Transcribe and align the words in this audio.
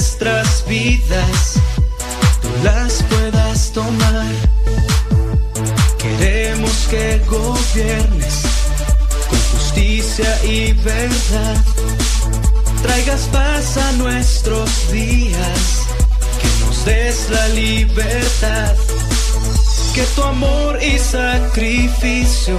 nuestras 0.00 0.64
vidas 0.66 1.60
tú 2.40 2.48
las 2.64 3.02
puedas 3.02 3.70
tomar. 3.70 4.32
Queremos 5.98 6.88
que 6.88 7.20
gobiernes 7.28 8.34
con 9.28 9.38
justicia 9.52 10.42
y 10.42 10.72
verdad. 10.72 11.56
Traigas 12.82 13.28
paz 13.30 13.76
a 13.76 13.92
nuestros 13.92 14.70
días, 14.90 15.86
que 16.40 16.64
nos 16.64 16.84
des 16.86 17.28
la 17.28 17.48
libertad. 17.48 18.74
Que 19.94 20.04
tu 20.16 20.22
amor 20.22 20.82
y 20.82 20.98
sacrificio 20.98 22.58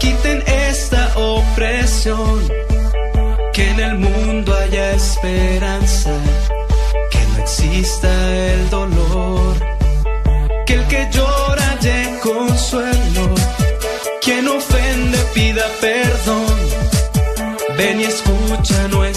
quiten 0.00 0.42
esta 0.46 1.12
opresión. 1.14 2.67
Que 3.58 3.70
en 3.70 3.80
el 3.80 3.98
mundo 3.98 4.54
haya 4.54 4.92
esperanza, 4.92 6.12
que 7.10 7.18
no 7.26 7.38
exista 7.38 8.08
el 8.52 8.70
dolor. 8.70 9.56
Que 10.64 10.74
el 10.74 10.86
que 10.86 11.08
llora 11.10 11.76
haya 11.80 12.20
consuelo, 12.20 13.34
quien 14.22 14.46
ofende 14.46 15.18
pida 15.34 15.66
perdón. 15.80 16.56
Ven 17.76 18.00
y 18.00 18.04
escucha 18.04 18.86
nuestras 18.92 19.07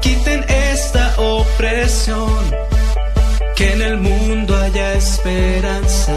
quiten 0.00 0.44
esta 0.48 1.14
opresión. 1.18 2.28
Que 3.54 3.72
en 3.72 3.82
el 3.82 3.98
mundo 3.98 4.56
haya 4.56 4.94
esperanza, 4.94 6.14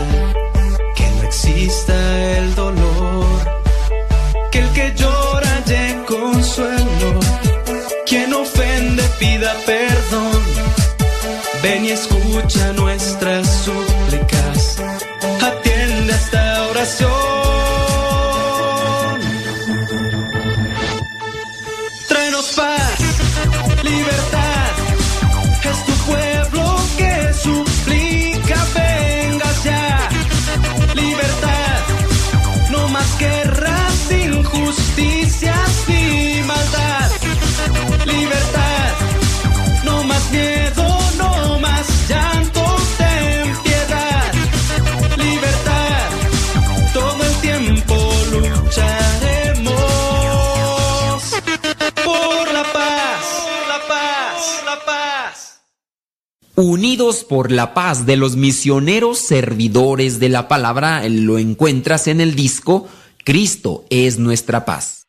Por 57.28 57.52
la 57.52 57.74
paz 57.74 58.06
de 58.06 58.16
los 58.16 58.38
misioneros 58.38 59.18
servidores 59.18 60.20
de 60.20 60.30
la 60.30 60.48
palabra, 60.48 61.04
lo 61.10 61.38
encuentras 61.38 62.08
en 62.08 62.22
el 62.22 62.34
disco 62.34 62.88
Cristo 63.26 63.84
es 63.90 64.20
nuestra 64.20 64.64
paz. 64.64 65.03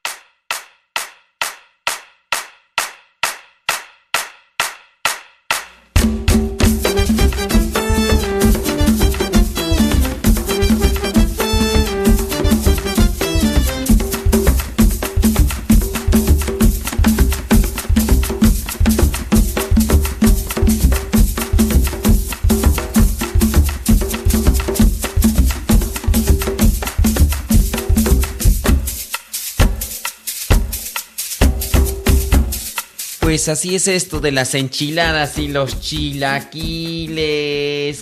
Pues 33.34 33.49
así 33.49 33.75
es 33.75 33.89
esto 33.89 34.21
de 34.21 34.31
las 34.31 34.55
enchiladas 34.55 35.39
y 35.39 35.49
los 35.49 35.81
chilaquiles, 35.81 37.15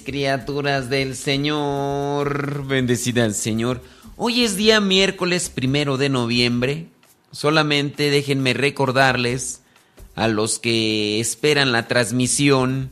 criaturas 0.02 0.90
del 0.90 1.16
Señor. 1.16 2.66
Bendecida 2.66 3.24
al 3.24 3.34
Señor. 3.34 3.82
Hoy 4.18 4.44
es 4.44 4.56
día 4.56 4.82
miércoles 4.82 5.48
primero 5.48 5.96
de 5.96 6.10
noviembre. 6.10 6.88
Solamente 7.30 8.10
déjenme 8.10 8.52
recordarles 8.52 9.62
a 10.16 10.28
los 10.28 10.58
que 10.58 11.18
esperan 11.18 11.72
la 11.72 11.88
transmisión 11.88 12.90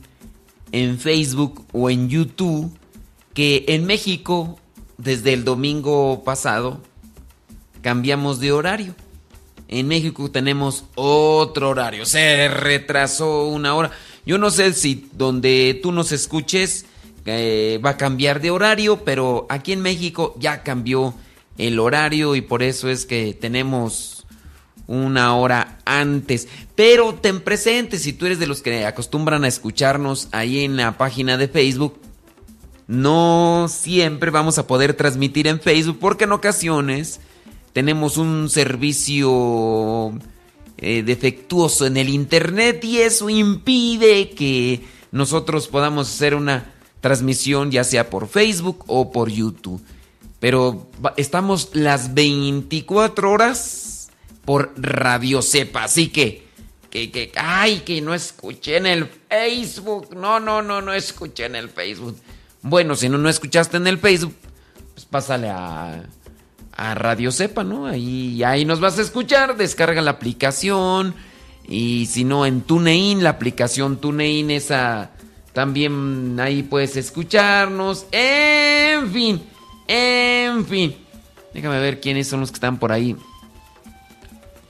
en 0.71 0.97
Facebook 0.97 1.67
o 1.73 1.91
en 1.91 2.09
YouTube 2.09 2.75
que 3.35 3.65
en 3.67 3.85
México 3.85 4.59
desde 4.97 5.33
el 5.33 5.43
domingo 5.43 6.23
pasado 6.23 6.81
cambiamos 7.83 8.39
de 8.39 8.51
horario. 8.51 8.95
En 9.71 9.87
México 9.87 10.29
tenemos 10.29 10.83
otro 10.95 11.69
horario. 11.69 12.05
Se 12.05 12.49
retrasó 12.49 13.47
una 13.47 13.73
hora. 13.73 13.91
Yo 14.25 14.37
no 14.37 14.51
sé 14.51 14.73
si 14.73 15.09
donde 15.13 15.79
tú 15.81 15.91
nos 15.91 16.11
escuches 16.11 16.85
eh, 17.25 17.79
va 17.83 17.91
a 17.91 17.97
cambiar 17.97 18.41
de 18.41 18.51
horario, 18.51 19.03
pero 19.05 19.45
aquí 19.49 19.71
en 19.71 19.81
México 19.81 20.35
ya 20.37 20.61
cambió 20.61 21.13
el 21.57 21.79
horario 21.79 22.35
y 22.35 22.41
por 22.41 22.63
eso 22.63 22.89
es 22.89 23.05
que 23.05 23.33
tenemos 23.33 24.25
una 24.87 25.35
hora 25.35 25.79
antes. 25.85 26.49
Pero 26.75 27.13
ten 27.15 27.39
presente, 27.39 27.97
si 27.97 28.11
tú 28.11 28.25
eres 28.25 28.39
de 28.39 28.47
los 28.47 28.61
que 28.61 28.85
acostumbran 28.85 29.45
a 29.45 29.47
escucharnos 29.47 30.27
ahí 30.33 30.65
en 30.65 30.75
la 30.75 30.97
página 30.97 31.37
de 31.37 31.47
Facebook, 31.47 31.97
no 32.87 33.67
siempre 33.69 34.31
vamos 34.31 34.57
a 34.57 34.67
poder 34.67 34.95
transmitir 34.95 35.47
en 35.47 35.61
Facebook 35.61 35.97
porque 35.97 36.25
en 36.25 36.33
ocasiones 36.33 37.21
tenemos 37.73 38.17
un 38.17 38.49
servicio 38.49 40.13
eh, 40.77 41.03
defectuoso 41.03 41.85
en 41.85 41.97
el 41.97 42.09
internet 42.09 42.83
y 42.83 42.99
eso 42.99 43.29
impide 43.29 44.31
que 44.31 44.81
nosotros 45.11 45.67
podamos 45.67 46.09
hacer 46.09 46.35
una 46.35 46.73
transmisión 47.01 47.71
ya 47.71 47.83
sea 47.83 48.09
por 48.09 48.27
Facebook 48.27 48.83
o 48.87 49.11
por 49.11 49.29
YouTube. 49.29 49.81
Pero 50.39 50.89
estamos 51.17 51.69
las 51.73 52.13
24 52.13 53.31
horas 53.31 54.09
por 54.43 54.73
Radio 54.75 55.41
Cepa, 55.43 55.83
así 55.83 56.09
que, 56.09 56.47
que, 56.89 57.11
que, 57.11 57.31
ay, 57.35 57.81
que 57.81 58.01
no 58.01 58.15
escuché 58.15 58.77
en 58.77 58.87
el 58.87 59.05
Facebook, 59.05 60.15
no, 60.15 60.39
no, 60.39 60.63
no, 60.63 60.81
no 60.81 60.93
escuché 60.93 61.45
en 61.45 61.55
el 61.55 61.69
Facebook. 61.69 62.17
Bueno, 62.63 62.95
si 62.95 63.07
no, 63.07 63.19
no 63.19 63.29
escuchaste 63.29 63.77
en 63.77 63.85
el 63.85 63.99
Facebook, 63.99 64.33
pues 64.93 65.05
pásale 65.05 65.49
a, 65.49 66.03
a 66.81 66.95
Radio 66.95 67.31
Cepa, 67.31 67.63
¿no? 67.63 67.85
Ahí, 67.85 68.43
ahí 68.43 68.65
nos 68.65 68.79
vas 68.79 68.97
a 68.97 69.03
escuchar, 69.03 69.55
descarga 69.55 70.01
la 70.01 70.11
aplicación 70.11 71.13
y 71.67 72.07
si 72.07 72.23
no 72.23 72.45
en 72.45 72.61
TuneIn, 72.61 73.23
la 73.23 73.29
aplicación 73.29 73.97
TuneIn 73.97 74.49
esa 74.49 75.11
también 75.53 76.39
ahí 76.39 76.63
puedes 76.63 76.97
escucharnos. 76.97 78.07
En 78.11 79.11
fin, 79.11 79.43
en 79.87 80.65
fin. 80.65 80.95
Déjame 81.53 81.79
ver 81.79 81.99
quiénes 81.99 82.27
son 82.27 82.39
los 82.39 82.49
que 82.49 82.55
están 82.55 82.79
por 82.79 82.91
ahí. 82.91 83.15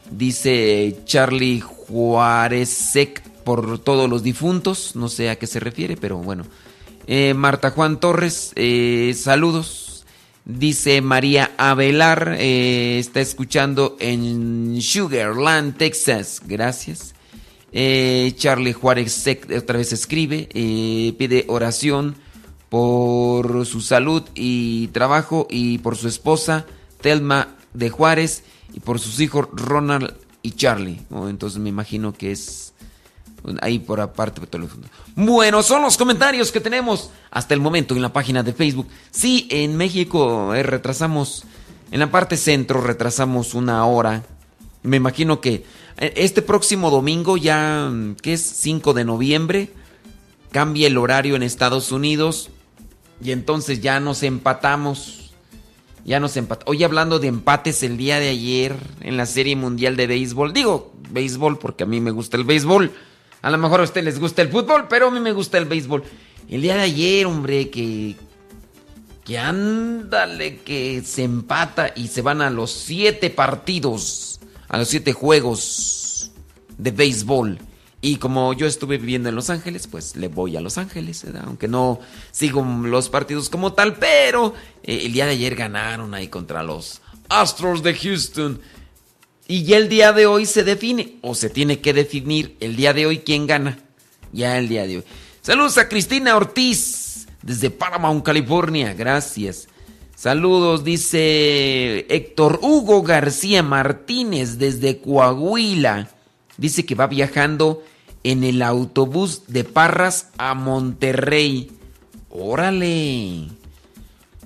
Dice 0.10 0.98
Charlie 1.06 1.62
Juárez 1.62 2.70
Sec 2.70 3.22
por 3.46 3.80
todos 3.80 4.10
los 4.10 4.22
difuntos. 4.22 4.98
No 4.98 5.08
sé 5.08 5.30
a 5.30 5.38
qué 5.38 5.48
se 5.48 5.62
refiere, 5.62 5.96
pero 5.96 6.18
bueno. 6.18 6.44
Eh, 7.08 7.34
Marta 7.34 7.72
Juan 7.72 8.00
Torres, 8.02 8.52
eh, 8.56 9.16
saludos. 9.16 9.91
Dice 10.44 11.02
María 11.02 11.52
Avelar, 11.58 12.36
eh, 12.40 12.98
está 12.98 13.22
escuchando 13.22 13.96
en 14.00 14.82
Sugarland, 14.82 15.78
Texas. 15.78 16.42
Gracias. 16.46 17.14
Eh, 17.72 18.34
Charlie 18.36 18.74
Juárez 18.74 19.26
otra 19.56 19.78
vez 19.78 19.94
escribe, 19.94 20.50
eh, 20.54 21.14
pide 21.18 21.46
oración 21.48 22.16
por 22.70 23.66
su 23.66 23.82
salud 23.82 24.24
y 24.36 24.88
trabajo 24.88 25.48
y 25.50 25.78
por 25.78 25.96
su 25.96 26.08
esposa 26.08 26.66
Telma 27.02 27.56
de 27.74 27.90
Juárez 27.90 28.44
y 28.74 28.80
por 28.80 29.00
sus 29.00 29.20
hijos 29.20 29.48
Ronald 29.54 30.14
y 30.42 30.52
Charlie. 30.52 31.02
Oh, 31.12 31.30
entonces 31.30 31.60
me 31.60 31.70
imagino 31.70 32.14
que 32.14 32.32
es 32.32 32.71
ahí 33.62 33.80
por 33.80 34.00
aparte. 34.00 34.42
Bueno, 35.16 35.64
son 35.64 35.82
los 35.82 35.98
comentarios 35.98 36.52
que 36.52 36.60
tenemos 36.60 37.10
hasta 37.32 37.54
el 37.54 37.60
momento 37.60 37.96
en 37.96 38.02
la 38.02 38.14
página 38.14 38.44
de 38.44 38.54
Facebook. 38.54 38.88
Sí, 39.12 39.48
en 39.50 39.76
México 39.78 40.54
eh, 40.54 40.64
retrasamos, 40.64 41.44
en 41.92 42.00
la 42.00 42.12
parte 42.12 42.38
centro 42.38 42.82
retrasamos 42.82 43.54
una 43.54 43.86
hora. 43.86 44.24
Me 44.84 44.98
imagino 44.98 45.42
que 45.42 45.64
eh, 45.98 46.14
este 46.16 46.42
próximo 46.42 46.90
domingo, 46.90 47.38
ya 47.38 47.90
mm, 47.92 48.16
que 48.16 48.34
es 48.34 48.42
5 48.42 48.94
de 48.94 49.06
noviembre, 49.06 49.72
cambia 50.52 50.88
el 50.88 50.98
horario 50.98 51.36
en 51.36 51.44
Estados 51.44 51.92
Unidos 51.92 52.50
y 53.24 53.32
entonces 53.32 53.82
ya 53.82 54.00
nos 54.00 54.24
empatamos. 54.24 55.18
Ya 56.04 56.20
nos 56.20 56.36
empatamos. 56.36 56.72
Hoy 56.72 56.84
hablando 56.84 57.20
de 57.20 57.28
empates 57.28 57.84
el 57.84 57.98
día 57.98 58.20
de 58.20 58.30
ayer 58.30 58.76
en 59.02 59.18
la 59.18 59.28
Serie 59.28 59.56
Mundial 59.56 59.96
de 59.96 60.08
Béisbol. 60.08 60.52
Digo 60.52 60.92
béisbol 61.12 61.60
porque 61.60 61.84
a 61.84 61.88
mí 61.88 62.00
me 62.00 62.12
gusta 62.12 62.38
el 62.38 62.44
béisbol. 62.44 62.92
A 63.42 63.50
lo 63.50 63.58
mejor 63.58 63.82
a 63.82 63.84
usted 63.84 64.04
les 64.04 64.20
gusta 64.20 64.42
el 64.42 64.50
fútbol, 64.50 64.88
pero 64.88 65.08
a 65.08 65.12
mí 65.12 65.20
me 65.20 65.34
gusta 65.34 65.58
el 65.58 65.66
béisbol. 65.66 66.04
El 66.50 66.62
día 66.62 66.76
de 66.76 66.82
ayer, 66.82 67.26
hombre, 67.26 67.70
que... 67.70 68.16
Que 69.24 69.38
ándale, 69.38 70.58
que 70.58 71.04
se 71.06 71.24
empata 71.24 71.94
y 71.96 72.08
se 72.08 72.24
van 72.24 72.42
a 72.42 72.50
los 72.50 72.72
siete 72.72 73.30
partidos 73.30 74.32
a 74.72 74.78
los 74.78 74.88
siete 74.88 75.12
juegos 75.12 76.32
de 76.78 76.92
béisbol. 76.92 77.60
Y 78.00 78.16
como 78.16 78.54
yo 78.54 78.66
estuve 78.66 78.98
viviendo 78.98 79.28
en 79.28 79.36
Los 79.36 79.50
Ángeles, 79.50 79.86
pues 79.86 80.16
le 80.16 80.30
voy 80.30 80.56
a 80.56 80.62
Los 80.62 80.78
Ángeles, 80.78 81.26
aunque 81.46 81.68
no 81.68 82.00
sigo 82.32 82.64
los 82.64 83.10
partidos 83.10 83.50
como 83.50 83.74
tal, 83.74 83.98
pero 83.98 84.56
eh, 84.82 85.02
el 85.06 85.12
día 85.12 85.26
de 85.26 85.34
ayer 85.34 85.56
ganaron 85.56 86.14
ahí 86.14 86.30
contra 86.30 86.64
los 86.64 87.02
Astros 87.28 87.84
de 87.84 87.94
Houston. 87.94 88.62
Y 89.52 89.64
ya 89.64 89.76
el 89.76 89.90
día 89.90 90.14
de 90.14 90.28
hoy 90.28 90.46
se 90.46 90.64
define, 90.64 91.18
o 91.20 91.36
se 91.36 91.50
tiene 91.50 91.82
que 91.82 91.92
definir 91.92 92.56
el 92.62 92.78
día 92.78 92.94
de 92.94 93.06
hoy 93.06 93.18
quién 93.18 93.48
gana. 93.48 93.80
Ya 94.32 94.58
el 94.58 94.70
día 94.70 94.88
de 94.88 95.00
hoy. 95.00 95.04
Saludos 95.42 95.78
a 95.78 95.90
Cristina 95.90 96.38
Ortiz, 96.38 97.28
desde 97.42 97.70
Paramount, 97.70 98.24
California. 98.24 98.94
Gracias. 98.94 99.68
Saludos, 100.16 100.86
dice 100.86 102.06
Héctor 102.08 102.60
Hugo 102.62 103.04
García 103.04 103.62
Martínez 103.62 104.58
desde 104.58 105.02
Coahuila. 105.02 106.10
Dice 106.56 106.86
que 106.86 106.96
va 106.96 107.08
viajando 107.08 107.84
en 108.24 108.46
el 108.46 108.62
autobús 108.62 109.42
de 109.48 109.66
Parras 109.66 110.30
a 110.38 110.54
Monterrey. 110.54 111.74
Órale. 112.30 113.50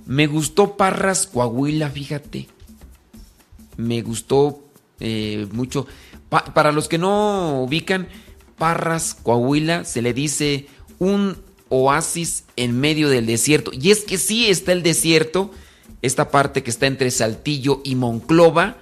Me 0.08 0.26
gustó 0.26 0.76
Parras, 0.78 1.28
Coahuila, 1.28 1.92
fíjate. 1.92 2.48
Me 3.78 4.02
gustó 4.02 4.65
eh, 5.00 5.48
mucho. 5.52 5.88
para 6.30 6.72
los 6.72 6.88
que 6.88 6.98
no 6.98 7.62
ubican, 7.62 8.08
Parras, 8.58 9.16
Coahuila, 9.22 9.86
se 9.86 10.02
le 10.02 10.14
dice 10.14 10.68
un 11.00 11.38
oasis 11.70 12.46
en 12.56 12.80
medio 12.80 13.10
del 13.10 13.26
desierto. 13.26 13.72
Y 13.74 13.92
es 13.92 14.04
que 14.04 14.18
sí 14.18 14.48
está 14.48 14.72
el 14.72 14.84
desierto 14.84 15.52
esta 16.06 16.30
parte 16.30 16.64
que 16.64 16.70
está 16.70 16.86
entre 16.86 17.10
Saltillo 17.10 17.82
y 17.84 17.96
Monclova, 17.96 18.78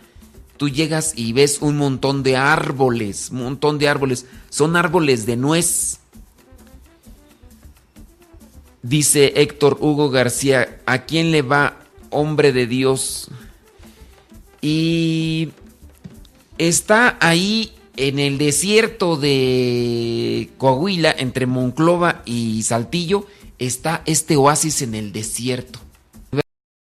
tú 0.57 0.69
llegas 0.69 1.13
y 1.15 1.33
ves 1.33 1.59
un 1.61 1.77
montón 1.77 2.21
de 2.21 2.35
árboles, 2.35 3.29
un 3.31 3.43
montón 3.43 3.79
de 3.79 3.87
árboles. 3.87 4.25
Son 4.49 4.75
árboles 4.75 5.25
de 5.25 5.37
nuez. 5.37 5.99
Dice 8.81 9.33
Héctor 9.37 9.77
Hugo 9.79 10.09
García, 10.09 10.81
¿a 10.85 11.05
quién 11.05 11.31
le 11.31 11.41
va 11.41 11.79
hombre 12.09 12.51
de 12.51 12.67
Dios? 12.67 13.29
Y 14.61 15.51
está 16.57 17.17
ahí 17.19 17.73
en 17.95 18.19
el 18.19 18.37
desierto 18.37 19.17
de 19.17 20.49
Coahuila, 20.57 21.13
entre 21.17 21.45
Monclova 21.45 22.21
y 22.25 22.63
Saltillo, 22.63 23.27
está 23.59 24.01
este 24.05 24.35
oasis 24.35 24.81
en 24.81 24.95
el 24.95 25.11
desierto. 25.11 25.79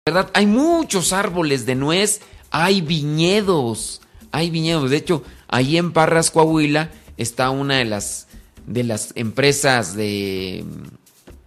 ¿verdad? 0.05 0.29
Hay 0.33 0.45
muchos 0.45 1.13
árboles 1.13 1.65
de 1.65 1.75
nuez, 1.75 2.21
hay 2.49 2.81
viñedos, 2.81 4.01
hay 4.31 4.49
viñedos. 4.49 4.89
De 4.89 4.97
hecho, 4.97 5.23
ahí 5.47 5.77
en 5.77 5.91
Parras, 5.91 6.31
Coahuila, 6.31 6.91
está 7.17 7.49
una 7.49 7.77
de 7.77 7.85
las, 7.85 8.27
de 8.67 8.83
las 8.83 9.11
empresas 9.15 9.95
de, 9.95 10.65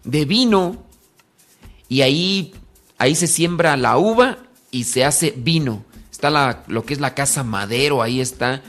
de 0.04 0.24
vino. 0.24 0.82
Y 1.88 2.00
ahí, 2.02 2.54
ahí 2.98 3.14
se 3.14 3.26
siembra 3.26 3.76
la 3.76 3.98
uva 3.98 4.38
y 4.70 4.84
se 4.84 5.04
hace 5.04 5.32
vino. 5.36 5.84
Está 6.24 6.30
la, 6.30 6.64
lo 6.68 6.86
que 6.86 6.94
es 6.94 7.00
la 7.00 7.12
casa 7.12 7.44
Madero, 7.44 8.00
ahí 8.00 8.18
está. 8.18 8.62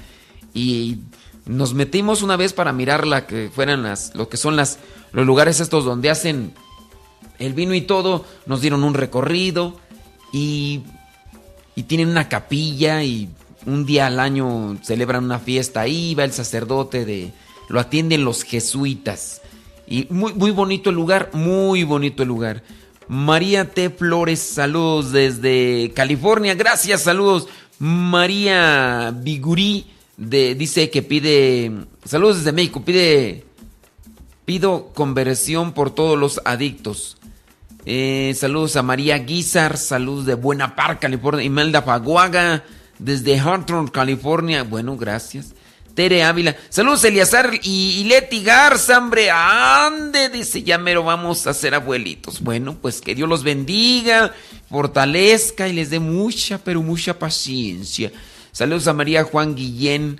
Y 0.53 0.97
nos 1.45 1.73
metimos 1.73 2.21
una 2.21 2.35
vez 2.35 2.51
para 2.51 2.73
mirar 2.73 3.07
la 3.07 3.27
que 3.27 3.49
fueran 3.49 3.81
las, 3.81 4.13
lo 4.13 4.27
que 4.27 4.35
son 4.35 4.57
las, 4.57 4.77
los 5.13 5.25
lugares 5.25 5.61
estos 5.61 5.85
donde 5.85 6.09
hacen 6.09 6.51
el 7.39 7.53
vino 7.53 7.73
y 7.73 7.79
todo, 7.79 8.25
nos 8.45 8.59
dieron 8.59 8.83
un 8.83 8.93
recorrido 8.93 9.79
y, 10.33 10.81
y 11.77 11.83
tienen 11.83 12.09
una 12.09 12.27
capilla 12.27 13.03
y 13.03 13.29
un 13.65 13.85
día 13.85 14.07
al 14.07 14.19
año 14.19 14.77
celebran 14.83 15.23
una 15.23 15.39
fiesta 15.39 15.79
ahí, 15.79 16.13
va 16.13 16.25
el 16.25 16.33
sacerdote 16.33 17.05
de... 17.05 17.31
Lo 17.69 17.79
atienden 17.79 18.25
los 18.25 18.43
jesuitas. 18.43 19.41
Y 19.87 20.07
muy, 20.09 20.33
muy 20.33 20.51
bonito 20.51 20.89
el 20.89 20.97
lugar, 20.97 21.29
muy 21.31 21.85
bonito 21.85 22.21
el 22.21 22.27
lugar. 22.27 22.63
María 23.07 23.71
T. 23.71 23.89
Flores, 23.89 24.39
saludos 24.39 25.11
desde 25.11 25.91
California, 25.95 26.55
gracias, 26.55 27.03
saludos. 27.03 27.47
María 27.77 29.13
Bigurí 29.15 29.85
de, 30.17 30.55
dice 30.55 30.89
que 30.89 31.01
pide, 31.01 31.71
saludos 32.05 32.37
desde 32.37 32.51
México, 32.51 32.83
pide, 32.83 33.45
pido 34.45 34.91
conversión 34.93 35.73
por 35.73 35.93
todos 35.93 36.17
los 36.17 36.41
adictos. 36.45 37.17
Eh, 37.85 38.33
saludos 38.35 38.75
a 38.77 38.83
María 38.83 39.19
Guizar, 39.19 39.77
saludos 39.77 40.25
de 40.25 40.33
Buena 40.33 40.75
Park, 40.75 40.99
California. 41.01 41.43
Imelda 41.43 41.83
Faguaga, 41.83 42.63
desde 42.97 43.39
Hawthorne, 43.39 43.91
California. 43.91 44.63
Bueno, 44.63 44.97
gracias. 44.97 45.53
Tere 45.95 46.23
Ávila. 46.23 46.57
Saludos 46.67 47.05
Eliazar 47.05 47.51
y, 47.63 48.03
Leti 48.03 48.43
Garza, 48.43 48.97
hombre. 48.97 49.31
Ande, 49.31 50.27
dice, 50.27 50.61
ya 50.61 50.77
mero 50.77 51.03
vamos 51.03 51.47
a 51.47 51.53
ser 51.53 51.73
abuelitos. 51.73 52.41
Bueno, 52.41 52.77
pues 52.81 52.99
que 52.99 53.15
Dios 53.15 53.29
los 53.29 53.43
bendiga, 53.43 54.33
fortalezca 54.69 55.69
y 55.69 55.73
les 55.73 55.89
dé 55.89 55.99
mucha, 55.99 56.57
pero 56.57 56.81
mucha 56.81 57.17
paciencia. 57.17 58.11
Saludos 58.51 58.87
a 58.87 58.93
María 58.93 59.23
Juan 59.23 59.55
Guillén. 59.55 60.19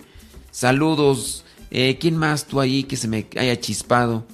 Saludos. 0.50 1.44
Eh, 1.72 1.98
¿Quién 2.00 2.16
más 2.16 2.46
tú 2.46 2.62
ahí 2.62 2.84
que 2.84 2.96
se 2.96 3.10
me 3.10 3.28
haya 3.38 3.60
chispado? 3.60 4.26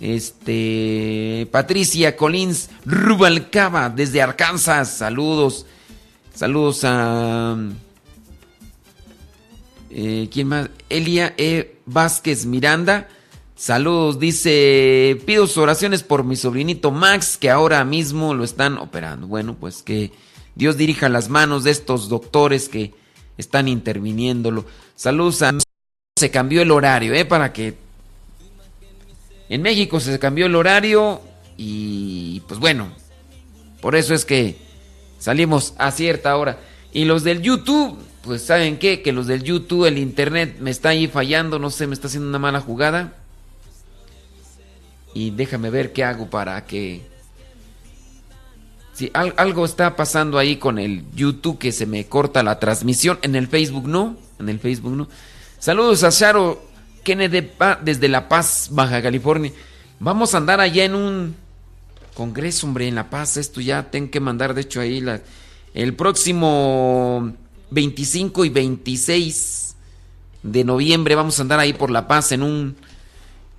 Este. 0.00 1.46
Patricia 1.50 2.16
Collins 2.16 2.70
Rubalcaba 2.86 3.90
desde 3.90 4.22
Arkansas. 4.22 4.96
Saludos. 4.96 5.66
Saludos 6.34 6.80
a. 6.84 7.56
Eh, 9.98 10.28
¿Quién 10.30 10.48
más? 10.48 10.68
Elia 10.90 11.32
E. 11.38 11.78
Vázquez 11.86 12.44
Miranda. 12.44 13.08
Saludos, 13.54 14.20
dice, 14.20 15.18
pido 15.24 15.46
sus 15.46 15.56
oraciones 15.56 16.02
por 16.02 16.22
mi 16.22 16.36
sobrinito 16.36 16.90
Max, 16.90 17.38
que 17.38 17.48
ahora 17.48 17.82
mismo 17.82 18.34
lo 18.34 18.44
están 18.44 18.76
operando. 18.76 19.26
Bueno, 19.26 19.56
pues 19.58 19.82
que 19.82 20.12
Dios 20.54 20.76
dirija 20.76 21.08
las 21.08 21.30
manos 21.30 21.64
de 21.64 21.70
estos 21.70 22.10
doctores 22.10 22.68
que 22.68 22.92
están 23.38 23.68
interviniéndolo. 23.68 24.66
Saludos 24.96 25.40
a... 25.40 25.54
Se 26.18 26.30
cambió 26.30 26.60
el 26.60 26.72
horario, 26.72 27.14
¿eh? 27.14 27.24
Para 27.24 27.54
que... 27.54 27.78
En 29.48 29.62
México 29.62 29.98
se 29.98 30.18
cambió 30.18 30.44
el 30.44 30.56
horario 30.56 31.22
y 31.56 32.40
pues 32.48 32.60
bueno, 32.60 32.88
por 33.80 33.96
eso 33.96 34.12
es 34.12 34.26
que 34.26 34.58
salimos 35.18 35.72
a 35.78 35.90
cierta 35.90 36.36
hora. 36.36 36.58
Y 36.92 37.06
los 37.06 37.24
del 37.24 37.40
YouTube, 37.40 37.96
pues 38.26 38.42
¿saben 38.42 38.78
qué? 38.78 39.00
Que 39.00 39.12
los 39.12 39.26
del 39.26 39.42
YouTube, 39.42 39.86
el 39.86 39.96
internet 39.96 40.56
me 40.60 40.70
está 40.70 40.90
ahí 40.90 41.06
fallando, 41.06 41.58
no 41.58 41.70
sé, 41.70 41.86
me 41.86 41.94
está 41.94 42.08
haciendo 42.08 42.28
una 42.28 42.38
mala 42.38 42.60
jugada. 42.60 43.14
Y 45.14 45.30
déjame 45.30 45.70
ver 45.70 45.92
qué 45.92 46.04
hago 46.04 46.28
para 46.28 46.62
que... 46.66 47.00
Si 48.92 49.10
algo 49.14 49.64
está 49.64 49.94
pasando 49.94 50.38
ahí 50.38 50.56
con 50.56 50.78
el 50.78 51.04
YouTube 51.14 51.58
que 51.58 51.70
se 51.70 51.86
me 51.86 52.06
corta 52.06 52.42
la 52.42 52.58
transmisión. 52.58 53.18
En 53.22 53.34
el 53.34 53.46
Facebook 53.46 53.86
no. 53.86 54.16
En 54.38 54.48
el 54.48 54.58
Facebook 54.58 54.92
no. 54.92 55.08
Saludos 55.58 56.02
a 56.02 56.10
Sharo 56.10 56.62
Kennedy 57.04 57.50
desde 57.82 58.08
La 58.08 58.28
Paz, 58.28 58.68
Baja 58.72 59.00
California. 59.00 59.52
Vamos 60.00 60.34
a 60.34 60.38
andar 60.38 60.60
allá 60.60 60.84
en 60.84 60.94
un 60.94 61.36
congreso, 62.14 62.66
hombre, 62.66 62.88
en 62.88 62.94
La 62.94 63.08
Paz. 63.08 63.36
Esto 63.36 63.60
ya 63.60 63.90
tengo 63.90 64.10
que 64.10 64.20
mandar, 64.20 64.54
de 64.54 64.62
hecho, 64.62 64.80
ahí 64.80 65.04
el 65.72 65.94
próximo 65.94 67.34
25 67.70 68.44
y 68.44 68.48
26 68.48 69.74
de 70.42 70.64
noviembre 70.64 71.14
vamos 71.14 71.38
a 71.38 71.42
andar 71.42 71.58
ahí 71.58 71.72
por 71.72 71.90
La 71.90 72.06
Paz 72.06 72.32
en 72.32 72.42
un... 72.42 72.76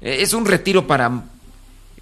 Eh, 0.02 0.18
es 0.22 0.34
un 0.34 0.46
retiro 0.46 0.88
para, 0.88 1.26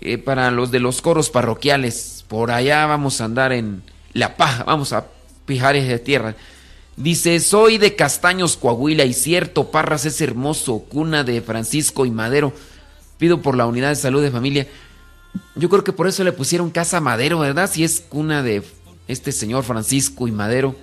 eh, 0.01 0.17
para 0.17 0.51
los 0.51 0.71
de 0.71 0.79
los 0.79 1.01
coros 1.01 1.29
parroquiales. 1.29 2.23
Por 2.27 2.51
allá 2.51 2.85
vamos 2.85 3.21
a 3.21 3.25
andar 3.25 3.51
en 3.51 3.83
La 4.13 4.37
Paz, 4.37 4.65
vamos 4.65 4.93
a 4.93 5.07
pijares 5.45 5.87
de 5.87 5.99
tierra. 5.99 6.35
Dice, 6.97 7.39
soy 7.39 7.77
de 7.77 7.95
Castaños, 7.95 8.55
Coahuila, 8.55 9.03
y 9.03 9.13
cierto, 9.13 9.69
Parras 9.69 10.05
es 10.05 10.21
hermoso, 10.21 10.79
cuna 10.87 11.23
de 11.23 11.41
Francisco 11.41 12.05
y 12.05 12.11
Madero. 12.11 12.53
Pido 13.17 13.41
por 13.41 13.57
la 13.57 13.65
unidad 13.65 13.89
de 13.89 13.95
salud 13.95 14.21
de 14.21 14.31
familia. 14.31 14.67
Yo 15.55 15.69
creo 15.69 15.83
que 15.83 15.91
por 15.91 16.07
eso 16.07 16.23
le 16.23 16.31
pusieron 16.31 16.69
casa 16.69 17.01
Madero, 17.01 17.39
¿verdad? 17.39 17.69
Si 17.69 17.83
es 17.83 17.99
cuna 17.99 18.43
de 18.43 18.63
este 19.07 19.31
señor 19.31 19.63
Francisco 19.63 20.27
y 20.27 20.31
Madero. 20.31 20.75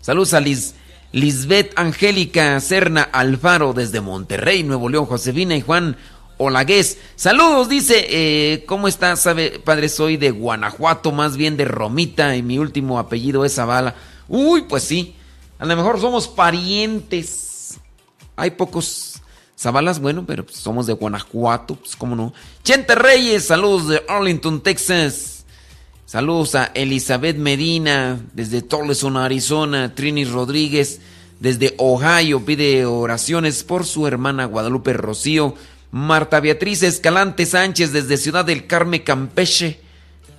Saludos 0.00 0.32
a 0.32 0.40
Lisbeth 0.40 1.72
Angélica 1.76 2.58
Serna 2.60 3.02
Alfaro 3.02 3.72
desde 3.72 4.00
Monterrey, 4.00 4.62
Nuevo 4.62 4.88
León, 4.88 5.06
Josefina 5.06 5.56
y 5.56 5.60
Juan 5.60 5.96
Olagués. 6.38 6.98
Saludos, 7.16 7.68
dice, 7.68 8.06
eh, 8.08 8.64
¿cómo 8.66 8.88
está? 8.88 9.16
Sabe, 9.16 9.58
padre, 9.58 9.88
soy 9.88 10.16
de 10.16 10.30
Guanajuato, 10.30 11.10
más 11.12 11.36
bien 11.36 11.56
de 11.56 11.64
Romita, 11.64 12.36
y 12.36 12.42
mi 12.42 12.58
último 12.58 12.98
apellido 12.98 13.44
es 13.44 13.56
Zavala. 13.56 13.96
Uy, 14.28 14.62
pues 14.62 14.84
sí, 14.84 15.14
a 15.58 15.66
lo 15.66 15.76
mejor 15.76 16.00
somos 16.00 16.28
parientes. 16.28 17.78
Hay 18.36 18.52
pocos 18.52 19.20
Zabalas, 19.58 19.98
bueno, 20.00 20.24
pero 20.24 20.46
somos 20.48 20.86
de 20.86 20.92
Guanajuato, 20.92 21.74
pues 21.74 21.96
cómo 21.96 22.14
no. 22.14 22.32
Chente 22.62 22.94
Reyes, 22.94 23.46
saludos 23.46 23.88
de 23.88 24.02
Arlington, 24.08 24.60
Texas. 24.60 25.37
Saludos 26.08 26.54
a 26.54 26.70
Elizabeth 26.72 27.36
Medina 27.36 28.18
desde 28.32 28.62
Toleson, 28.62 29.18
Arizona. 29.18 29.94
Trini 29.94 30.24
Rodríguez 30.24 31.02
desde 31.38 31.74
Ohio 31.76 32.46
pide 32.46 32.86
oraciones 32.86 33.62
por 33.62 33.84
su 33.84 34.06
hermana 34.06 34.46
Guadalupe 34.46 34.94
Rocío. 34.94 35.54
Marta 35.90 36.40
Beatriz 36.40 36.82
Escalante 36.82 37.44
Sánchez 37.44 37.92
desde 37.92 38.16
Ciudad 38.16 38.46
del 38.46 38.66
Carmen, 38.66 39.02
Campeche. 39.02 39.80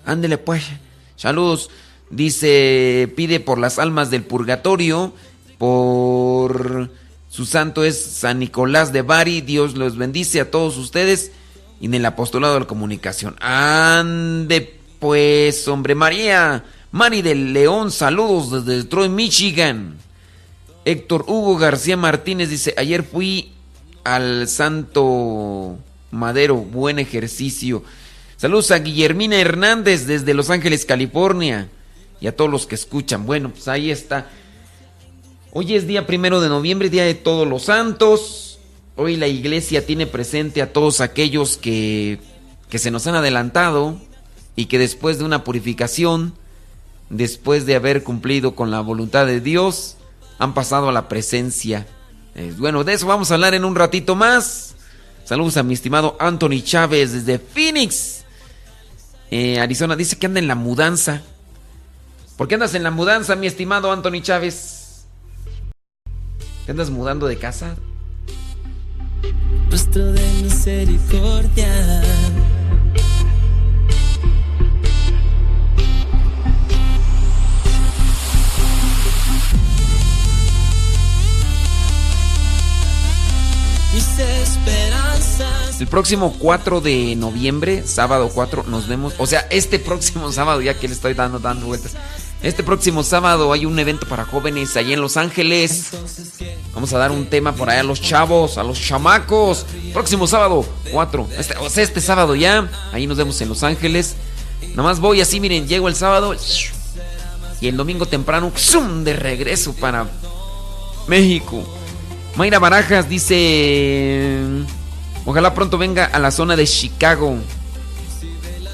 Ándele 0.08 0.40
pues. 0.40 0.64
Saludos. 1.16 1.70
Dice, 2.10 3.14
pide 3.16 3.40
por 3.40 3.60
las 3.60 3.78
almas 3.78 4.10
del 4.10 4.24
purgatorio, 4.24 5.14
por 5.60 6.90
su 7.30 7.46
santo 7.46 7.84
es 7.84 8.04
San 8.04 8.40
Nicolás 8.40 8.92
de 8.92 9.04
Bari. 9.04 9.42
Dios 9.42 9.76
los 9.76 9.98
bendice 9.98 10.42
a 10.42 10.50
todos 10.50 10.78
ustedes 10.78 11.32
y 11.80 11.86
en 11.86 11.94
el 11.94 12.06
apostolado 12.08 12.56
de 12.56 12.62
la 12.62 12.66
comunicación. 12.66 13.36
Ande 13.40 14.79
pues, 15.00 15.68
hombre, 15.68 15.96
María, 15.96 16.66
Mari 16.92 17.22
del 17.22 17.54
León, 17.54 17.92
saludos 17.92 18.52
desde 18.66 18.80
Detroit, 18.80 19.12
Michigan. 19.12 19.98
Héctor 20.86 21.26
Hugo 21.28 21.58
García 21.58 21.96
Martínez 21.98 22.50
dice, 22.50 22.74
ayer 22.78 23.04
fui 23.04 23.52
al 24.04 24.48
Santo 24.48 25.78
Madero, 26.12 26.56
buen 26.56 27.00
ejercicio. 27.00 27.84
Saludos 28.38 28.72
a 28.72 28.80
Guillermina 28.80 29.40
Hernández 29.40 30.06
desde 30.06 30.34
Los 30.34 30.50
Ángeles, 30.50 30.86
California. 30.86 31.70
Y 32.22 32.28
a 32.28 32.36
todos 32.36 32.52
los 32.52 32.68
que 32.68 32.76
escuchan. 32.76 33.26
Bueno, 33.26 33.52
pues 33.52 33.68
ahí 33.70 33.92
está. 33.92 34.30
Hoy 35.52 35.76
es 35.76 35.88
día 35.88 36.06
primero 36.06 36.42
de 36.42 36.50
noviembre, 36.50 36.90
día 36.90 37.06
de 37.06 37.16
todos 37.16 37.48
los 37.48 37.64
santos. 37.64 38.60
Hoy 38.98 39.16
la 39.16 39.28
iglesia 39.28 39.86
tiene 39.86 40.08
presente 40.08 40.62
a 40.62 40.74
todos 40.74 41.00
aquellos 41.00 41.58
que, 41.58 42.20
que 42.70 42.80
se 42.80 42.92
nos 42.92 43.08
han 43.08 43.16
adelantado 43.16 43.98
y 44.60 44.66
que 44.66 44.78
después 44.78 45.18
de 45.18 45.24
una 45.24 45.46
purificación, 45.46 46.34
después 47.10 47.66
de 47.66 47.78
haber 47.78 48.04
cumplido 48.04 48.56
con 48.56 48.72
la 48.72 48.82
voluntad 48.82 49.26
de 49.26 49.40
Dios, 49.40 49.96
han 50.38 50.54
pasado 50.54 50.90
a 50.90 50.92
la 50.92 51.08
presencia. 51.08 51.88
Bueno, 52.58 52.84
de 52.84 52.92
eso 52.92 53.08
vamos 53.08 53.32
a 53.32 53.36
hablar 53.36 53.54
en 53.54 53.64
un 53.64 53.74
ratito 53.74 54.18
más. 54.18 54.76
Saludos 55.24 55.56
a 55.56 55.64
mi 55.64 55.76
estimado 55.76 56.18
Anthony 56.20 56.62
Chávez 56.62 57.14
desde 57.14 57.40
Phoenix, 57.40 58.26
eh, 59.32 59.62
Arizona. 59.62 59.96
Dice 59.96 60.18
que 60.18 60.26
anda 60.26 60.42
en 60.42 60.50
la 60.50 60.56
mudanza. 60.56 61.22
¿Por 62.36 62.50
qué 62.50 62.56
andas 62.56 62.76
en 62.76 62.84
la 62.84 62.92
mudanza, 62.92 63.38
mi 63.38 63.48
estimado 63.48 63.94
Anthony 63.94 64.22
Chávez? 64.22 65.06
¿Te 66.66 66.74
andas 66.74 66.90
mudando 66.90 67.28
de 67.28 67.38
casa? 67.38 67.78
Rostro 69.72 70.12
de 70.12 70.28
misericordia 70.44 72.04
El 85.80 85.88
próximo 85.88 86.36
4 86.38 86.82
de 86.82 87.16
noviembre, 87.16 87.84
sábado 87.88 88.30
4, 88.34 88.66
nos 88.68 88.88
vemos. 88.88 89.14
O 89.18 89.26
sea, 89.26 89.48
este 89.50 89.80
próximo 89.80 90.32
sábado, 90.34 90.62
ya 90.62 90.74
que 90.74 90.88
le 90.88 90.94
estoy 90.94 91.14
dando, 91.14 91.40
dando 91.40 91.68
vueltas. 91.68 91.94
Este 92.44 92.64
próximo 92.64 93.04
sábado 93.04 93.52
hay 93.52 93.66
un 93.66 93.80
evento 93.80 94.08
para 94.08 94.26
jóvenes 94.26 94.76
allá 94.76 94.94
en 94.94 95.02
Los 95.02 95.18
Ángeles. 95.18 95.92
Vamos 96.74 96.92
a 96.94 96.98
dar 96.98 97.12
un 97.12 97.28
tema 97.28 97.54
por 97.54 97.70
allá 97.70 97.82
a 97.82 97.84
los 97.84 98.02
chavos, 98.02 98.58
a 98.58 98.64
los 98.64 98.80
chamacos. 98.80 99.66
Próximo 99.94 100.28
sábado 100.28 100.66
4. 100.92 101.30
Este, 101.38 101.58
o 101.58 101.70
sea, 101.70 101.84
este 101.84 102.02
sábado 102.02 102.36
ya. 102.36 102.70
Ahí 102.92 103.08
nos 103.08 103.18
vemos 103.18 103.40
en 103.42 103.50
Los 103.50 103.64
Ángeles. 103.64 104.16
Nomás 104.76 105.00
voy 105.00 105.22
así, 105.22 105.40
miren, 105.40 105.68
llego 105.68 105.88
el 105.88 105.96
sábado. 105.96 106.36
Y 107.62 107.68
el 107.68 107.78
domingo 107.78 108.06
temprano, 108.06 108.52
de 109.04 109.14
regreso 109.14 109.74
para 109.74 110.08
México. 111.08 111.79
Mayra 112.40 112.58
Barajas 112.58 113.10
dice, 113.10 114.40
ojalá 115.26 115.54
pronto 115.54 115.78
venga 115.78 116.06
a 116.06 116.20
la 116.20 116.32
zona 116.32 116.56
de 116.56 116.66
Chicago. 116.66 117.36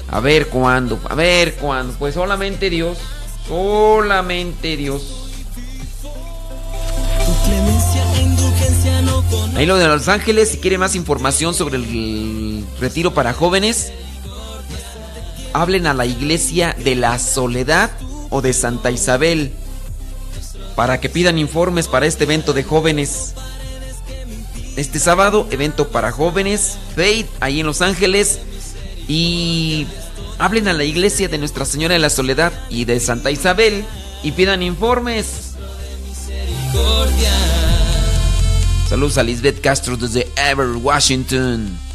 A 0.08 0.20
ver 0.20 0.46
cuándo, 0.46 1.00
a 1.10 1.16
ver 1.16 1.56
cuándo. 1.56 1.92
Pues 1.98 2.14
solamente 2.14 2.70
Dios, 2.70 2.96
solamente 3.48 4.76
Dios. 4.76 5.32
Ahí 9.56 9.66
lo 9.66 9.74
de 9.78 9.88
Los 9.88 10.06
Ángeles, 10.06 10.50
si 10.50 10.58
quiere 10.58 10.78
más 10.78 10.94
información 10.94 11.52
sobre 11.52 11.78
el 11.78 12.64
retiro 12.78 13.14
para 13.14 13.32
jóvenes, 13.32 13.92
hablen 15.52 15.88
a 15.88 15.94
la 15.94 16.06
iglesia 16.06 16.76
de 16.84 16.94
la 16.94 17.18
Soledad 17.18 17.90
o 18.30 18.42
de 18.42 18.52
Santa 18.52 18.92
Isabel 18.92 19.50
para 20.76 21.00
que 21.00 21.08
pidan 21.08 21.36
informes 21.36 21.88
para 21.88 22.06
este 22.06 22.22
evento 22.22 22.52
de 22.52 22.62
jóvenes. 22.62 23.34
Este 24.76 24.98
sábado, 24.98 25.48
evento 25.50 25.88
para 25.88 26.12
jóvenes, 26.12 26.76
Faith, 26.94 27.26
ahí 27.40 27.60
en 27.60 27.66
Los 27.66 27.80
Ángeles. 27.80 28.40
Y 29.08 29.86
hablen 30.38 30.68
a 30.68 30.74
la 30.74 30.84
iglesia 30.84 31.28
de 31.28 31.38
Nuestra 31.38 31.64
Señora 31.64 31.94
de 31.94 32.00
la 32.00 32.10
Soledad 32.10 32.52
y 32.68 32.84
de 32.84 33.00
Santa 33.00 33.30
Isabel 33.30 33.84
y 34.22 34.32
pidan 34.32 34.62
informes. 34.62 35.54
Saludos 38.88 39.18
a 39.18 39.22
Lisbeth 39.22 39.60
Castro 39.62 39.96
desde 39.96 40.28
Ever, 40.36 40.76
Washington. 40.76 41.85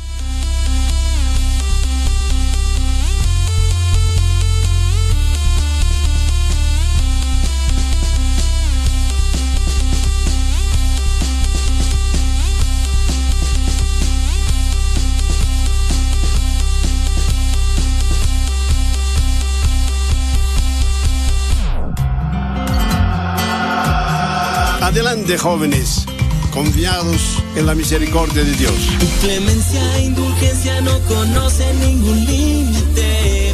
De 25.31 25.37
jóvenes 25.37 26.05
confiados 26.51 27.41
en 27.55 27.65
la 27.65 27.73
misericordia 27.73 28.43
de 28.43 28.51
Dios. 28.51 28.73
Tu 28.99 29.07
clemencia 29.25 29.95
e 29.95 30.01
indulgencia 30.07 30.81
no 30.81 30.99
conocen 31.07 31.79
ningún 31.79 32.25
límite. 32.25 33.53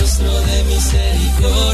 Rostro 0.00 0.32
de 0.40 0.64
misericordia, 0.64 1.73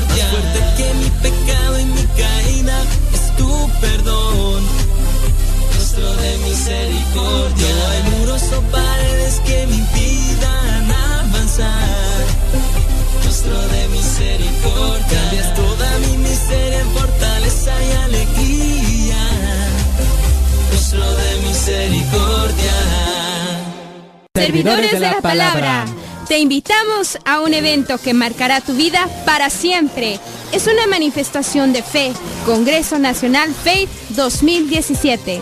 palabra, 25.30 25.84
te 26.26 26.38
invitamos 26.38 27.16
a 27.24 27.40
un 27.40 27.54
evento 27.54 27.98
que 27.98 28.14
marcará 28.14 28.60
tu 28.60 28.74
vida 28.74 29.08
para 29.24 29.48
siempre. 29.48 30.18
Es 30.52 30.66
una 30.66 30.88
manifestación 30.88 31.72
de 31.72 31.82
fe, 31.84 32.12
Congreso 32.44 32.98
Nacional 32.98 33.54
Faith 33.54 33.88
2017. 34.10 35.40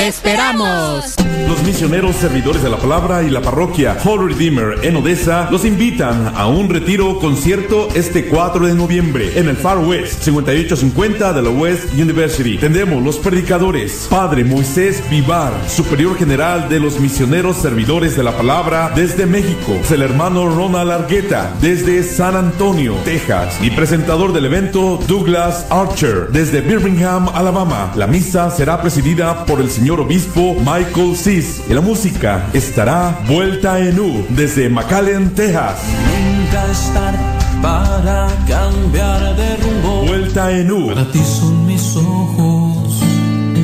¡Te 0.00 0.08
esperamos! 0.08 1.14
Los 1.46 1.62
misioneros 1.64 2.16
servidores 2.16 2.62
de 2.62 2.70
la 2.70 2.78
palabra 2.78 3.22
y 3.22 3.28
la 3.28 3.42
parroquia 3.42 3.98
Holy 4.02 4.32
Redeemer 4.32 4.78
en 4.82 4.96
Odessa 4.96 5.48
los 5.50 5.64
invitan 5.64 6.32
a 6.36 6.46
un 6.46 6.70
retiro 6.70 7.18
concierto 7.18 7.88
este 7.94 8.26
4 8.26 8.66
de 8.66 8.74
noviembre 8.74 9.38
en 9.38 9.48
el 9.48 9.56
Far 9.56 9.78
West 9.78 10.22
5850 10.22 11.32
de 11.32 11.42
la 11.42 11.50
West 11.50 11.92
University. 11.92 12.56
Tendremos 12.56 13.02
los 13.02 13.18
predicadores 13.18 14.06
Padre 14.08 14.44
Moisés 14.44 15.02
Vivar, 15.10 15.52
Superior 15.68 16.16
General 16.16 16.68
de 16.68 16.80
los 16.80 17.00
Misioneros 17.00 17.56
Servidores 17.56 18.16
de 18.16 18.22
la 18.22 18.36
Palabra 18.36 18.92
desde 18.94 19.26
México, 19.26 19.76
el 19.90 20.02
hermano 20.02 20.46
Ronald 20.46 20.92
Argueta 20.92 21.52
desde 21.60 22.04
San 22.04 22.36
Antonio, 22.36 22.94
Texas 23.04 23.58
y 23.60 23.70
presentador 23.70 24.32
del 24.32 24.46
evento 24.46 25.00
Douglas 25.06 25.66
Archer 25.68 26.28
desde 26.30 26.60
Birmingham, 26.60 27.28
Alabama. 27.34 27.92
La 27.96 28.06
misa 28.06 28.50
será 28.50 28.80
presidida 28.80 29.44
por 29.44 29.60
el 29.60 29.68
señor 29.90 30.06
obispo 30.06 30.54
Michael 30.60 31.16
Cis 31.16 31.62
y 31.68 31.74
la 31.74 31.80
música 31.80 32.46
estará 32.52 33.18
vuelta 33.26 33.80
en 33.80 33.98
U 33.98 34.24
desde 34.28 34.68
McAllen, 34.68 35.34
Texas. 35.34 35.80
Nunca 35.82 36.70
es 36.70 36.94
tarde 36.94 37.18
para 37.60 38.28
cambiar 38.46 39.34
de 39.34 39.56
rumbo. 39.56 40.06
Vuelta 40.06 40.52
en 40.52 40.70
U. 40.70 40.86
Para 40.94 41.10
ti 41.10 41.18
son 41.18 41.66
mis 41.66 41.96
ojos. 41.96 42.39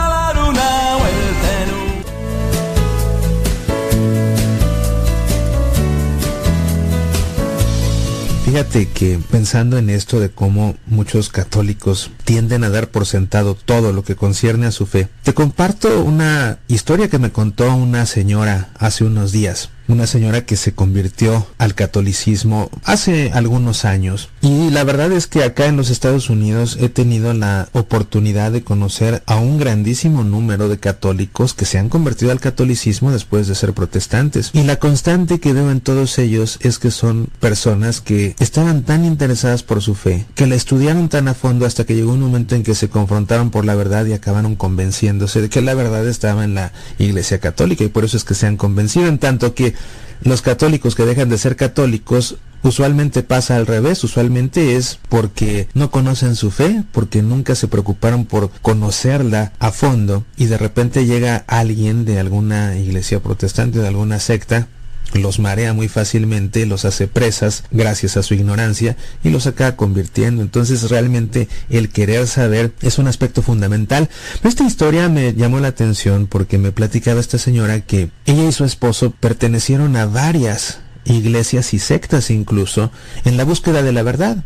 Fíjate 8.58 8.88
que 8.88 9.20
pensando 9.30 9.78
en 9.78 9.91
esto 9.91 10.20
de 10.20 10.32
cómo 10.32 10.76
muchos 10.88 11.30
católicos 11.30 12.10
tienden 12.24 12.63
a 12.63 12.72
dar 12.72 12.88
por 12.88 13.06
sentado 13.06 13.54
todo 13.54 13.93
lo 13.93 14.04
que 14.04 14.15
concierne 14.15 14.65
a 14.65 14.72
su 14.72 14.88
fe, 14.88 15.10
te 15.22 15.36
comparto 15.36 16.04
una 16.04 16.58
historia 16.67 17.08
que 17.08 17.20
me 17.20 17.32
contó 17.32 17.72
una 17.76 18.08
señora 18.08 18.70
hace 18.80 19.04
unos 19.04 19.32
días. 19.32 19.70
Una 19.88 20.06
señora 20.06 20.45
que 20.45 20.58
se 20.58 20.73
convirtió 20.73 21.47
al 21.58 21.73
catolicismo 21.73 22.69
hace 22.84 23.32
algunos 23.34 23.86
años. 23.86 24.30
Y 24.41 24.69
la 24.69 24.84
verdad 24.84 25.12
es 25.13 25.28
que 25.28 25.43
acá 25.43 25.67
en 25.67 25.78
los 25.78 25.89
Estados 25.89 26.30
Unidos 26.30 26.78
he 26.82 26.89
tenido 26.89 27.34
la 27.34 27.69
oportunidad 27.71 28.52
de 28.52 28.63
conocer 28.63 29.23
a 29.26 29.38
un 29.38 29.58
grandísimo 29.58 30.23
número 30.23 30.67
de 30.67 30.78
católicos 30.78 31.54
que 31.54 31.65
se 31.65 31.78
han 31.78 31.88
convertido 31.88 32.32
al 32.32 32.41
catolicismo 32.41 33.12
después 33.12 33.47
de 33.47 33.56
ser 33.56 33.73
protestantes. 33.73 34.52
Y 34.54 34.63
la 34.63 34.76
constante 34.78 35.39
que 35.39 35.54
veo 35.54 35.71
en 35.71 35.80
todos 35.80 36.19
ellos 36.19 36.60
es 36.62 36.80
que 36.80 36.91
son 36.91 37.30
personas 37.39 38.02
que 38.02 38.36
estaban 38.39 38.84
tan 38.84 39.06
interesadas 39.06 39.63
por 39.63 39.82
su 39.82 39.95
fe, 39.95 40.26
que 40.36 40.47
la 40.47 40.56
estudiaron 40.56 41.08
tan 41.08 41.30
a 41.30 41.34
fondo 41.34 41.65
hasta 41.65 41.86
que 41.86 41.95
llegó 41.95 42.12
un 42.12 42.21
momento 42.21 42.56
en 42.56 42.63
que 42.63 42.76
se 42.76 42.89
confrontaron 42.89 43.52
por 43.52 43.63
la 43.63 43.76
verdad 43.76 44.06
y 44.06 44.13
acabaron 44.13 44.56
convenciéndose 44.56 45.41
de 45.41 45.50
que 45.50 45.62
la 45.62 45.73
verdad 45.76 46.08
estaba 46.08 46.43
en 46.43 46.56
la 46.56 46.73
Iglesia 47.00 47.39
Católica 47.39 47.86
y 47.86 47.89
por 47.89 48.04
eso 48.04 48.17
es 48.17 48.26
que 48.26 48.34
se 48.34 48.47
han 48.47 48.58
convencido 48.58 49.08
en 49.08 49.17
tanto 49.17 49.54
que 49.54 49.77
los 50.22 50.42
católicos 50.42 50.96
que 50.96 51.06
dejan 51.06 51.30
de 51.30 51.38
ser 51.38 51.56
católicos 51.56 52.38
usualmente 52.63 53.24
pasa 53.24 53.56
al 53.56 53.68
revés, 53.68 54.04
usualmente 54.04 54.76
es 54.76 55.00
porque 55.10 55.68
no 55.74 55.92
conocen 55.92 56.36
su 56.36 56.52
fe, 56.52 56.84
porque 56.92 57.22
nunca 57.22 57.56
se 57.56 57.68
preocuparon 57.68 58.26
por 58.26 58.50
conocerla 58.62 59.54
a 59.60 59.72
fondo 59.72 60.26
y 60.38 60.46
de 60.46 60.58
repente 60.58 61.06
llega 61.06 61.46
alguien 61.48 62.06
de 62.06 62.20
alguna 62.20 62.78
iglesia 62.78 63.20
protestante, 63.20 63.80
de 63.80 63.88
alguna 63.88 64.20
secta, 64.20 64.68
los 65.13 65.39
marea 65.39 65.74
muy 65.74 65.88
fácilmente, 65.88 66.65
los 66.65 66.86
hace 66.86 67.08
presas 67.08 67.63
gracias 67.72 68.17
a 68.17 68.24
su 68.24 68.34
ignorancia 68.34 68.98
y 69.24 69.30
los 69.30 69.48
acaba 69.48 69.76
convirtiendo. 69.76 70.41
Entonces 70.41 70.89
realmente 70.89 71.48
el 71.70 71.89
querer 71.89 72.28
saber 72.28 72.74
es 72.82 72.98
un 72.98 73.08
aspecto 73.08 73.41
fundamental. 73.41 74.10
Esta 74.43 74.65
historia 74.65 75.10
me 75.10 75.34
llamó 75.34 75.60
la 75.60 75.70
atención 75.70 76.28
porque 76.28 76.58
me 76.58 76.72
platicaba 76.72 77.20
esta 77.20 77.38
señora 77.38 77.82
que 77.82 78.10
ella 78.26 78.48
y 78.48 78.52
su 78.52 78.65
esposo 78.65 79.12
pertenecieron 79.12 79.96
a 79.96 80.06
varias 80.06 80.80
iglesias 81.06 81.74
y 81.74 81.80
sectas 81.80 82.30
incluso 82.30 82.91
en 83.24 83.38
la 83.38 83.43
búsqueda 83.43 83.82
de 83.82 83.93
la 83.93 84.04
verdad. 84.04 84.43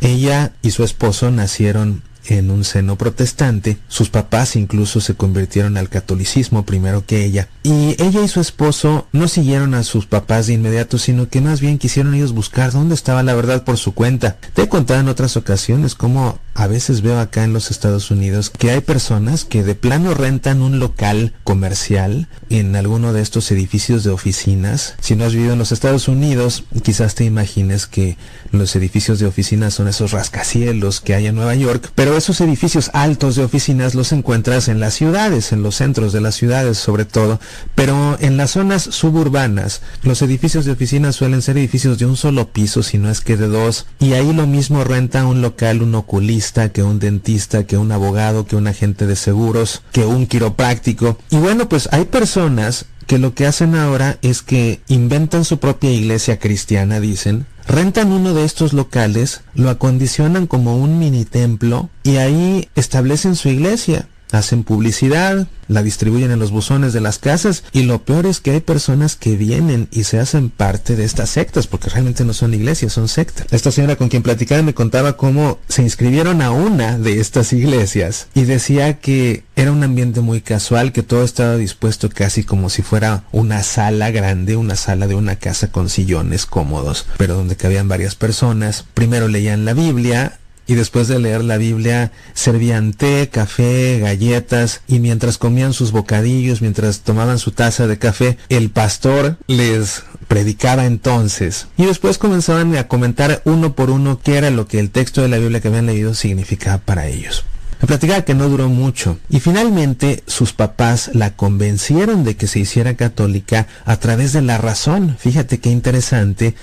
Ella 0.00 0.52
y 0.62 0.72
su 0.72 0.84
esposo 0.84 1.30
nacieron 1.30 2.02
en 2.26 2.50
un 2.50 2.64
seno 2.64 2.96
protestante. 2.96 3.78
Sus 3.88 4.10
papás 4.10 4.56
incluso 4.56 5.00
se 5.00 5.14
convirtieron 5.14 5.76
al 5.76 5.88
catolicismo 5.88 6.64
primero 6.64 7.04
que 7.06 7.24
ella. 7.24 7.48
Y 7.62 8.00
ella 8.02 8.22
y 8.22 8.28
su 8.28 8.40
esposo 8.40 9.06
no 9.12 9.28
siguieron 9.28 9.74
a 9.74 9.82
sus 9.82 10.06
papás 10.06 10.46
de 10.46 10.54
inmediato, 10.54 10.98
sino 10.98 11.28
que 11.28 11.40
más 11.40 11.60
bien 11.60 11.78
quisieron 11.78 12.14
ellos 12.14 12.32
buscar 12.32 12.72
dónde 12.72 12.94
estaba 12.94 13.22
la 13.22 13.34
verdad 13.34 13.64
por 13.64 13.76
su 13.76 13.92
cuenta. 13.94 14.36
Te 14.54 14.62
he 14.62 14.68
contado 14.68 15.00
en 15.00 15.08
otras 15.08 15.36
ocasiones 15.36 15.94
cómo 15.94 16.38
a 16.54 16.66
veces 16.66 17.00
veo 17.00 17.18
acá 17.18 17.44
en 17.44 17.52
los 17.52 17.70
Estados 17.70 18.10
Unidos 18.10 18.50
que 18.50 18.70
hay 18.70 18.80
personas 18.80 19.44
que 19.44 19.62
de 19.62 19.74
plano 19.74 20.14
rentan 20.14 20.60
un 20.60 20.78
local 20.78 21.32
comercial 21.44 22.28
en 22.50 22.76
alguno 22.76 23.12
de 23.12 23.22
estos 23.22 23.50
edificios 23.50 24.04
de 24.04 24.10
oficinas. 24.10 24.94
Si 25.00 25.16
no 25.16 25.24
has 25.24 25.34
vivido 25.34 25.54
en 25.54 25.58
los 25.58 25.72
Estados 25.72 26.08
Unidos, 26.08 26.64
quizás 26.82 27.14
te 27.14 27.24
imagines 27.24 27.86
que 27.86 28.16
los 28.50 28.76
edificios 28.76 29.18
de 29.18 29.26
oficinas 29.26 29.74
son 29.74 29.88
esos 29.88 30.10
rascacielos 30.10 31.00
que 31.00 31.14
hay 31.14 31.26
en 31.26 31.36
Nueva 31.36 31.54
York, 31.54 31.90
pero 31.94 32.11
esos 32.16 32.40
edificios 32.40 32.90
altos 32.92 33.36
de 33.36 33.44
oficinas 33.44 33.94
los 33.94 34.12
encuentras 34.12 34.68
en 34.68 34.80
las 34.80 34.94
ciudades, 34.94 35.52
en 35.52 35.62
los 35.62 35.76
centros 35.76 36.12
de 36.12 36.20
las 36.20 36.34
ciudades 36.34 36.78
sobre 36.78 37.04
todo, 37.04 37.40
pero 37.74 38.16
en 38.20 38.36
las 38.36 38.52
zonas 38.52 38.82
suburbanas 38.82 39.82
los 40.02 40.22
edificios 40.22 40.64
de 40.64 40.72
oficinas 40.72 41.16
suelen 41.16 41.42
ser 41.42 41.58
edificios 41.58 41.98
de 41.98 42.06
un 42.06 42.16
solo 42.16 42.52
piso, 42.52 42.82
si 42.82 42.98
no 42.98 43.10
es 43.10 43.20
que 43.20 43.36
de 43.36 43.48
dos, 43.48 43.86
y 43.98 44.12
ahí 44.14 44.32
lo 44.32 44.46
mismo 44.46 44.84
renta 44.84 45.26
un 45.26 45.42
local 45.42 45.82
un 45.82 45.94
oculista, 45.94 46.70
que 46.70 46.82
un 46.82 46.98
dentista, 46.98 47.64
que 47.64 47.76
un 47.76 47.92
abogado, 47.92 48.46
que 48.46 48.56
un 48.56 48.66
agente 48.66 49.06
de 49.06 49.16
seguros, 49.16 49.82
que 49.92 50.04
un 50.04 50.26
quiropráctico. 50.26 51.18
Y 51.30 51.36
bueno, 51.36 51.68
pues 51.68 51.88
hay 51.92 52.04
personas 52.04 52.86
que 53.06 53.18
lo 53.18 53.34
que 53.34 53.46
hacen 53.46 53.74
ahora 53.74 54.18
es 54.22 54.42
que 54.42 54.80
inventan 54.88 55.44
su 55.44 55.58
propia 55.58 55.90
iglesia 55.90 56.38
cristiana, 56.38 57.00
dicen, 57.00 57.46
rentan 57.66 58.12
uno 58.12 58.34
de 58.34 58.44
estos 58.44 58.72
locales, 58.72 59.42
lo 59.54 59.70
acondicionan 59.70 60.46
como 60.46 60.76
un 60.76 60.98
mini 60.98 61.24
templo 61.24 61.90
y 62.02 62.16
ahí 62.16 62.68
establecen 62.74 63.36
su 63.36 63.48
iglesia. 63.48 64.08
Hacen 64.32 64.64
publicidad, 64.64 65.46
la 65.68 65.82
distribuyen 65.82 66.30
en 66.30 66.38
los 66.38 66.50
buzones 66.50 66.92
de 66.92 67.00
las 67.00 67.18
casas 67.18 67.64
y 67.72 67.82
lo 67.82 68.02
peor 68.02 68.26
es 68.26 68.40
que 68.40 68.50
hay 68.50 68.60
personas 68.60 69.16
que 69.16 69.36
vienen 69.36 69.88
y 69.90 70.04
se 70.04 70.18
hacen 70.18 70.50
parte 70.50 70.96
de 70.96 71.04
estas 71.04 71.30
sectas 71.30 71.66
porque 71.66 71.90
realmente 71.90 72.24
no 72.24 72.32
son 72.32 72.54
iglesias, 72.54 72.92
son 72.92 73.08
sectas. 73.08 73.46
Esta 73.50 73.70
señora 73.70 73.96
con 73.96 74.08
quien 74.08 74.22
platicaba 74.22 74.62
me 74.62 74.74
contaba 74.74 75.16
cómo 75.16 75.58
se 75.68 75.82
inscribieron 75.82 76.42
a 76.42 76.50
una 76.50 76.98
de 76.98 77.20
estas 77.20 77.52
iglesias 77.52 78.28
y 78.34 78.42
decía 78.44 78.98
que 78.98 79.44
era 79.54 79.72
un 79.72 79.82
ambiente 79.82 80.20
muy 80.20 80.40
casual, 80.40 80.92
que 80.92 81.02
todo 81.02 81.24
estaba 81.24 81.56
dispuesto 81.56 82.08
casi 82.08 82.42
como 82.42 82.70
si 82.70 82.82
fuera 82.82 83.24
una 83.32 83.62
sala 83.62 84.10
grande, 84.10 84.56
una 84.56 84.76
sala 84.76 85.06
de 85.06 85.14
una 85.14 85.36
casa 85.36 85.70
con 85.70 85.88
sillones 85.88 86.46
cómodos, 86.46 87.06
pero 87.18 87.34
donde 87.34 87.56
cabían 87.56 87.88
varias 87.88 88.14
personas. 88.14 88.84
Primero 88.94 89.28
leían 89.28 89.64
la 89.64 89.74
Biblia, 89.74 90.38
y 90.72 90.74
después 90.74 91.06
de 91.06 91.18
leer 91.18 91.44
la 91.44 91.58
Biblia 91.58 92.12
servían 92.32 92.94
té, 92.94 93.28
café, 93.30 93.98
galletas 94.00 94.80
y 94.88 95.00
mientras 95.00 95.36
comían 95.36 95.74
sus 95.74 95.92
bocadillos, 95.92 96.62
mientras 96.62 97.00
tomaban 97.00 97.38
su 97.38 97.50
taza 97.50 97.86
de 97.86 97.98
café, 97.98 98.38
el 98.48 98.70
pastor 98.70 99.36
les 99.48 100.04
predicaba 100.28 100.86
entonces 100.86 101.66
y 101.76 101.84
después 101.84 102.16
comenzaban 102.16 102.74
a 102.76 102.88
comentar 102.88 103.42
uno 103.44 103.74
por 103.74 103.90
uno 103.90 104.18
qué 104.22 104.38
era 104.38 104.50
lo 104.50 104.66
que 104.66 104.78
el 104.78 104.90
texto 104.90 105.20
de 105.20 105.28
la 105.28 105.36
Biblia 105.36 105.60
que 105.60 105.68
habían 105.68 105.84
leído 105.84 106.14
significaba 106.14 106.78
para 106.78 107.06
ellos. 107.06 107.44
Me 107.82 107.86
platicaba 107.86 108.22
que 108.22 108.34
no 108.34 108.48
duró 108.48 108.70
mucho 108.70 109.18
y 109.28 109.40
finalmente 109.40 110.22
sus 110.26 110.54
papás 110.54 111.10
la 111.12 111.36
convencieron 111.36 112.24
de 112.24 112.34
que 112.34 112.46
se 112.46 112.60
hiciera 112.60 112.94
católica 112.94 113.66
a 113.84 113.96
través 113.96 114.32
de 114.32 114.40
la 114.40 114.56
razón. 114.56 115.16
Fíjate 115.18 115.60
qué 115.60 115.68
interesante 115.68 116.54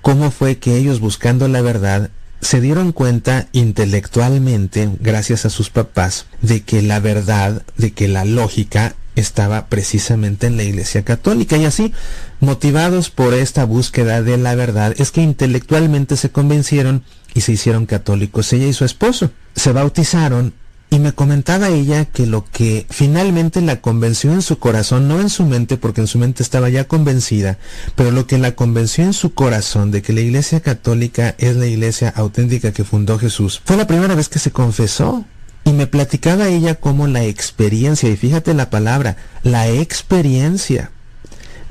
cómo 0.00 0.30
fue 0.30 0.56
que 0.56 0.76
ellos 0.76 1.00
buscando 1.00 1.48
la 1.48 1.60
verdad 1.60 2.10
se 2.40 2.60
dieron 2.60 2.92
cuenta 2.92 3.48
intelectualmente, 3.52 4.90
gracias 5.00 5.44
a 5.44 5.50
sus 5.50 5.70
papás, 5.70 6.26
de 6.40 6.62
que 6.62 6.82
la 6.82 7.00
verdad, 7.00 7.62
de 7.76 7.92
que 7.92 8.08
la 8.08 8.24
lógica 8.24 8.94
estaba 9.16 9.66
precisamente 9.66 10.46
en 10.46 10.56
la 10.56 10.62
Iglesia 10.62 11.04
Católica. 11.04 11.56
Y 11.56 11.64
así, 11.64 11.92
motivados 12.40 13.10
por 13.10 13.34
esta 13.34 13.64
búsqueda 13.64 14.22
de 14.22 14.38
la 14.38 14.54
verdad, 14.54 14.94
es 14.98 15.10
que 15.10 15.22
intelectualmente 15.22 16.16
se 16.16 16.30
convencieron 16.30 17.02
y 17.34 17.40
se 17.40 17.52
hicieron 17.52 17.86
católicos, 17.86 18.52
ella 18.52 18.66
y 18.66 18.72
su 18.72 18.84
esposo. 18.84 19.30
Se 19.54 19.72
bautizaron 19.72 20.54
y 20.90 20.98
me 21.00 21.12
comentaba 21.12 21.68
ella 21.68 22.06
que 22.06 22.26
lo 22.26 22.44
que 22.44 22.86
finalmente 22.88 23.60
la 23.60 23.80
convenció 23.80 24.32
en 24.32 24.42
su 24.42 24.58
corazón, 24.58 25.06
no 25.06 25.20
en 25.20 25.28
su 25.28 25.44
mente, 25.44 25.76
porque 25.76 26.00
en 26.00 26.06
su 26.06 26.18
mente 26.18 26.42
estaba 26.42 26.70
ya 26.70 26.84
convencida, 26.84 27.58
pero 27.94 28.10
lo 28.10 28.26
que 28.26 28.38
la 28.38 28.52
convenció 28.52 29.04
en 29.04 29.12
su 29.12 29.34
corazón 29.34 29.90
de 29.90 30.00
que 30.00 30.14
la 30.14 30.20
iglesia 30.20 30.60
católica 30.60 31.34
es 31.38 31.56
la 31.56 31.66
iglesia 31.66 32.12
auténtica 32.16 32.72
que 32.72 32.84
fundó 32.84 33.18
Jesús, 33.18 33.60
fue 33.64 33.76
la 33.76 33.86
primera 33.86 34.14
vez 34.14 34.28
que 34.28 34.38
se 34.38 34.50
confesó. 34.50 35.24
Y 35.64 35.72
me 35.72 35.86
platicaba 35.86 36.48
ella 36.48 36.76
cómo 36.76 37.08
la 37.08 37.24
experiencia, 37.24 38.08
y 38.08 38.16
fíjate 38.16 38.54
la 38.54 38.70
palabra, 38.70 39.18
la 39.42 39.68
experiencia 39.68 40.92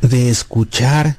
de 0.01 0.29
escuchar 0.29 1.17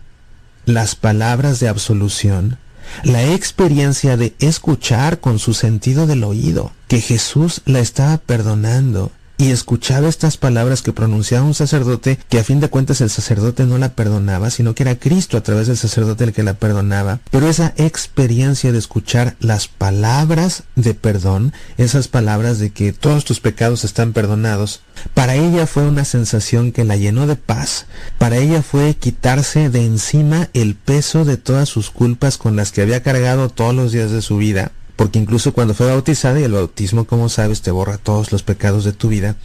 las 0.65 0.95
palabras 0.95 1.59
de 1.59 1.67
absolución, 1.67 2.59
la 3.03 3.33
experiencia 3.33 4.17
de 4.17 4.35
escuchar 4.39 5.21
con 5.21 5.39
su 5.39 5.55
sentido 5.55 6.07
del 6.07 6.25
oído 6.25 6.73
que 6.89 7.01
Jesús 7.01 7.63
la 7.65 7.81
estaba 7.81 8.19
perdonando 8.19 9.13
y 9.39 9.53
escuchaba 9.53 10.09
estas 10.09 10.37
palabras 10.37 10.83
que 10.83 10.93
pronunciaba 10.93 11.47
un 11.47 11.55
sacerdote, 11.55 12.19
que 12.29 12.41
a 12.41 12.45
fin 12.45 12.59
de 12.59 12.69
cuentas 12.69 13.01
el 13.01 13.09
sacerdote 13.09 13.65
no 13.65 13.79
la 13.79 13.91
perdonaba, 13.91 14.51
sino 14.51 14.75
que 14.75 14.83
era 14.83 14.99
Cristo 14.99 15.37
a 15.37 15.43
través 15.43 15.69
del 15.69 15.77
sacerdote 15.77 16.25
el 16.25 16.33
que 16.33 16.43
la 16.43 16.55
perdonaba. 16.55 17.21
Pero 17.31 17.49
esa 17.49 17.73
experiencia 17.77 18.73
de 18.73 18.79
escuchar 18.79 19.37
las 19.39 19.69
palabras 19.69 20.65
de 20.75 20.95
perdón, 20.95 21.53
esas 21.77 22.09
palabras 22.09 22.59
de 22.59 22.71
que 22.71 22.93
todos 22.93 23.25
tus 23.25 23.39
pecados 23.39 23.85
están 23.85 24.13
perdonados, 24.13 24.81
para 25.15 25.37
ella 25.37 25.69
fue 25.69 25.87
una 25.87 26.05
sensación 26.05 26.73
que 26.73 26.85
la 26.85 26.97
llenó 26.97 27.29
de 27.29 27.37
paz. 27.37 27.87
Para 28.19 28.39
ella 28.39 28.63
fue 28.63 28.97
quitarse 28.97 29.71
de 29.71 29.87
encima 29.87 30.49
el 30.53 30.75
peso 30.75 31.25
de 31.25 31.37
todas 31.37 31.69
sus 31.69 31.91
culpas 31.91 32.39
con 32.39 32.57
las 32.57 32.73
que 32.73 32.83
había 32.83 33.05
cargado 33.05 33.49
todos 33.49 33.75
los 33.75 33.93
días 33.93 34.11
de 34.11 34.21
su 34.21 34.37
vida 34.39 34.73
porque 34.99 35.21
incluso 35.21 35.53
cuando 35.53 35.75
fue 35.75 35.87
bautizada, 35.87 36.41
y 36.41 36.43
el 36.43 36.55
bautismo, 36.55 37.05
como 37.05 37.29
sabes, 37.29 37.63
te 37.63 37.71
borra 37.71 37.99
todos 37.99 38.33
los 38.33 38.43
pecados 38.43 38.83
de 38.83 38.93
tu 38.93 39.09
vida, 39.09 39.37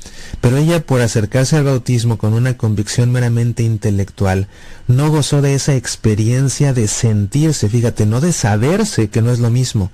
pero 0.41 0.57
ella 0.57 0.83
por 0.83 0.99
acercarse 0.99 1.55
al 1.55 1.65
bautismo 1.65 2.17
con 2.17 2.33
una 2.33 2.57
convicción 2.57 3.11
meramente 3.11 3.61
intelectual, 3.61 4.47
no 4.87 5.11
gozó 5.11 5.43
de 5.43 5.53
esa 5.53 5.75
experiencia 5.75 6.73
de 6.73 6.87
sentirse, 6.87 7.69
fíjate, 7.69 8.07
no 8.07 8.19
de 8.19 8.33
saberse, 8.33 9.09
que 9.09 9.21
no 9.21 9.29
es 9.29 9.37
lo 9.37 9.51
mismo, 9.51 9.91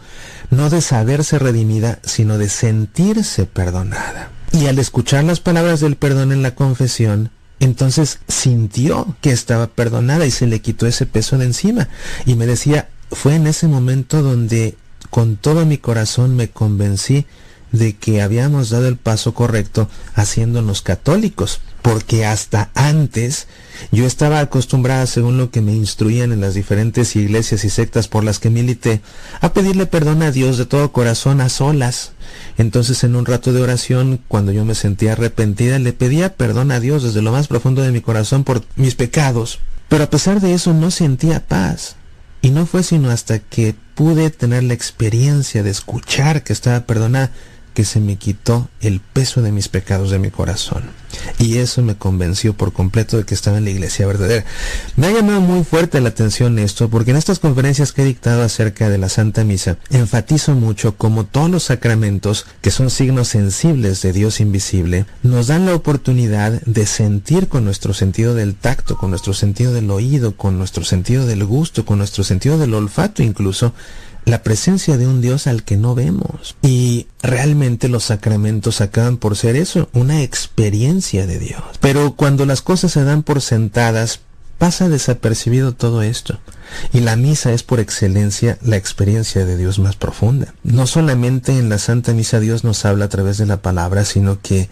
no 0.49 0.69
de 0.69 0.79
saberse 0.81 1.37
redimida, 1.39 1.99
sino 2.05 2.37
de 2.37 2.47
sentirse 2.47 3.45
perdonada. 3.45 4.31
Y 4.53 4.67
al 4.67 4.79
escuchar 4.79 5.25
las 5.25 5.41
palabras 5.41 5.81
del 5.81 5.97
perdón 5.97 6.31
en 6.31 6.41
la 6.41 6.55
confesión, 6.55 7.31
entonces 7.59 8.19
sintió 8.29 9.13
que 9.19 9.31
estaba 9.31 9.67
perdonada 9.67 10.25
y 10.25 10.31
se 10.31 10.47
le 10.47 10.61
quitó 10.61 10.87
ese 10.87 11.05
peso 11.05 11.37
de 11.37 11.43
encima. 11.43 11.89
Y 12.25 12.35
me 12.35 12.45
decía, 12.45 12.87
fue 13.11 13.35
en 13.35 13.45
ese 13.45 13.67
momento 13.67 14.21
donde 14.21 14.77
con 15.09 15.38
todo 15.38 15.65
mi 15.65 15.77
corazón 15.77 16.35
me 16.35 16.49
convencí 16.49 17.25
de 17.71 17.95
que 17.95 18.21
habíamos 18.21 18.69
dado 18.69 18.88
el 18.88 18.97
paso 18.97 19.33
correcto 19.33 19.89
haciéndonos 20.15 20.81
católicos, 20.81 21.62
porque 21.81 22.25
hasta 22.25 22.71
antes 22.73 23.47
yo 23.91 24.05
estaba 24.05 24.39
acostumbrada, 24.39 25.05
según 25.05 25.38
lo 25.38 25.51
que 25.51 25.62
me 25.62 25.73
instruían 25.73 26.31
en 26.31 26.41
las 26.41 26.53
diferentes 26.53 27.15
iglesias 27.15 27.63
y 27.63 27.69
sectas 27.69 28.07
por 28.07 28.23
las 28.23 28.39
que 28.39 28.49
milité, 28.49 29.01
a 29.39 29.53
pedirle 29.53 29.85
perdón 29.85 30.23
a 30.23 30.31
Dios 30.31 30.57
de 30.57 30.65
todo 30.65 30.91
corazón 30.91 31.41
a 31.41 31.49
solas. 31.49 32.12
Entonces 32.57 33.03
en 33.03 33.15
un 33.15 33.25
rato 33.25 33.53
de 33.53 33.62
oración, 33.62 34.19
cuando 34.27 34.51
yo 34.51 34.65
me 34.65 34.75
sentía 34.75 35.13
arrepentida, 35.13 35.79
le 35.79 35.93
pedía 35.93 36.35
perdón 36.35 36.71
a 36.71 36.79
Dios 36.79 37.03
desde 37.03 37.21
lo 37.21 37.31
más 37.31 37.47
profundo 37.47 37.81
de 37.81 37.91
mi 37.91 38.01
corazón 38.01 38.43
por 38.43 38.63
mis 38.75 38.95
pecados. 38.95 39.59
Pero 39.88 40.03
a 40.03 40.09
pesar 40.09 40.41
de 40.41 40.53
eso 40.53 40.73
no 40.73 40.91
sentía 40.91 41.47
paz. 41.47 41.95
Y 42.41 42.52
no 42.52 42.65
fue 42.65 42.84
sino 42.84 43.10
hasta 43.10 43.39
que 43.39 43.75
pude 43.95 44.30
tener 44.30 44.63
la 44.63 44.73
experiencia 44.73 45.62
de 45.63 45.71
escuchar 45.71 46.43
que 46.43 46.54
estaba 46.54 46.82
perdonada 46.82 47.32
que 47.79 47.85
se 47.85 48.01
me 48.01 48.17
quitó 48.17 48.67
el 48.81 48.99
peso 48.99 49.41
de 49.41 49.53
mis 49.53 49.69
pecados 49.69 50.11
de 50.11 50.19
mi 50.19 50.31
corazón. 50.31 50.83
Y 51.37 51.59
eso 51.59 51.81
me 51.81 51.95
convenció 51.95 52.53
por 52.53 52.73
completo 52.73 53.15
de 53.15 53.23
que 53.23 53.33
estaba 53.33 53.57
en 53.57 53.63
la 53.63 53.69
iglesia 53.69 54.05
verdadera. 54.05 54.43
Me 54.97 55.07
ha 55.07 55.11
llamado 55.11 55.39
muy 55.39 55.63
fuerte 55.63 56.01
la 56.01 56.09
atención 56.09 56.59
esto, 56.59 56.89
porque 56.89 57.11
en 57.11 57.17
estas 57.17 57.39
conferencias 57.39 57.93
que 57.93 58.01
he 58.01 58.05
dictado 58.05 58.43
acerca 58.43 58.89
de 58.89 58.97
la 58.97 59.07
Santa 59.07 59.45
Misa, 59.45 59.77
enfatizo 59.91 60.55
mucho 60.55 60.97
como 60.97 61.23
todos 61.23 61.49
los 61.49 61.63
sacramentos, 61.63 62.47
que 62.61 62.69
son 62.69 62.89
signos 62.89 63.29
sensibles 63.29 64.01
de 64.01 64.11
Dios 64.11 64.41
invisible, 64.41 65.05
nos 65.23 65.47
dan 65.47 65.65
la 65.65 65.73
oportunidad 65.73 66.61
de 66.63 66.85
sentir 66.85 67.47
con 67.47 67.63
nuestro 67.63 67.93
sentido 67.93 68.35
del 68.35 68.55
tacto, 68.55 68.97
con 68.97 69.11
nuestro 69.11 69.33
sentido 69.33 69.73
del 69.73 69.89
oído, 69.89 70.35
con 70.35 70.57
nuestro 70.57 70.83
sentido 70.83 71.25
del 71.25 71.45
gusto, 71.45 71.85
con 71.85 71.99
nuestro 71.99 72.25
sentido 72.25 72.57
del 72.57 72.73
olfato 72.73 73.23
incluso, 73.23 73.73
la 74.29 74.43
presencia 74.43 74.97
de 74.97 75.07
un 75.07 75.21
Dios 75.21 75.47
al 75.47 75.63
que 75.63 75.77
no 75.77 75.95
vemos. 75.95 76.55
Y 76.61 77.07
realmente 77.21 77.89
los 77.89 78.05
sacramentos 78.05 78.81
acaban 78.81 79.17
por 79.17 79.35
ser 79.35 79.55
eso, 79.55 79.89
una 79.93 80.21
experiencia 80.21 81.25
de 81.27 81.39
Dios. 81.39 81.63
Pero 81.79 82.15
cuando 82.15 82.45
las 82.45 82.61
cosas 82.61 82.91
se 82.91 83.03
dan 83.03 83.23
por 83.23 83.41
sentadas, 83.41 84.21
pasa 84.57 84.89
desapercibido 84.89 85.73
todo 85.73 86.03
esto. 86.03 86.39
Y 86.93 86.99
la 86.99 87.15
misa 87.15 87.51
es 87.53 87.63
por 87.63 87.79
excelencia 87.79 88.59
la 88.61 88.75
experiencia 88.75 89.45
de 89.45 89.57
Dios 89.57 89.79
más 89.79 89.95
profunda. 89.95 90.53
No 90.63 90.85
solamente 90.85 91.57
en 91.57 91.69
la 91.69 91.79
Santa 91.79 92.13
Misa 92.13 92.39
Dios 92.39 92.63
nos 92.63 92.85
habla 92.85 93.05
a 93.05 93.09
través 93.09 93.37
de 93.37 93.47
la 93.47 93.61
palabra, 93.61 94.05
sino 94.05 94.39
que 94.41 94.69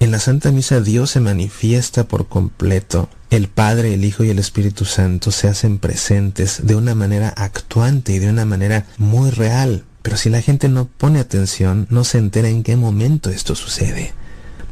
en 0.00 0.10
la 0.10 0.18
Santa 0.18 0.50
Misa 0.50 0.80
Dios 0.80 1.10
se 1.10 1.20
manifiesta 1.20 2.08
por 2.08 2.26
completo. 2.26 3.08
El 3.30 3.48
Padre, 3.48 3.94
el 3.94 4.04
Hijo 4.04 4.22
y 4.22 4.30
el 4.30 4.38
Espíritu 4.38 4.84
Santo 4.84 5.32
se 5.32 5.48
hacen 5.48 5.78
presentes 5.78 6.64
de 6.64 6.76
una 6.76 6.94
manera 6.94 7.28
actuante 7.30 8.12
y 8.12 8.18
de 8.20 8.28
una 8.28 8.44
manera 8.44 8.86
muy 8.98 9.30
real. 9.30 9.84
Pero 10.02 10.16
si 10.16 10.30
la 10.30 10.40
gente 10.40 10.68
no 10.68 10.86
pone 10.86 11.18
atención, 11.18 11.88
no 11.90 12.04
se 12.04 12.18
entera 12.18 12.48
en 12.48 12.62
qué 12.62 12.76
momento 12.76 13.30
esto 13.30 13.56
sucede. 13.56 14.14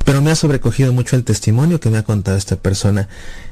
Pero 0.04 0.22
me 0.22 0.30
ha 0.30 0.36
sobrecogido 0.36 0.92
mucho 0.92 1.16
el 1.16 1.24
testimonio 1.24 1.80
que 1.80 1.90
me 1.90 1.98
ha 1.98 2.04
contado 2.04 2.36
esta 2.36 2.56
persona 2.56 3.08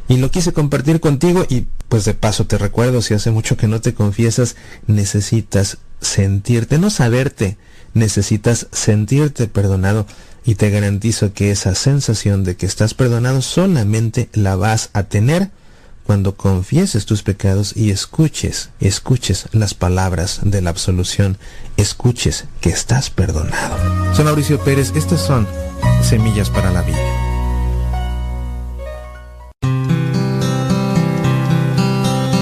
y 0.07 0.19
lo 0.19 0.31
quise 0.31 0.53
compartir 0.53 1.01
contigo 1.01 1.47
y 1.49 1.67
pues 1.88 2.05
de 2.05 2.15
paso 2.15 2.47
te 2.47 2.59
recuerdo, 2.59 3.03
si 3.03 3.15
hace 3.15 3.31
mucho 3.31 3.57
que 3.57 3.69
no 3.69 3.81
te 3.81 3.95
confiesas, 3.95 4.55
necesitas 4.87 5.79
sentirte, 6.01 6.79
no 6.79 6.91
saberte, 6.91 7.57
necesitas 7.95 8.69
sentirte 8.71 9.49
perdonado 9.49 10.07
y 10.45 10.57
te 10.57 10.71
garantizo 10.71 11.33
que 11.33 11.51
esa 11.51 11.75
sensación 11.75 12.45
de 12.45 12.57
que 12.57 12.67
estás 12.67 12.95
perdonado 12.95 13.43
solamente 13.43 14.29
la 14.33 14.57
vas 14.57 14.91
a 14.93 15.05
tener 15.05 15.51
cuando 16.05 16.37
confieses 16.37 17.07
tus 17.07 17.23
pecados 17.23 17.77
y 17.77 17.91
escuches, 17.91 18.71
escuches 18.81 19.47
las 19.53 19.75
palabras 19.75 20.41
de 20.43 20.61
la 20.61 20.71
absolución, 20.71 21.39
escuches 21.77 22.47
que 22.61 22.71
estás 22.71 23.11
perdonado. 23.11 23.77
Soy 24.15 24.25
Mauricio 24.25 24.59
Pérez, 24.63 24.93
estas 24.97 25.21
son 25.21 25.47
Semillas 26.03 26.51
para 26.51 26.73
la 26.73 26.83
Vida. 26.83 26.99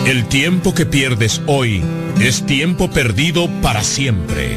El 0.06 0.26
tiempo 0.26 0.74
que 0.74 0.86
pierdes 0.86 1.40
hoy 1.46 1.84
es 2.18 2.44
tiempo 2.44 2.90
perdido 2.90 3.48
para 3.62 3.84
siempre. 3.84 4.56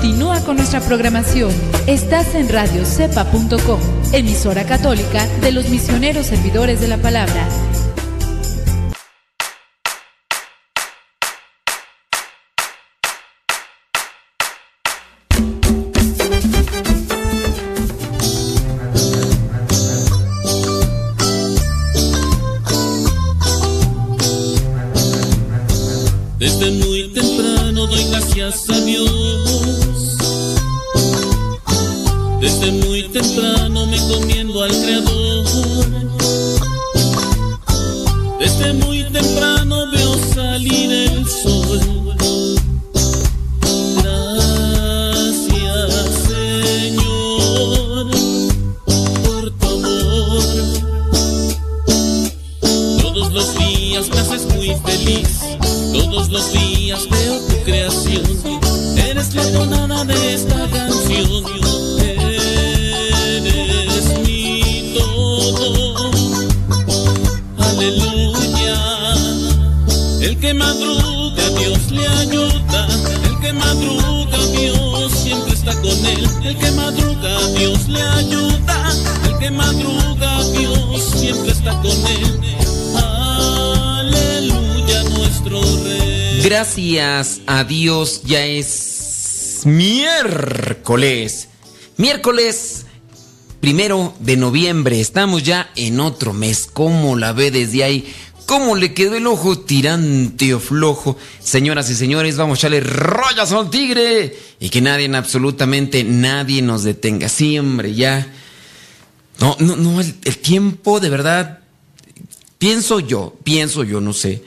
Continúa 0.00 0.40
con 0.44 0.54
nuestra 0.54 0.80
programación. 0.80 1.50
Estás 1.88 2.32
en 2.36 2.48
radiocepa.com, 2.48 3.80
emisora 4.12 4.62
católica 4.64 5.26
de 5.40 5.50
los 5.50 5.68
misioneros 5.70 6.26
servidores 6.26 6.80
de 6.80 6.86
la 6.86 6.98
palabra. 6.98 7.48
Desde 26.38 26.70
muy 26.70 27.12
temprano 27.12 27.86
doy 27.88 28.04
gracias 28.10 28.70
a 28.70 28.80
Dios. 28.82 29.27
Gracias 86.68 87.40
a 87.46 87.64
Dios 87.64 88.24
ya 88.24 88.44
es 88.44 89.62
miércoles. 89.64 91.48
Miércoles 91.96 92.84
primero 93.58 94.14
de 94.20 94.36
noviembre. 94.36 95.00
Estamos 95.00 95.42
ya 95.42 95.70
en 95.76 95.98
otro 95.98 96.34
mes. 96.34 96.68
¿Cómo 96.70 97.16
la 97.16 97.32
ve 97.32 97.50
desde 97.50 97.84
ahí? 97.84 98.14
¿Cómo 98.44 98.76
le 98.76 98.92
quedó 98.92 99.14
el 99.14 99.26
ojo 99.26 99.58
tirante 99.60 100.52
o 100.52 100.60
flojo? 100.60 101.16
Señoras 101.42 101.88
y 101.88 101.94
señores, 101.94 102.36
vamos 102.36 102.58
a 102.58 102.60
echarle 102.60 102.80
rollas 102.80 103.50
al 103.52 103.70
tigre. 103.70 104.36
Y 104.60 104.68
que 104.68 104.82
nadie, 104.82 105.08
absolutamente 105.16 106.04
nadie 106.04 106.60
nos 106.60 106.82
detenga. 106.82 107.30
Sí, 107.30 107.58
hombre, 107.58 107.94
ya. 107.94 108.30
No, 109.40 109.56
no, 109.58 109.74
no, 109.74 110.02
el 110.02 110.38
tiempo 110.42 111.00
de 111.00 111.08
verdad. 111.08 111.60
Pienso 112.58 113.00
yo, 113.00 113.34
pienso 113.42 113.84
yo, 113.84 114.02
no 114.02 114.12
sé. 114.12 114.42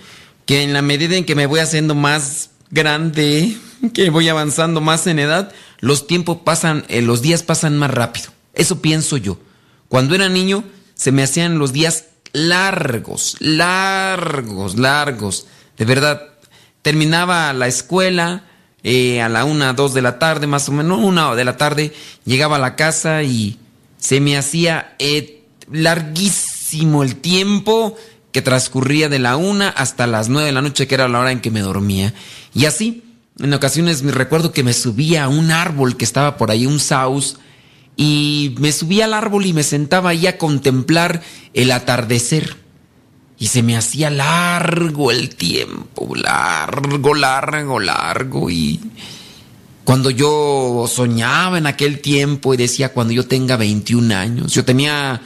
Que 0.45 0.63
en 0.63 0.73
la 0.73 0.81
medida 0.81 1.15
en 1.15 1.25
que 1.25 1.35
me 1.35 1.45
voy 1.45 1.59
haciendo 1.59 1.95
más 1.95 2.51
grande, 2.69 3.57
que 3.93 4.09
voy 4.09 4.29
avanzando 4.29 4.81
más 4.81 5.07
en 5.07 5.19
edad, 5.19 5.51
los 5.79 6.07
tiempos 6.07 6.39
pasan, 6.43 6.85
eh, 6.87 7.01
los 7.01 7.21
días 7.21 7.43
pasan 7.43 7.77
más 7.77 7.91
rápido. 7.91 8.31
Eso 8.53 8.81
pienso 8.81 9.17
yo. 9.17 9.39
Cuando 9.87 10.15
era 10.15 10.29
niño, 10.29 10.63
se 10.93 11.11
me 11.11 11.23
hacían 11.23 11.57
los 11.57 11.73
días 11.73 12.05
largos, 12.33 13.35
largos, 13.39 14.77
largos. 14.77 15.47
De 15.77 15.85
verdad, 15.85 16.21
terminaba 16.81 17.51
la 17.53 17.67
escuela 17.67 18.45
eh, 18.83 19.21
a 19.21 19.29
la 19.29 19.45
una, 19.45 19.73
dos 19.73 19.93
de 19.93 20.01
la 20.01 20.17
tarde, 20.19 20.47
más 20.47 20.69
o 20.69 20.71
menos, 20.71 20.99
una 20.99 21.35
de 21.35 21.45
la 21.45 21.57
tarde, 21.57 21.93
llegaba 22.25 22.55
a 22.55 22.59
la 22.59 22.75
casa 22.75 23.23
y 23.23 23.59
se 23.97 24.19
me 24.19 24.37
hacía 24.37 24.95
eh, 24.99 25.43
larguísimo 25.71 27.03
el 27.03 27.17
tiempo 27.17 27.95
que 28.31 28.41
transcurría 28.41 29.09
de 29.09 29.19
la 29.19 29.35
una 29.35 29.69
hasta 29.69 30.07
las 30.07 30.29
nueve 30.29 30.47
de 30.47 30.53
la 30.53 30.61
noche, 30.61 30.87
que 30.87 30.95
era 30.95 31.07
la 31.07 31.19
hora 31.19 31.31
en 31.31 31.41
que 31.41 31.51
me 31.51 31.61
dormía. 31.61 32.13
Y 32.53 32.65
así, 32.65 33.03
en 33.39 33.53
ocasiones 33.53 34.03
me 34.03 34.11
recuerdo 34.11 34.51
que 34.51 34.63
me 34.63 34.73
subía 34.73 35.25
a 35.25 35.29
un 35.29 35.51
árbol 35.51 35.97
que 35.97 36.05
estaba 36.05 36.37
por 36.37 36.51
ahí, 36.51 36.65
un 36.65 36.79
saus, 36.79 37.37
y 37.95 38.55
me 38.59 38.71
subía 38.71 39.05
al 39.05 39.13
árbol 39.13 39.45
y 39.45 39.53
me 39.53 39.63
sentaba 39.63 40.11
ahí 40.11 40.27
a 40.27 40.37
contemplar 40.37 41.21
el 41.53 41.71
atardecer. 41.71 42.57
Y 43.37 43.47
se 43.47 43.63
me 43.63 43.75
hacía 43.75 44.09
largo 44.11 45.11
el 45.11 45.35
tiempo, 45.35 46.15
largo, 46.15 47.15
largo, 47.15 47.79
largo. 47.79 48.49
Y 48.51 48.79
cuando 49.83 50.11
yo 50.11 50.85
soñaba 50.87 51.57
en 51.57 51.65
aquel 51.65 52.01
tiempo 52.01 52.53
y 52.53 52.57
decía 52.57 52.93
cuando 52.93 53.13
yo 53.13 53.25
tenga 53.25 53.57
21 53.57 54.15
años, 54.15 54.53
yo 54.53 54.63
tenía 54.63 55.21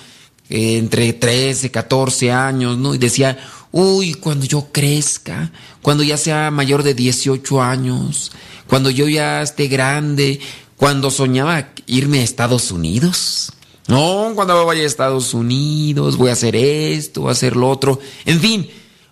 eh, 0.50 0.78
entre 0.78 1.14
13, 1.14 1.72
14 1.72 2.32
años, 2.32 2.78
¿no? 2.78 2.94
Y 2.94 2.98
decía, 2.98 3.38
uy, 3.72 4.14
cuando 4.14 4.46
yo 4.46 4.68
crezca, 4.72 5.52
cuando 5.82 6.04
ya 6.04 6.18
sea 6.18 6.52
mayor 6.52 6.84
de 6.84 6.94
18 6.94 7.62
años, 7.62 8.32
cuando 8.68 8.90
yo 8.90 9.08
ya 9.08 9.42
esté 9.42 9.68
grande, 9.68 10.40
cuando 10.76 11.12
soñaba 11.12 11.70
irme 11.86 12.20
a 12.20 12.24
Estados 12.24 12.72
Unidos. 12.72 13.52
No, 13.88 14.32
cuando 14.34 14.66
vaya 14.66 14.82
a 14.82 14.86
Estados 14.86 15.34
Unidos, 15.34 16.18
voy 16.18 16.30
a 16.30 16.34
hacer 16.34 16.56
esto, 16.56 17.22
voy 17.22 17.30
a 17.30 17.34
hacer 17.34 17.56
lo 17.56 17.70
otro. 17.70 18.00
En 18.26 18.40
fin, 18.40 18.70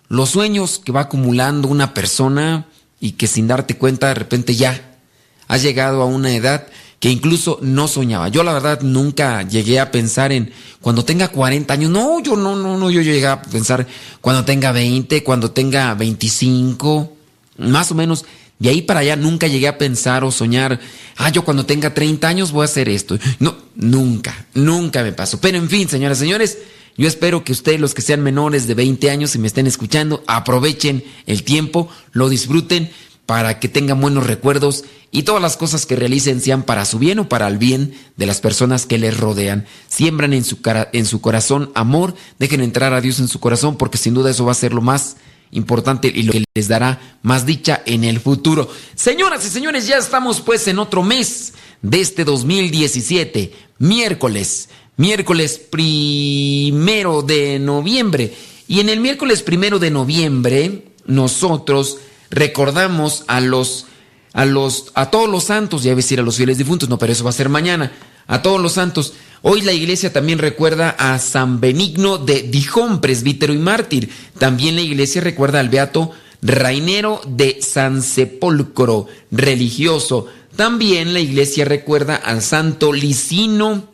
los 0.08 0.30
sueños 0.30 0.80
que 0.84 0.92
va 0.92 1.02
acumulando 1.02 1.68
una 1.68 1.94
persona 1.94 2.66
y 3.00 3.12
que 3.12 3.26
sin 3.26 3.46
darte 3.46 3.76
cuenta 3.76 4.08
de 4.08 4.14
repente 4.14 4.54
ya 4.54 4.98
has 5.46 5.62
llegado 5.62 6.02
a 6.02 6.06
una 6.06 6.34
edad 6.34 6.66
que 7.04 7.10
incluso 7.10 7.58
no 7.60 7.86
soñaba. 7.86 8.28
Yo 8.28 8.42
la 8.44 8.54
verdad 8.54 8.80
nunca 8.80 9.42
llegué 9.42 9.78
a 9.78 9.90
pensar 9.90 10.32
en 10.32 10.50
cuando 10.80 11.04
tenga 11.04 11.28
40 11.28 11.74
años. 11.74 11.90
No, 11.90 12.18
yo 12.20 12.34
no, 12.34 12.56
no, 12.56 12.78
no, 12.78 12.90
yo 12.90 13.02
llegué 13.02 13.26
a 13.26 13.42
pensar 13.42 13.86
cuando 14.22 14.46
tenga 14.46 14.72
20, 14.72 15.22
cuando 15.22 15.50
tenga 15.50 15.92
25, 15.92 17.12
más 17.58 17.90
o 17.90 17.94
menos. 17.94 18.24
De 18.58 18.70
ahí 18.70 18.80
para 18.80 19.00
allá 19.00 19.16
nunca 19.16 19.48
llegué 19.48 19.68
a 19.68 19.76
pensar 19.76 20.24
o 20.24 20.30
soñar, 20.30 20.80
ah, 21.18 21.28
yo 21.28 21.44
cuando 21.44 21.66
tenga 21.66 21.92
30 21.92 22.26
años 22.26 22.52
voy 22.52 22.62
a 22.62 22.64
hacer 22.64 22.88
esto. 22.88 23.18
No, 23.38 23.54
nunca, 23.74 24.46
nunca 24.54 25.02
me 25.02 25.12
pasó. 25.12 25.38
Pero 25.42 25.58
en 25.58 25.68
fin, 25.68 25.86
señoras 25.90 26.16
y 26.16 26.20
señores, 26.20 26.56
yo 26.96 27.06
espero 27.06 27.44
que 27.44 27.52
ustedes, 27.52 27.80
los 27.80 27.92
que 27.92 28.00
sean 28.00 28.22
menores 28.22 28.66
de 28.66 28.72
20 28.72 29.10
años 29.10 29.34
y 29.34 29.38
me 29.40 29.46
estén 29.46 29.66
escuchando, 29.66 30.24
aprovechen 30.26 31.04
el 31.26 31.42
tiempo, 31.42 31.90
lo 32.12 32.30
disfruten 32.30 32.90
para 33.26 33.58
que 33.58 33.68
tengan 33.68 34.00
buenos 34.00 34.26
recuerdos 34.26 34.84
y 35.10 35.22
todas 35.22 35.40
las 35.40 35.56
cosas 35.56 35.86
que 35.86 35.96
realicen 35.96 36.40
sean 36.40 36.62
para 36.62 36.84
su 36.84 36.98
bien 36.98 37.18
o 37.18 37.28
para 37.28 37.48
el 37.48 37.58
bien 37.58 37.94
de 38.16 38.26
las 38.26 38.40
personas 38.40 38.86
que 38.86 38.98
les 38.98 39.16
rodean. 39.16 39.66
Siembran 39.88 40.32
en 40.32 40.44
su, 40.44 40.60
cara, 40.60 40.90
en 40.92 41.06
su 41.06 41.20
corazón 41.20 41.70
amor, 41.74 42.14
dejen 42.38 42.60
entrar 42.60 42.92
a 42.92 43.00
Dios 43.00 43.20
en 43.20 43.28
su 43.28 43.40
corazón 43.40 43.76
porque 43.76 43.98
sin 43.98 44.14
duda 44.14 44.30
eso 44.30 44.44
va 44.44 44.52
a 44.52 44.56
ser 44.56 44.74
lo 44.74 44.82
más 44.82 45.16
importante 45.52 46.12
y 46.14 46.24
lo 46.24 46.32
que 46.32 46.44
les 46.54 46.68
dará 46.68 47.18
más 47.22 47.46
dicha 47.46 47.82
en 47.86 48.04
el 48.04 48.20
futuro. 48.20 48.68
Señoras 48.94 49.46
y 49.46 49.48
señores, 49.48 49.86
ya 49.86 49.96
estamos 49.96 50.40
pues 50.40 50.66
en 50.68 50.78
otro 50.78 51.02
mes 51.02 51.54
de 51.80 52.00
este 52.00 52.24
2017, 52.24 53.52
miércoles, 53.78 54.68
miércoles 54.96 55.58
primero 55.58 57.22
de 57.22 57.58
noviembre. 57.58 58.34
Y 58.66 58.80
en 58.80 58.88
el 58.88 59.00
miércoles 59.00 59.42
primero 59.42 59.78
de 59.78 59.90
noviembre, 59.90 60.88
nosotros 61.06 61.98
recordamos 62.34 63.24
a 63.28 63.40
los, 63.40 63.86
a 64.32 64.44
los, 64.44 64.90
a 64.94 65.10
todos 65.10 65.28
los 65.28 65.44
santos, 65.44 65.82
ya 65.82 65.90
iba 65.90 65.94
a 65.94 65.96
decir 65.96 66.20
a 66.20 66.22
los 66.22 66.36
fieles 66.36 66.58
difuntos, 66.58 66.88
no, 66.88 66.98
pero 66.98 67.12
eso 67.12 67.24
va 67.24 67.30
a 67.30 67.34
ser 67.34 67.48
mañana, 67.48 67.92
a 68.26 68.42
todos 68.42 68.60
los 68.60 68.72
santos. 68.72 69.14
Hoy 69.42 69.60
la 69.60 69.72
iglesia 69.72 70.12
también 70.12 70.38
recuerda 70.38 70.90
a 70.98 71.18
San 71.18 71.60
Benigno 71.60 72.18
de 72.18 72.42
Dijón, 72.42 73.00
presbítero 73.00 73.52
y 73.52 73.58
mártir. 73.58 74.10
También 74.38 74.74
la 74.74 74.82
iglesia 74.82 75.20
recuerda 75.20 75.60
al 75.60 75.68
beato 75.68 76.12
Rainero 76.42 77.20
de 77.26 77.60
San 77.62 78.02
Sepulcro, 78.02 79.06
religioso. 79.30 80.26
También 80.56 81.12
la 81.12 81.20
iglesia 81.20 81.64
recuerda 81.64 82.16
al 82.16 82.42
santo 82.42 82.92
Licino, 82.92 83.84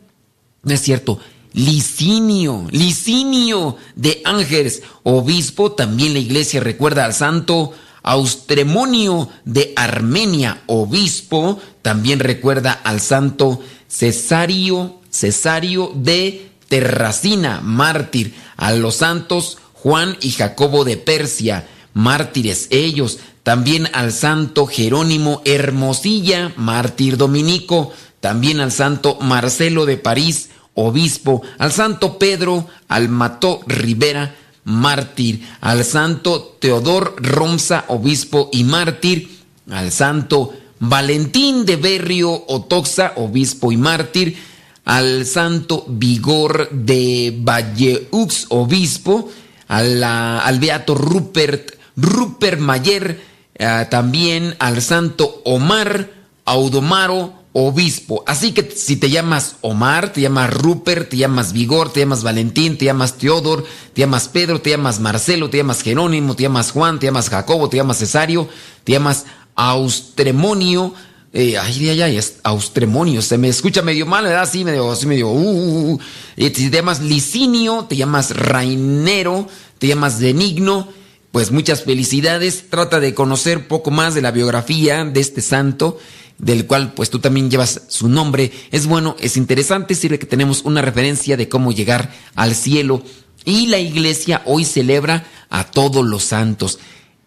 no 0.62 0.74
es 0.74 0.80
cierto, 0.80 1.18
Licinio, 1.52 2.66
Licinio 2.70 3.76
de 3.96 4.22
Ángeles, 4.24 4.82
obispo. 5.02 5.72
También 5.72 6.12
la 6.12 6.20
iglesia 6.20 6.60
recuerda 6.60 7.04
al 7.04 7.14
santo 7.14 7.72
Austremonio 8.02 9.28
de 9.44 9.72
Armenia, 9.76 10.62
obispo. 10.66 11.60
También 11.82 12.20
recuerda 12.20 12.72
al 12.72 13.00
santo 13.00 13.60
Cesario 13.88 15.00
Cesario 15.10 15.92
de 15.94 16.50
Terracina, 16.68 17.60
mártir, 17.62 18.34
a 18.56 18.72
los 18.72 18.96
santos 18.96 19.58
Juan 19.72 20.16
y 20.20 20.30
Jacobo 20.30 20.84
de 20.84 20.96
Persia, 20.96 21.66
mártires 21.94 22.68
ellos, 22.70 23.18
también 23.42 23.88
al 23.92 24.12
santo 24.12 24.66
Jerónimo 24.66 25.42
Hermosilla, 25.44 26.52
mártir 26.56 27.16
dominico, 27.16 27.92
también 28.20 28.60
al 28.60 28.70
santo 28.70 29.18
Marcelo 29.20 29.86
de 29.86 29.96
París, 29.96 30.50
obispo, 30.74 31.42
al 31.58 31.72
santo 31.72 32.18
Pedro 32.18 32.68
Almató 32.88 33.60
Rivera, 33.66 34.36
mártir, 34.70 35.46
al 35.60 35.84
santo 35.84 36.56
Teodor 36.58 37.16
Romsa, 37.18 37.84
obispo 37.88 38.48
y 38.52 38.64
mártir, 38.64 39.28
al 39.70 39.92
santo 39.92 40.52
Valentín 40.78 41.66
de 41.66 41.76
Berrio 41.76 42.44
Otoxa, 42.48 43.12
obispo 43.16 43.70
y 43.72 43.76
mártir, 43.76 44.36
al 44.84 45.26
santo 45.26 45.84
Vigor 45.88 46.70
de 46.70 47.36
Valleux, 47.38 48.46
obispo, 48.48 49.30
al 49.68 50.58
beato 50.58 50.94
Rupert, 50.94 51.72
Rupert 51.96 52.58
Mayer, 52.58 53.20
eh, 53.54 53.86
también 53.90 54.56
al 54.58 54.80
santo 54.80 55.42
Omar 55.44 56.10
Audomaro, 56.46 57.39
obispo. 57.52 58.22
Así 58.26 58.52
que 58.52 58.70
si 58.70 58.96
te 58.96 59.10
llamas 59.10 59.56
Omar, 59.60 60.12
te 60.12 60.20
llamas 60.20 60.52
Rupert, 60.52 61.08
te 61.10 61.16
llamas 61.16 61.52
Vigor, 61.52 61.92
te 61.92 62.00
llamas 62.00 62.22
Valentín, 62.22 62.78
te 62.78 62.84
llamas 62.84 63.18
Teodor, 63.18 63.64
te 63.92 64.00
llamas 64.00 64.28
Pedro, 64.28 64.60
te 64.60 64.70
llamas 64.70 65.00
Marcelo, 65.00 65.50
te 65.50 65.58
llamas 65.58 65.82
Jerónimo, 65.82 66.36
te 66.36 66.44
llamas 66.44 66.70
Juan, 66.70 66.98
te 66.98 67.06
llamas 67.06 67.28
Jacobo, 67.28 67.68
te 67.68 67.76
llamas 67.76 67.98
Cesario, 67.98 68.48
te 68.84 68.92
llamas 68.92 69.26
Austremonio, 69.56 70.94
eh, 71.32 71.56
ay, 71.58 71.88
ay, 71.88 72.02
ay, 72.02 72.20
austremonio, 72.42 73.22
se 73.22 73.38
me 73.38 73.48
escucha 73.48 73.82
medio 73.82 74.04
mal, 74.04 74.24
¿verdad? 74.24 74.42
Así 74.42 74.64
medio, 74.64 74.90
así 74.90 75.06
medio, 75.06 75.28
uh, 75.28 75.38
uh, 75.38 75.92
uh. 75.92 76.00
te 76.36 76.70
llamas 76.70 77.00
Licinio, 77.00 77.86
te 77.88 77.94
llamas 77.94 78.34
Rainero, 78.34 79.46
te 79.78 79.86
llamas 79.86 80.18
Benigno, 80.20 80.88
pues 81.30 81.52
muchas 81.52 81.84
felicidades, 81.84 82.68
trata 82.68 82.98
de 82.98 83.14
conocer 83.14 83.68
poco 83.68 83.92
más 83.92 84.14
de 84.14 84.22
la 84.22 84.32
biografía 84.32 85.04
de 85.04 85.20
este 85.20 85.40
santo, 85.40 85.98
del 86.40 86.66
cual 86.66 86.92
pues 86.94 87.10
tú 87.10 87.18
también 87.18 87.50
llevas 87.50 87.82
su 87.88 88.08
nombre, 88.08 88.50
es 88.70 88.86
bueno, 88.86 89.16
es 89.20 89.36
interesante, 89.36 89.94
sirve 89.94 90.18
que 90.18 90.26
tenemos 90.26 90.62
una 90.64 90.82
referencia 90.82 91.36
de 91.36 91.48
cómo 91.48 91.72
llegar 91.72 92.12
al 92.34 92.54
cielo, 92.54 93.02
y 93.44 93.68
la 93.68 93.78
iglesia 93.78 94.42
hoy 94.44 94.64
celebra 94.64 95.26
a 95.48 95.64
todos 95.64 96.04
los 96.04 96.24
santos. 96.24 96.78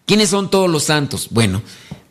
¿Quiénes 0.06 0.28
son 0.28 0.50
todos 0.50 0.70
los 0.70 0.84
santos? 0.84 1.28
Bueno, 1.30 1.62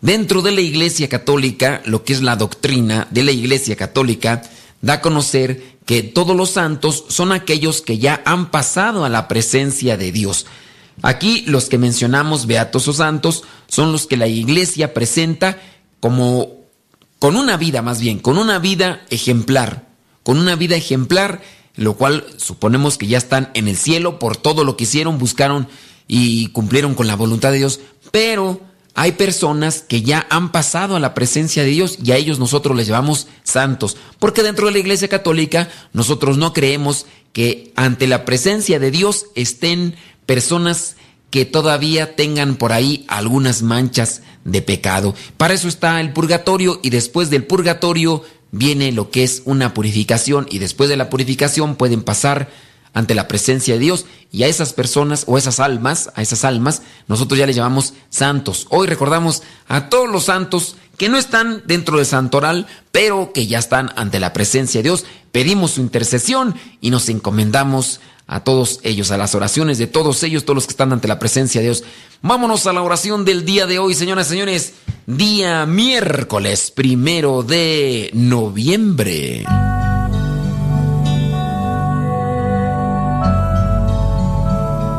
Dentro 0.03 0.41
de 0.41 0.51
la 0.51 0.59
Iglesia 0.59 1.07
Católica, 1.07 1.81
lo 1.85 2.03
que 2.03 2.11
es 2.11 2.21
la 2.21 2.35
doctrina 2.35 3.07
de 3.09 3.23
la 3.23 3.31
Iglesia 3.31 3.77
Católica, 3.77 4.41
da 4.81 4.95
a 4.95 5.01
conocer 5.01 5.77
que 5.85 6.03
todos 6.03 6.35
los 6.35 6.49
santos 6.49 7.05
son 7.07 7.31
aquellos 7.31 7.81
que 7.81 7.99
ya 7.99 8.21
han 8.25 8.51
pasado 8.51 9.05
a 9.05 9.09
la 9.09 9.29
presencia 9.29 9.95
de 9.95 10.11
Dios. 10.11 10.45
Aquí 11.03 11.45
los 11.47 11.69
que 11.69 11.77
mencionamos, 11.77 12.47
beatos 12.47 12.89
o 12.89 12.93
santos, 12.93 13.45
son 13.69 13.93
los 13.93 14.05
que 14.05 14.17
la 14.17 14.27
Iglesia 14.27 14.93
presenta 14.93 15.57
como 16.01 16.62
con 17.23 17.37
una 17.37 17.55
vida 17.55 17.81
más 17.81 18.01
bien, 18.01 18.19
con 18.19 18.37
una 18.37 18.59
vida 18.59 19.01
ejemplar, 19.09 19.87
con 20.23 20.37
una 20.37 20.57
vida 20.57 20.75
ejemplar, 20.75 21.41
lo 21.73 21.93
cual 21.93 22.25
suponemos 22.35 22.97
que 22.97 23.07
ya 23.07 23.17
están 23.17 23.49
en 23.53 23.69
el 23.69 23.77
cielo 23.77 24.19
por 24.19 24.35
todo 24.35 24.65
lo 24.65 24.75
que 24.75 24.83
hicieron, 24.83 25.19
buscaron 25.19 25.69
y 26.05 26.47
cumplieron 26.47 26.95
con 26.95 27.07
la 27.07 27.15
voluntad 27.15 27.53
de 27.53 27.59
Dios, 27.59 27.79
pero 28.11 28.59
hay 28.93 29.13
personas 29.13 29.85
que 29.87 30.01
ya 30.01 30.27
han 30.29 30.51
pasado 30.51 30.97
a 30.97 30.99
la 30.99 31.13
presencia 31.13 31.63
de 31.63 31.69
Dios 31.69 31.97
y 32.03 32.11
a 32.11 32.17
ellos 32.17 32.39
nosotros 32.39 32.75
les 32.75 32.87
llamamos 32.87 33.27
santos, 33.43 33.95
porque 34.19 34.43
dentro 34.43 34.65
de 34.65 34.73
la 34.73 34.79
Iglesia 34.79 35.07
Católica 35.07 35.69
nosotros 35.93 36.37
no 36.37 36.51
creemos 36.51 37.05
que 37.31 37.71
ante 37.77 38.05
la 38.05 38.25
presencia 38.25 38.79
de 38.79 38.91
Dios 38.91 39.27
estén 39.35 39.95
personas 40.25 40.97
que 41.33 41.45
todavía 41.45 42.15
tengan 42.15 42.57
por 42.57 42.73
ahí 42.73 43.05
algunas 43.07 43.63
manchas 43.63 44.21
de 44.45 44.61
pecado. 44.61 45.15
Para 45.35 45.55
eso 45.55 45.67
está 45.67 45.99
el 45.99 46.13
purgatorio 46.13 46.79
y 46.83 46.91
después 46.91 47.31
del 47.31 47.43
purgatorio 47.43 48.23
viene 48.51 48.91
lo 48.91 49.09
que 49.09 49.23
es 49.23 49.41
una 49.45 49.73
purificación 49.73 50.45
y 50.51 50.59
después 50.59 50.91
de 50.91 50.95
la 50.95 51.09
purificación 51.09 51.75
pueden 51.75 52.03
pasar 52.03 52.51
ante 52.93 53.15
la 53.15 53.27
presencia 53.27 53.73
de 53.73 53.79
Dios 53.79 54.05
y 54.31 54.43
a 54.43 54.47
esas 54.47 54.73
personas 54.73 55.23
o 55.25 55.39
esas 55.39 55.59
almas, 55.59 56.11
a 56.13 56.21
esas 56.21 56.45
almas, 56.45 56.83
nosotros 57.07 57.39
ya 57.39 57.47
les 57.47 57.55
llamamos 57.55 57.95
santos. 58.11 58.67
Hoy 58.69 58.85
recordamos 58.85 59.41
a 59.67 59.89
todos 59.89 60.07
los 60.07 60.25
santos 60.25 60.75
que 60.97 61.09
no 61.09 61.17
están 61.17 61.63
dentro 61.65 61.97
del 61.97 62.05
santoral, 62.05 62.67
pero 62.91 63.33
que 63.33 63.47
ya 63.47 63.57
están 63.57 63.91
ante 63.95 64.19
la 64.19 64.33
presencia 64.33 64.77
de 64.79 64.83
Dios. 64.89 65.05
Pedimos 65.31 65.71
su 65.71 65.81
intercesión 65.81 66.53
y 66.79 66.91
nos 66.91 67.09
encomendamos 67.09 68.01
a 68.27 68.43
todos 68.43 68.79
ellos, 68.83 69.11
a 69.11 69.17
las 69.17 69.35
oraciones 69.35 69.77
de 69.77 69.87
todos 69.87 70.23
ellos, 70.23 70.45
todos 70.45 70.55
los 70.55 70.65
que 70.65 70.71
están 70.71 70.93
ante 70.93 71.07
la 71.07 71.19
presencia 71.19 71.61
de 71.61 71.67
Dios. 71.67 71.83
Vámonos 72.21 72.65
a 72.67 72.73
la 72.73 72.81
oración 72.81 73.25
del 73.25 73.45
día 73.45 73.67
de 73.67 73.79
hoy, 73.79 73.93
señoras 73.95 74.27
y 74.27 74.29
señores. 74.31 74.73
Día 75.05 75.65
miércoles 75.65 76.71
primero 76.71 77.43
de 77.43 78.09
noviembre. 78.13 79.43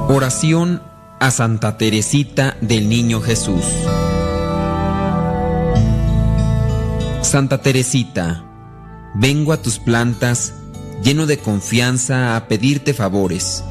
Oración 0.08 0.82
a 1.18 1.30
Santa 1.30 1.78
Teresita 1.78 2.58
del 2.60 2.88
Niño 2.90 3.22
Jesús. 3.22 3.64
Santa 7.22 7.62
Teresita, 7.62 8.44
vengo 9.14 9.54
a 9.54 9.62
tus 9.62 9.78
plantas 9.78 10.52
lleno 11.04 11.26
de 11.26 11.36
confianza 11.36 12.34
a 12.34 12.48
pedirte 12.48 12.94
favores. 12.94 13.62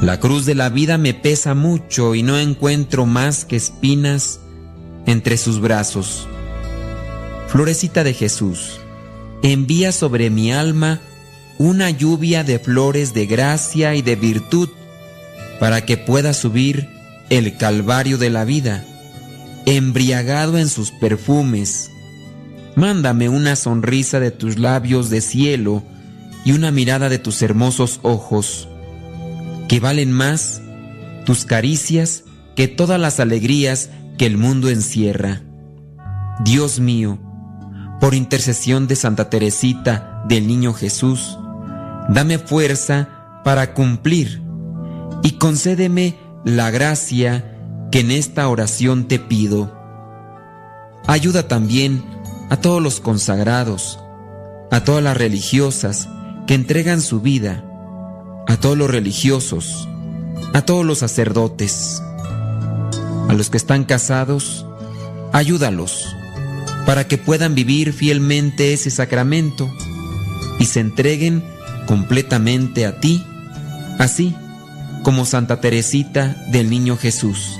La 0.00 0.20
cruz 0.20 0.46
de 0.46 0.54
la 0.54 0.68
vida 0.68 0.96
me 0.96 1.12
pesa 1.12 1.54
mucho 1.54 2.14
y 2.14 2.22
no 2.22 2.38
encuentro 2.38 3.04
más 3.04 3.44
que 3.44 3.56
espinas 3.56 4.40
entre 5.06 5.36
sus 5.36 5.60
brazos. 5.60 6.28
Florecita 7.48 8.04
de 8.04 8.14
Jesús, 8.14 8.78
envía 9.42 9.90
sobre 9.90 10.30
mi 10.30 10.52
alma 10.52 11.00
una 11.58 11.90
lluvia 11.90 12.44
de 12.44 12.60
flores 12.60 13.12
de 13.12 13.26
gracia 13.26 13.96
y 13.96 14.02
de 14.02 14.14
virtud 14.14 14.68
para 15.58 15.84
que 15.84 15.96
pueda 15.96 16.32
subir 16.32 16.88
el 17.28 17.56
calvario 17.56 18.18
de 18.18 18.30
la 18.30 18.44
vida, 18.44 18.84
embriagado 19.66 20.58
en 20.58 20.68
sus 20.68 20.92
perfumes. 20.92 21.90
Mándame 22.76 23.28
una 23.28 23.56
sonrisa 23.56 24.20
de 24.20 24.30
tus 24.30 24.58
labios 24.58 25.10
de 25.10 25.20
cielo 25.20 25.82
y 26.44 26.52
una 26.52 26.70
mirada 26.70 27.08
de 27.08 27.18
tus 27.18 27.42
hermosos 27.42 28.00
ojos, 28.02 28.68
que 29.68 29.80
valen 29.80 30.12
más 30.12 30.62
tus 31.24 31.44
caricias 31.44 32.24
que 32.56 32.68
todas 32.68 33.00
las 33.00 33.20
alegrías 33.20 33.90
que 34.18 34.26
el 34.26 34.36
mundo 34.36 34.68
encierra. 34.68 35.42
Dios 36.44 36.80
mío, 36.80 37.18
por 38.00 38.14
intercesión 38.14 38.86
de 38.86 38.96
Santa 38.96 39.30
Teresita 39.30 40.22
del 40.28 40.46
Niño 40.46 40.72
Jesús, 40.72 41.38
dame 42.08 42.38
fuerza 42.38 43.40
para 43.44 43.74
cumplir 43.74 44.42
y 45.22 45.32
concédeme 45.32 46.16
la 46.44 46.70
gracia 46.70 47.56
que 47.90 48.00
en 48.00 48.10
esta 48.10 48.48
oración 48.48 49.08
te 49.08 49.18
pido. 49.18 49.76
Ayuda 51.06 51.48
también 51.48 52.02
a 52.48 52.56
todos 52.56 52.82
los 52.82 53.00
consagrados, 53.00 53.98
a 54.70 54.82
todas 54.84 55.02
las 55.02 55.16
religiosas 55.16 56.08
que 56.46 56.54
entregan 56.54 57.00
su 57.00 57.20
vida, 57.20 57.64
a 58.46 58.56
todos 58.56 58.76
los 58.76 58.90
religiosos, 58.90 59.88
a 60.52 60.62
todos 60.62 60.84
los 60.84 60.98
sacerdotes, 60.98 62.02
a 63.28 63.32
los 63.32 63.50
que 63.50 63.56
están 63.56 63.84
casados, 63.84 64.66
ayúdalos 65.32 66.16
para 66.86 67.06
que 67.06 67.18
puedan 67.18 67.54
vivir 67.54 67.92
fielmente 67.92 68.72
ese 68.72 68.90
sacramento 68.90 69.70
y 70.58 70.64
se 70.64 70.80
entreguen 70.80 71.44
completamente 71.86 72.86
a 72.86 72.98
ti, 73.00 73.24
así 73.98 74.34
como 75.04 75.24
Santa 75.24 75.60
Teresita 75.60 76.36
del 76.50 76.70
Niño 76.70 76.96
Jesús. 76.96 77.58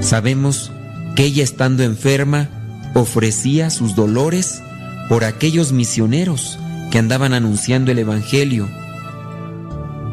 Sabemos 0.00 0.70
que 1.16 1.24
ella 1.24 1.42
estando 1.42 1.82
enferma 1.82 2.48
ofrecía 2.94 3.70
sus 3.70 3.96
dolores 3.96 4.62
por 5.08 5.24
aquellos 5.24 5.72
misioneros 5.72 6.58
andaban 6.98 7.34
anunciando 7.34 7.90
el 7.90 7.98
Evangelio. 7.98 8.68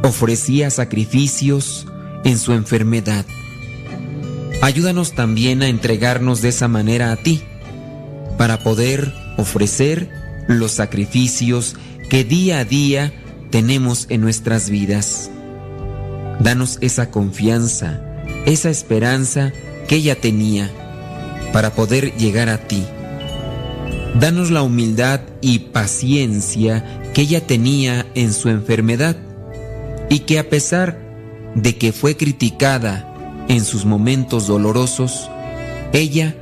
Ofrecía 0.04 0.70
sacrificios 0.70 1.88
en 2.24 2.38
su 2.38 2.54
enfermedad. 2.54 3.26
Ayúdanos 4.62 5.14
también 5.14 5.62
a 5.62 5.68
entregarnos 5.68 6.42
de 6.42 6.50
esa 6.50 6.68
manera 6.68 7.12
a 7.12 7.18
ti, 7.18 7.44
para 8.38 8.60
poder 8.60 9.14
ofrecer 9.38 10.10
los 10.48 10.72
sacrificios 10.72 11.76
que 12.10 12.24
día 12.24 12.60
a 12.60 12.66
día 12.66 13.14
tenemos 13.50 14.08
en 14.10 14.22
nuestras 14.22 14.70
vidas. 14.70 15.30
Danos 16.40 16.78
esa 16.82 17.12
confianza, 17.12 18.02
esa 18.46 18.70
esperanza 18.70 19.54
que 19.88 19.96
ella 19.98 20.20
tenía 20.20 20.72
para 21.52 21.72
poder 21.76 22.16
llegar 22.18 22.50
a 22.50 22.58
ti. 22.58 22.84
Danos 24.20 24.51
la 24.51 24.61
humildad 24.61 25.22
y 25.41 25.59
paciencia 25.59 27.01
que 27.14 27.22
ella 27.22 27.45
tenía 27.45 28.05
en 28.14 28.32
su 28.32 28.49
enfermedad 28.49 29.18
y 30.09 30.20
que 30.20 30.38
a 30.38 30.49
pesar 30.49 30.99
de 31.55 31.78
que 31.78 31.91
fue 31.91 32.16
criticada 32.16 33.45
en 33.47 33.64
sus 33.64 33.86
momentos 33.86 34.47
dolorosos, 34.47 35.30
ella 35.93 36.36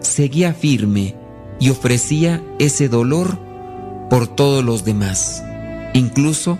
seguía 0.00 0.52
firme 0.52 1.14
y 1.58 1.70
ofrecía 1.70 2.42
ese 2.58 2.88
dolor 2.88 3.38
por 4.10 4.26
todos 4.26 4.62
los 4.62 4.84
demás, 4.84 5.42
incluso 5.94 6.58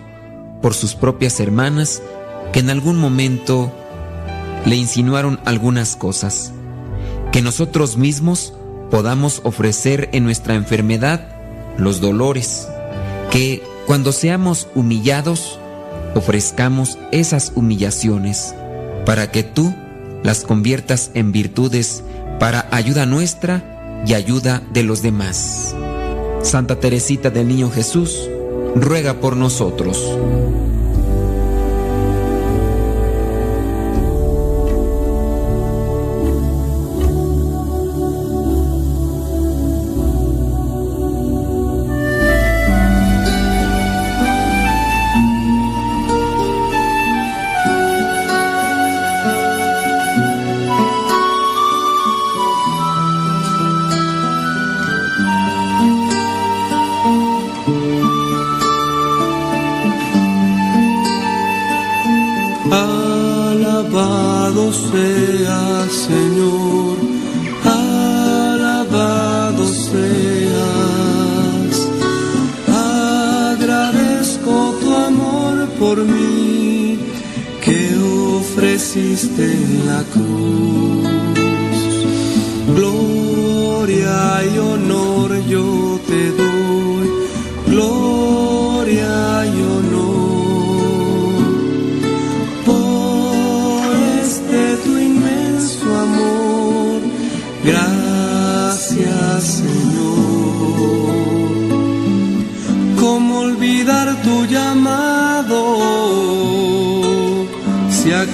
por 0.63 0.73
sus 0.73 0.95
propias 0.95 1.41
hermanas 1.41 2.03
que 2.53 2.61
en 2.61 2.71
algún 2.71 2.97
momento 2.97 3.71
le 4.65 4.77
insinuaron 4.77 5.41
algunas 5.45 5.95
cosas, 5.95 6.53
que 7.33 7.43
nosotros 7.43 7.99
mismos 7.99 8.55
podamos 8.91 9.41
ofrecer 9.45 10.09
en 10.13 10.25
nuestra 10.25 10.55
enfermedad 10.55 11.27
los 11.79 12.01
dolores, 12.01 12.69
que 13.31 13.63
cuando 13.87 14.13
seamos 14.13 14.69
humillados, 14.75 15.59
ofrezcamos 16.15 16.99
esas 17.13 17.53
humillaciones, 17.55 18.55
para 19.05 19.31
que 19.31 19.43
tú 19.43 19.75
las 20.23 20.43
conviertas 20.43 21.11
en 21.15 21.33
virtudes 21.33 22.03
para 22.39 22.67
ayuda 22.71 23.07
nuestra 23.07 24.03
y 24.07 24.15
ayuda 24.15 24.63
de 24.73 24.83
los 24.83 25.03
demás. 25.03 25.75
Santa 26.43 26.79
Teresita 26.81 27.31
del 27.31 27.49
Niño 27.49 27.71
Jesús, 27.71 28.29
ruega 28.75 29.15
por 29.15 29.37
nosotros. 29.37 29.99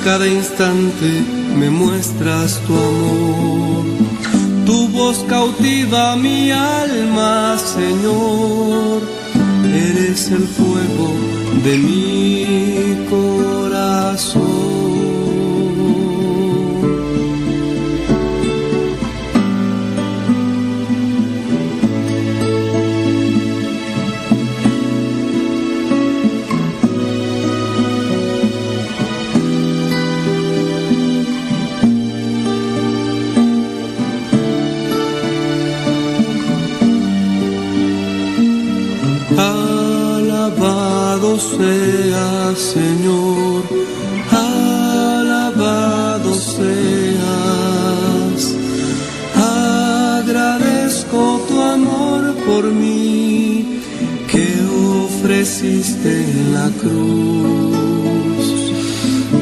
Cada 0.04 0.26
instante 0.26 1.24
me 1.56 1.70
muestras 1.70 2.60
tu 2.66 2.74
amor. 2.74 3.84
Tu 4.66 4.88
voz 4.88 5.18
cautiva 5.28 6.16
mi 6.16 6.50
alma, 6.50 7.58
Señor. 7.58 9.02
Eres 9.64 10.30
el 10.30 10.46
fuego 10.46 11.14
de 11.64 11.78
mi 11.78 13.06
corazón. 13.10 14.59
Sea 41.60 42.54
Señor, 42.56 43.62
alabado 44.48 46.32
seas. 46.56 48.42
Agradezco 50.16 51.20
tu 51.48 51.56
amor 51.60 52.22
por 52.46 52.64
mí 52.82 53.82
que 54.30 54.46
ofreciste 55.04 56.10
en 56.24 56.54
la 56.54 56.68
cruz. 56.80 58.46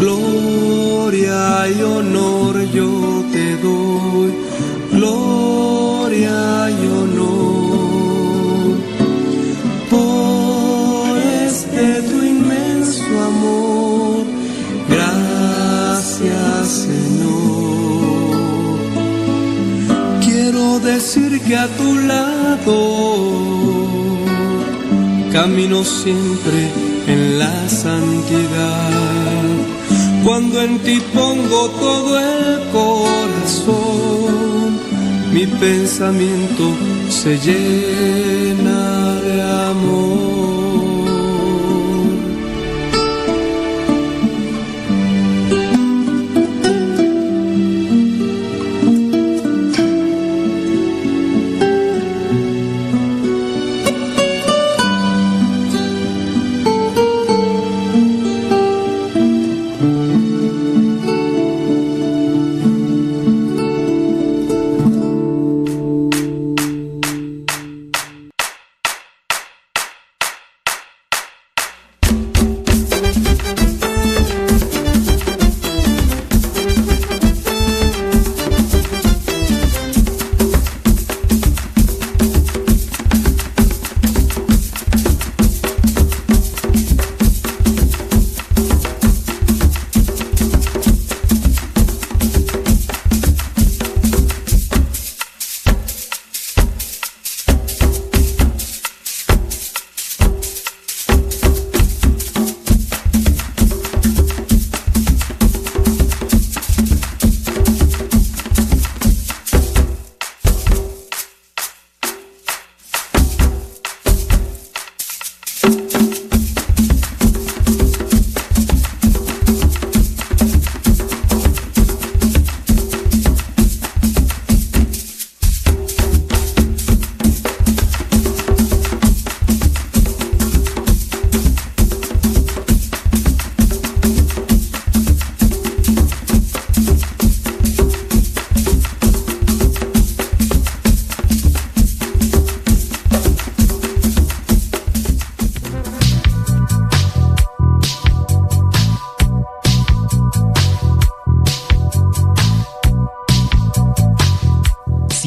Gloria 0.00 1.42
y 1.76 1.82
honor 1.82 2.37
a 21.54 21.66
tu 21.78 21.94
lado 21.94 23.38
camino 25.32 25.82
siempre 25.84 26.68
en 27.06 27.38
la 27.38 27.68
santidad. 27.68 28.90
Cuando 30.24 30.62
en 30.62 30.78
ti 30.80 31.00
pongo 31.14 31.70
todo 31.70 32.18
el 32.18 32.68
corazón, 32.70 34.78
mi 35.32 35.46
pensamiento 35.46 36.74
se 37.08 37.38
llena 37.38 38.47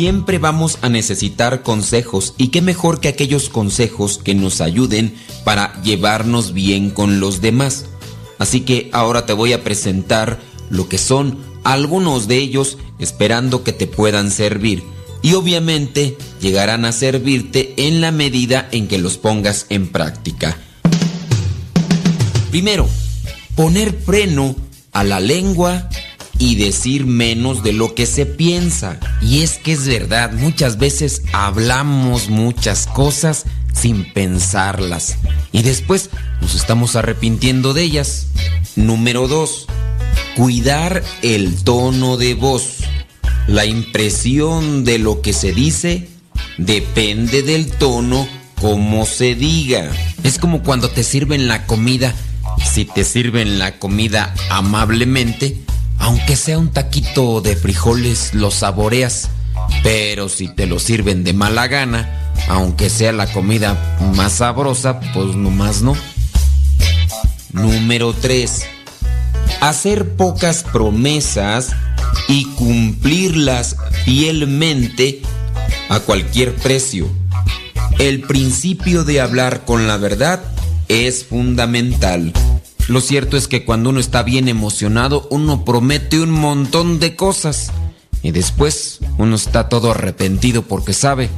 Siempre 0.02 0.40
vamos 0.40 0.80
a 0.82 0.90
necesitar 0.90 1.62
consejos 1.62 2.34
y 2.36 2.48
qué 2.48 2.64
mejor 2.64 3.00
que 3.00 3.08
aquellos 3.08 3.50
consejos 3.50 4.18
que 4.18 4.34
nos 4.34 4.60
ayuden 4.60 5.14
para 5.44 5.80
llevarnos 5.84 6.54
bien 6.54 6.90
con 6.90 7.20
los 7.20 7.40
demás. 7.40 7.86
Así 8.40 8.62
que 8.62 8.90
ahora 8.94 9.28
te 9.28 9.34
voy 9.34 9.54
a 9.54 9.64
presentar 9.64 10.40
lo 10.72 10.90
que 10.90 10.98
son 10.98 11.38
algunos 11.64 12.28
de 12.28 12.40
ellos 12.40 12.80
esperando 12.98 13.64
que 13.64 13.74
te 13.74 13.86
puedan 13.86 14.32
servir 14.32 14.82
y 15.22 15.36
obviamente 15.36 16.18
llegarán 16.42 16.86
a 16.86 16.94
servirte 16.94 17.76
en 17.78 18.02
la 18.02 18.12
medida 18.12 18.68
en 18.72 18.88
que 18.88 18.98
los 18.98 19.20
pongas 19.20 19.68
en 19.70 19.88
práctica. 19.88 20.58
Primero, 22.50 22.90
poner 23.56 23.94
freno 23.94 24.56
a 24.94 25.04
la 25.04 25.20
lengua 25.20 25.90
y 26.42 26.56
decir 26.56 27.06
menos 27.06 27.62
de 27.62 27.72
lo 27.72 27.94
que 27.94 28.08
se 28.08 28.26
piensa. 28.26 29.00
Y 29.22 29.44
es 29.44 29.60
que 29.60 29.74
es 29.74 29.86
verdad, 29.86 30.34
muchas 30.34 30.80
veces 30.80 31.22
hablamos 31.34 32.30
muchas 32.30 32.88
cosas 32.88 33.46
sin 33.74 34.12
pensarlas 34.12 35.18
y 35.52 35.62
después 35.62 36.10
nos 36.42 36.56
estamos 36.56 36.96
arrepintiendo 36.96 37.76
de 37.76 37.84
ellas. 37.84 38.26
Número 38.76 39.28
2. 39.28 39.68
Cuidar 40.36 41.04
el 41.22 41.64
tono 41.64 42.18
de 42.18 42.34
voz. 42.34 42.78
La 43.46 43.66
impresión 43.66 44.84
de 44.84 44.98
lo 44.98 45.22
que 45.22 45.34
se 45.34 45.54
dice 45.54 46.10
depende 46.58 47.44
del 47.44 47.70
tono 47.70 48.28
como 48.60 49.06
se 49.06 49.36
diga. 49.36 49.92
Es 50.24 50.40
como 50.40 50.64
cuando 50.64 50.90
te 50.90 51.04
sirven 51.04 51.48
la 51.48 51.68
comida. 51.68 52.16
Si 52.66 52.86
te 52.86 53.04
sirven 53.04 53.60
la 53.60 53.78
comida 53.78 54.34
amablemente, 54.50 55.62
aunque 56.12 56.36
sea 56.36 56.58
un 56.58 56.68
taquito 56.68 57.40
de 57.40 57.56
frijoles, 57.56 58.34
lo 58.34 58.52
saboreas. 58.52 59.30
Pero 59.82 60.28
si 60.28 60.50
te 60.50 60.68
lo 60.68 60.78
sirven 60.78 61.24
de 61.24 61.32
mala 61.32 61.68
gana, 61.68 62.34
aunque 62.50 62.90
sea 62.90 63.14
la 63.14 63.28
comida 63.28 63.98
más 64.14 64.34
sabrosa, 64.34 65.00
pues 65.14 65.38
nomás 65.38 65.82
no. 65.82 65.96
Número 67.54 68.12
3. 68.12 68.66
Hacer 69.62 70.18
pocas 70.18 70.64
promesas 70.64 71.70
y 72.28 72.44
cumplirlas 72.56 73.78
fielmente 74.04 75.22
a 75.88 76.02
cualquier 76.02 76.54
precio. 76.56 77.08
El 78.00 78.20
principio 78.20 79.06
de 79.06 79.22
hablar 79.22 79.64
con 79.64 79.88
la 79.88 79.96
verdad 79.96 80.42
es 80.90 81.24
fundamental. 81.24 82.34
Lo 82.88 83.00
cierto 83.00 83.38
es 83.38 83.48
que 83.48 83.64
cuando 83.64 83.90
uno 83.90 84.00
está 84.00 84.24
bien 84.24 84.48
emocionado, 84.48 85.28
uno 85.30 85.64
promete 85.64 86.20
un 86.20 86.32
montón 86.32 87.00
de 87.00 87.16
cosas 87.16 87.72
y 88.24 88.32
después 88.32 89.00
uno 89.18 89.36
está 89.36 89.70
todo 89.70 89.92
arrepentido 89.92 90.64
porque 90.64 90.94
sabe 90.94 91.30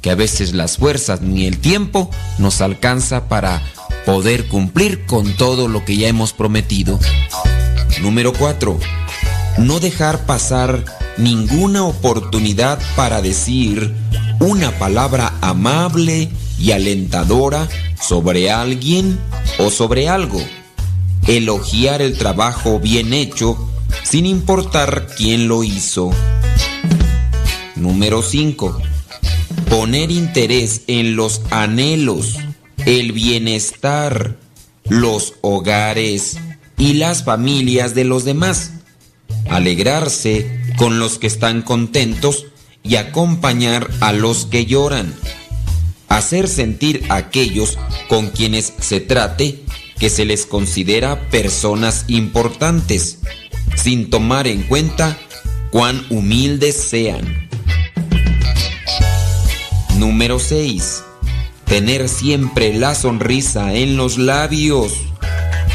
que 0.00 0.10
a 0.10 0.14
veces 0.14 0.52
las 0.52 0.78
fuerzas 0.78 1.20
ni 1.20 1.46
el 1.46 1.58
tiempo 1.58 2.10
nos 2.38 2.60
alcanza 2.60 3.28
para 3.28 3.62
poder 4.06 4.48
cumplir 4.48 5.04
con 5.06 5.36
todo 5.36 5.68
lo 5.68 5.84
que 5.84 5.96
ya 5.96 6.08
hemos 6.08 6.32
prometido. 6.32 6.98
Número 8.00 8.32
4. 8.32 8.78
No 9.58 9.80
dejar 9.80 10.24
pasar 10.24 10.84
ninguna 11.18 11.84
oportunidad 11.84 12.80
para 12.96 13.20
decir 13.20 13.94
una 14.40 14.72
palabra 14.78 15.34
amable 15.40 16.30
y 16.58 16.72
alentadora 16.72 17.68
sobre 18.00 18.50
alguien 18.50 19.18
o 19.58 19.70
sobre 19.70 20.08
algo 20.08 20.40
elogiar 21.26 22.02
el 22.02 22.16
trabajo 22.18 22.80
bien 22.80 23.12
hecho 23.12 23.56
sin 24.02 24.26
importar 24.26 25.06
quién 25.16 25.48
lo 25.48 25.62
hizo. 25.62 26.10
Número 27.76 28.22
5. 28.22 28.80
Poner 29.68 30.10
interés 30.10 30.82
en 30.86 31.16
los 31.16 31.42
anhelos, 31.50 32.36
el 32.84 33.12
bienestar, 33.12 34.36
los 34.88 35.34
hogares 35.40 36.38
y 36.76 36.94
las 36.94 37.24
familias 37.24 37.94
de 37.94 38.04
los 38.04 38.24
demás. 38.24 38.72
Alegrarse 39.48 40.60
con 40.76 40.98
los 40.98 41.18
que 41.18 41.26
están 41.26 41.62
contentos 41.62 42.46
y 42.82 42.96
acompañar 42.96 43.88
a 44.00 44.12
los 44.12 44.46
que 44.46 44.66
lloran. 44.66 45.14
Hacer 46.08 46.48
sentir 46.48 47.04
a 47.08 47.16
aquellos 47.16 47.78
con 48.08 48.28
quienes 48.28 48.74
se 48.80 49.00
trate 49.00 49.64
que 49.98 50.10
se 50.10 50.24
les 50.24 50.46
considera 50.46 51.28
personas 51.30 52.04
importantes, 52.08 53.18
sin 53.76 54.10
tomar 54.10 54.46
en 54.46 54.62
cuenta 54.62 55.18
cuán 55.70 56.04
humildes 56.10 56.76
sean. 56.76 57.48
Número 59.96 60.38
6. 60.38 61.04
Tener 61.64 62.08
siempre 62.08 62.74
la 62.74 62.94
sonrisa 62.94 63.72
en 63.74 63.96
los 63.96 64.18
labios. 64.18 64.94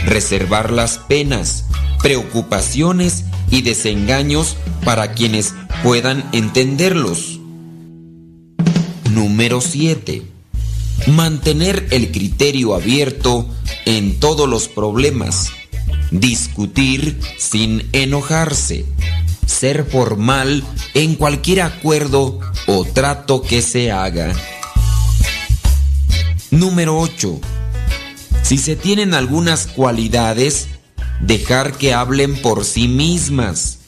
Reservar 0.05 0.71
las 0.71 0.97
penas, 0.97 1.65
preocupaciones 2.01 3.23
y 3.49 3.61
desengaños 3.61 4.57
para 4.83 5.13
quienes 5.13 5.53
puedan 5.83 6.27
entenderlos. 6.33 7.39
Número 9.11 9.61
7. 9.61 10.36
Mantener 11.05 11.87
el 11.91 12.11
criterio 12.11 12.75
abierto 12.75 13.47
en 13.85 14.19
todos 14.19 14.49
los 14.49 14.67
problemas. 14.67 15.51
Discutir 16.11 17.19
sin 17.37 17.87
enojarse. 17.93 18.85
Ser 19.45 19.85
formal 19.85 20.63
en 20.93 21.15
cualquier 21.15 21.61
acuerdo 21.61 22.39
o 22.65 22.83
trato 22.83 23.41
que 23.41 23.61
se 23.61 23.91
haga. 23.91 24.33
Número 26.51 26.99
8. 26.99 27.39
Si 28.41 28.57
se 28.57 28.75
tienen 28.75 29.13
algunas 29.13 29.67
cualidades, 29.67 30.67
dejar 31.21 31.73
que 31.73 31.93
hablen 31.93 32.41
por 32.41 32.65
sí 32.65 32.87
mismas 32.87 33.79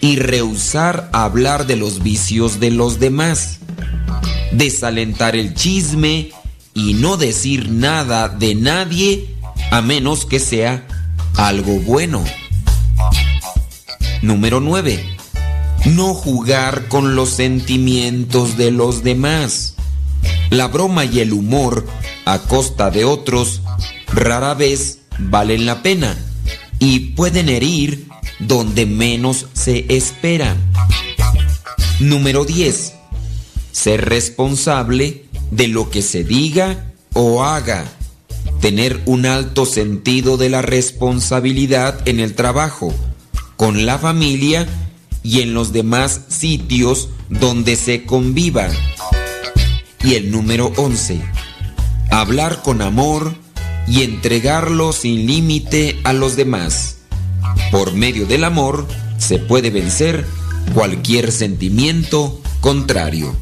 y 0.00 0.16
rehusar 0.16 1.10
hablar 1.12 1.66
de 1.66 1.76
los 1.76 2.02
vicios 2.02 2.60
de 2.60 2.70
los 2.70 2.98
demás. 2.98 3.58
Desalentar 4.52 5.36
el 5.36 5.54
chisme 5.54 6.30
y 6.76 6.92
no 6.92 7.16
decir 7.16 7.70
nada 7.70 8.28
de 8.28 8.54
nadie 8.54 9.34
a 9.70 9.80
menos 9.80 10.26
que 10.26 10.38
sea 10.38 10.86
algo 11.34 11.80
bueno. 11.80 12.22
Número 14.20 14.60
9. 14.60 15.02
No 15.86 16.12
jugar 16.12 16.88
con 16.88 17.16
los 17.16 17.30
sentimientos 17.30 18.58
de 18.58 18.72
los 18.72 19.02
demás. 19.02 19.74
La 20.50 20.68
broma 20.68 21.06
y 21.06 21.20
el 21.20 21.32
humor 21.32 21.86
a 22.26 22.40
costa 22.40 22.90
de 22.90 23.06
otros 23.06 23.62
rara 24.08 24.52
vez 24.52 24.98
valen 25.18 25.64
la 25.64 25.82
pena 25.82 26.14
y 26.78 27.14
pueden 27.14 27.48
herir 27.48 28.06
donde 28.38 28.84
menos 28.84 29.46
se 29.54 29.86
espera. 29.88 30.54
Número 32.00 32.44
10. 32.44 32.92
Ser 33.72 34.04
responsable 34.04 35.25
de 35.50 35.68
lo 35.68 35.90
que 35.90 36.02
se 36.02 36.24
diga 36.24 36.92
o 37.12 37.44
haga. 37.44 37.84
Tener 38.60 39.00
un 39.06 39.26
alto 39.26 39.66
sentido 39.66 40.36
de 40.36 40.50
la 40.50 40.62
responsabilidad 40.62 42.06
en 42.08 42.20
el 42.20 42.34
trabajo, 42.34 42.94
con 43.56 43.86
la 43.86 43.98
familia 43.98 44.66
y 45.22 45.40
en 45.40 45.54
los 45.54 45.72
demás 45.72 46.22
sitios 46.28 47.08
donde 47.28 47.76
se 47.76 48.04
conviva. 48.04 48.68
Y 50.02 50.14
el 50.14 50.30
número 50.30 50.72
11. 50.76 51.20
Hablar 52.10 52.62
con 52.62 52.80
amor 52.82 53.34
y 53.88 54.02
entregarlo 54.02 54.92
sin 54.92 55.26
límite 55.26 55.98
a 56.04 56.12
los 56.12 56.36
demás. 56.36 56.98
Por 57.70 57.92
medio 57.92 58.26
del 58.26 58.44
amor 58.44 58.86
se 59.18 59.38
puede 59.38 59.70
vencer 59.70 60.26
cualquier 60.74 61.32
sentimiento 61.32 62.40
contrario. 62.60 63.34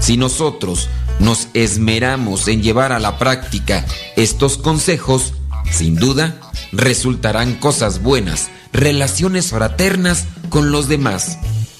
Si 0.00 0.16
nosotros 0.16 0.88
nos 1.20 1.48
esmeramos 1.54 2.48
en 2.48 2.62
llevar 2.62 2.92
a 2.92 2.98
la 2.98 3.18
práctica 3.18 3.84
estos 4.16 4.58
consejos, 4.58 5.34
sin 5.70 5.94
duda 5.94 6.40
resultarán 6.72 7.54
cosas 7.54 8.02
buenas, 8.02 8.50
relaciones 8.72 9.50
fraternas 9.50 10.26
con 10.48 10.72
los 10.72 10.88
demás 10.88 11.38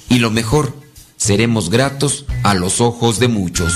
y 0.08 0.18
lo 0.18 0.30
mejor, 0.30 0.74
seremos 1.16 1.70
gratos 1.70 2.24
a 2.42 2.54
los 2.54 2.80
ojos 2.80 3.18
de 3.18 3.28
muchos. 3.28 3.72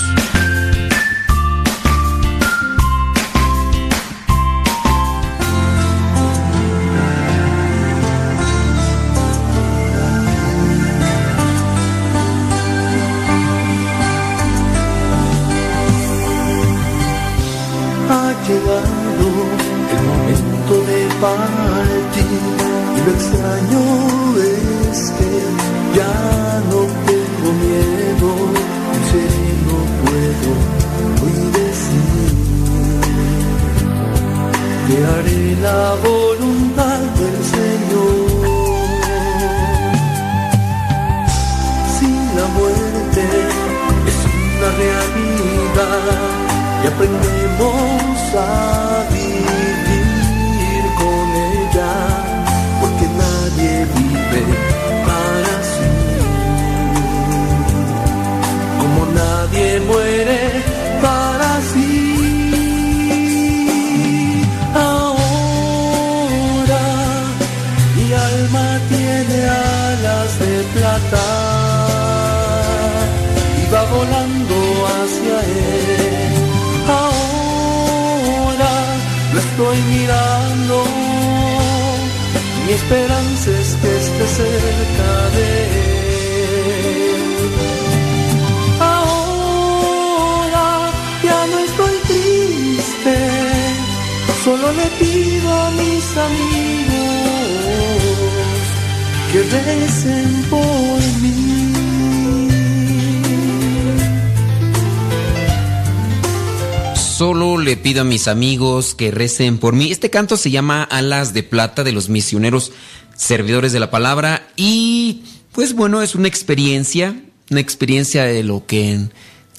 Amigos 108.27 108.95
que 108.95 109.11
recen 109.11 109.57
por 109.57 109.73
mí. 109.73 109.91
Este 109.91 110.09
canto 110.09 110.37
se 110.37 110.51
llama 110.51 110.83
Alas 110.83 111.33
de 111.33 111.43
Plata 111.43 111.83
de 111.83 111.91
los 111.91 112.09
misioneros 112.09 112.71
servidores 113.15 113.71
de 113.73 113.79
la 113.79 113.91
palabra 113.91 114.47
y 114.55 115.23
pues 115.51 115.73
bueno, 115.73 116.01
es 116.01 116.15
una 116.15 116.27
experiencia, 116.27 117.21
una 117.49 117.59
experiencia 117.59 118.25
de 118.25 118.43
lo 118.43 118.65
que 118.65 119.07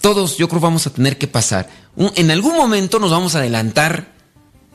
todos 0.01 0.37
yo 0.37 0.49
creo 0.49 0.61
vamos 0.61 0.87
a 0.87 0.91
tener 0.91 1.19
que 1.19 1.27
pasar. 1.27 1.69
En 2.17 2.31
algún 2.31 2.57
momento 2.57 2.99
nos 2.99 3.11
vamos 3.11 3.35
a 3.35 3.39
adelantar 3.39 4.12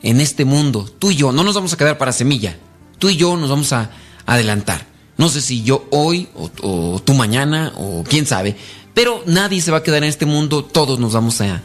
en 0.02 0.20
este 0.20 0.44
mundo, 0.44 0.90
tú 0.98 1.12
y 1.12 1.16
yo, 1.16 1.32
no 1.32 1.44
nos 1.44 1.54
vamos 1.54 1.72
a 1.72 1.76
quedar 1.76 1.96
para 1.96 2.12
semilla, 2.12 2.56
tú 2.98 3.08
y 3.08 3.16
yo 3.16 3.36
nos 3.36 3.50
vamos 3.50 3.72
a 3.72 3.90
adelantar. 4.26 4.86
No 5.16 5.28
sé 5.28 5.40
si 5.40 5.62
yo 5.62 5.86
hoy 5.90 6.28
o, 6.34 6.50
o 6.62 7.00
tú 7.00 7.14
mañana 7.14 7.72
o 7.76 8.02
quién 8.02 8.26
sabe, 8.26 8.56
pero 8.94 9.22
nadie 9.26 9.60
se 9.60 9.70
va 9.70 9.78
a 9.78 9.82
quedar 9.82 10.02
en 10.02 10.08
este 10.08 10.26
mundo, 10.26 10.64
todos 10.64 10.98
nos 10.98 11.12
vamos 11.12 11.40
a 11.40 11.62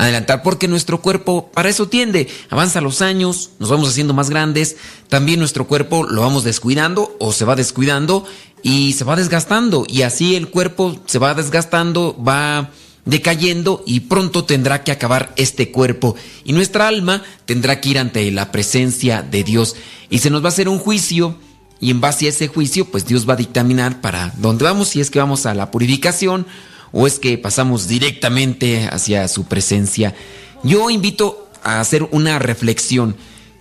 adelantar 0.00 0.42
porque 0.42 0.66
nuestro 0.66 1.00
cuerpo 1.02 1.50
para 1.52 1.68
eso 1.68 1.88
tiende, 1.88 2.28
avanza 2.48 2.80
los 2.80 3.02
años, 3.02 3.50
nos 3.58 3.68
vamos 3.68 3.90
haciendo 3.90 4.14
más 4.14 4.30
grandes, 4.30 4.76
también 5.08 5.38
nuestro 5.38 5.66
cuerpo 5.66 6.04
lo 6.04 6.22
vamos 6.22 6.42
descuidando 6.42 7.14
o 7.20 7.32
se 7.32 7.44
va 7.44 7.54
descuidando 7.54 8.24
y 8.62 8.94
se 8.94 9.04
va 9.04 9.16
desgastando 9.16 9.84
y 9.86 10.02
así 10.02 10.36
el 10.36 10.48
cuerpo 10.48 10.98
se 11.06 11.18
va 11.18 11.34
desgastando, 11.34 12.16
va 12.22 12.70
decayendo 13.04 13.82
y 13.86 14.00
pronto 14.00 14.44
tendrá 14.44 14.84
que 14.84 14.92
acabar 14.92 15.32
este 15.36 15.70
cuerpo. 15.70 16.16
Y 16.44 16.52
nuestra 16.52 16.88
alma 16.88 17.22
tendrá 17.44 17.80
que 17.80 17.90
ir 17.90 17.98
ante 17.98 18.30
la 18.30 18.52
presencia 18.52 19.22
de 19.22 19.42
Dios. 19.42 19.74
Y 20.10 20.18
se 20.18 20.30
nos 20.30 20.42
va 20.42 20.46
a 20.46 20.48
hacer 20.48 20.68
un 20.68 20.78
juicio 20.78 21.36
y 21.80 21.90
en 21.90 22.00
base 22.00 22.26
a 22.26 22.28
ese 22.28 22.48
juicio 22.48 22.84
pues 22.84 23.06
Dios 23.06 23.28
va 23.28 23.34
a 23.34 23.38
dictaminar 23.38 24.00
para 24.00 24.32
dónde 24.36 24.64
vamos 24.64 24.88
si 24.88 25.00
es 25.00 25.10
que 25.10 25.18
vamos 25.18 25.46
a 25.46 25.54
la 25.54 25.70
purificación 25.70 26.46
o 26.92 27.06
es 27.06 27.18
que 27.18 27.38
pasamos 27.38 27.88
directamente 27.88 28.88
hacia 28.90 29.28
su 29.28 29.44
presencia. 29.44 30.14
Yo 30.62 30.90
invito 30.90 31.48
a 31.62 31.80
hacer 31.80 32.08
una 32.10 32.38
reflexión, 32.38 33.16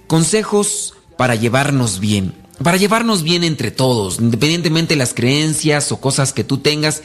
consejos 0.07 0.93
para 1.17 1.35
llevarnos 1.35 1.99
bien, 1.99 2.33
para 2.63 2.77
llevarnos 2.77 3.23
bien 3.23 3.43
entre 3.43 3.71
todos, 3.71 4.19
independientemente 4.19 4.93
de 4.93 4.99
las 4.99 5.13
creencias 5.13 5.91
o 5.91 6.01
cosas 6.01 6.33
que 6.33 6.43
tú 6.43 6.57
tengas, 6.57 7.03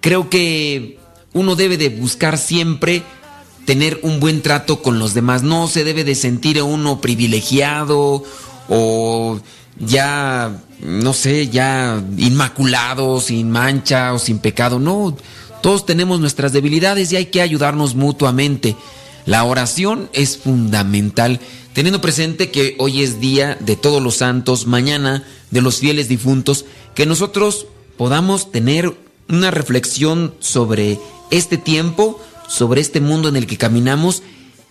creo 0.00 0.30
que 0.30 0.98
uno 1.32 1.56
debe 1.56 1.76
de 1.78 1.88
buscar 1.88 2.38
siempre 2.38 3.02
tener 3.64 4.00
un 4.02 4.20
buen 4.20 4.42
trato 4.42 4.82
con 4.82 4.98
los 4.98 5.14
demás, 5.14 5.42
no 5.42 5.68
se 5.68 5.84
debe 5.84 6.04
de 6.04 6.14
sentir 6.14 6.60
uno 6.62 7.00
privilegiado 7.00 8.24
o 8.68 9.40
ya, 9.78 10.60
no 10.80 11.12
sé, 11.12 11.48
ya 11.48 12.02
inmaculado, 12.18 13.20
sin 13.20 13.50
mancha 13.50 14.12
o 14.12 14.18
sin 14.18 14.38
pecado, 14.38 14.78
no, 14.78 15.16
Todos 15.62 15.86
tenemos 15.86 16.20
nuestras 16.20 16.52
debilidades 16.52 17.12
y 17.12 17.16
hay 17.16 17.26
que 17.26 17.40
ayudarnos 17.40 17.94
mutuamente. 17.94 18.76
La 19.26 19.44
oración 19.44 20.10
es 20.12 20.36
fundamental, 20.36 21.38
teniendo 21.72 22.00
presente 22.00 22.50
que 22.50 22.74
hoy 22.78 23.02
es 23.02 23.20
día 23.20 23.56
de 23.60 23.76
todos 23.76 24.02
los 24.02 24.16
santos, 24.16 24.66
mañana 24.66 25.24
de 25.52 25.62
los 25.62 25.78
fieles 25.78 26.08
difuntos, 26.08 26.64
que 26.96 27.06
nosotros 27.06 27.66
podamos 27.96 28.50
tener 28.50 28.92
una 29.28 29.52
reflexión 29.52 30.34
sobre 30.40 30.98
este 31.30 31.58
tiempo, 31.58 32.20
sobre 32.48 32.80
este 32.80 33.00
mundo 33.00 33.28
en 33.28 33.36
el 33.36 33.46
que 33.46 33.56
caminamos 33.56 34.24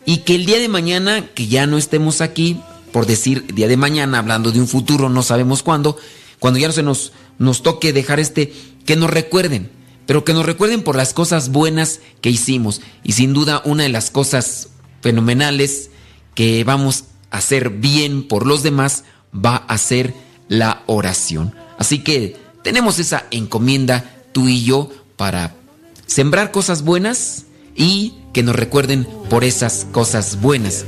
y 0.05 0.17
que 0.17 0.35
el 0.35 0.45
día 0.45 0.59
de 0.59 0.67
mañana, 0.67 1.25
que 1.33 1.47
ya 1.47 1.67
no 1.67 1.77
estemos 1.77 2.19
aquí, 2.19 2.59
por 2.91 3.05
decir 3.05 3.53
día 3.53 3.69
de 3.69 3.77
mañana, 3.77 4.19
hablando 4.19 4.51
de 4.51 4.59
un 4.59 4.67
futuro, 4.67 5.07
no 5.07 5.23
sabemos 5.23 5.63
cuándo, 5.63 5.95
cuando 6.39 6.59
ya 6.59 6.67
no 6.67 6.73
se 6.73 6.83
nos, 6.83 7.13
nos 7.39 7.63
toque 7.63 7.93
dejar 7.93 8.19
este, 8.19 8.53
que 8.85 8.97
nos 8.97 9.09
recuerden, 9.09 9.69
pero 10.11 10.25
que 10.25 10.33
nos 10.33 10.45
recuerden 10.45 10.83
por 10.83 10.97
las 10.97 11.13
cosas 11.13 11.51
buenas 11.51 12.01
que 12.19 12.29
hicimos. 12.29 12.81
Y 13.01 13.13
sin 13.13 13.31
duda 13.33 13.61
una 13.63 13.83
de 13.83 13.89
las 13.89 14.11
cosas 14.11 14.67
fenomenales 14.99 15.89
que 16.35 16.65
vamos 16.65 17.05
a 17.29 17.37
hacer 17.37 17.69
bien 17.69 18.27
por 18.27 18.45
los 18.45 18.61
demás 18.61 19.05
va 19.33 19.55
a 19.55 19.77
ser 19.77 20.13
la 20.49 20.83
oración. 20.85 21.55
Así 21.77 21.99
que 21.99 22.35
tenemos 22.61 22.99
esa 22.99 23.25
encomienda 23.31 24.03
tú 24.33 24.49
y 24.49 24.65
yo 24.65 24.89
para 25.15 25.55
sembrar 26.07 26.51
cosas 26.51 26.83
buenas 26.83 27.45
y 27.73 28.15
que 28.33 28.43
nos 28.43 28.57
recuerden 28.57 29.07
por 29.29 29.45
esas 29.45 29.87
cosas 29.93 30.41
buenas. 30.41 30.83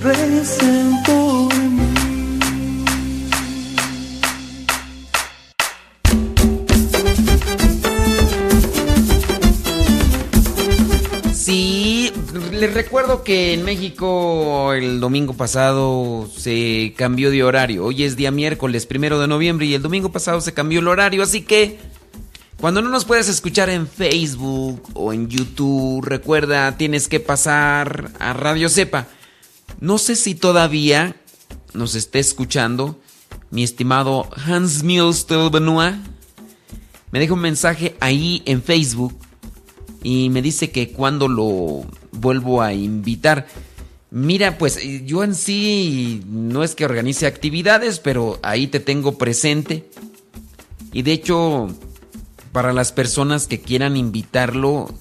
Les 12.64 12.74
recuerdo 12.74 13.26
que 13.26 13.52
en 13.54 13.66
México 13.66 14.72
el 14.72 15.02
domingo 15.02 15.34
pasado 15.34 16.30
se 16.34 16.94
cambió 16.96 17.30
de 17.30 17.44
horario. 17.44 17.84
Hoy 17.84 18.04
es 18.04 18.16
día 18.16 18.32
miércoles 18.32 18.86
primero 18.86 19.20
de 19.20 19.28
noviembre 19.28 19.66
y 19.66 19.74
el 19.74 19.82
domingo 19.82 20.14
pasado 20.14 20.40
se 20.40 20.54
cambió 20.54 20.80
el 20.80 20.88
horario, 20.88 21.24
así 21.24 21.42
que 21.42 21.78
cuando 22.62 22.82
no 22.82 22.88
nos 22.88 23.04
puedes 23.04 23.28
escuchar 23.28 23.70
en 23.70 23.86
Facebook 23.86 24.82
o 24.94 25.12
en 25.12 25.28
YouTube, 25.28 26.06
recuerda, 26.06 26.78
tienes 26.78 27.10
que 27.10 27.20
pasar 27.20 28.12
a 28.18 28.32
Radio 28.32 28.70
Cepa. 28.70 29.08
No 29.82 29.98
sé 29.98 30.16
si 30.16 30.34
todavía 30.34 31.18
nos 31.74 31.96
esté 31.96 32.20
escuchando 32.20 32.98
mi 33.52 33.64
estimado 33.64 34.30
Hans 34.38 34.84
Milstel 34.84 35.50
Benoit. 35.50 35.96
Me 37.12 37.20
deja 37.20 37.34
un 37.34 37.42
mensaje 37.42 37.98
ahí 38.00 38.42
en 38.46 38.64
Facebook 38.64 39.18
y 40.02 40.30
me 40.30 40.42
dice 40.42 40.72
que 40.72 40.94
cuando 40.94 41.28
lo 41.28 41.86
vuelvo 42.14 42.62
a 42.62 42.74
invitar. 42.74 43.48
Mira, 44.12 44.58
pues 44.58 44.80
yo 45.06 45.24
en 45.24 45.36
sí 45.36 46.24
no 46.28 46.64
es 46.64 46.76
que 46.76 46.86
organice 46.86 47.26
actividades, 47.26 48.00
pero 48.00 48.40
ahí 48.44 48.68
te 48.68 48.80
tengo 48.80 49.18
presente. 49.18 49.90
Y 50.92 51.02
de 51.02 51.14
hecho, 51.14 51.68
para 52.52 52.74
las 52.74 52.92
personas 52.92 53.48
que 53.48 53.60
quieran 53.60 53.98
invitarlo, 53.98 54.94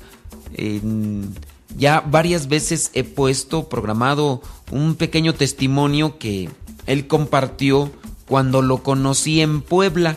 ya 1.76 2.00
varias 2.00 2.48
veces 2.48 2.90
he 2.94 3.04
puesto, 3.04 3.68
programado 3.68 4.42
un 4.70 4.94
pequeño 4.94 5.34
testimonio 5.34 6.18
que 6.18 6.48
él 6.86 7.06
compartió 7.06 7.92
cuando 8.26 8.62
lo 8.62 8.82
conocí 8.82 9.42
en 9.42 9.60
Puebla. 9.60 10.16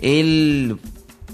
Él 0.00 0.78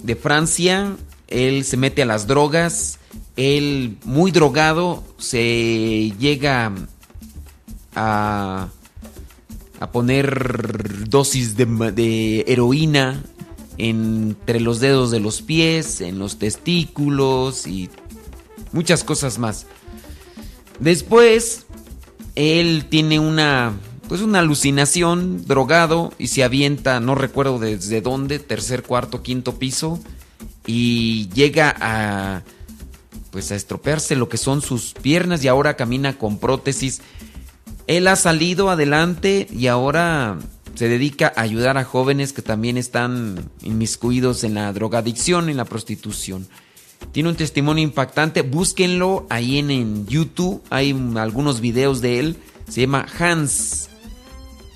de 0.03 0.17
Francia 0.17 0.97
él 1.33 1.65
se 1.65 1.77
mete 1.77 2.03
a 2.03 2.07
las 2.07 2.27
drogas, 2.27 2.99
él 3.37 3.97
muy 4.05 4.31
drogado 4.31 5.03
se 5.19 6.13
llega 6.19 6.73
a, 7.95 8.69
a 9.81 9.93
poner 9.93 11.09
dosis 11.09 11.57
de, 11.57 12.45
heroína 12.47 13.23
entre 13.79 14.61
los 14.61 14.81
dedos 14.81 15.11
de 15.11 15.21
los 15.21 15.43
pies, 15.43 16.01
en 16.01 16.19
los 16.19 16.39
testículos 16.39 17.67
y 17.67 17.91
muchas 18.73 19.03
cosas 19.03 19.39
más. 19.39 19.67
Después, 20.79 21.67
él 22.35 22.87
tiene 22.89 23.19
una 23.19 23.73
pues 24.09 24.21
una 24.21 24.41
alucinación, 24.41 25.47
drogado 25.47 26.13
y 26.19 26.27
se 26.27 26.45
avienta, 26.45 27.01
no 27.01 27.15
recuerdo 27.15 27.59
desde 27.59 28.03
dónde, 28.03 28.39
tercer, 28.39 28.83
cuarto, 28.83 29.23
quinto 29.23 29.59
piso 29.59 29.99
y 30.67 31.31
llega 31.31 31.75
a 31.81 32.43
pues 33.33 33.51
a 33.51 33.57
estropearse 33.57 34.15
lo 34.15 34.29
que 34.29 34.37
son 34.37 34.63
sus 34.63 34.93
piernas 34.93 35.43
y 35.43 35.49
ahora 35.49 35.75
camina 35.75 36.17
con 36.19 36.39
prótesis. 36.39 37.01
Él 37.89 38.07
ha 38.07 38.15
salido 38.15 38.71
adelante 38.71 39.49
y 39.51 39.67
ahora 39.67 40.39
se 40.75 40.89
dedica 40.89 41.33
a 41.35 41.41
ayudar 41.41 41.79
a 41.79 41.85
jóvenes 41.85 42.33
que 42.33 42.43
también 42.43 42.77
están 42.77 43.51
inmiscuidos 43.63 44.45
en 44.45 44.55
la 44.55 44.73
drogadicción, 44.73 45.49
en 45.49 45.57
la 45.57 45.65
prostitución. 45.65 46.47
Tiene 47.11 47.31
un 47.31 47.37
testimonio 47.37 47.83
impactante, 47.83 48.43
búsquenlo 48.43 49.27
ahí 49.29 49.59
en, 49.59 50.07
YouTube, 50.07 50.63
hay 50.71 50.95
algunos 51.17 51.61
videos 51.61 52.01
de 52.01 52.21
él. 52.21 52.37
Se 52.69 52.83
llama 52.83 53.07
Hans 53.19 53.89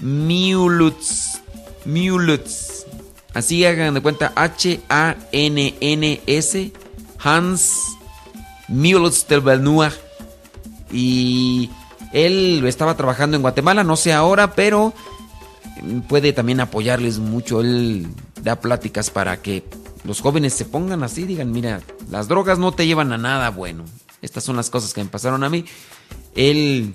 Mulutz. 0.00 1.40
Mulutz. 1.84 2.84
Así 3.32 3.64
hagan 3.64 3.94
de 3.94 4.00
cuenta 4.00 4.32
H-A-N-N-S 4.34 5.12
Hans 7.18 7.95
Müller 8.68 9.92
Y 10.90 11.70
él 12.12 12.62
estaba 12.66 12.96
trabajando 12.96 13.36
en 13.36 13.42
Guatemala, 13.42 13.84
no 13.84 13.96
sé 13.96 14.12
ahora, 14.12 14.54
pero 14.54 14.94
puede 16.08 16.32
también 16.32 16.60
apoyarles 16.60 17.18
mucho. 17.18 17.60
Él 17.60 18.06
da 18.42 18.60
pláticas 18.60 19.10
para 19.10 19.42
que 19.42 19.64
los 20.04 20.20
jóvenes 20.20 20.54
se 20.54 20.64
pongan 20.64 21.02
así, 21.02 21.24
digan, 21.24 21.50
mira, 21.50 21.80
las 22.10 22.28
drogas 22.28 22.58
no 22.58 22.72
te 22.72 22.86
llevan 22.86 23.12
a 23.12 23.18
nada 23.18 23.50
bueno. 23.50 23.84
Estas 24.22 24.44
son 24.44 24.56
las 24.56 24.70
cosas 24.70 24.94
que 24.94 25.02
me 25.02 25.10
pasaron 25.10 25.44
a 25.44 25.50
mí. 25.50 25.64
Él 26.34 26.94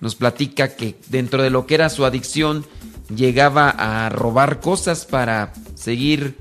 nos 0.00 0.14
platica 0.14 0.74
que 0.76 0.98
dentro 1.08 1.42
de 1.42 1.50
lo 1.50 1.66
que 1.66 1.74
era 1.74 1.88
su 1.88 2.04
adicción, 2.04 2.66
llegaba 3.14 3.70
a 3.70 4.08
robar 4.08 4.60
cosas 4.60 5.04
para 5.04 5.52
seguir 5.74 6.36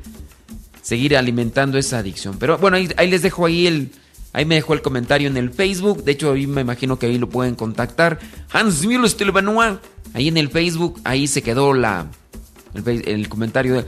seguir 0.82 1.16
alimentando 1.16 1.78
esa 1.78 2.00
adicción. 2.00 2.38
Pero 2.38 2.58
bueno, 2.58 2.78
ahí, 2.78 3.08
les 3.08 3.22
dejo 3.22 3.46
ahí 3.46 3.68
el 3.68 3.92
ahí 4.34 4.46
me 4.46 4.56
dejó 4.56 4.74
el 4.74 4.82
comentario 4.82 5.30
en 5.30 5.38
el 5.38 5.52
Facebook. 5.52 6.04
De 6.04 6.12
hecho, 6.12 6.34
ahí 6.34 6.48
me 6.48 6.62
imagino 6.62 7.00
que 7.00 7.06
ahí 7.06 7.18
lo 7.18 7.30
pueden 7.30 7.56
contactar. 7.56 8.20
Hans 8.52 8.86
Müller 8.86 9.80
Ahí 10.14 10.28
en 10.28 10.38
el 10.38 10.50
Facebook, 10.50 11.00
ahí 11.06 11.28
se 11.28 11.42
quedó 11.42 11.74
la 11.74 12.08
el, 12.86 13.30
comentario. 13.30 13.86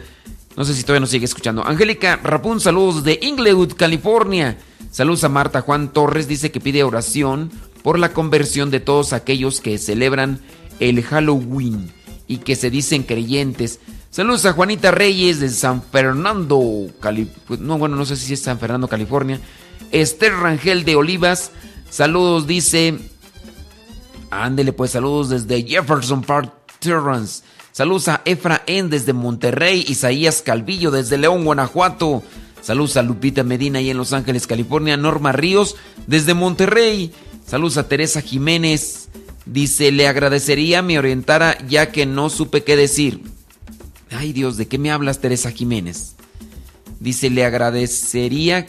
no 0.55 0.65
sé 0.65 0.73
si 0.73 0.83
todavía 0.83 1.01
nos 1.01 1.09
sigue 1.09 1.25
escuchando. 1.25 1.65
Angélica 1.65 2.19
Rapun, 2.23 2.59
saludos 2.59 3.03
de 3.03 3.19
Inglewood, 3.21 3.73
California. 3.73 4.57
Saludos 4.91 5.23
a 5.25 5.29
Marta 5.29 5.61
Juan 5.61 5.91
Torres, 5.91 6.27
dice 6.27 6.51
que 6.51 6.61
pide 6.61 6.83
oración 6.83 7.51
por 7.83 7.99
la 7.99 8.13
conversión 8.13 8.71
de 8.71 8.79
todos 8.79 9.13
aquellos 9.13 9.59
que 9.59 9.77
celebran 9.77 10.39
el 10.79 11.03
Halloween 11.03 11.91
y 12.27 12.37
que 12.37 12.55
se 12.55 12.69
dicen 12.69 13.03
creyentes. 13.03 13.79
Saludos 14.09 14.45
a 14.45 14.53
Juanita 14.53 14.91
Reyes 14.91 15.41
de 15.41 15.49
San 15.49 15.83
Fernando, 15.83 16.87
Cali 17.01 17.29
pues, 17.45 17.59
no, 17.59 17.77
bueno, 17.77 17.97
no 17.97 18.05
sé 18.05 18.15
si 18.15 18.33
es 18.33 18.41
San 18.41 18.57
Fernando, 18.57 18.87
California. 18.87 19.39
Esther 19.91 20.33
Rangel 20.33 20.85
de 20.85 20.95
Olivas, 20.95 21.51
saludos, 21.89 22.47
dice. 22.47 22.97
Ándele, 24.31 24.73
pues 24.73 24.91
saludos 24.91 25.29
desde 25.29 25.63
Jefferson 25.63 26.21
Park, 26.21 26.51
Terrence. 26.79 27.43
Saludos 27.71 28.07
a 28.07 28.21
Efra 28.25 28.63
N 28.67 28.89
desde 28.89 29.13
Monterrey, 29.13 29.85
Isaías 29.87 30.41
Calvillo 30.41 30.91
desde 30.91 31.17
León, 31.17 31.43
Guanajuato. 31.45 32.23
Saludos 32.61 32.97
a 32.97 33.03
Lupita 33.03 33.43
Medina 33.43 33.81
y 33.81 33.89
en 33.89 33.97
Los 33.97 34.13
Ángeles, 34.13 34.47
California. 34.47 34.97
Norma 34.97 35.31
Ríos 35.31 35.75
desde 36.07 36.33
Monterrey. 36.33 37.11
Saludos 37.45 37.77
a 37.77 37.87
Teresa 37.87 38.21
Jiménez 38.21 39.05
Dice, 39.45 39.91
le 39.91 40.07
agradecería 40.07 40.81
me 40.81 40.97
orientara 40.97 41.57
ya 41.67 41.91
que 41.91 42.05
no 42.05 42.29
supe 42.29 42.63
qué 42.63 42.75
decir. 42.75 43.21
Ay 44.09 44.33
Dios, 44.33 44.57
¿de 44.57 44.67
qué 44.67 44.79
me 44.79 44.91
hablas 44.91 45.19
Teresa 45.19 45.51
Jiménez? 45.51 46.15
Dice, 46.99 47.29
le 47.29 47.45
agradecería 47.45 48.65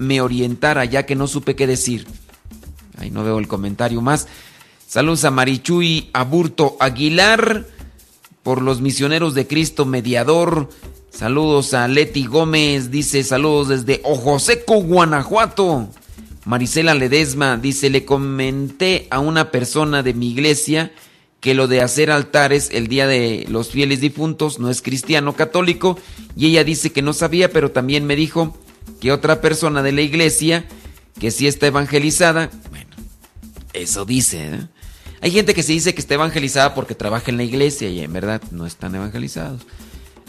me 0.00 0.20
orientara 0.22 0.84
ya 0.86 1.04
que 1.06 1.14
no 1.14 1.28
supe 1.28 1.54
qué 1.54 1.66
decir. 1.66 2.06
Ay, 2.98 3.10
no 3.10 3.22
veo 3.22 3.38
el 3.38 3.46
comentario 3.46 4.00
más. 4.00 4.26
Saludos 4.88 5.24
a 5.24 5.30
Marichuy 5.30 6.10
Aburto 6.12 6.76
Aguilar 6.80 7.66
por 8.42 8.62
los 8.62 8.80
misioneros 8.80 9.34
de 9.34 9.46
Cristo 9.46 9.84
Mediador. 9.84 10.70
Saludos 11.10 11.74
a 11.74 11.86
Leti 11.86 12.24
Gómez, 12.24 12.90
dice 12.90 13.22
saludos 13.22 13.68
desde 13.68 14.00
Ojo 14.02 14.38
Seco, 14.38 14.82
Guanajuato. 14.82 15.88
Marisela 16.46 16.94
Ledesma 16.94 17.58
dice, 17.58 17.90
le 17.90 18.06
comenté 18.06 19.06
a 19.10 19.20
una 19.20 19.50
persona 19.50 20.02
de 20.02 20.14
mi 20.14 20.30
iglesia 20.30 20.92
que 21.40 21.54
lo 21.54 21.68
de 21.68 21.82
hacer 21.82 22.10
altares 22.10 22.70
el 22.72 22.88
día 22.88 23.06
de 23.06 23.46
los 23.50 23.70
fieles 23.70 24.00
difuntos 24.00 24.58
no 24.58 24.70
es 24.70 24.82
cristiano 24.82 25.34
católico 25.34 25.98
y 26.36 26.46
ella 26.46 26.64
dice 26.64 26.90
que 26.90 27.02
no 27.02 27.12
sabía, 27.12 27.52
pero 27.52 27.70
también 27.70 28.06
me 28.06 28.16
dijo 28.16 28.56
que 29.00 29.12
otra 29.12 29.40
persona 29.40 29.82
de 29.82 29.92
la 29.92 30.02
iglesia 30.02 30.66
que 31.18 31.30
sí 31.30 31.46
está 31.46 31.66
evangelizada. 31.66 32.50
Bueno, 32.70 32.90
eso 33.72 34.04
dice. 34.04 34.46
¿eh? 34.46 34.68
Hay 35.20 35.30
gente 35.30 35.54
que 35.54 35.62
se 35.62 35.72
dice 35.72 35.94
que 35.94 36.00
está 36.00 36.14
evangelizada 36.14 36.74
porque 36.74 36.94
trabaja 36.94 37.30
en 37.30 37.36
la 37.36 37.44
iglesia 37.44 37.88
y 37.88 38.00
en 38.00 38.12
verdad 38.12 38.42
no 38.50 38.66
están 38.66 38.94
evangelizados. 38.94 39.62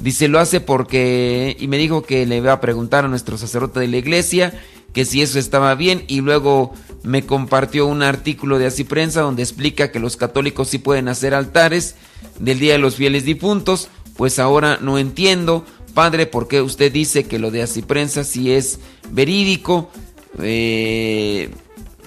Dice, 0.02 0.28
lo 0.28 0.40
hace 0.40 0.60
porque... 0.60 1.56
Y 1.60 1.68
me 1.68 1.78
dijo 1.78 2.04
que 2.04 2.26
le 2.26 2.38
iba 2.38 2.52
a 2.54 2.62
preguntar 2.62 3.06
a 3.06 3.08
nuestro 3.08 3.38
sacerdote 3.38 3.80
de 3.80 3.88
la 3.88 3.98
iglesia 3.98 4.54
que 4.94 5.06
si 5.06 5.22
eso 5.22 5.40
estaba 5.40 5.74
bien 5.76 6.04
y 6.08 6.22
luego 6.22 6.74
me 7.04 7.26
compartió 7.26 7.86
un 7.86 8.04
artículo 8.04 8.60
de 8.60 8.66
Así 8.66 8.84
Prensa 8.84 9.22
donde 9.22 9.44
explica 9.44 9.92
que 9.92 10.00
los 10.00 10.18
católicos 10.18 10.68
sí 10.68 10.80
pueden 10.80 11.08
hacer 11.08 11.34
altares 11.34 11.96
del 12.40 12.60
Día 12.60 12.74
de 12.74 12.80
los 12.80 12.96
Fieles 12.96 13.24
Difuntos. 13.24 13.88
Pues 14.18 14.40
ahora 14.40 14.78
no 14.82 14.98
entiendo, 14.98 15.66
padre, 15.92 16.26
por 16.26 16.48
qué 16.48 16.62
usted 16.62 16.92
dice 16.92 17.26
que 17.26 17.40
lo 17.40 17.52
de 17.52 17.62
Así 17.62 17.82
Prensa 17.82 18.24
sí 18.24 18.52
es 18.52 18.80
verídico. 19.12 19.90
Eh, 20.40 21.50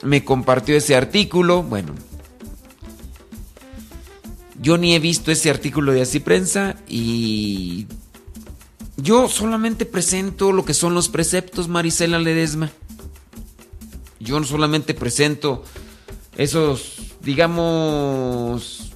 me 0.02 0.24
compartió 0.24 0.76
ese 0.76 0.96
artículo. 0.96 1.62
Bueno, 1.62 1.94
yo 4.60 4.78
ni 4.78 4.94
he 4.94 4.98
visto 4.98 5.30
ese 5.30 5.50
artículo 5.50 5.92
de 5.92 6.02
Así 6.02 6.20
Prensa 6.20 6.76
y 6.88 7.86
yo 8.96 9.28
solamente 9.28 9.84
presento 9.86 10.52
lo 10.52 10.64
que 10.64 10.74
son 10.74 10.94
los 10.94 11.08
preceptos, 11.08 11.68
Marisela 11.68 12.18
Ledesma. 12.18 12.70
Yo 14.20 14.42
solamente 14.44 14.94
presento 14.94 15.64
esos, 16.36 17.14
digamos, 17.20 18.92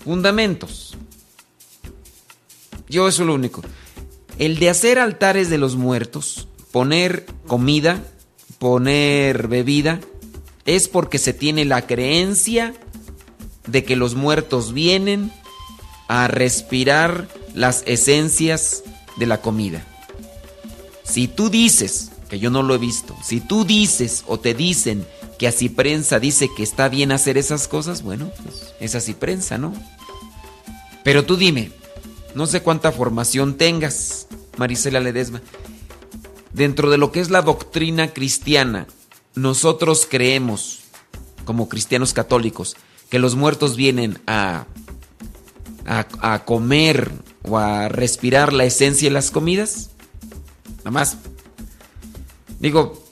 fundamentos. 0.00 0.96
Yo 2.88 3.08
eso 3.08 3.22
es 3.22 3.26
lo 3.26 3.34
único. 3.34 3.62
El 4.38 4.58
de 4.58 4.70
hacer 4.70 4.98
altares 4.98 5.50
de 5.50 5.58
los 5.58 5.76
muertos, 5.76 6.48
poner 6.70 7.26
comida, 7.46 8.02
poner 8.58 9.48
bebida, 9.48 10.00
es 10.64 10.88
porque 10.88 11.18
se 11.18 11.32
tiene 11.32 11.64
la 11.64 11.86
creencia 11.86 12.74
de 13.66 13.84
que 13.84 13.96
los 13.96 14.14
muertos 14.14 14.72
vienen 14.72 15.32
a 16.08 16.28
respirar 16.28 17.28
las 17.54 17.82
esencias 17.86 18.84
de 19.16 19.26
la 19.26 19.40
comida. 19.40 19.84
Si 21.04 21.26
tú 21.26 21.50
dices, 21.50 22.10
que 22.28 22.38
yo 22.38 22.50
no 22.50 22.62
lo 22.62 22.74
he 22.74 22.78
visto, 22.78 23.16
si 23.22 23.40
tú 23.40 23.64
dices 23.64 24.24
o 24.26 24.38
te 24.38 24.54
dicen 24.54 25.06
que 25.38 25.48
así 25.48 25.68
prensa 25.68 26.20
dice 26.20 26.48
que 26.54 26.62
está 26.62 26.88
bien 26.88 27.12
hacer 27.12 27.38
esas 27.38 27.68
cosas, 27.68 28.02
bueno, 28.02 28.30
pues 28.42 28.74
es 28.80 28.94
así 28.94 29.14
prensa, 29.14 29.56
¿no? 29.56 29.72
Pero 31.04 31.24
tú 31.24 31.36
dime, 31.36 31.70
no 32.34 32.46
sé 32.46 32.62
cuánta 32.62 32.92
formación 32.92 33.54
tengas, 33.56 34.26
Marisela 34.56 35.00
Ledesma, 35.00 35.40
dentro 36.52 36.90
de 36.90 36.98
lo 36.98 37.12
que 37.12 37.20
es 37.20 37.30
la 37.30 37.42
doctrina 37.42 38.12
cristiana, 38.12 38.86
nosotros 39.34 40.06
creemos, 40.08 40.80
como 41.44 41.68
cristianos 41.68 42.12
católicos, 42.12 42.76
que 43.08 43.18
los 43.18 43.36
muertos 43.36 43.76
vienen 43.76 44.18
a, 44.26 44.66
a, 45.86 46.44
comer 46.44 47.10
o 47.42 47.58
a 47.58 47.88
respirar 47.88 48.52
la 48.52 48.64
esencia 48.64 49.08
de 49.08 49.14
las 49.14 49.30
comidas. 49.30 49.90
Nada 50.78 50.90
más. 50.90 51.16
Digo, 52.60 53.02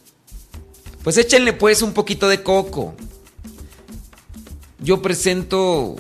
pues 1.03 1.17
échenle 1.17 1.53
pues 1.53 1.83
un 1.83 1.93
poquito 1.93 2.29
de 2.29 2.43
coco. 2.43 2.95
Yo 4.81 5.01
presento 5.01 5.97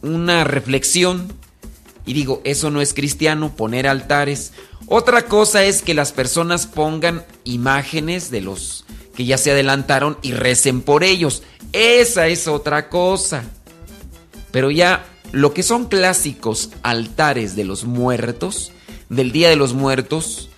una 0.00 0.44
reflexión 0.44 1.32
y 2.04 2.14
digo, 2.14 2.40
eso 2.44 2.70
no 2.70 2.80
es 2.80 2.94
cristiano, 2.94 3.54
poner 3.56 3.86
altares. 3.86 4.52
Otra 4.86 5.26
cosa 5.26 5.64
es 5.64 5.82
que 5.82 5.94
las 5.94 6.12
personas 6.12 6.66
pongan 6.66 7.24
imágenes 7.44 8.30
de 8.30 8.40
los 8.40 8.84
que 9.14 9.24
ya 9.24 9.38
se 9.38 9.52
adelantaron 9.52 10.18
y 10.22 10.32
recen 10.32 10.82
por 10.82 11.04
ellos. 11.04 11.42
Esa 11.72 12.26
es 12.26 12.48
otra 12.48 12.88
cosa. 12.88 13.44
Pero 14.50 14.70
ya 14.70 15.06
lo 15.32 15.54
que 15.54 15.62
son 15.62 15.86
clásicos 15.86 16.70
altares 16.82 17.56
de 17.56 17.64
los 17.64 17.84
muertos, 17.84 18.72
del 19.08 19.32
Día 19.32 19.48
de 19.48 19.56
los 19.56 19.74
Muertos, 19.74 20.50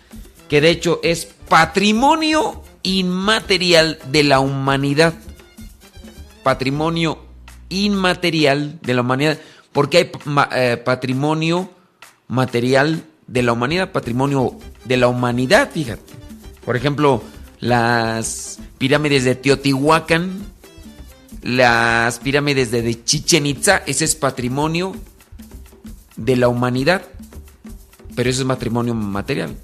que 0.48 0.60
de 0.60 0.70
hecho 0.70 1.00
es 1.02 1.28
patrimonio 1.48 2.62
inmaterial 2.82 3.98
de 4.10 4.24
la 4.24 4.40
humanidad. 4.40 5.14
Patrimonio 6.42 7.18
inmaterial 7.68 8.78
de 8.82 8.94
la 8.94 9.00
humanidad. 9.02 9.38
Porque 9.74 9.98
hay 9.98 10.10
eh, 10.52 10.76
patrimonio 10.78 11.68
material 12.28 13.04
de 13.26 13.42
la 13.42 13.52
humanidad, 13.52 13.92
patrimonio 13.92 14.56
de 14.84 14.96
la 14.96 15.08
humanidad, 15.08 15.70
fíjate. 15.70 16.14
Por 16.64 16.76
ejemplo, 16.76 17.22
las 17.58 18.60
pirámides 18.78 19.24
de 19.24 19.34
Teotihuacán, 19.34 20.46
las 21.42 22.20
pirámides 22.20 22.70
de 22.70 23.04
Chichen 23.04 23.46
Itza, 23.46 23.82
ese 23.84 24.04
es 24.04 24.14
patrimonio 24.14 24.94
de 26.16 26.36
la 26.36 26.48
humanidad, 26.48 27.02
pero 28.14 28.30
eso 28.30 28.42
es 28.42 28.48
patrimonio 28.48 28.94
material. 28.94 29.56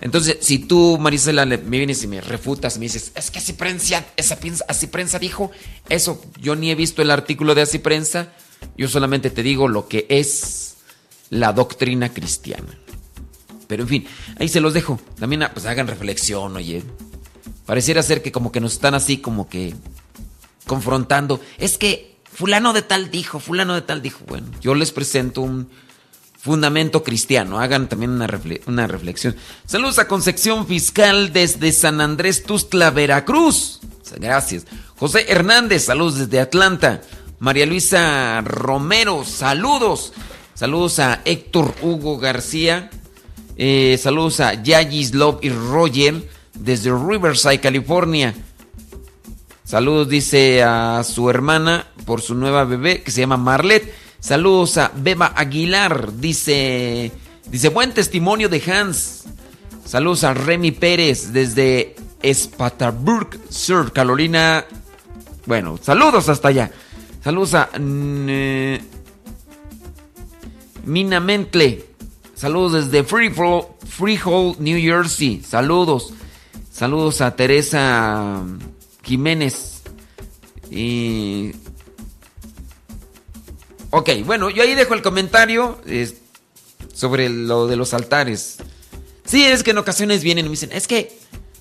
Entonces, 0.00 0.38
si 0.40 0.58
tú, 0.58 0.98
Marisela, 0.98 1.46
me 1.46 1.58
vienes 1.58 2.02
y 2.02 2.08
me 2.08 2.20
refutas, 2.20 2.76
me 2.78 2.86
dices, 2.86 3.12
es 3.14 3.30
que 3.30 3.38
así 3.38 3.52
prensa, 3.52 4.04
esa 4.16 4.36
así 4.66 4.86
prensa 4.88 5.18
dijo 5.20 5.52
eso, 5.90 6.20
yo 6.40 6.56
ni 6.56 6.72
he 6.72 6.74
visto 6.74 7.02
el 7.02 7.10
artículo 7.12 7.54
de 7.54 7.62
así 7.62 7.78
prensa, 7.78 8.32
yo 8.76 8.88
solamente 8.88 9.30
te 9.30 9.42
digo 9.42 9.68
lo 9.68 9.88
que 9.88 10.06
es 10.08 10.76
la 11.30 11.52
doctrina 11.52 12.12
cristiana. 12.12 12.78
Pero 13.66 13.84
en 13.84 13.88
fin, 13.88 14.06
ahí 14.38 14.48
se 14.48 14.60
los 14.60 14.74
dejo. 14.74 15.00
También 15.18 15.48
pues 15.52 15.66
hagan 15.66 15.86
reflexión, 15.86 16.56
oye. 16.56 16.82
Pareciera 17.66 18.02
ser 18.02 18.22
que 18.22 18.32
como 18.32 18.52
que 18.52 18.60
nos 18.60 18.74
están 18.74 18.94
así 18.94 19.18
como 19.18 19.48
que 19.48 19.74
confrontando. 20.66 21.40
Es 21.58 21.78
que 21.78 22.16
fulano 22.30 22.72
de 22.72 22.82
tal 22.82 23.10
dijo, 23.10 23.40
fulano 23.40 23.74
de 23.74 23.82
tal 23.82 24.02
dijo. 24.02 24.24
Bueno, 24.26 24.48
yo 24.60 24.74
les 24.74 24.92
presento 24.92 25.40
un 25.40 25.68
fundamento 26.38 27.02
cristiano. 27.02 27.60
Hagan 27.60 27.88
también 27.88 28.10
una, 28.10 28.28
una 28.66 28.86
reflexión. 28.86 29.36
Saludos 29.64 29.98
a 29.98 30.08
Concepción 30.08 30.66
Fiscal 30.66 31.32
desde 31.32 31.72
San 31.72 32.00
Andrés 32.00 32.42
Tustla, 32.42 32.90
Veracruz. 32.90 33.80
Gracias. 34.18 34.66
José 34.96 35.24
Hernández, 35.28 35.84
saludos 35.84 36.18
desde 36.18 36.40
Atlanta. 36.40 37.00
María 37.42 37.66
Luisa 37.66 38.40
Romero, 38.42 39.24
saludos. 39.24 40.12
Saludos 40.54 41.00
a 41.00 41.22
Héctor 41.24 41.74
Hugo 41.82 42.16
García. 42.16 42.88
Eh, 43.56 43.98
saludos 44.00 44.38
a 44.38 44.62
Yagis 44.62 45.12
Love 45.12 45.40
y 45.42 45.48
Roger 45.48 46.28
desde 46.54 46.92
Riverside, 46.96 47.58
California. 47.58 48.32
Saludos, 49.64 50.08
dice 50.08 50.62
a 50.62 51.02
su 51.02 51.28
hermana 51.30 51.88
por 52.06 52.20
su 52.20 52.36
nueva 52.36 52.62
bebé 52.64 53.02
que 53.02 53.10
se 53.10 53.22
llama 53.22 53.36
Marlet. 53.38 53.92
Saludos 54.20 54.78
a 54.78 54.92
Beba 54.94 55.32
Aguilar, 55.34 56.12
dice, 56.12 57.10
dice 57.48 57.70
buen 57.70 57.92
testimonio 57.92 58.48
de 58.48 58.62
Hans. 58.70 59.24
Saludos 59.84 60.22
a 60.22 60.32
Remy 60.32 60.70
Pérez 60.70 61.32
desde 61.32 61.96
Spatarburg 62.24 63.36
Sur, 63.50 63.92
Carolina. 63.92 64.64
Bueno, 65.44 65.76
saludos 65.82 66.28
hasta 66.28 66.46
allá. 66.46 66.70
Saludos 67.22 67.54
a 67.54 67.70
Mina 70.84 71.20
Mentle. 71.20 71.84
Saludos 72.34 72.90
desde 72.90 73.04
Freehold, 73.04 74.58
New 74.58 74.80
Jersey. 74.80 75.42
Saludos. 75.46 76.12
Saludos 76.72 77.20
a 77.20 77.36
Teresa 77.36 78.42
Jiménez. 79.04 79.82
Y... 80.70 81.52
Ok, 83.90 84.10
bueno, 84.24 84.50
yo 84.50 84.62
ahí 84.62 84.74
dejo 84.74 84.94
el 84.94 85.02
comentario 85.02 85.78
sobre 86.92 87.28
lo 87.28 87.68
de 87.68 87.76
los 87.76 87.94
altares. 87.94 88.56
Sí, 89.24 89.44
es 89.44 89.62
que 89.62 89.70
en 89.70 89.78
ocasiones 89.78 90.24
vienen 90.24 90.46
y 90.46 90.48
me 90.48 90.54
dicen, 90.54 90.70
es 90.72 90.88
que, 90.88 91.16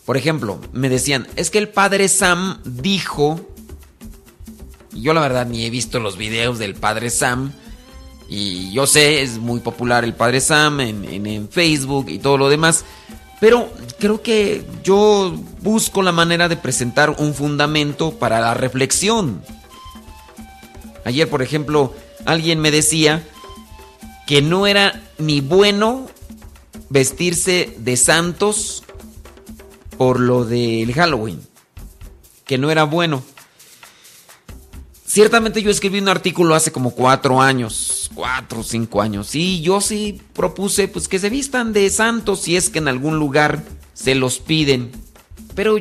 por 0.06 0.18
ejemplo, 0.18 0.60
me 0.74 0.90
decían, 0.90 1.28
es 1.36 1.52
que 1.52 1.60
el 1.60 1.70
padre 1.70 2.08
Sam 2.08 2.62
dijo, 2.64 3.48
yo 4.94 5.14
la 5.14 5.22
verdad 5.22 5.46
ni 5.46 5.66
he 5.66 5.70
visto 5.70 6.00
los 6.00 6.18
videos 6.18 6.60
del 6.60 6.76
padre 6.76 7.10
Sam, 7.10 7.52
y 8.30 8.72
yo 8.72 8.88
sé, 8.88 9.22
es 9.22 9.40
muy 9.40 9.60
popular 9.60 10.04
el 10.04 10.14
padre 10.14 10.40
Sam 10.40 10.80
en, 10.80 11.26
en 11.26 11.50
Facebook 11.50 12.10
y 12.10 12.20
todo 12.20 12.38
lo 12.38 12.50
demás, 12.50 12.86
pero 13.42 13.70
creo 14.00 14.22
que 14.22 14.64
yo 14.84 15.36
busco 15.62 16.02
la 16.02 16.12
manera 16.12 16.48
de 16.48 16.58
presentar 16.58 17.10
un 17.18 17.34
fundamento 17.34 18.12
para 18.12 18.40
la 18.40 18.54
reflexión. 18.54 19.42
Ayer, 21.04 21.28
por 21.28 21.42
ejemplo, 21.42 21.94
alguien 22.26 22.60
me 22.60 22.72
decía 22.72 23.28
que 24.28 24.42
no 24.42 24.68
era 24.68 25.02
ni 25.18 25.42
bueno 25.42 26.08
vestirse 26.90 27.76
de 27.80 27.98
santos 27.98 28.84
por 29.98 30.20
lo 30.20 30.46
del 30.46 30.94
Halloween. 30.94 31.42
Que 32.46 32.58
no 32.58 32.70
era 32.70 32.84
bueno. 32.84 33.24
Ciertamente 35.12 35.62
yo 35.62 35.72
escribí 35.72 36.00
un 36.00 36.08
artículo 36.08 36.56
hace 36.56 36.72
como 36.72 36.92
cuatro 36.92 37.42
años 37.42 38.02
cuatro 38.14 38.62
o 38.62 38.64
cinco 38.64 39.02
años. 39.02 39.36
Y 39.36 39.62
yo 39.62 39.82
sí 39.82 40.22
propuse 40.34 40.88
pues 40.88 41.08
que 41.08 41.20
se 41.20 41.30
vistan 41.30 41.74
de 41.74 41.90
santos 41.90 42.42
si 42.42 42.56
es 42.56 42.70
que 42.70 42.80
en 42.80 42.88
algún 42.88 43.18
lugar 43.20 43.64
se 43.94 44.16
los 44.16 44.40
piden. 44.40 44.92
Pero 45.56 45.76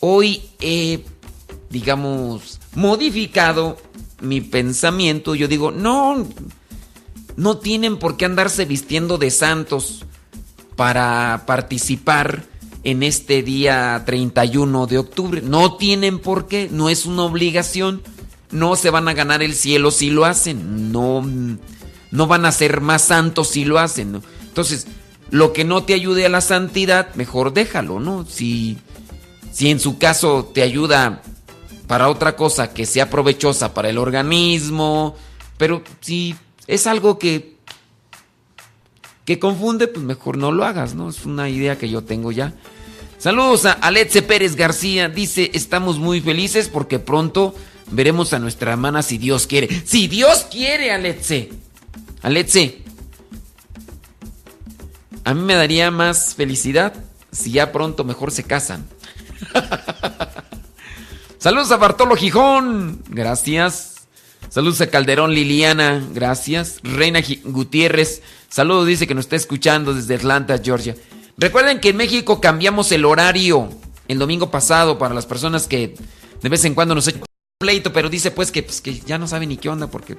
hoy 0.00 0.42
he, 0.60 1.04
digamos, 1.68 2.60
modificado 2.74 3.76
mi 4.20 4.40
pensamiento. 4.40 5.34
Yo 5.34 5.48
digo, 5.48 5.70
no, 5.70 6.28
no 7.36 7.58
tienen 7.58 7.98
por 7.98 8.16
qué 8.16 8.24
andarse 8.24 8.66
vistiendo 8.66 9.18
de 9.18 9.30
santos 9.30 10.04
para 10.76 11.44
participar 11.46 12.44
en 12.82 13.02
este 13.02 13.42
día 13.42 14.02
31 14.06 14.86
de 14.86 14.98
octubre. 14.98 15.42
No 15.42 15.76
tienen 15.76 16.18
por 16.18 16.46
qué, 16.46 16.68
no 16.70 16.88
es 16.88 17.04
una 17.04 17.24
obligación. 17.24 18.02
No 18.50 18.76
se 18.76 18.90
van 18.90 19.08
a 19.08 19.14
ganar 19.14 19.42
el 19.42 19.54
cielo 19.54 19.90
si 19.90 20.10
lo 20.10 20.24
hacen. 20.24 20.92
No, 20.92 21.24
no 22.10 22.26
van 22.26 22.44
a 22.46 22.52
ser 22.52 22.80
más 22.80 23.02
santos 23.02 23.48
si 23.48 23.64
lo 23.64 23.78
hacen. 23.78 24.22
Entonces, 24.42 24.86
lo 25.30 25.52
que 25.52 25.64
no 25.64 25.84
te 25.84 25.94
ayude 25.94 26.26
a 26.26 26.30
la 26.30 26.40
santidad, 26.40 27.14
mejor 27.14 27.52
déjalo, 27.52 28.00
¿no? 28.00 28.26
Si, 28.26 28.78
si 29.52 29.70
en 29.70 29.78
su 29.78 29.98
caso 29.98 30.50
te 30.52 30.62
ayuda 30.62 31.22
para 31.86 32.08
otra 32.08 32.36
cosa 32.36 32.72
que 32.72 32.86
sea 32.86 33.10
provechosa 33.10 33.74
para 33.74 33.88
el 33.88 33.98
organismo, 33.98 35.16
pero 35.56 35.82
si 36.00 36.34
es 36.66 36.86
algo 36.86 37.18
que 37.18 37.60
que 39.30 39.38
confunde, 39.38 39.86
pues 39.86 40.04
mejor 40.04 40.38
no 40.38 40.50
lo 40.50 40.64
hagas, 40.64 40.96
¿no? 40.96 41.08
Es 41.08 41.24
una 41.24 41.48
idea 41.48 41.78
que 41.78 41.88
yo 41.88 42.02
tengo 42.02 42.32
ya. 42.32 42.52
Saludos 43.16 43.64
a 43.64 43.70
Aletze 43.74 44.22
Pérez 44.22 44.56
García. 44.56 45.08
Dice, 45.08 45.52
estamos 45.54 46.00
muy 46.00 46.20
felices 46.20 46.68
porque 46.68 46.98
pronto 46.98 47.54
veremos 47.90 48.32
a 48.32 48.38
nuestra 48.38 48.72
hermana 48.72 49.02
si 49.02 49.18
Dios 49.18 49.46
quiere. 49.46 49.68
Si 49.84 50.08
Dios 50.08 50.46
quiere, 50.50 50.92
Aletze. 50.92 51.50
Aletze. 52.22 52.82
A 55.24 55.34
mí 55.34 55.42
me 55.42 55.54
daría 55.54 55.90
más 55.90 56.34
felicidad 56.34 56.94
si 57.32 57.52
ya 57.52 57.72
pronto 57.72 58.04
mejor 58.04 58.30
se 58.30 58.44
casan. 58.44 58.86
Saludos 61.38 61.70
a 61.72 61.76
Bartolo 61.76 62.16
Gijón. 62.16 63.02
Gracias. 63.08 63.94
Saludos 64.48 64.80
a 64.80 64.88
Calderón 64.88 65.32
Liliana. 65.32 66.02
Gracias. 66.12 66.80
Reina 66.82 67.20
Gutiérrez. 67.44 68.22
Saludos, 68.48 68.86
dice 68.86 69.06
que 69.06 69.14
nos 69.14 69.26
está 69.26 69.36
escuchando 69.36 69.94
desde 69.94 70.16
Atlanta, 70.16 70.60
Georgia. 70.62 70.96
Recuerden 71.36 71.80
que 71.80 71.90
en 71.90 71.96
México 71.96 72.40
cambiamos 72.40 72.90
el 72.92 73.04
horario 73.04 73.70
el 74.08 74.18
domingo 74.18 74.50
pasado 74.50 74.98
para 74.98 75.14
las 75.14 75.24
personas 75.24 75.68
que 75.68 75.94
de 76.42 76.48
vez 76.48 76.64
en 76.64 76.74
cuando 76.74 76.96
nos 76.96 77.06
echan 77.06 77.22
pleito, 77.60 77.92
pero 77.92 78.08
dice 78.08 78.30
pues 78.30 78.50
que, 78.50 78.62
pues 78.62 78.80
que 78.80 79.00
ya 79.00 79.18
no 79.18 79.28
sabe 79.28 79.46
ni 79.46 79.58
qué 79.58 79.68
onda 79.68 79.86
porque 79.86 80.16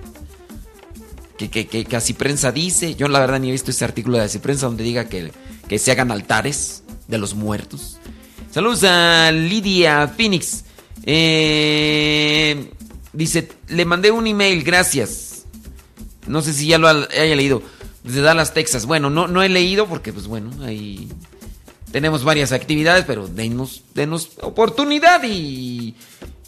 que, 1.38 1.50
que, 1.50 1.86
que, 1.86 1.96
así 1.96 2.14
prensa 2.14 2.52
dice. 2.52 2.94
Yo 2.94 3.08
la 3.08 3.20
verdad 3.20 3.40
ni 3.40 3.50
he 3.50 3.52
visto 3.52 3.72
ese 3.72 3.84
artículo 3.84 4.20
de 4.20 4.26
así 4.26 4.38
prensa 4.38 4.68
donde 4.68 4.84
diga 4.84 5.10
que, 5.10 5.32
que 5.68 5.80
se 5.80 5.90
hagan 5.90 6.12
altares 6.12 6.84
de 7.08 7.18
los 7.18 7.34
muertos. 7.34 7.98
Saludos 8.52 8.84
a 8.84 9.32
Lidia 9.32 10.08
Phoenix. 10.08 10.66
Eh, 11.04 12.70
dice, 13.12 13.50
le 13.70 13.86
mandé 13.86 14.12
un 14.12 14.28
email, 14.28 14.64
gracias. 14.64 15.48
No 16.28 16.44
sé 16.44 16.54
si 16.54 16.68
ya 16.68 16.78
lo 16.78 16.90
haya 16.90 17.36
leído 17.36 17.64
de 18.04 18.22
Dallas, 18.22 18.54
Texas. 18.54 18.86
Bueno, 18.86 19.10
no, 19.10 19.28
no 19.28 19.42
he 19.42 19.50
leído 19.50 19.88
porque, 19.88 20.14
pues 20.14 20.28
bueno, 20.28 20.52
ahí 20.64 21.10
tenemos 21.92 22.24
varias 22.24 22.52
actividades, 22.52 23.04
pero 23.06 23.28
denos, 23.28 23.82
denos 23.96 24.30
oportunidad 24.42 25.24
y, 25.24 25.96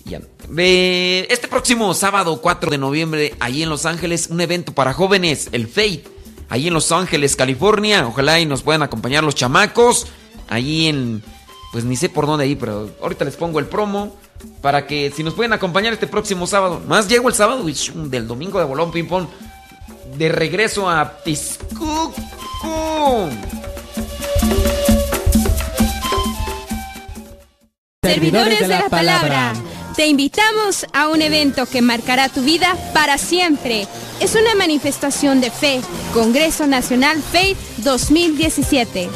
ya. 0.05 0.21
este 0.57 1.47
próximo 1.47 1.93
sábado 1.93 2.41
4 2.41 2.71
de 2.71 2.77
noviembre, 2.77 3.35
ahí 3.39 3.63
en 3.63 3.69
Los 3.69 3.85
Ángeles, 3.85 4.27
un 4.29 4.41
evento 4.41 4.73
para 4.73 4.93
jóvenes, 4.93 5.49
el 5.51 5.67
FATE, 5.67 6.05
ahí 6.49 6.67
en 6.67 6.73
Los 6.73 6.91
Ángeles, 6.91 7.35
California. 7.35 8.07
Ojalá 8.07 8.39
y 8.39 8.45
nos 8.45 8.63
puedan 8.63 8.83
acompañar 8.83 9.23
los 9.23 9.35
chamacos, 9.35 10.07
ahí 10.49 10.87
en, 10.87 11.23
pues 11.71 11.83
ni 11.85 11.95
sé 11.95 12.09
por 12.09 12.25
dónde 12.25 12.45
ahí, 12.45 12.55
pero 12.55 12.89
ahorita 13.01 13.25
les 13.25 13.35
pongo 13.35 13.59
el 13.59 13.65
promo 13.65 14.15
para 14.61 14.87
que 14.87 15.11
si 15.15 15.23
nos 15.23 15.33
pueden 15.33 15.53
acompañar 15.53 15.93
este 15.93 16.07
próximo 16.07 16.47
sábado. 16.47 16.81
Más 16.87 17.07
llego 17.07 17.29
el 17.29 17.35
sábado 17.35 17.63
del 17.65 18.27
domingo 18.27 18.59
de 18.59 18.65
bolón 18.65 18.91
ping 18.91 19.05
pong 19.05 19.27
de 20.17 20.29
regreso 20.29 20.89
a 20.89 21.17
Tiscucu. 21.23 22.13
Servidores 28.03 28.59
de 28.59 28.67
la 28.67 28.89
palabra, 28.89 29.53
te 29.95 30.07
invitamos 30.07 30.85
a 30.93 31.07
un 31.07 31.21
evento 31.21 31.65
que 31.65 31.81
marcará 31.81 32.29
tu 32.29 32.41
vida 32.41 32.75
para 32.93 33.17
siempre. 33.17 33.87
Es 34.19 34.35
una 34.35 34.55
manifestación 34.55 35.41
de 35.41 35.51
fe, 35.51 35.81
Congreso 36.13 36.65
Nacional 36.67 37.21
Faith 37.21 37.57
2017. 37.77 39.09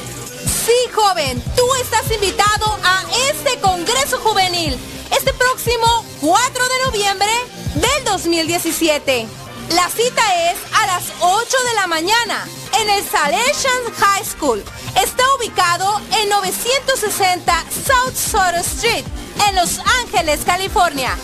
Sí, 0.66 0.94
joven, 0.94 1.42
tú 1.56 1.64
estás 1.82 2.12
invitado 2.12 2.78
a 2.84 3.04
este 3.32 3.60
Congreso 3.60 4.20
Juvenil, 4.20 4.78
este 5.18 5.34
próximo 5.34 6.06
4 6.22 6.64
de 6.64 6.86
noviembre 6.86 7.32
del 7.76 8.06
2017. 8.06 9.28
La 9.76 9.90
cita 9.90 10.52
es 10.52 10.58
a 10.74 10.88
las 10.88 11.04
8 11.20 11.58
de 11.70 11.74
la 11.76 11.88
mañana 11.88 12.48
en 12.80 12.90
el 12.90 13.04
Salesian 13.04 13.94
High 13.98 14.26
School. 14.26 14.64
Está 15.02 15.24
ubicado 15.40 16.02
en 16.22 16.30
960 16.30 17.66
South 17.70 18.16
Soto 18.16 18.58
Street, 18.58 19.06
en 19.48 19.56
Los 19.56 19.80
Ángeles, 20.04 20.42
California. 20.44 21.16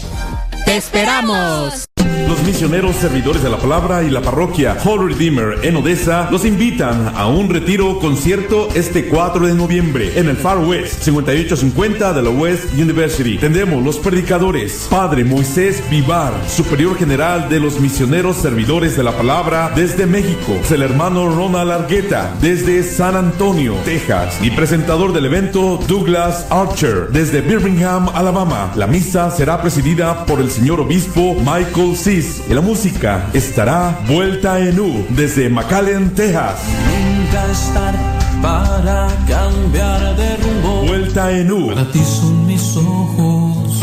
¡Te 0.64 0.76
esperamos! 0.76 1.84
Los 2.28 2.42
misioneros 2.42 2.96
servidores 2.96 3.42
de 3.42 3.50
la 3.50 3.59
palabra 3.59 4.02
y 4.02 4.11
la 4.11 4.20
parroquia 4.20 4.76
Holy 4.84 5.14
Redeemer 5.14 5.64
en 5.64 5.76
Odessa 5.76 6.28
los 6.30 6.44
invitan 6.44 7.12
a 7.14 7.26
un 7.26 7.48
retiro 7.48 7.98
concierto 7.98 8.68
este 8.74 9.07
4 9.09 9.46
de 9.46 9.55
noviembre 9.55 10.18
en 10.18 10.28
el 10.28 10.36
Far 10.36 10.59
West 10.59 11.02
5850 11.02 12.12
de 12.12 12.22
la 12.22 12.30
West 12.30 12.72
University. 12.74 13.38
Tendremos 13.38 13.82
los 13.84 13.98
predicadores 13.98 14.86
Padre 14.90 15.24
Moisés 15.24 15.82
Vivar, 15.90 16.32
superior 16.48 16.96
general 16.96 17.48
de 17.48 17.61
los 17.61 17.80
misioneros 17.80 18.36
servidores 18.36 18.96
de 18.96 19.05
la 19.05 19.12
palabra 19.12 19.72
desde 19.74 20.07
México, 20.07 20.55
el 20.70 20.82
hermano 20.82 21.28
Ronald 21.28 21.70
Argueta 21.70 22.34
desde 22.40 22.82
San 22.82 23.14
Antonio, 23.16 23.74
Texas 23.84 24.38
y 24.42 24.50
presentador 24.50 25.12
del 25.12 25.26
evento 25.26 25.78
Douglas 25.86 26.46
Archer 26.50 27.09
desde 27.11 27.40
Birmingham, 27.40 28.09
Alabama. 28.12 28.72
La 28.74 28.86
misa 28.86 29.30
será 29.30 29.62
presidida 29.62 30.26
por 30.26 30.40
el 30.40 30.50
señor 30.50 30.80
obispo 30.80 31.34
Michael 31.34 31.93
Y 31.95 32.53
la 32.53 32.61
música 32.61 33.30
estará 33.34 34.01
vuelta 34.09 34.59
en 34.59 34.80
U 34.80 35.07
desde 35.11 35.49
McAllen, 35.49 36.12
Texas. 36.12 36.59
Nunca 36.90 37.47
estar 37.53 37.95
para 38.42 39.07
cambiar 39.28 40.16
de 40.16 40.36
rumbo. 40.38 40.86
Vuelta 40.88 41.30
en 41.30 41.53
U. 41.53 41.68
Para 41.68 41.88
ti 41.92 42.01
son 42.01 42.49
mis 42.49 42.76
ojos. 42.76 43.80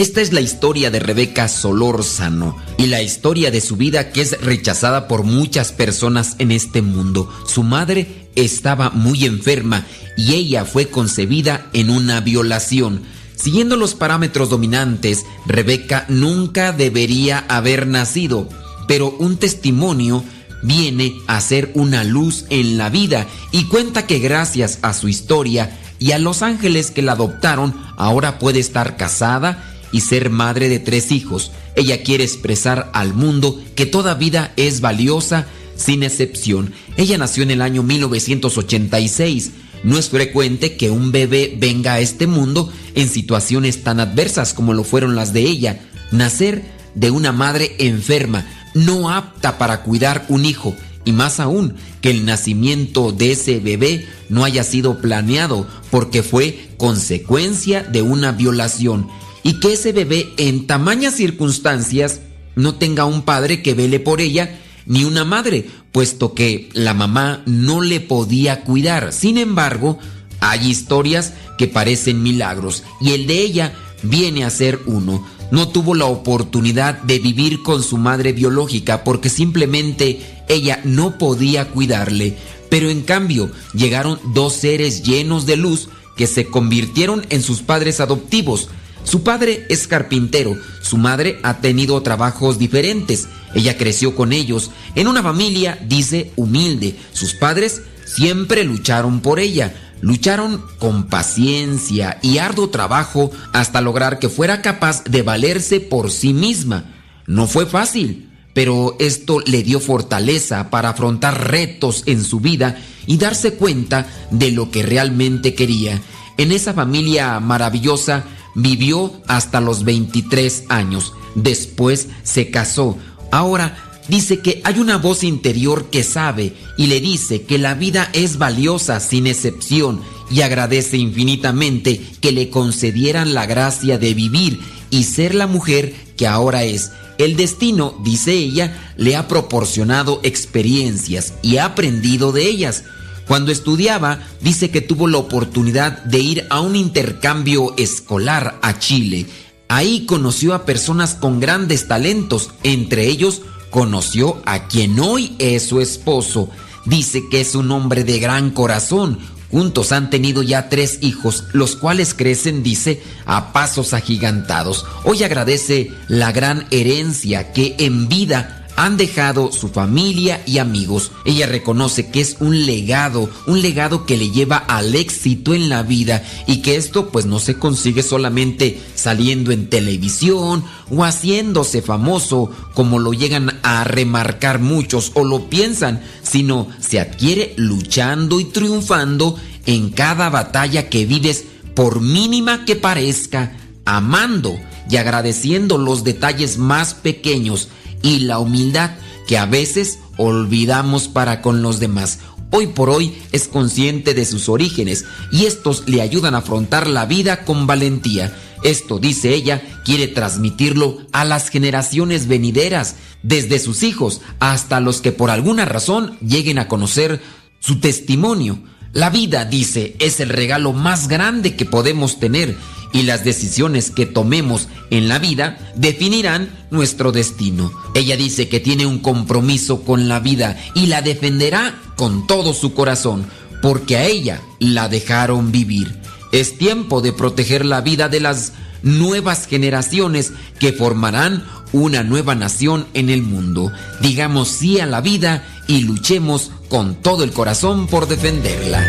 Esta 0.00 0.22
es 0.22 0.32
la 0.32 0.40
historia 0.40 0.90
de 0.90 0.98
Rebeca 0.98 1.46
Solórzano 1.46 2.56
y 2.78 2.86
la 2.86 3.02
historia 3.02 3.50
de 3.50 3.60
su 3.60 3.76
vida 3.76 4.12
que 4.12 4.22
es 4.22 4.40
rechazada 4.40 5.06
por 5.06 5.24
muchas 5.24 5.72
personas 5.72 6.36
en 6.38 6.52
este 6.52 6.80
mundo. 6.80 7.30
Su 7.46 7.64
madre 7.64 8.30
estaba 8.34 8.88
muy 8.88 9.26
enferma 9.26 9.84
y 10.16 10.32
ella 10.32 10.64
fue 10.64 10.88
concebida 10.88 11.66
en 11.74 11.90
una 11.90 12.22
violación. 12.22 13.02
Siguiendo 13.36 13.76
los 13.76 13.92
parámetros 13.92 14.48
dominantes, 14.48 15.26
Rebeca 15.44 16.06
nunca 16.08 16.72
debería 16.72 17.44
haber 17.50 17.86
nacido, 17.86 18.48
pero 18.88 19.14
un 19.18 19.36
testimonio 19.36 20.24
viene 20.62 21.12
a 21.26 21.42
ser 21.42 21.72
una 21.74 22.04
luz 22.04 22.46
en 22.48 22.78
la 22.78 22.88
vida 22.88 23.26
y 23.52 23.64
cuenta 23.64 24.06
que 24.06 24.18
gracias 24.18 24.78
a 24.80 24.94
su 24.94 25.08
historia 25.08 25.78
y 25.98 26.12
a 26.12 26.18
los 26.18 26.40
ángeles 26.40 26.90
que 26.90 27.02
la 27.02 27.12
adoptaron, 27.12 27.74
ahora 27.98 28.38
puede 28.38 28.60
estar 28.60 28.96
casada 28.96 29.69
y 29.92 30.00
ser 30.00 30.30
madre 30.30 30.68
de 30.68 30.78
tres 30.78 31.12
hijos. 31.12 31.52
Ella 31.76 32.02
quiere 32.02 32.24
expresar 32.24 32.90
al 32.94 33.14
mundo 33.14 33.62
que 33.74 33.86
toda 33.86 34.14
vida 34.14 34.52
es 34.56 34.80
valiosa 34.80 35.46
sin 35.76 36.02
excepción. 36.02 36.72
Ella 36.96 37.18
nació 37.18 37.42
en 37.42 37.50
el 37.50 37.62
año 37.62 37.82
1986. 37.82 39.52
No 39.82 39.98
es 39.98 40.10
frecuente 40.10 40.76
que 40.76 40.90
un 40.90 41.10
bebé 41.10 41.56
venga 41.58 41.94
a 41.94 42.00
este 42.00 42.26
mundo 42.26 42.70
en 42.94 43.08
situaciones 43.08 43.82
tan 43.82 43.98
adversas 43.98 44.52
como 44.52 44.74
lo 44.74 44.84
fueron 44.84 45.16
las 45.16 45.32
de 45.32 45.40
ella. 45.42 45.80
Nacer 46.12 46.62
de 46.94 47.10
una 47.10 47.32
madre 47.32 47.76
enferma, 47.78 48.46
no 48.74 49.10
apta 49.10 49.58
para 49.58 49.82
cuidar 49.82 50.26
un 50.28 50.44
hijo, 50.44 50.76
y 51.04 51.12
más 51.12 51.40
aún 51.40 51.74
que 52.00 52.10
el 52.10 52.24
nacimiento 52.24 53.12
de 53.12 53.32
ese 53.32 53.58
bebé 53.58 54.06
no 54.28 54.44
haya 54.44 54.64
sido 54.64 54.98
planeado 55.00 55.66
porque 55.90 56.22
fue 56.22 56.68
consecuencia 56.76 57.82
de 57.82 58.02
una 58.02 58.32
violación 58.32 59.08
y 59.42 59.60
que 59.60 59.72
ese 59.72 59.92
bebé 59.92 60.28
en 60.36 60.66
tamañas 60.66 61.14
circunstancias 61.14 62.20
no 62.56 62.74
tenga 62.74 63.04
un 63.04 63.22
padre 63.22 63.62
que 63.62 63.74
vele 63.74 64.00
por 64.00 64.20
ella 64.20 64.58
ni 64.86 65.04
una 65.04 65.24
madre, 65.24 65.66
puesto 65.92 66.34
que 66.34 66.68
la 66.72 66.94
mamá 66.94 67.42
no 67.46 67.80
le 67.80 68.00
podía 68.00 68.62
cuidar. 68.62 69.12
Sin 69.12 69.38
embargo, 69.38 69.98
hay 70.40 70.68
historias 70.68 71.34
que 71.58 71.68
parecen 71.68 72.22
milagros 72.22 72.82
y 73.00 73.12
el 73.12 73.26
de 73.26 73.40
ella 73.40 73.74
viene 74.02 74.44
a 74.44 74.50
ser 74.50 74.80
uno. 74.86 75.26
No 75.50 75.68
tuvo 75.68 75.94
la 75.94 76.06
oportunidad 76.06 77.02
de 77.02 77.18
vivir 77.18 77.62
con 77.62 77.82
su 77.82 77.98
madre 77.98 78.32
biológica 78.32 79.04
porque 79.04 79.28
simplemente 79.28 80.20
ella 80.48 80.80
no 80.84 81.18
podía 81.18 81.68
cuidarle. 81.68 82.36
Pero 82.68 82.88
en 82.88 83.02
cambio 83.02 83.50
llegaron 83.74 84.20
dos 84.32 84.54
seres 84.54 85.02
llenos 85.02 85.44
de 85.46 85.56
luz 85.56 85.88
que 86.16 86.26
se 86.26 86.46
convirtieron 86.46 87.26
en 87.30 87.42
sus 87.42 87.62
padres 87.62 88.00
adoptivos. 88.00 88.68
Su 89.04 89.22
padre 89.22 89.66
es 89.68 89.86
carpintero, 89.86 90.56
su 90.82 90.96
madre 90.96 91.38
ha 91.42 91.58
tenido 91.58 92.00
trabajos 92.02 92.58
diferentes, 92.58 93.28
ella 93.54 93.76
creció 93.76 94.14
con 94.14 94.32
ellos, 94.32 94.70
en 94.94 95.08
una 95.08 95.22
familia, 95.22 95.78
dice, 95.86 96.32
humilde. 96.36 96.96
Sus 97.12 97.34
padres 97.34 97.82
siempre 98.04 98.64
lucharon 98.64 99.20
por 99.20 99.40
ella, 99.40 99.74
lucharon 100.00 100.62
con 100.78 101.06
paciencia 101.06 102.18
y 102.22 102.38
arduo 102.38 102.70
trabajo 102.70 103.30
hasta 103.52 103.80
lograr 103.80 104.18
que 104.18 104.28
fuera 104.28 104.62
capaz 104.62 105.04
de 105.04 105.22
valerse 105.22 105.80
por 105.80 106.10
sí 106.10 106.32
misma. 106.32 106.84
No 107.26 107.46
fue 107.46 107.66
fácil, 107.66 108.30
pero 108.54 108.96
esto 108.98 109.40
le 109.46 109.62
dio 109.62 109.80
fortaleza 109.80 110.70
para 110.70 110.90
afrontar 110.90 111.50
retos 111.50 112.02
en 112.06 112.24
su 112.24 112.40
vida 112.40 112.80
y 113.06 113.18
darse 113.18 113.54
cuenta 113.54 114.06
de 114.30 114.50
lo 114.50 114.70
que 114.70 114.82
realmente 114.82 115.54
quería. 115.54 116.00
En 116.36 116.52
esa 116.52 116.72
familia 116.72 117.38
maravillosa 117.40 118.24
vivió 118.54 119.12
hasta 119.26 119.60
los 119.60 119.84
23 119.84 120.64
años. 120.68 121.12
Después 121.34 122.08
se 122.22 122.50
casó. 122.50 122.98
Ahora 123.30 124.02
dice 124.08 124.40
que 124.40 124.60
hay 124.64 124.78
una 124.78 124.96
voz 124.96 125.22
interior 125.22 125.90
que 125.90 126.02
sabe 126.02 126.54
y 126.76 126.86
le 126.86 127.00
dice 127.00 127.42
que 127.42 127.58
la 127.58 127.74
vida 127.74 128.10
es 128.12 128.38
valiosa 128.38 128.98
sin 129.00 129.26
excepción 129.26 130.00
y 130.30 130.42
agradece 130.42 130.96
infinitamente 130.96 132.00
que 132.20 132.32
le 132.32 132.50
concedieran 132.50 133.34
la 133.34 133.46
gracia 133.46 133.98
de 133.98 134.14
vivir 134.14 134.60
y 134.90 135.04
ser 135.04 135.34
la 135.34 135.46
mujer 135.46 135.94
que 136.16 136.26
ahora 136.26 136.64
es. 136.64 136.92
El 137.18 137.36
destino, 137.36 138.00
dice 138.02 138.32
ella, 138.32 138.92
le 138.96 139.14
ha 139.14 139.28
proporcionado 139.28 140.20
experiencias 140.22 141.34
y 141.42 141.58
ha 141.58 141.66
aprendido 141.66 142.32
de 142.32 142.46
ellas. 142.46 142.84
Cuando 143.30 143.52
estudiaba, 143.52 144.26
dice 144.40 144.72
que 144.72 144.80
tuvo 144.80 145.06
la 145.06 145.18
oportunidad 145.18 146.02
de 146.02 146.18
ir 146.18 146.46
a 146.50 146.58
un 146.58 146.74
intercambio 146.74 147.76
escolar 147.76 148.58
a 148.60 148.80
Chile. 148.80 149.24
Ahí 149.68 150.04
conoció 150.04 150.52
a 150.52 150.64
personas 150.64 151.14
con 151.14 151.38
grandes 151.38 151.86
talentos, 151.86 152.50
entre 152.64 153.06
ellos 153.06 153.42
conoció 153.70 154.42
a 154.46 154.66
quien 154.66 154.98
hoy 154.98 155.36
es 155.38 155.62
su 155.62 155.80
esposo. 155.80 156.50
Dice 156.86 157.22
que 157.30 157.40
es 157.40 157.54
un 157.54 157.70
hombre 157.70 158.02
de 158.02 158.18
gran 158.18 158.50
corazón, 158.50 159.20
Juntos 159.52 159.92
han 159.92 160.10
tenido 160.10 160.42
ya 160.42 160.68
tres 160.68 160.98
hijos, 161.00 161.44
los 161.52 161.76
cuales 161.76 162.14
crecen, 162.14 162.64
dice, 162.64 163.02
a 163.26 163.52
pasos 163.52 163.94
agigantados. 163.94 164.86
Hoy 165.04 165.22
agradece 165.22 165.92
la 166.08 166.30
gran 166.32 166.66
herencia 166.70 167.52
que 167.52 167.76
en 167.78 168.08
vida 168.08 168.59
han 168.80 168.96
dejado 168.96 169.52
su 169.52 169.68
familia 169.68 170.42
y 170.46 170.56
amigos. 170.56 171.12
Ella 171.26 171.46
reconoce 171.46 172.10
que 172.10 172.22
es 172.22 172.38
un 172.40 172.64
legado, 172.64 173.28
un 173.46 173.60
legado 173.60 174.06
que 174.06 174.16
le 174.16 174.30
lleva 174.30 174.56
al 174.56 174.94
éxito 174.94 175.52
en 175.52 175.68
la 175.68 175.82
vida 175.82 176.24
y 176.46 176.62
que 176.62 176.76
esto 176.76 177.10
pues 177.10 177.26
no 177.26 177.40
se 177.40 177.58
consigue 177.58 178.02
solamente 178.02 178.80
saliendo 178.94 179.52
en 179.52 179.68
televisión 179.68 180.64
o 180.90 181.04
haciéndose 181.04 181.82
famoso 181.82 182.50
como 182.72 182.98
lo 182.98 183.12
llegan 183.12 183.60
a 183.62 183.84
remarcar 183.84 184.60
muchos 184.60 185.12
o 185.12 185.24
lo 185.24 185.50
piensan, 185.50 186.00
sino 186.22 186.66
se 186.80 187.00
adquiere 187.00 187.52
luchando 187.58 188.40
y 188.40 188.44
triunfando 188.44 189.36
en 189.66 189.90
cada 189.90 190.30
batalla 190.30 190.88
que 190.88 191.04
vives 191.04 191.44
por 191.74 192.00
mínima 192.00 192.64
que 192.64 192.76
parezca, 192.76 193.58
amando 193.84 194.58
y 194.88 194.96
agradeciendo 194.96 195.76
los 195.76 196.02
detalles 196.02 196.56
más 196.56 196.94
pequeños 196.94 197.68
y 198.02 198.20
la 198.20 198.38
humildad 198.38 198.92
que 199.26 199.38
a 199.38 199.46
veces 199.46 199.98
olvidamos 200.16 201.08
para 201.08 201.40
con 201.40 201.62
los 201.62 201.80
demás. 201.80 202.18
Hoy 202.52 202.66
por 202.68 202.90
hoy 202.90 203.16
es 203.30 203.46
consciente 203.46 204.12
de 204.12 204.24
sus 204.24 204.48
orígenes 204.48 205.04
y 205.30 205.46
estos 205.46 205.88
le 205.88 206.02
ayudan 206.02 206.34
a 206.34 206.38
afrontar 206.38 206.88
la 206.88 207.06
vida 207.06 207.44
con 207.44 207.66
valentía. 207.66 208.36
Esto, 208.64 208.98
dice 208.98 209.32
ella, 209.32 209.62
quiere 209.84 210.08
transmitirlo 210.08 210.98
a 211.12 211.24
las 211.24 211.48
generaciones 211.48 212.26
venideras, 212.26 212.96
desde 213.22 213.58
sus 213.58 213.82
hijos 213.82 214.20
hasta 214.38 214.80
los 214.80 215.00
que 215.00 215.12
por 215.12 215.30
alguna 215.30 215.64
razón 215.64 216.18
lleguen 216.20 216.58
a 216.58 216.68
conocer 216.68 217.20
su 217.60 217.80
testimonio. 217.80 218.58
La 218.92 219.08
vida, 219.08 219.44
dice, 219.44 219.94
es 220.00 220.18
el 220.18 220.30
regalo 220.30 220.72
más 220.72 221.06
grande 221.06 221.54
que 221.54 221.64
podemos 221.64 222.18
tener 222.18 222.56
y 222.92 223.02
las 223.02 223.24
decisiones 223.24 223.92
que 223.92 224.04
tomemos 224.04 224.68
en 224.90 225.08
la 225.08 225.20
vida 225.20 225.58
definirán 225.76 226.50
nuestro 226.70 227.12
destino. 227.12 227.70
Ella 227.94 228.16
dice 228.16 228.48
que 228.48 228.58
tiene 228.58 228.86
un 228.86 228.98
compromiso 228.98 229.82
con 229.82 230.08
la 230.08 230.18
vida 230.18 230.58
y 230.74 230.86
la 230.86 231.02
defenderá 231.02 231.80
con 231.96 232.26
todo 232.26 232.52
su 232.52 232.74
corazón, 232.74 233.26
porque 233.62 233.96
a 233.96 234.06
ella 234.06 234.40
la 234.58 234.88
dejaron 234.88 235.52
vivir. 235.52 236.00
Es 236.32 236.58
tiempo 236.58 237.00
de 237.00 237.12
proteger 237.12 237.64
la 237.64 237.82
vida 237.82 238.08
de 238.08 238.20
las 238.20 238.54
nuevas 238.82 239.46
generaciones 239.46 240.32
que 240.58 240.72
formarán 240.72 241.44
una 241.72 242.02
nueva 242.02 242.34
nación 242.34 242.86
en 242.94 243.10
el 243.10 243.22
mundo. 243.22 243.72
Digamos 244.00 244.48
sí 244.48 244.80
a 244.80 244.86
la 244.86 245.00
vida 245.00 245.44
y 245.66 245.82
luchemos 245.82 246.50
con 246.68 246.94
todo 246.94 247.24
el 247.24 247.32
corazón 247.32 247.86
por 247.86 248.08
defenderla. 248.08 248.86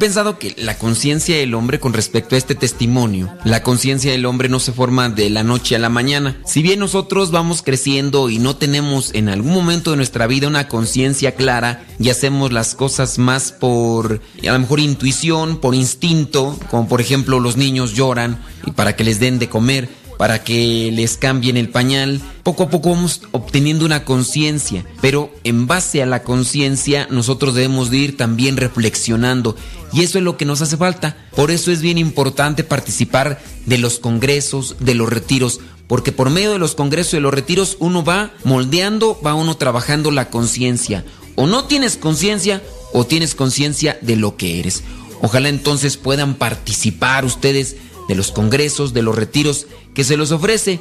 Pensado 0.00 0.38
que 0.38 0.56
la 0.56 0.78
conciencia 0.78 1.36
del 1.36 1.54
hombre 1.54 1.78
con 1.78 1.92
respecto 1.92 2.34
a 2.34 2.38
este 2.38 2.56
testimonio, 2.56 3.32
la 3.44 3.62
conciencia 3.62 4.10
del 4.10 4.24
hombre 4.24 4.48
no 4.48 4.58
se 4.58 4.72
forma 4.72 5.10
de 5.10 5.28
la 5.30 5.44
noche 5.44 5.76
a 5.76 5.78
la 5.78 5.90
mañana. 5.90 6.38
Si 6.44 6.62
bien 6.62 6.80
nosotros 6.80 7.30
vamos 7.30 7.62
creciendo 7.62 8.30
y 8.30 8.38
no 8.38 8.56
tenemos 8.56 9.14
en 9.14 9.28
algún 9.28 9.52
momento 9.52 9.90
de 9.90 9.98
nuestra 9.98 10.26
vida 10.26 10.48
una 10.48 10.66
conciencia 10.68 11.36
clara 11.36 11.84
y 12.00 12.08
hacemos 12.08 12.50
las 12.50 12.74
cosas 12.74 13.18
más 13.18 13.52
por 13.52 14.22
a 14.42 14.52
lo 14.52 14.58
mejor 14.58 14.80
intuición, 14.80 15.58
por 15.58 15.74
instinto, 15.74 16.58
como 16.70 16.88
por 16.88 17.02
ejemplo 17.02 17.38
los 17.38 17.58
niños 17.58 17.92
lloran 17.92 18.42
y 18.66 18.70
para 18.72 18.96
que 18.96 19.04
les 19.04 19.20
den 19.20 19.38
de 19.38 19.50
comer, 19.50 19.99
para 20.20 20.44
que 20.44 20.92
les 20.92 21.16
cambien 21.16 21.56
el 21.56 21.70
pañal. 21.70 22.20
Poco 22.42 22.64
a 22.64 22.68
poco 22.68 22.90
vamos 22.90 23.22
obteniendo 23.32 23.86
una 23.86 24.04
conciencia, 24.04 24.84
pero 25.00 25.32
en 25.44 25.66
base 25.66 26.02
a 26.02 26.06
la 26.06 26.24
conciencia 26.24 27.08
nosotros 27.10 27.54
debemos 27.54 27.90
de 27.90 27.96
ir 27.96 28.18
también 28.18 28.58
reflexionando 28.58 29.56
y 29.94 30.02
eso 30.02 30.18
es 30.18 30.24
lo 30.24 30.36
que 30.36 30.44
nos 30.44 30.60
hace 30.60 30.76
falta. 30.76 31.16
Por 31.34 31.50
eso 31.50 31.72
es 31.72 31.80
bien 31.80 31.96
importante 31.96 32.64
participar 32.64 33.40
de 33.64 33.78
los 33.78 33.98
congresos, 33.98 34.76
de 34.78 34.94
los 34.94 35.08
retiros, 35.08 35.60
porque 35.86 36.12
por 36.12 36.28
medio 36.28 36.52
de 36.52 36.58
los 36.58 36.74
congresos 36.74 37.14
y 37.14 37.16
de 37.16 37.22
los 37.22 37.32
retiros 37.32 37.78
uno 37.80 38.04
va 38.04 38.30
moldeando, 38.44 39.18
va 39.24 39.32
uno 39.32 39.56
trabajando 39.56 40.10
la 40.10 40.28
conciencia. 40.28 41.02
O 41.34 41.46
no 41.46 41.64
tienes 41.64 41.96
conciencia 41.96 42.62
o 42.92 43.06
tienes 43.06 43.34
conciencia 43.34 43.98
de 44.02 44.16
lo 44.16 44.36
que 44.36 44.60
eres. 44.60 44.82
Ojalá 45.22 45.48
entonces 45.48 45.96
puedan 45.96 46.34
participar 46.34 47.24
ustedes 47.24 47.76
de 48.10 48.16
los 48.16 48.32
congresos, 48.32 48.92
de 48.92 49.02
los 49.02 49.14
retiros 49.14 49.68
que 49.94 50.02
se 50.02 50.16
los 50.16 50.32
ofrece. 50.32 50.80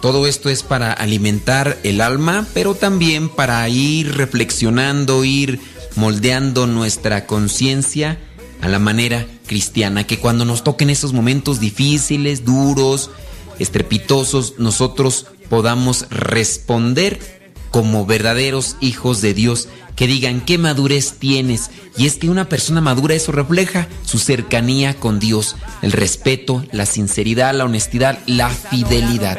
Todo 0.00 0.26
esto 0.26 0.48
es 0.48 0.62
para 0.62 0.90
alimentar 0.90 1.78
el 1.82 2.00
alma, 2.00 2.46
pero 2.54 2.74
también 2.74 3.28
para 3.28 3.68
ir 3.68 4.16
reflexionando, 4.16 5.22
ir 5.22 5.60
moldeando 5.96 6.66
nuestra 6.66 7.26
conciencia 7.26 8.18
a 8.62 8.68
la 8.68 8.78
manera 8.78 9.26
cristiana, 9.46 10.06
que 10.06 10.18
cuando 10.18 10.46
nos 10.46 10.64
toquen 10.64 10.88
esos 10.88 11.12
momentos 11.12 11.60
difíciles, 11.60 12.46
duros, 12.46 13.10
estrepitosos, 13.58 14.54
nosotros 14.56 15.26
podamos 15.50 16.08
responder 16.08 17.35
como 17.70 18.06
verdaderos 18.06 18.76
hijos 18.80 19.20
de 19.20 19.34
Dios 19.34 19.68
que 19.96 20.06
digan 20.06 20.42
qué 20.42 20.58
madurez 20.58 21.14
tienes. 21.18 21.70
Y 21.96 22.06
es 22.06 22.16
que 22.16 22.28
una 22.28 22.48
persona 22.48 22.80
madura 22.80 23.14
eso 23.14 23.32
refleja 23.32 23.88
su 24.04 24.18
cercanía 24.18 24.94
con 24.94 25.18
Dios, 25.18 25.56
el 25.82 25.92
respeto, 25.92 26.64
la 26.70 26.84
sinceridad, 26.86 27.54
la 27.54 27.64
honestidad, 27.64 28.18
la 28.26 28.50
fidelidad. 28.50 29.38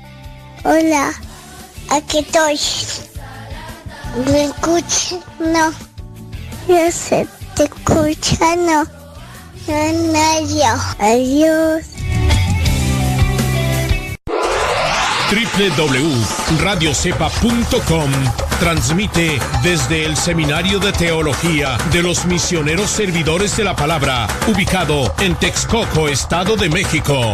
Hola, 0.63 1.11
aquí 1.89 2.19
estoy. 2.19 2.59
¿Me 4.31 4.43
escucha? 4.43 5.15
No. 5.39 5.73
Yo 6.67 6.91
sé, 6.91 7.27
te 7.55 7.63
escucha, 7.63 8.55
no. 8.57 8.85
No, 9.67 10.47
yo. 10.47 10.75
Adiós. 10.99 11.85
www.radiocepa.com 15.31 18.11
transmite 18.59 19.39
desde 19.63 20.05
el 20.05 20.15
Seminario 20.17 20.77
de 20.79 20.91
Teología 20.91 21.77
de 21.91 22.03
los 22.03 22.25
Misioneros 22.25 22.91
Servidores 22.91 23.57
de 23.57 23.63
la 23.63 23.75
Palabra, 23.75 24.27
ubicado 24.47 25.11
en 25.19 25.33
Texcoco, 25.35 26.09
Estado 26.09 26.55
de 26.57 26.69
México. 26.69 27.33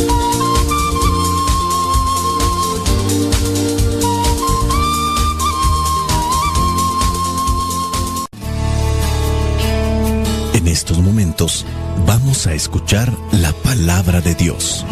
En 10.53 10.67
estos 10.67 10.99
momentos 10.99 11.65
vamos 12.05 12.45
a 12.45 12.53
escuchar 12.53 13.11
la 13.31 13.53
palabra 13.53 14.21
de 14.21 14.35
Dios. 14.35 14.85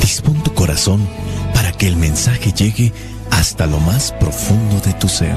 Dispón 0.00 0.42
tu 0.42 0.52
corazón 0.52 1.08
para 1.54 1.72
que 1.72 1.88
el 1.88 1.96
mensaje 1.96 2.52
llegue 2.52 2.92
hasta 3.30 3.66
lo 3.66 3.80
más 3.80 4.12
profundo 4.12 4.80
de 4.80 4.92
tu 4.94 5.08
ser. 5.08 5.36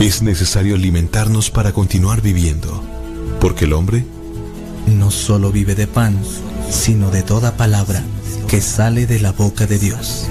Es 0.00 0.22
necesario 0.22 0.76
alimentarnos 0.76 1.50
para 1.50 1.72
continuar 1.72 2.22
viviendo, 2.22 2.82
porque 3.40 3.64
el 3.64 3.72
hombre 3.72 4.06
no 4.86 5.10
solo 5.10 5.50
vive 5.50 5.74
de 5.74 5.88
pan, 5.88 6.16
sino 6.70 7.10
de 7.10 7.22
toda 7.22 7.56
palabra 7.56 8.02
que 8.48 8.60
sale 8.60 9.06
de 9.06 9.20
la 9.20 9.32
boca 9.32 9.66
de 9.66 9.78
Dios. 9.78 10.28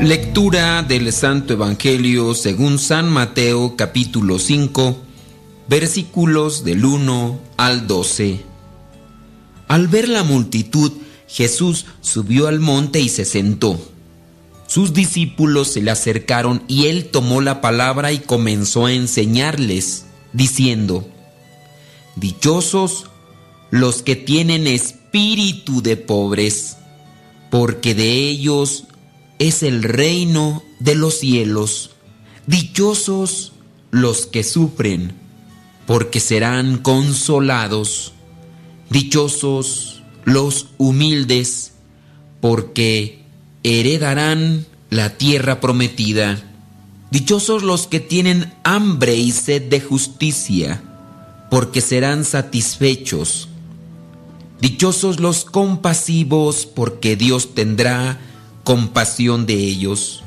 Lectura 0.00 0.82
del 0.82 1.10
Santo 1.12 1.54
Evangelio 1.54 2.34
según 2.34 2.78
San 2.78 3.08
Mateo 3.08 3.74
capítulo 3.74 4.38
5 4.38 4.98
versículos 5.66 6.62
del 6.62 6.84
1 6.84 7.40
al 7.56 7.86
12. 7.86 8.53
Al 9.74 9.88
ver 9.88 10.08
la 10.08 10.22
multitud, 10.22 10.92
Jesús 11.26 11.86
subió 12.00 12.46
al 12.46 12.60
monte 12.60 13.00
y 13.00 13.08
se 13.08 13.24
sentó. 13.24 13.76
Sus 14.68 14.94
discípulos 14.94 15.66
se 15.66 15.82
le 15.82 15.90
acercaron 15.90 16.62
y 16.68 16.86
él 16.86 17.06
tomó 17.06 17.40
la 17.40 17.60
palabra 17.60 18.12
y 18.12 18.20
comenzó 18.20 18.86
a 18.86 18.92
enseñarles, 18.92 20.04
diciendo, 20.32 21.08
Dichosos 22.14 23.06
los 23.72 24.02
que 24.02 24.14
tienen 24.14 24.68
espíritu 24.68 25.82
de 25.82 25.96
pobres, 25.96 26.76
porque 27.50 27.96
de 27.96 28.28
ellos 28.28 28.84
es 29.40 29.64
el 29.64 29.82
reino 29.82 30.62
de 30.78 30.94
los 30.94 31.18
cielos. 31.18 31.90
Dichosos 32.46 33.54
los 33.90 34.26
que 34.26 34.44
sufren, 34.44 35.14
porque 35.84 36.20
serán 36.20 36.78
consolados. 36.78 38.13
Dichosos 38.90 40.02
los 40.24 40.68
humildes, 40.78 41.72
porque 42.40 43.24
heredarán 43.62 44.66
la 44.90 45.16
tierra 45.16 45.60
prometida. 45.60 46.42
Dichosos 47.10 47.62
los 47.62 47.86
que 47.86 48.00
tienen 48.00 48.52
hambre 48.64 49.16
y 49.16 49.32
sed 49.32 49.62
de 49.62 49.80
justicia, 49.80 50.82
porque 51.50 51.80
serán 51.80 52.24
satisfechos. 52.24 53.48
Dichosos 54.60 55.20
los 55.20 55.44
compasivos, 55.44 56.66
porque 56.66 57.16
Dios 57.16 57.54
tendrá 57.54 58.18
compasión 58.64 59.46
de 59.46 59.54
ellos. 59.54 60.22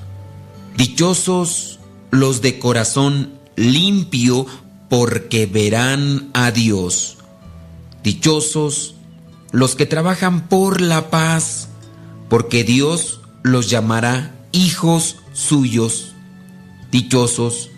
Dichosos 0.77 1.79
los 2.11 2.41
de 2.41 2.59
corazón 2.59 3.34
limpio, 3.55 4.45
porque 4.89 5.45
verán 5.45 6.29
a 6.34 6.51
Dios. 6.51 7.16
Dichosos 8.03 8.95
los 9.51 9.75
que 9.75 9.85
trabajan 9.85 10.47
por 10.47 10.81
la 10.81 11.09
paz, 11.09 11.69
porque 12.29 12.63
Dios 12.63 13.21
los 13.43 13.69
llamará 13.69 14.35
hijos 14.51 15.17
suyos. 15.33 16.13
Dichosos 16.91 17.69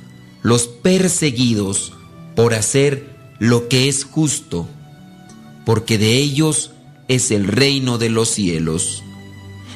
los 0.42 0.68
perseguidos 0.68 1.94
por 2.36 2.54
hacer 2.54 3.18
lo 3.40 3.68
que 3.68 3.90
es 3.90 4.04
justo, 4.04 4.68
porque 5.66 5.98
de 5.98 6.18
ellos 6.18 6.72
es 7.08 7.32
el 7.32 7.48
reino 7.48 7.98
de 7.98 8.10
los 8.10 8.30
cielos. 8.30 9.04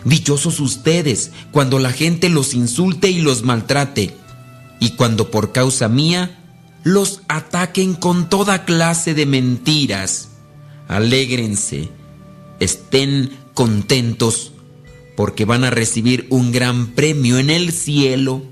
Dichosos 0.06 0.60
ustedes 0.60 1.32
cuando 1.52 1.80
la 1.80 1.92
gente 1.92 2.30
los 2.30 2.54
insulte 2.54 3.10
y 3.10 3.22
los 3.22 3.44
maltrate, 3.44 4.16
y 4.80 4.92
cuando 4.92 5.32
por 5.32 5.52
causa 5.52 5.88
mía 5.88 6.40
los 6.84 7.22
ataquen 7.30 7.94
con 7.94 8.30
toda 8.30 8.66
clase 8.66 9.14
de 9.14 9.26
mentiras. 9.26 10.30
Alégrense, 10.88 11.90
estén 12.60 13.32
contentos, 13.54 14.54
porque 15.16 15.46
van 15.46 15.64
a 15.64 15.70
recibir 15.70 16.28
un 16.30 16.52
gran 16.52 16.88
premio 16.88 17.38
en 17.38 17.50
el 17.50 17.72
cielo, 17.72 18.44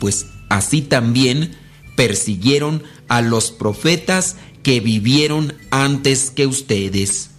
pues 0.00 0.26
así 0.48 0.82
también 0.82 1.56
persiguieron 1.96 2.82
a 3.08 3.22
los 3.22 3.50
profetas 3.50 4.36
que 4.62 4.80
vivieron 4.80 5.54
antes 5.70 6.30
que 6.30 6.46
ustedes. 6.46 7.30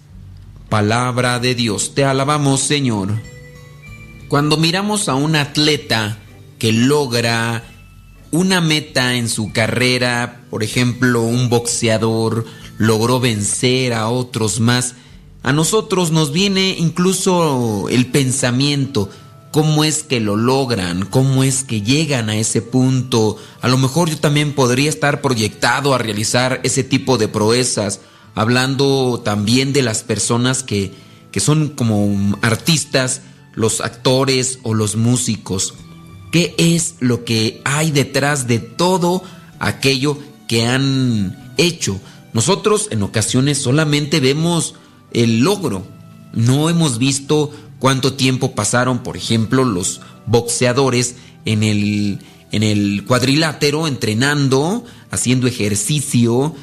Palabra 0.68 1.38
de 1.38 1.54
Dios, 1.54 1.94
te 1.94 2.04
alabamos 2.04 2.60
Señor. 2.60 3.20
Cuando 4.28 4.56
miramos 4.56 5.08
a 5.08 5.14
un 5.14 5.34
atleta 5.34 6.18
que 6.58 6.72
logra 6.72 7.64
una 8.30 8.60
meta 8.60 9.16
en 9.16 9.28
su 9.28 9.52
carrera, 9.52 10.42
por 10.50 10.62
ejemplo, 10.62 11.22
un 11.22 11.48
boxeador 11.48 12.46
logró 12.80 13.20
vencer 13.20 13.92
a 13.92 14.08
otros 14.08 14.58
más, 14.58 14.94
a 15.42 15.52
nosotros 15.52 16.12
nos 16.12 16.32
viene 16.32 16.76
incluso 16.78 17.90
el 17.90 18.06
pensamiento, 18.06 19.10
cómo 19.50 19.84
es 19.84 20.02
que 20.02 20.18
lo 20.18 20.34
logran, 20.34 21.04
cómo 21.04 21.44
es 21.44 21.62
que 21.62 21.82
llegan 21.82 22.30
a 22.30 22.36
ese 22.36 22.62
punto. 22.62 23.36
A 23.60 23.68
lo 23.68 23.76
mejor 23.76 24.08
yo 24.08 24.16
también 24.16 24.54
podría 24.54 24.88
estar 24.88 25.20
proyectado 25.20 25.94
a 25.94 25.98
realizar 25.98 26.60
ese 26.62 26.82
tipo 26.82 27.18
de 27.18 27.28
proezas, 27.28 28.00
hablando 28.34 29.20
también 29.22 29.74
de 29.74 29.82
las 29.82 30.02
personas 30.02 30.62
que, 30.62 30.94
que 31.32 31.40
son 31.40 31.68
como 31.68 32.38
artistas, 32.40 33.20
los 33.52 33.82
actores 33.82 34.58
o 34.62 34.72
los 34.72 34.96
músicos. 34.96 35.74
¿Qué 36.32 36.54
es 36.56 36.94
lo 37.00 37.24
que 37.26 37.60
hay 37.66 37.90
detrás 37.90 38.46
de 38.46 38.58
todo 38.58 39.22
aquello 39.58 40.16
que 40.48 40.64
han 40.64 41.54
hecho? 41.58 42.00
Nosotros 42.32 42.88
en 42.90 43.02
ocasiones 43.02 43.58
solamente 43.58 44.20
vemos 44.20 44.74
el 45.12 45.40
logro. 45.40 45.84
No 46.32 46.70
hemos 46.70 46.98
visto 46.98 47.52
cuánto 47.78 48.14
tiempo 48.14 48.54
pasaron, 48.54 49.02
por 49.02 49.16
ejemplo, 49.16 49.64
los 49.64 50.00
boxeadores 50.26 51.16
en 51.44 51.62
el, 51.62 52.20
en 52.52 52.62
el 52.62 53.04
cuadrilátero 53.04 53.86
entrenando, 53.86 54.84
haciendo 55.10 55.46
ejercicio. 55.46 56.54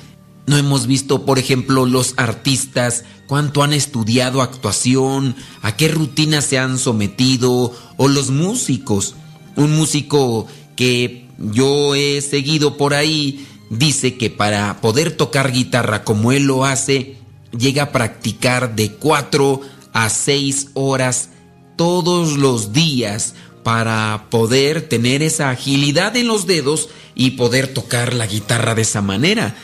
No 0.46 0.58
hemos 0.58 0.88
visto, 0.88 1.26
por 1.26 1.40
ejemplo, 1.40 1.86
los 1.86 2.14
artistas, 2.16 3.04
cuánto 3.28 3.64
han 3.64 3.74
estudiado 3.74 4.42
actuación, 4.42 5.36
a 5.62 5.76
qué 5.76 5.90
rutinas 5.90 6.46
se 6.46 6.58
han 6.58 6.80
sometido, 6.80 7.74
o 7.98 8.08
los 8.08 8.30
músicos 8.30 9.16
un 9.58 9.76
músico 9.76 10.48
que 10.76 11.28
yo 11.38 11.96
he 11.96 12.22
seguido 12.22 12.78
por 12.78 12.94
ahí 12.94 13.46
dice 13.70 14.18
que 14.18 14.30
para 14.30 14.82
poder 14.82 15.12
tocar 15.12 15.52
guitarra 15.52 16.04
como 16.04 16.32
él 16.32 16.44
lo 16.44 16.66
hace, 16.66 17.18
llega 17.58 17.84
a 17.84 17.92
practicar 17.92 18.76
de 18.76 18.94
4 18.94 19.62
a 19.94 20.10
6 20.10 20.70
horas 20.74 21.30
todos 21.76 22.38
los 22.38 22.74
días 22.74 23.36
para 23.64 24.28
poder 24.30 24.88
tener 24.88 25.22
esa 25.22 25.50
agilidad 25.50 26.16
en 26.16 26.28
los 26.28 26.48
dedos 26.48 26.90
y 27.16 27.32
poder 27.32 27.74
tocar 27.74 28.14
la 28.14 28.28
guitarra 28.28 28.76
de 28.76 28.84
esa 28.84 29.02
manera. 29.02 29.56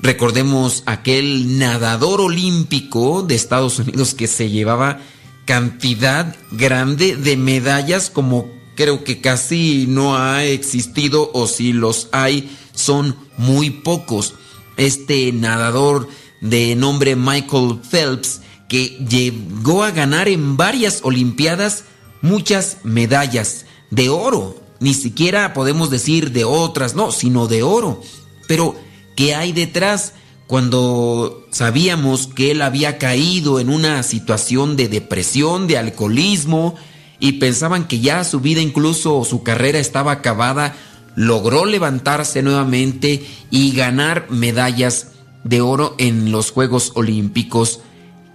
Recordemos 0.00 0.84
aquel 0.86 1.58
nadador 1.58 2.20
olímpico 2.20 3.22
de 3.22 3.34
Estados 3.34 3.78
Unidos 3.78 4.14
que 4.14 4.28
se 4.28 4.48
llevaba 4.48 5.00
cantidad 5.44 6.36
grande 6.52 7.16
de 7.16 7.36
medallas 7.36 8.10
como 8.10 8.48
creo 8.76 9.02
que 9.02 9.20
casi 9.20 9.86
no 9.88 10.16
ha 10.16 10.44
existido 10.44 11.30
o 11.34 11.48
si 11.48 11.72
los 11.72 12.08
hay 12.12 12.54
son 12.74 13.16
muy 13.38 13.70
pocos. 13.70 14.34
Este 14.76 15.32
nadador 15.32 16.08
de 16.40 16.76
nombre 16.76 17.16
Michael 17.16 17.80
Phelps 17.90 18.42
que 18.68 18.98
llegó 19.08 19.82
a 19.82 19.90
ganar 19.90 20.28
en 20.28 20.56
varias 20.56 21.00
Olimpiadas 21.02 21.84
muchas 22.20 22.78
medallas 22.84 23.64
de 23.90 24.10
oro. 24.10 24.56
Ni 24.80 24.94
siquiera 24.94 25.54
podemos 25.54 25.90
decir 25.90 26.32
de 26.32 26.44
otras, 26.44 26.94
no, 26.94 27.10
sino 27.10 27.48
de 27.48 27.62
oro. 27.62 28.02
Pero, 28.46 28.76
¿qué 29.16 29.34
hay 29.34 29.52
detrás? 29.52 30.12
Cuando 30.46 31.46
sabíamos 31.50 32.26
que 32.26 32.52
él 32.52 32.62
había 32.62 32.98
caído 32.98 33.60
en 33.60 33.68
una 33.68 34.02
situación 34.02 34.76
de 34.76 34.88
depresión, 34.88 35.66
de 35.66 35.78
alcoholismo, 35.78 36.76
y 37.20 37.32
pensaban 37.32 37.88
que 37.88 38.00
ya 38.00 38.22
su 38.22 38.40
vida 38.40 38.60
incluso 38.60 39.24
su 39.24 39.42
carrera 39.42 39.78
estaba 39.78 40.12
acabada, 40.12 40.76
logró 41.18 41.66
levantarse 41.66 42.42
nuevamente 42.44 43.26
y 43.50 43.72
ganar 43.72 44.30
medallas 44.30 45.08
de 45.42 45.60
oro 45.60 45.96
en 45.98 46.30
los 46.30 46.52
Juegos 46.52 46.92
Olímpicos. 46.94 47.80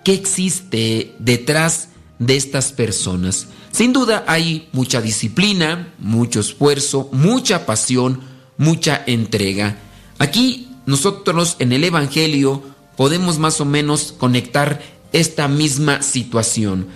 ¿Qué 0.04 0.14
existe 0.14 1.16
detrás 1.18 1.88
de 2.20 2.36
estas 2.36 2.74
personas? 2.74 3.48
Sin 3.72 3.94
duda 3.94 4.26
hay 4.28 4.68
mucha 4.74 5.00
disciplina, 5.02 5.94
mucho 5.98 6.42
esfuerzo, 6.42 7.08
mucha 7.14 7.66
pasión, 7.66 8.20
mucha 8.58 9.02
entrega. 9.08 9.78
Aquí 10.20 10.68
nosotros 10.86 11.56
en 11.60 11.72
el 11.72 11.86
Evangelio 11.86 12.64
podemos 12.98 13.40
más 13.40 13.62
o 13.62 13.66
menos 13.66 14.12
conectar 14.12 14.82
esta 15.14 15.48
misma 15.48 16.02
situación. 16.02 16.88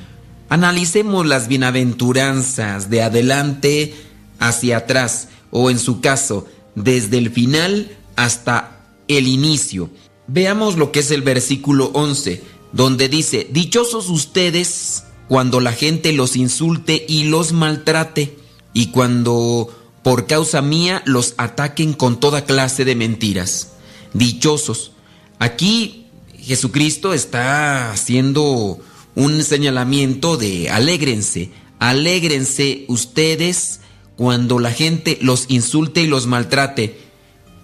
Analicemos 0.49 1.25
las 1.25 1.47
bienaventuranzas 1.47 2.89
de 2.89 3.03
adelante 3.03 3.95
hacia 4.39 4.77
atrás, 4.77 5.29
o 5.51 5.69
en 5.69 5.79
su 5.79 6.01
caso, 6.01 6.45
desde 6.75 7.17
el 7.17 7.31
final 7.31 7.97
hasta 8.15 8.85
el 9.07 9.27
inicio. 9.27 9.89
Veamos 10.27 10.77
lo 10.77 10.91
que 10.91 10.99
es 10.99 11.11
el 11.11 11.21
versículo 11.21 11.91
11, 11.93 12.43
donde 12.73 13.09
dice, 13.09 13.47
Dichosos 13.49 14.09
ustedes 14.09 15.03
cuando 15.27 15.59
la 15.59 15.73
gente 15.73 16.13
los 16.13 16.35
insulte 16.35 17.05
y 17.07 17.25
los 17.25 17.51
maltrate, 17.51 18.37
y 18.73 18.87
cuando 18.87 19.69
por 20.03 20.27
causa 20.27 20.61
mía 20.61 21.01
los 21.05 21.33
ataquen 21.37 21.93
con 21.93 22.19
toda 22.19 22.45
clase 22.45 22.85
de 22.85 22.95
mentiras. 22.95 23.73
Dichosos. 24.13 24.91
Aquí 25.39 26.05
Jesucristo 26.39 27.13
está 27.13 27.91
haciendo 27.91 28.79
un 29.15 29.43
señalamiento 29.43 30.37
de 30.37 30.69
alégrense, 30.69 31.51
alégrense 31.79 32.85
ustedes 32.87 33.81
cuando 34.17 34.59
la 34.59 34.71
gente 34.71 35.17
los 35.21 35.45
insulte 35.47 36.01
y 36.01 36.07
los 36.07 36.25
maltrate. 36.25 36.99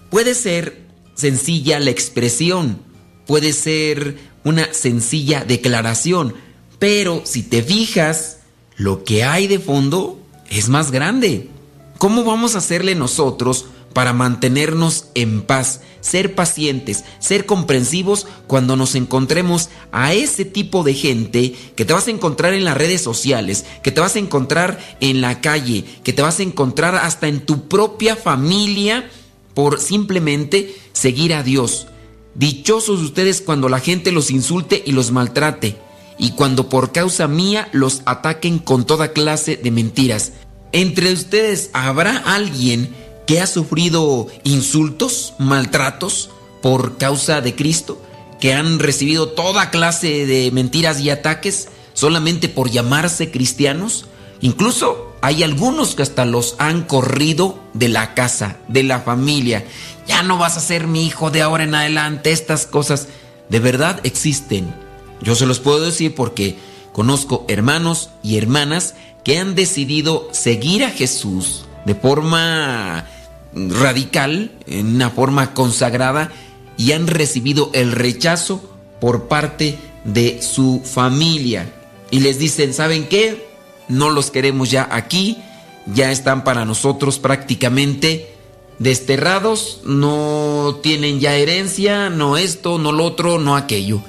Puede 0.08 0.34
ser 0.34 0.84
sencilla 1.14 1.78
la 1.80 1.90
expresión, 1.90 2.78
puede 3.26 3.52
ser 3.52 4.16
una 4.44 4.72
sencilla 4.72 5.44
declaración, 5.44 6.34
pero 6.78 7.22
si 7.24 7.42
te 7.42 7.62
fijas, 7.62 8.38
lo 8.76 9.04
que 9.04 9.24
hay 9.24 9.46
de 9.46 9.58
fondo 9.58 10.20
es 10.48 10.68
más 10.68 10.90
grande. 10.90 11.50
¿Cómo 11.98 12.24
vamos 12.24 12.54
a 12.54 12.58
hacerle 12.58 12.94
nosotros 12.94 13.66
para 13.92 14.12
mantenernos 14.12 15.06
en 15.14 15.42
paz, 15.42 15.80
ser 16.04 16.34
pacientes, 16.34 17.02
ser 17.18 17.46
comprensivos 17.46 18.26
cuando 18.46 18.76
nos 18.76 18.94
encontremos 18.94 19.70
a 19.90 20.12
ese 20.12 20.44
tipo 20.44 20.84
de 20.84 20.92
gente 20.92 21.54
que 21.74 21.86
te 21.86 21.94
vas 21.94 22.08
a 22.08 22.10
encontrar 22.10 22.52
en 22.52 22.64
las 22.64 22.76
redes 22.76 23.00
sociales, 23.00 23.64
que 23.82 23.90
te 23.90 24.02
vas 24.02 24.14
a 24.14 24.18
encontrar 24.18 24.78
en 25.00 25.22
la 25.22 25.40
calle, 25.40 25.86
que 26.04 26.12
te 26.12 26.20
vas 26.20 26.40
a 26.40 26.42
encontrar 26.42 26.94
hasta 26.94 27.26
en 27.26 27.40
tu 27.40 27.68
propia 27.68 28.16
familia 28.16 29.08
por 29.54 29.80
simplemente 29.80 30.76
seguir 30.92 31.32
a 31.32 31.42
Dios. 31.42 31.86
Dichosos 32.34 33.00
ustedes 33.00 33.40
cuando 33.40 33.70
la 33.70 33.80
gente 33.80 34.12
los 34.12 34.30
insulte 34.30 34.82
y 34.84 34.92
los 34.92 35.10
maltrate, 35.10 35.78
y 36.18 36.32
cuando 36.32 36.68
por 36.68 36.92
causa 36.92 37.28
mía 37.28 37.70
los 37.72 38.02
ataquen 38.04 38.58
con 38.58 38.84
toda 38.84 39.12
clase 39.12 39.56
de 39.56 39.70
mentiras. 39.70 40.32
Entre 40.72 41.12
ustedes 41.14 41.70
habrá 41.72 42.18
alguien 42.18 42.94
que 43.26 43.40
ha 43.40 43.46
sufrido 43.46 44.26
insultos, 44.42 45.34
maltratos 45.38 46.30
por 46.62 46.98
causa 46.98 47.40
de 47.40 47.54
Cristo, 47.54 48.00
que 48.40 48.52
han 48.52 48.78
recibido 48.78 49.28
toda 49.28 49.70
clase 49.70 50.26
de 50.26 50.50
mentiras 50.50 51.00
y 51.00 51.10
ataques 51.10 51.68
solamente 51.94 52.48
por 52.48 52.70
llamarse 52.70 53.30
cristianos. 53.30 54.06
Incluso 54.40 55.14
hay 55.22 55.42
algunos 55.42 55.94
que 55.94 56.02
hasta 56.02 56.26
los 56.26 56.56
han 56.58 56.82
corrido 56.82 57.58
de 57.72 57.88
la 57.88 58.14
casa, 58.14 58.58
de 58.68 58.82
la 58.82 59.00
familia. 59.00 59.64
Ya 60.06 60.22
no 60.22 60.36
vas 60.36 60.56
a 60.56 60.60
ser 60.60 60.86
mi 60.86 61.06
hijo 61.06 61.30
de 61.30 61.40
ahora 61.40 61.64
en 61.64 61.74
adelante. 61.74 62.32
Estas 62.32 62.66
cosas 62.66 63.08
de 63.48 63.60
verdad 63.60 64.00
existen. 64.04 64.74
Yo 65.22 65.34
se 65.34 65.46
los 65.46 65.60
puedo 65.60 65.80
decir 65.80 66.14
porque 66.14 66.58
conozco 66.92 67.46
hermanos 67.48 68.10
y 68.22 68.36
hermanas 68.36 68.94
que 69.24 69.38
han 69.38 69.54
decidido 69.54 70.28
seguir 70.32 70.84
a 70.84 70.90
Jesús 70.90 71.64
de 71.84 71.94
forma 71.94 73.06
radical, 73.54 74.52
en 74.66 74.94
una 74.94 75.10
forma 75.10 75.54
consagrada, 75.54 76.32
y 76.76 76.92
han 76.92 77.06
recibido 77.06 77.70
el 77.72 77.92
rechazo 77.92 78.62
por 79.00 79.28
parte 79.28 79.78
de 80.04 80.42
su 80.42 80.82
familia. 80.84 81.72
Y 82.10 82.20
les 82.20 82.38
dicen, 82.38 82.74
¿saben 82.74 83.08
qué? 83.08 83.48
No 83.88 84.10
los 84.10 84.30
queremos 84.30 84.70
ya 84.70 84.88
aquí, 84.90 85.38
ya 85.86 86.10
están 86.10 86.44
para 86.44 86.64
nosotros 86.64 87.18
prácticamente 87.18 88.34
desterrados, 88.78 89.80
no 89.84 90.80
tienen 90.82 91.20
ya 91.20 91.34
herencia, 91.34 92.10
no 92.10 92.36
esto, 92.36 92.78
no 92.78 92.92
lo 92.92 93.04
otro, 93.04 93.38
no 93.38 93.56
aquello. 93.56 94.00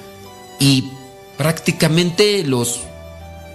Y 0.58 0.84
prácticamente 1.36 2.42
los 2.44 2.80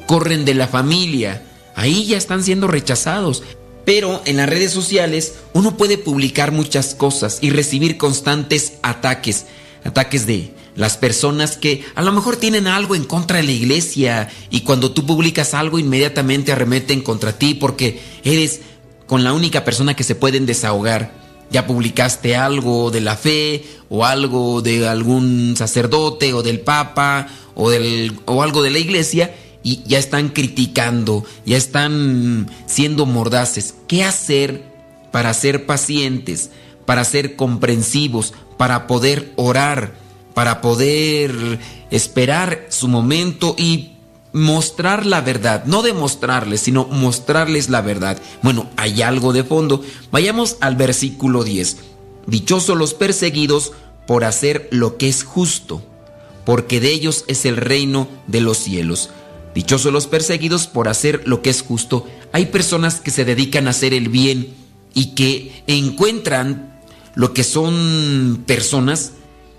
corren 0.08 0.46
de 0.46 0.54
la 0.54 0.68
familia. 0.68 1.44
Ahí 1.76 2.06
ya 2.06 2.18
están 2.18 2.44
siendo 2.44 2.68
rechazados. 2.68 3.44
Pero 3.86 4.22
en 4.26 4.38
las 4.38 4.50
redes 4.50 4.72
sociales 4.72 5.36
uno 5.54 5.78
puede 5.78 5.98
publicar 5.98 6.52
muchas 6.52 6.94
cosas 6.96 7.40
y 7.42 7.50
recibir 7.50 7.98
constantes 7.98 8.74
ataques. 8.84 9.46
Ataques 9.84 10.28
de 10.28 10.54
las 10.76 10.98
personas 10.98 11.58
que 11.58 11.84
a 11.96 12.02
lo 12.02 12.12
mejor 12.12 12.38
tienen 12.38 12.68
algo 12.68 12.96
en 12.96 13.04
contra 13.04 13.38
de 13.38 13.44
la 13.44 13.52
iglesia 13.52 14.30
y 14.50 14.62
cuando 14.62 14.92
tú 14.92 15.06
publicas 15.06 15.54
algo 15.54 15.80
inmediatamente 15.80 16.52
arremeten 16.52 17.02
contra 17.02 17.38
ti 17.38 17.56
porque 17.56 18.00
eres 18.24 18.62
con 19.08 19.24
la 19.24 19.34
única 19.34 19.66
persona 19.66 19.96
que 19.96 20.04
se 20.04 20.16
pueden 20.16 20.46
desahogar. 20.46 21.20
Ya 21.50 21.68
publicaste 21.68 22.38
algo 22.38 22.92
de 22.92 23.02
la 23.02 23.18
fe 23.18 23.66
o 23.90 24.06
algo 24.06 24.62
de 24.62 24.88
algún 24.88 25.56
sacerdote 25.58 26.34
o 26.34 26.44
del 26.44 26.62
papa 26.62 27.28
o, 27.56 27.70
del, 27.70 28.18
o 28.26 28.42
algo 28.42 28.64
de 28.64 28.70
la 28.70 28.80
iglesia 28.80 29.36
y 29.64 29.84
ya 29.86 30.00
están 30.00 30.30
criticando, 30.30 31.24
ya 31.46 31.58
están 31.58 32.50
siendo 32.66 33.06
mordaces. 33.06 33.76
¿Qué 33.88 34.04
hacer 34.04 34.64
para 35.12 35.34
ser 35.34 35.66
pacientes, 35.66 36.50
para 36.86 37.04
ser 37.04 37.36
comprensivos, 37.36 38.34
para 38.58 38.88
poder 38.88 39.32
orar, 39.36 39.94
para 40.34 40.62
poder 40.62 41.60
esperar 41.92 42.66
su 42.70 42.88
momento 42.88 43.56
y 43.58 43.94
mostrar 44.34 45.06
la 45.06 45.22
verdad? 45.22 45.66
No 45.66 45.84
demostrarles, 45.84 46.62
sino 46.62 46.86
mostrarles 46.86 47.70
la 47.70 47.82
verdad. 47.82 48.20
Bueno, 48.42 48.70
hay 48.78 49.02
algo 49.02 49.34
de 49.34 49.44
fondo. 49.44 49.84
Vayamos 50.12 50.58
al 50.62 50.76
versículo 50.76 51.44
10. 51.44 51.78
Dichosos 52.26 52.78
los 52.78 52.94
perseguidos 52.94 53.74
por 54.08 54.24
hacer 54.24 54.68
lo 54.72 54.98
que 54.98 55.08
es 55.08 55.24
justo, 55.24 55.84
porque 56.46 56.80
de 56.80 56.92
ellos 56.92 57.26
es 57.28 57.46
el 57.46 57.58
reino 57.58 58.08
de 58.28 58.42
los 58.42 58.58
cielos. 58.58 59.10
Dichosos 59.54 59.92
los 59.92 60.08
perseguidos 60.08 60.68
por 60.68 60.88
hacer 60.88 61.24
lo 61.26 61.42
que 61.42 61.50
es 61.50 61.62
justo. 61.62 62.08
Hay 62.32 62.48
personas 62.48 63.02
que 63.02 63.12
se 63.12 63.26
dedican 63.26 63.68
a 63.68 63.72
hacer 63.72 63.94
el 63.94 64.10
bien 64.10 64.54
y 64.94 65.08
que 65.08 65.64
encuentran 65.68 66.80
lo 67.16 67.34
que 67.34 67.44
son 67.44 68.44
personas 68.46 69.14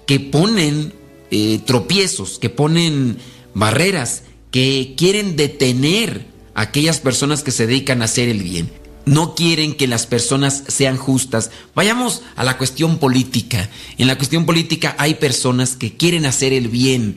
que 0.06 0.20
ponen 0.20 0.94
eh, 1.30 1.60
tropiezos, 1.64 2.38
que 2.38 2.50
ponen 2.50 3.18
barreras, 3.54 4.22
que 4.50 4.94
quieren 4.96 5.36
detener 5.36 6.26
a 6.54 6.62
aquellas 6.62 7.00
personas 7.00 7.42
que 7.42 7.50
se 7.50 7.66
dedican 7.66 8.02
a 8.02 8.06
hacer 8.06 8.28
el 8.28 8.42
bien. 8.42 8.70
No 9.04 9.34
quieren 9.34 9.74
que 9.74 9.88
las 9.88 10.06
personas 10.06 10.62
sean 10.68 10.96
justas. 10.96 11.50
Vayamos 11.74 12.22
a 12.36 12.44
la 12.44 12.56
cuestión 12.56 12.98
política. 12.98 13.68
En 13.98 14.06
la 14.06 14.16
cuestión 14.16 14.46
política 14.46 14.94
hay 14.98 15.14
personas 15.14 15.76
que 15.76 15.96
quieren 15.96 16.24
hacer 16.24 16.52
el 16.52 16.68
bien, 16.68 17.16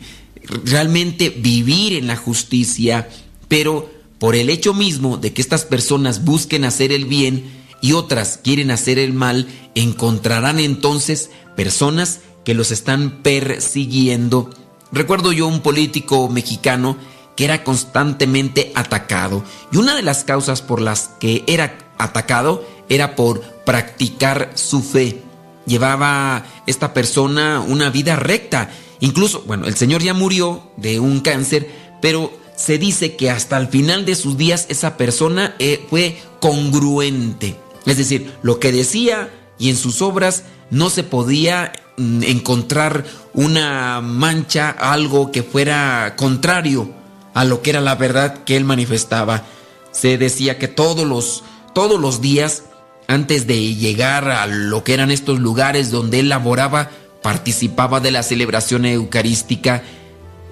realmente 0.64 1.30
vivir 1.30 1.94
en 1.94 2.08
la 2.08 2.16
justicia, 2.16 3.10
pero 3.48 3.90
por 4.20 4.36
el 4.36 4.50
hecho 4.50 4.74
mismo 4.74 5.18
de 5.18 5.34
que 5.34 5.42
estas 5.42 5.66
personas 5.66 6.24
busquen 6.24 6.66
hacer 6.66 6.92
el 6.92 7.06
bien 7.06 7.44
y 7.82 7.94
otras 7.94 8.40
quieren 8.44 8.72
hacer 8.72 8.98
el 8.98 9.14
mal, 9.14 9.48
encontrarán 9.76 10.60
entonces 10.60 11.30
personas 11.56 12.22
que 12.44 12.54
los 12.54 12.72
están 12.72 13.22
persiguiendo. 13.22 14.50
Recuerdo 14.92 15.32
yo 15.32 15.48
un 15.48 15.62
político 15.62 16.30
mexicano 16.30 16.98
que 17.36 17.44
era 17.44 17.64
constantemente 17.64 18.72
atacado 18.76 19.44
y 19.72 19.78
una 19.78 19.96
de 19.96 20.04
las 20.04 20.24
causas 20.24 20.62
por 20.62 20.82
las 20.82 21.10
que 21.20 21.44
era 21.48 21.78
atacado 21.98 22.66
era 22.88 23.16
por 23.16 23.42
practicar 23.66 24.52
su 24.56 24.82
fe. 24.82 25.22
Llevaba 25.66 26.46
esta 26.68 26.94
persona 26.94 27.60
una 27.60 27.90
vida 27.90 28.16
recta 28.16 28.70
Incluso, 29.00 29.44
bueno, 29.46 29.68
el 29.68 29.76
señor 29.76 30.02
ya 30.02 30.14
murió 30.14 30.72
de 30.78 31.00
un 31.00 31.20
cáncer, 31.20 31.70
pero 32.02 32.32
se 32.56 32.78
dice 32.78 33.16
que 33.16 33.30
hasta 33.30 33.58
el 33.58 33.68
final 33.68 34.06
de 34.06 34.16
sus 34.16 34.38
días 34.38 34.66
esa 34.70 34.98
persona 34.98 35.56
eh, 35.60 35.86
fue 35.90 36.18
congruente. 36.40 37.58
Es 37.86 37.98
decir, 37.98 38.34
lo 38.42 38.60
que 38.60 38.72
decía 38.72 39.30
y 39.60 39.70
en 39.70 39.76
sus 39.76 40.02
obras 40.02 40.44
no 40.70 40.90
se 40.90 41.04
podía 41.04 41.74
mm, 41.98 42.24
encontrar 42.24 43.06
una 43.34 44.02
mancha, 44.02 44.70
algo 44.70 45.32
que 45.32 45.44
fuera 45.44 46.16
contrario 46.16 46.90
a 47.34 47.44
lo 47.44 47.62
que 47.62 47.72
era 47.72 47.82
la 47.82 47.96
verdad 47.96 48.44
que 48.46 48.56
él 48.56 48.64
manifestaba. 48.64 49.44
Se 49.92 50.18
decía 50.18 50.58
que 50.58 50.68
todos 50.68 51.06
los, 51.06 51.44
todos 51.74 52.00
los 52.00 52.22
días, 52.22 52.64
antes 53.08 53.46
de 53.46 53.76
llegar 53.76 54.30
a 54.30 54.48
lo 54.48 54.84
que 54.84 54.94
eran 54.94 55.12
estos 55.12 55.40
lugares 55.40 55.92
donde 55.92 56.20
él 56.20 56.30
laboraba, 56.30 56.90
participaba 57.26 58.02
de 58.02 58.12
la 58.12 58.22
celebración 58.22 58.86
eucarística, 58.86 59.82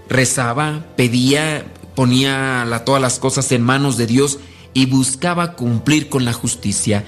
rezaba, 0.10 0.84
pedía, 0.98 1.68
ponía 1.94 2.68
todas 2.84 3.00
las 3.00 3.20
cosas 3.20 3.52
en 3.52 3.62
manos 3.62 3.96
de 3.96 4.08
Dios 4.08 4.40
y 4.74 4.88
buscaba 4.88 5.54
cumplir 5.54 6.10
con 6.10 6.26
la 6.26 6.34
justicia. 6.34 7.04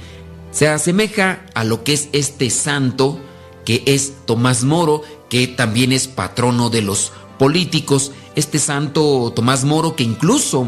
Se 0.51 0.67
asemeja 0.67 1.47
a 1.55 1.63
lo 1.63 1.83
que 1.83 1.93
es 1.93 2.09
este 2.11 2.51
santo, 2.51 3.19
que 3.65 3.81
es 3.87 4.13
Tomás 4.27 4.63
Moro, 4.63 5.01
que 5.31 5.47
también 5.47 5.93
es 5.93 6.07
patrono 6.07 6.69
de 6.69 6.83
los 6.83 7.11
políticos. 7.39 8.11
Este 8.35 8.59
santo 8.59 9.33
Tomás 9.35 9.63
Moro 9.63 9.95
que 9.95 10.03
incluso, 10.03 10.67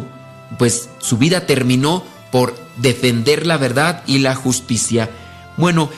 pues 0.57 0.89
su 0.97 1.19
vida 1.19 1.45
terminó 1.45 2.01
por 2.31 2.55
defender 2.77 3.45
la 3.45 3.57
verdad 3.57 4.01
y 4.07 4.17
la 4.17 4.33
justicia. 4.33 5.11
Bueno, 5.55 5.91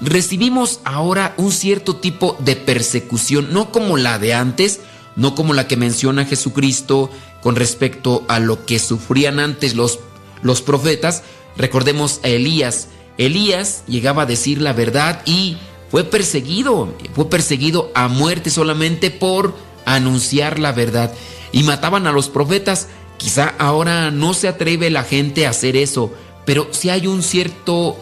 recibimos 0.00 0.80
ahora 0.84 1.34
un 1.36 1.52
cierto 1.52 1.96
tipo 1.96 2.36
de 2.40 2.56
persecución, 2.56 3.52
no 3.52 3.72
como 3.72 3.96
la 3.96 4.18
de 4.18 4.34
antes, 4.34 4.80
no 5.16 5.34
como 5.34 5.54
la 5.54 5.66
que 5.66 5.76
menciona 5.76 6.26
Jesucristo 6.26 7.10
con 7.42 7.56
respecto 7.56 8.24
a 8.28 8.38
lo 8.38 8.66
que 8.66 8.78
sufrían 8.78 9.40
antes 9.40 9.74
los, 9.74 10.00
los 10.42 10.62
profetas. 10.62 11.22
Recordemos 11.56 12.20
a 12.22 12.28
Elías. 12.28 12.88
Elías 13.18 13.84
llegaba 13.86 14.22
a 14.22 14.26
decir 14.26 14.60
la 14.60 14.72
verdad 14.72 15.22
y 15.24 15.56
fue 15.90 16.04
perseguido, 16.04 16.94
fue 17.14 17.30
perseguido 17.30 17.90
a 17.94 18.08
muerte 18.08 18.50
solamente 18.50 19.10
por 19.10 19.54
anunciar 19.86 20.58
la 20.58 20.72
verdad. 20.72 21.12
Y 21.52 21.62
mataban 21.62 22.06
a 22.06 22.12
los 22.12 22.28
profetas. 22.28 22.88
Quizá 23.16 23.54
ahora 23.58 24.10
no 24.10 24.34
se 24.34 24.48
atreve 24.48 24.90
la 24.90 25.02
gente 25.02 25.46
a 25.46 25.50
hacer 25.50 25.74
eso, 25.76 26.12
pero 26.44 26.68
si 26.72 26.90
hay 26.90 27.06
un 27.06 27.22
cierto 27.22 27.96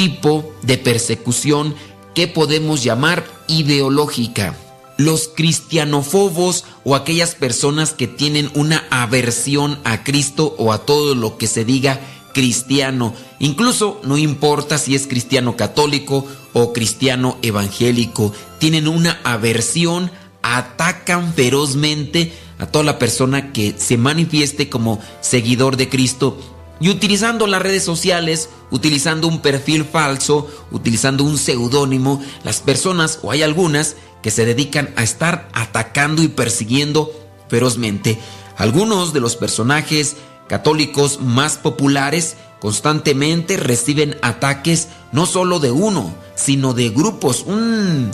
tipo 0.00 0.50
de 0.62 0.78
persecución 0.78 1.74
que 2.14 2.26
podemos 2.26 2.82
llamar 2.82 3.22
ideológica. 3.48 4.56
Los 4.96 5.28
cristianofobos 5.28 6.64
o 6.84 6.94
aquellas 6.94 7.34
personas 7.34 7.92
que 7.92 8.06
tienen 8.06 8.50
una 8.54 8.86
aversión 8.90 9.78
a 9.84 10.02
Cristo 10.02 10.54
o 10.56 10.72
a 10.72 10.86
todo 10.86 11.14
lo 11.14 11.36
que 11.36 11.46
se 11.46 11.66
diga 11.66 12.00
cristiano. 12.32 13.12
Incluso 13.40 14.00
no 14.02 14.16
importa 14.16 14.78
si 14.78 14.94
es 14.94 15.06
cristiano 15.06 15.54
católico 15.54 16.24
o 16.54 16.72
cristiano 16.72 17.36
evangélico. 17.42 18.32
Tienen 18.58 18.88
una 18.88 19.20
aversión, 19.22 20.10
atacan 20.40 21.34
ferozmente 21.34 22.32
a 22.58 22.64
toda 22.64 22.84
la 22.84 22.98
persona 22.98 23.52
que 23.52 23.74
se 23.76 23.98
manifieste 23.98 24.70
como 24.70 24.98
seguidor 25.20 25.76
de 25.76 25.90
Cristo 25.90 26.38
y 26.80 26.88
utilizando 26.88 27.46
las 27.46 27.62
redes 27.62 27.84
sociales, 27.84 28.48
utilizando 28.70 29.28
un 29.28 29.40
perfil 29.40 29.84
falso, 29.84 30.48
utilizando 30.70 31.24
un 31.24 31.36
seudónimo, 31.36 32.22
las 32.42 32.60
personas, 32.60 33.18
o 33.22 33.30
hay 33.30 33.42
algunas, 33.42 33.96
que 34.22 34.30
se 34.30 34.46
dedican 34.46 34.92
a 34.96 35.02
estar 35.02 35.48
atacando 35.52 36.22
y 36.22 36.28
persiguiendo 36.28 37.12
ferozmente. 37.48 38.18
Algunos 38.56 39.12
de 39.12 39.20
los 39.20 39.36
personajes 39.36 40.16
católicos 40.48 41.20
más 41.20 41.58
populares 41.58 42.36
constantemente 42.60 43.56
reciben 43.56 44.16
ataques 44.22 44.88
no 45.12 45.26
solo 45.26 45.60
de 45.60 45.70
uno, 45.70 46.14
sino 46.34 46.74
de 46.74 46.90
grupos, 46.90 47.44
un 47.46 48.10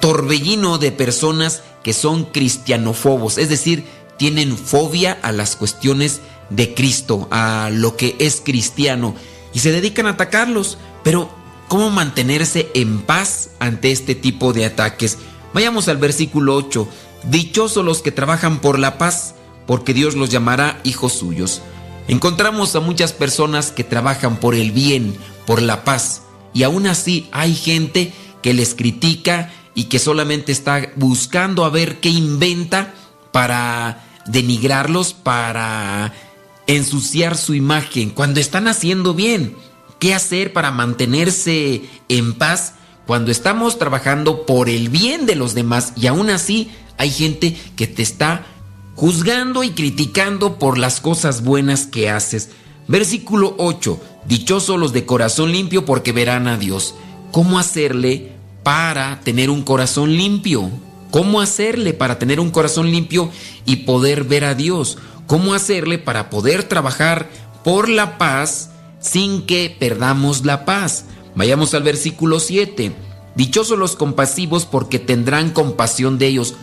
torbellino 0.00 0.78
de 0.78 0.92
personas 0.92 1.62
que 1.82 1.92
son 1.92 2.24
cristianofobos, 2.24 3.38
es 3.38 3.48
decir, 3.48 3.86
tienen 4.16 4.56
fobia 4.56 5.18
a 5.22 5.32
las 5.32 5.56
cuestiones 5.56 6.20
de 6.50 6.74
Cristo, 6.74 7.28
a 7.30 7.70
lo 7.72 7.96
que 7.96 8.16
es 8.18 8.40
cristiano, 8.44 9.14
y 9.52 9.60
se 9.60 9.72
dedican 9.72 10.06
a 10.06 10.10
atacarlos. 10.10 10.78
Pero, 11.02 11.30
¿cómo 11.68 11.90
mantenerse 11.90 12.68
en 12.74 13.00
paz 13.00 13.50
ante 13.58 13.92
este 13.92 14.14
tipo 14.14 14.52
de 14.52 14.66
ataques? 14.66 15.18
Vayamos 15.52 15.88
al 15.88 15.96
versículo 15.96 16.54
8. 16.56 16.88
Dichosos 17.30 17.84
los 17.84 18.02
que 18.02 18.12
trabajan 18.12 18.60
por 18.60 18.78
la 18.78 18.98
paz, 18.98 19.34
porque 19.66 19.94
Dios 19.94 20.14
los 20.14 20.30
llamará 20.30 20.80
hijos 20.84 21.12
suyos. 21.12 21.62
Encontramos 22.08 22.76
a 22.76 22.80
muchas 22.80 23.12
personas 23.12 23.72
que 23.72 23.82
trabajan 23.82 24.36
por 24.36 24.54
el 24.54 24.70
bien, 24.70 25.16
por 25.44 25.60
la 25.60 25.84
paz, 25.84 26.22
y 26.52 26.62
aún 26.62 26.86
así 26.86 27.28
hay 27.32 27.54
gente 27.54 28.12
que 28.42 28.54
les 28.54 28.74
critica 28.74 29.52
y 29.74 29.84
que 29.84 29.98
solamente 29.98 30.52
está 30.52 30.90
buscando 30.96 31.64
a 31.64 31.68
ver 31.68 32.00
qué 32.00 32.08
inventa 32.08 32.94
para 33.32 34.04
denigrarlos, 34.26 35.12
para 35.12 36.14
ensuciar 36.66 37.36
su 37.36 37.54
imagen, 37.54 38.10
cuando 38.10 38.40
están 38.40 38.68
haciendo 38.68 39.14
bien. 39.14 39.54
¿Qué 39.98 40.14
hacer 40.14 40.52
para 40.52 40.70
mantenerse 40.70 41.82
en 42.08 42.34
paz 42.34 42.74
cuando 43.06 43.30
estamos 43.30 43.78
trabajando 43.78 44.44
por 44.44 44.68
el 44.68 44.90
bien 44.90 45.24
de 45.24 45.36
los 45.36 45.54
demás 45.54 45.94
y 45.96 46.06
aún 46.06 46.28
así 46.28 46.70
hay 46.98 47.10
gente 47.10 47.56
que 47.76 47.86
te 47.86 48.02
está 48.02 48.44
juzgando 48.94 49.62
y 49.64 49.70
criticando 49.70 50.58
por 50.58 50.76
las 50.76 51.00
cosas 51.00 51.42
buenas 51.42 51.86
que 51.86 52.10
haces? 52.10 52.50
Versículo 52.88 53.54
8. 53.58 54.00
Dichosos 54.28 54.78
los 54.78 54.92
de 54.92 55.06
corazón 55.06 55.52
limpio 55.52 55.86
porque 55.86 56.12
verán 56.12 56.46
a 56.46 56.58
Dios. 56.58 56.94
¿Cómo 57.32 57.58
hacerle 57.58 58.32
para 58.62 59.20
tener 59.20 59.48
un 59.50 59.62
corazón 59.62 60.14
limpio? 60.14 60.70
¿Cómo 61.10 61.40
hacerle 61.40 61.94
para 61.94 62.18
tener 62.18 62.40
un 62.40 62.50
corazón 62.50 62.90
limpio 62.90 63.30
y 63.64 63.76
poder 63.76 64.24
ver 64.24 64.44
a 64.44 64.54
Dios? 64.54 64.98
¿Cómo 65.26 65.54
hacerle 65.54 65.98
para 65.98 66.30
poder 66.30 66.64
trabajar 66.64 67.28
por 67.64 67.88
la 67.88 68.16
paz 68.16 68.70
sin 69.00 69.44
que 69.44 69.74
perdamos 69.76 70.44
la 70.44 70.64
paz? 70.64 71.06
Vayamos 71.34 71.74
al 71.74 71.82
versículo 71.82 72.38
7. 72.38 72.92
Dichosos 73.34 73.78
los 73.78 73.96
compasivos 73.96 74.66
porque 74.66 74.98
tendrán 74.98 75.50
compasión 75.50 76.18
de 76.18 76.28
ellos. 76.28 76.54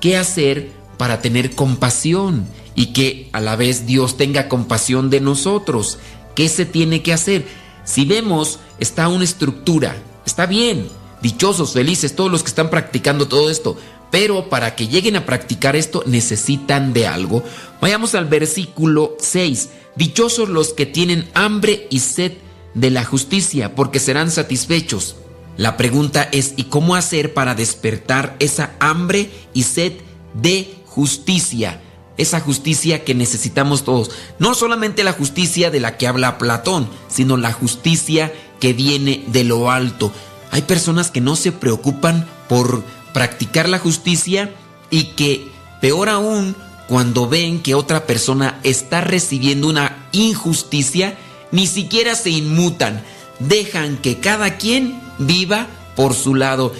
¿Qué 0.00 0.16
hacer 0.16 0.70
para 0.96 1.22
tener 1.22 1.54
compasión? 1.54 2.46
Y 2.74 2.92
que 2.92 3.28
a 3.32 3.40
la 3.40 3.56
vez 3.56 3.86
Dios 3.86 4.16
tenga 4.16 4.48
compasión 4.48 5.10
de 5.10 5.20
nosotros. 5.20 5.98
¿Qué 6.34 6.48
se 6.48 6.66
tiene 6.66 7.02
que 7.02 7.12
hacer? 7.12 7.46
Si 7.84 8.04
vemos, 8.04 8.58
está 8.78 9.08
una 9.08 9.24
estructura. 9.24 9.96
Está 10.26 10.46
bien. 10.46 10.88
Dichosos, 11.22 11.72
felices, 11.72 12.14
todos 12.14 12.30
los 12.30 12.42
que 12.42 12.48
están 12.48 12.68
practicando 12.68 13.26
todo 13.26 13.48
esto. 13.48 13.76
Pero 14.10 14.48
para 14.48 14.74
que 14.74 14.88
lleguen 14.88 15.16
a 15.16 15.26
practicar 15.26 15.76
esto 15.76 16.02
necesitan 16.06 16.92
de 16.92 17.06
algo. 17.06 17.42
Vayamos 17.80 18.14
al 18.14 18.26
versículo 18.26 19.16
6. 19.18 19.68
Dichosos 19.96 20.48
los 20.48 20.72
que 20.72 20.86
tienen 20.86 21.28
hambre 21.34 21.86
y 21.90 22.00
sed 22.00 22.32
de 22.74 22.90
la 22.90 23.04
justicia, 23.04 23.74
porque 23.74 24.00
serán 24.00 24.30
satisfechos. 24.30 25.16
La 25.56 25.76
pregunta 25.76 26.28
es, 26.30 26.54
¿y 26.56 26.64
cómo 26.64 26.94
hacer 26.94 27.34
para 27.34 27.54
despertar 27.54 28.36
esa 28.38 28.74
hambre 28.78 29.30
y 29.52 29.64
sed 29.64 29.92
de 30.34 30.72
justicia? 30.86 31.82
Esa 32.16 32.40
justicia 32.40 33.04
que 33.04 33.14
necesitamos 33.14 33.84
todos. 33.84 34.12
No 34.38 34.54
solamente 34.54 35.04
la 35.04 35.12
justicia 35.12 35.70
de 35.70 35.80
la 35.80 35.96
que 35.96 36.06
habla 36.06 36.38
Platón, 36.38 36.88
sino 37.08 37.36
la 37.36 37.52
justicia 37.52 38.32
que 38.60 38.72
viene 38.72 39.24
de 39.28 39.44
lo 39.44 39.70
alto. 39.70 40.12
Hay 40.50 40.62
personas 40.62 41.10
que 41.10 41.20
no 41.20 41.36
se 41.36 41.52
preocupan 41.52 42.28
por 42.48 42.82
practicar 43.18 43.68
la 43.68 43.80
justicia 43.80 44.54
y 44.90 45.06
que, 45.16 45.48
peor 45.80 46.08
aún, 46.08 46.54
cuando 46.86 47.28
ven 47.28 47.64
que 47.64 47.74
otra 47.74 48.06
persona 48.06 48.60
está 48.62 49.00
recibiendo 49.00 49.66
una 49.66 50.06
injusticia, 50.12 51.18
ni 51.50 51.66
siquiera 51.66 52.14
se 52.14 52.30
inmutan, 52.30 53.02
dejan 53.40 53.96
que 53.96 54.20
cada 54.20 54.56
quien 54.56 55.00
viva 55.18 55.66
por 55.96 56.14
su 56.14 56.36
lado. 56.36 56.72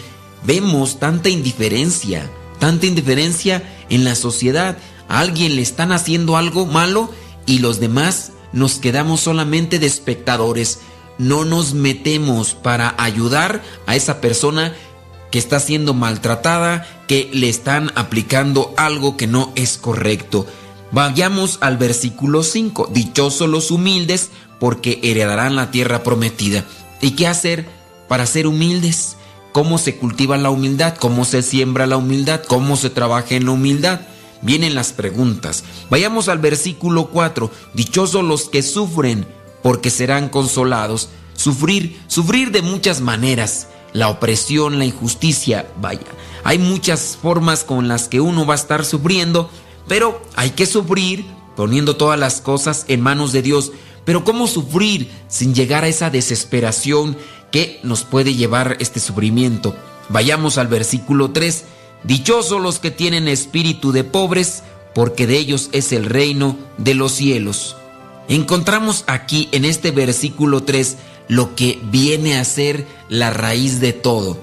Vemos 0.45 1.01
tanta 1.01 1.29
indiferencia, 1.29 2.31
tanta 2.61 2.87
indiferencia 2.87 3.65
en 3.91 4.05
la 4.05 4.15
sociedad. 4.15 4.79
A 5.09 5.19
alguien 5.19 5.57
le 5.57 5.63
están 5.63 5.91
haciendo 5.91 6.37
algo 6.37 6.67
malo 6.67 7.13
y 7.47 7.59
los 7.59 7.81
demás 7.81 8.31
nos 8.53 8.79
quedamos 8.79 9.23
solamente 9.23 9.81
de 9.81 9.87
espectadores. 9.89 10.79
No 11.19 11.45
nos 11.45 11.75
metemos 11.75 12.55
para 12.55 12.95
ayudar 12.97 13.61
a 13.87 13.97
esa 13.97 14.21
persona 14.21 14.77
que 15.31 15.39
está 15.39 15.61
siendo 15.61 15.95
maltratada, 15.95 16.87
que 17.07 17.31
le 17.33 17.49
están 17.49 17.93
aplicando 17.95 18.73
algo 18.77 19.17
que 19.17 19.27
no 19.27 19.53
es 19.55 19.79
correcto. 19.79 20.47
Vayamos 20.91 21.59
al 21.61 21.77
versículo 21.77 22.43
5. 22.43 22.91
Dichosos 22.93 23.49
los 23.49 23.71
humildes 23.71 24.31
porque 24.59 25.01
heredarán 25.03 25.57
la 25.57 25.71
tierra 25.71 26.03
prometida. 26.03 26.65
¿Y 27.01 27.13
qué 27.13 27.27
hacer 27.27 27.69
para 28.09 28.27
ser 28.27 28.47
humildes? 28.47 29.17
¿Cómo 29.53 29.79
se 29.79 29.97
cultiva 29.97 30.37
la 30.39 30.51
humildad? 30.51 30.97
¿Cómo 30.97 31.25
se 31.25 31.43
siembra 31.43 31.87
la 31.87 31.97
humildad? 31.97 32.43
¿Cómo 32.47 32.77
se 32.77 32.91
trabaja 32.91 33.35
en 33.35 33.47
la 33.47 33.53
humildad? 33.53 34.01
Vienen 34.41 34.75
las 34.75 34.93
preguntas. 34.93 35.65
Vayamos 35.91 36.29
al 36.29 36.39
versículo 36.39 37.09
4. 37.09 37.51
Dichosos 37.75 38.25
los 38.25 38.49
que 38.49 38.63
sufren 38.63 39.27
porque 39.63 39.91
serán 39.91 40.29
consolados. 40.29 41.11
Sufrir, 41.35 42.01
sufrir 42.09 42.51
de 42.51 42.63
muchas 42.63 43.01
maneras 43.01 43.69
la 43.99 44.09
opresión, 44.09 44.79
la 44.79 44.85
injusticia, 44.85 45.69
vaya. 45.81 46.07
Hay 46.45 46.59
muchas 46.59 47.19
formas 47.21 47.65
con 47.65 47.89
las 47.89 48.07
que 48.07 48.21
uno 48.21 48.47
va 48.47 48.55
a 48.55 48.57
estar 48.57 48.85
sufriendo, 48.85 49.51
pero 49.89 50.23
hay 50.37 50.51
que 50.51 50.67
sufrir 50.67 51.27
poniendo 51.57 51.97
todas 51.97 52.19
las 52.19 52.41
cosas 52.41 52.85
en 52.87 53.01
manos 53.01 53.33
de 53.33 53.43
Dios. 53.43 53.73
Pero 54.05 54.23
¿cómo 54.23 54.47
sufrir 54.47 55.11
sin 55.27 55.53
llegar 55.53 55.83
a 55.83 55.89
esa 55.89 56.11
desesperación 56.11 57.17
que 57.51 57.81
nos 57.83 58.05
puede 58.05 58.35
llevar 58.35 58.77
este 58.79 59.01
sufrimiento? 59.01 59.75
Vayamos 60.09 60.59
al 60.59 60.69
versículo 60.69 61.33
3. 61.33 61.65
Dichosos 62.05 62.63
los 62.63 62.79
que 62.79 62.93
tienen 62.93 63.27
espíritu 63.27 63.91
de 63.91 64.05
pobres, 64.05 64.63
porque 64.95 65.27
de 65.27 65.37
ellos 65.37 65.71
es 65.73 65.93
el 65.93 66.05
reino 66.05 66.57
de 66.79 66.95
los 66.95 67.13
cielos. 67.13 67.77
Encontramos 68.29 69.03
aquí 69.09 69.49
en 69.51 69.65
este 69.65 69.91
versículo 69.91 70.63
3 70.63 70.97
lo 71.29 71.55
que 71.55 71.79
viene 71.91 72.39
a 72.39 72.45
ser 72.45 72.87
la 73.09 73.31
raíz 73.31 73.81
de 73.81 73.93
todo. 73.93 74.39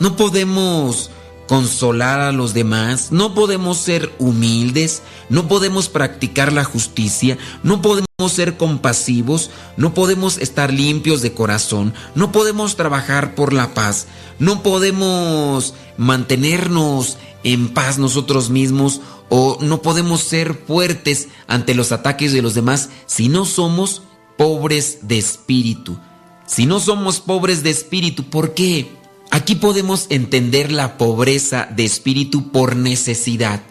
No 0.00 0.16
podemos 0.16 1.10
consolar 1.46 2.20
a 2.20 2.32
los 2.32 2.54
demás, 2.54 3.12
no 3.12 3.34
podemos 3.34 3.78
ser 3.78 4.12
humildes, 4.18 5.02
no 5.28 5.46
podemos 5.46 5.88
practicar 5.88 6.52
la 6.52 6.64
justicia, 6.64 7.38
no 7.62 7.82
podemos 7.82 8.06
ser 8.28 8.56
compasivos, 8.56 9.50
no 9.76 9.94
podemos 9.94 10.38
estar 10.38 10.72
limpios 10.72 11.22
de 11.22 11.32
corazón, 11.34 11.94
no 12.14 12.32
podemos 12.32 12.76
trabajar 12.76 13.34
por 13.34 13.52
la 13.52 13.74
paz, 13.74 14.06
no 14.38 14.62
podemos 14.62 15.74
mantenernos 15.96 17.18
en 17.42 17.68
paz 17.68 17.98
nosotros 17.98 18.48
mismos 18.50 19.00
o 19.28 19.58
no 19.60 19.82
podemos 19.82 20.22
ser 20.22 20.54
fuertes 20.66 21.28
ante 21.46 21.74
los 21.74 21.92
ataques 21.92 22.32
de 22.32 22.42
los 22.42 22.54
demás 22.54 22.88
si 23.06 23.28
no 23.28 23.44
somos 23.44 24.02
pobres 24.38 25.00
de 25.02 25.18
espíritu. 25.18 25.98
Si 26.46 26.66
no 26.66 26.78
somos 26.78 27.20
pobres 27.20 27.62
de 27.62 27.70
espíritu, 27.70 28.24
¿por 28.24 28.54
qué? 28.54 28.88
Aquí 29.30 29.54
podemos 29.54 30.06
entender 30.10 30.70
la 30.70 30.98
pobreza 30.98 31.68
de 31.74 31.84
espíritu 31.84 32.52
por 32.52 32.76
necesidad. 32.76 33.62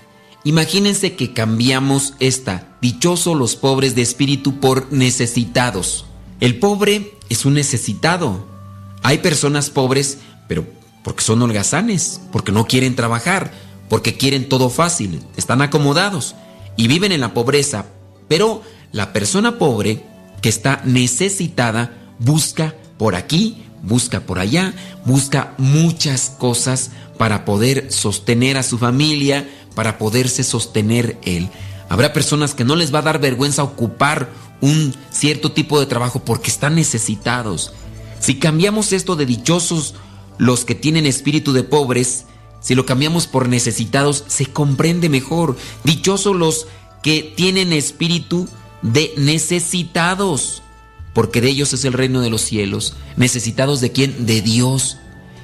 Imagínense 0.43 1.15
que 1.15 1.33
cambiamos 1.33 2.15
esta, 2.19 2.75
dichoso 2.81 3.35
los 3.35 3.55
pobres 3.55 3.95
de 3.95 4.01
espíritu 4.01 4.59
por 4.59 4.91
necesitados. 4.91 6.05
El 6.39 6.59
pobre 6.59 7.13
es 7.29 7.45
un 7.45 7.53
necesitado. 7.53 8.45
Hay 9.03 9.19
personas 9.19 9.69
pobres, 9.69 10.17
pero 10.47 10.65
porque 11.03 11.23
son 11.23 11.41
holgazanes, 11.41 12.21
porque 12.31 12.51
no 12.51 12.65
quieren 12.65 12.95
trabajar, 12.95 13.53
porque 13.87 14.17
quieren 14.17 14.49
todo 14.49 14.69
fácil, 14.69 15.21
están 15.37 15.61
acomodados 15.61 16.35
y 16.75 16.87
viven 16.87 17.11
en 17.11 17.21
la 17.21 17.33
pobreza. 17.33 17.85
Pero 18.27 18.63
la 18.91 19.13
persona 19.13 19.59
pobre 19.59 20.03
que 20.41 20.49
está 20.49 20.81
necesitada 20.83 22.02
busca 22.19 22.75
por 22.97 23.15
aquí, 23.15 23.63
busca 23.81 24.21
por 24.21 24.39
allá, 24.39 24.73
busca 25.05 25.53
muchas 25.57 26.29
cosas 26.29 26.91
para 27.17 27.45
poder 27.45 27.91
sostener 27.91 28.57
a 28.57 28.63
su 28.63 28.77
familia, 28.77 29.47
para 29.75 29.97
poderse 29.97 30.43
sostener 30.43 31.17
él. 31.23 31.49
Habrá 31.89 32.13
personas 32.13 32.55
que 32.55 32.63
no 32.63 32.75
les 32.75 32.93
va 32.93 32.99
a 32.99 33.03
dar 33.03 33.19
vergüenza 33.19 33.63
ocupar 33.63 34.29
un 34.61 34.95
cierto 35.11 35.51
tipo 35.51 35.79
de 35.79 35.85
trabajo 35.85 36.19
porque 36.23 36.49
están 36.49 36.75
necesitados. 36.75 37.73
Si 38.19 38.39
cambiamos 38.39 38.93
esto 38.93 39.15
de 39.15 39.25
dichosos 39.25 39.95
los 40.37 40.65
que 40.65 40.75
tienen 40.75 41.05
espíritu 41.05 41.53
de 41.53 41.63
pobres, 41.63 42.25
si 42.61 42.73
lo 42.75 42.85
cambiamos 42.85 43.27
por 43.27 43.49
necesitados, 43.49 44.23
se 44.27 44.45
comprende 44.45 45.09
mejor. 45.09 45.57
Dichosos 45.83 46.35
los 46.35 46.67
que 47.01 47.33
tienen 47.35 47.73
espíritu 47.73 48.47
de 48.81 49.13
necesitados 49.17 50.62
porque 51.13 51.41
de 51.41 51.49
ellos 51.49 51.73
es 51.73 51.85
el 51.85 51.93
reino 51.93 52.21
de 52.21 52.29
los 52.29 52.41
cielos. 52.41 52.95
¿Necesitados 53.15 53.81
de 53.81 53.91
quién? 53.91 54.25
De 54.25 54.41
Dios. 54.41 54.97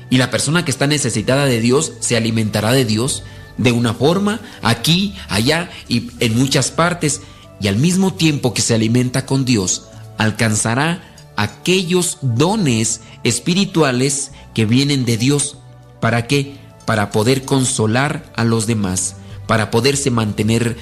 Y 0.09 0.17
la 0.17 0.31
persona 0.31 0.65
que 0.65 0.71
está 0.71 0.87
necesitada 0.87 1.45
de 1.45 1.61
Dios 1.61 1.93
se 1.99 2.17
alimentará 2.17 2.71
de 2.71 2.85
Dios 2.85 3.23
de 3.57 3.71
una 3.71 3.93
forma, 3.93 4.39
aquí, 4.63 5.15
allá 5.27 5.69
y 5.87 6.09
en 6.19 6.37
muchas 6.37 6.71
partes. 6.71 7.21
y 7.61 7.67
al 7.67 7.75
mismo 7.75 8.13
tiempo 8.13 8.53
que 8.53 8.61
se 8.61 8.73
alimenta 8.73 9.25
con 9.25 9.43
Dios, 9.43 9.89
alcanzará 10.17 11.03
aquellos 11.35 12.17
dones 12.21 13.01
espirituales 13.25 14.31
que 14.53 14.65
vienen 14.65 15.03
de 15.03 15.17
Dios. 15.17 15.57
¿Para 15.99 16.25
qué? 16.25 16.55
Para 16.85 17.11
poder 17.11 17.43
consolar 17.43 18.31
a 18.37 18.45
los 18.45 18.65
demás, 18.65 19.17
para 19.45 19.71
poderse 19.71 20.09
mantener 20.09 20.77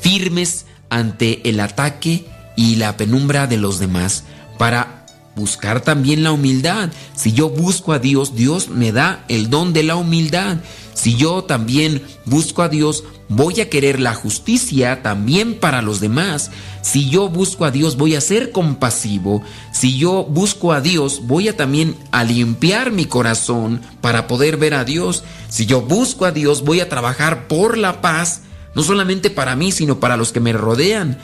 firmes 0.00 0.66
ante 0.90 1.48
el 1.48 1.60
ataque 1.60 2.26
y 2.58 2.74
la 2.74 2.96
penumbra 2.96 3.46
de 3.46 3.56
los 3.56 3.78
demás, 3.78 4.24
para 4.58 5.06
buscar 5.36 5.80
también 5.80 6.24
la 6.24 6.32
humildad. 6.32 6.90
Si 7.14 7.32
yo 7.32 7.50
busco 7.50 7.92
a 7.92 8.00
Dios, 8.00 8.34
Dios 8.34 8.68
me 8.68 8.90
da 8.90 9.24
el 9.28 9.48
don 9.48 9.72
de 9.72 9.84
la 9.84 9.94
humildad. 9.94 10.56
Si 10.92 11.14
yo 11.14 11.44
también 11.44 12.02
busco 12.24 12.62
a 12.62 12.68
Dios, 12.68 13.04
voy 13.28 13.60
a 13.60 13.70
querer 13.70 14.00
la 14.00 14.12
justicia 14.12 15.04
también 15.04 15.54
para 15.54 15.82
los 15.82 16.00
demás. 16.00 16.50
Si 16.82 17.08
yo 17.08 17.28
busco 17.28 17.64
a 17.64 17.70
Dios, 17.70 17.96
voy 17.96 18.16
a 18.16 18.20
ser 18.20 18.50
compasivo. 18.50 19.40
Si 19.72 19.96
yo 19.96 20.24
busco 20.24 20.72
a 20.72 20.80
Dios, 20.80 21.20
voy 21.28 21.46
a 21.46 21.56
también 21.56 21.94
a 22.10 22.24
limpiar 22.24 22.90
mi 22.90 23.04
corazón 23.04 23.82
para 24.00 24.26
poder 24.26 24.56
ver 24.56 24.74
a 24.74 24.84
Dios. 24.84 25.22
Si 25.48 25.64
yo 25.64 25.82
busco 25.82 26.24
a 26.24 26.32
Dios, 26.32 26.64
voy 26.64 26.80
a 26.80 26.88
trabajar 26.88 27.46
por 27.46 27.78
la 27.78 28.00
paz, 28.00 28.40
no 28.74 28.82
solamente 28.82 29.30
para 29.30 29.54
mí, 29.54 29.70
sino 29.70 30.00
para 30.00 30.16
los 30.16 30.32
que 30.32 30.40
me 30.40 30.52
rodean. 30.52 31.18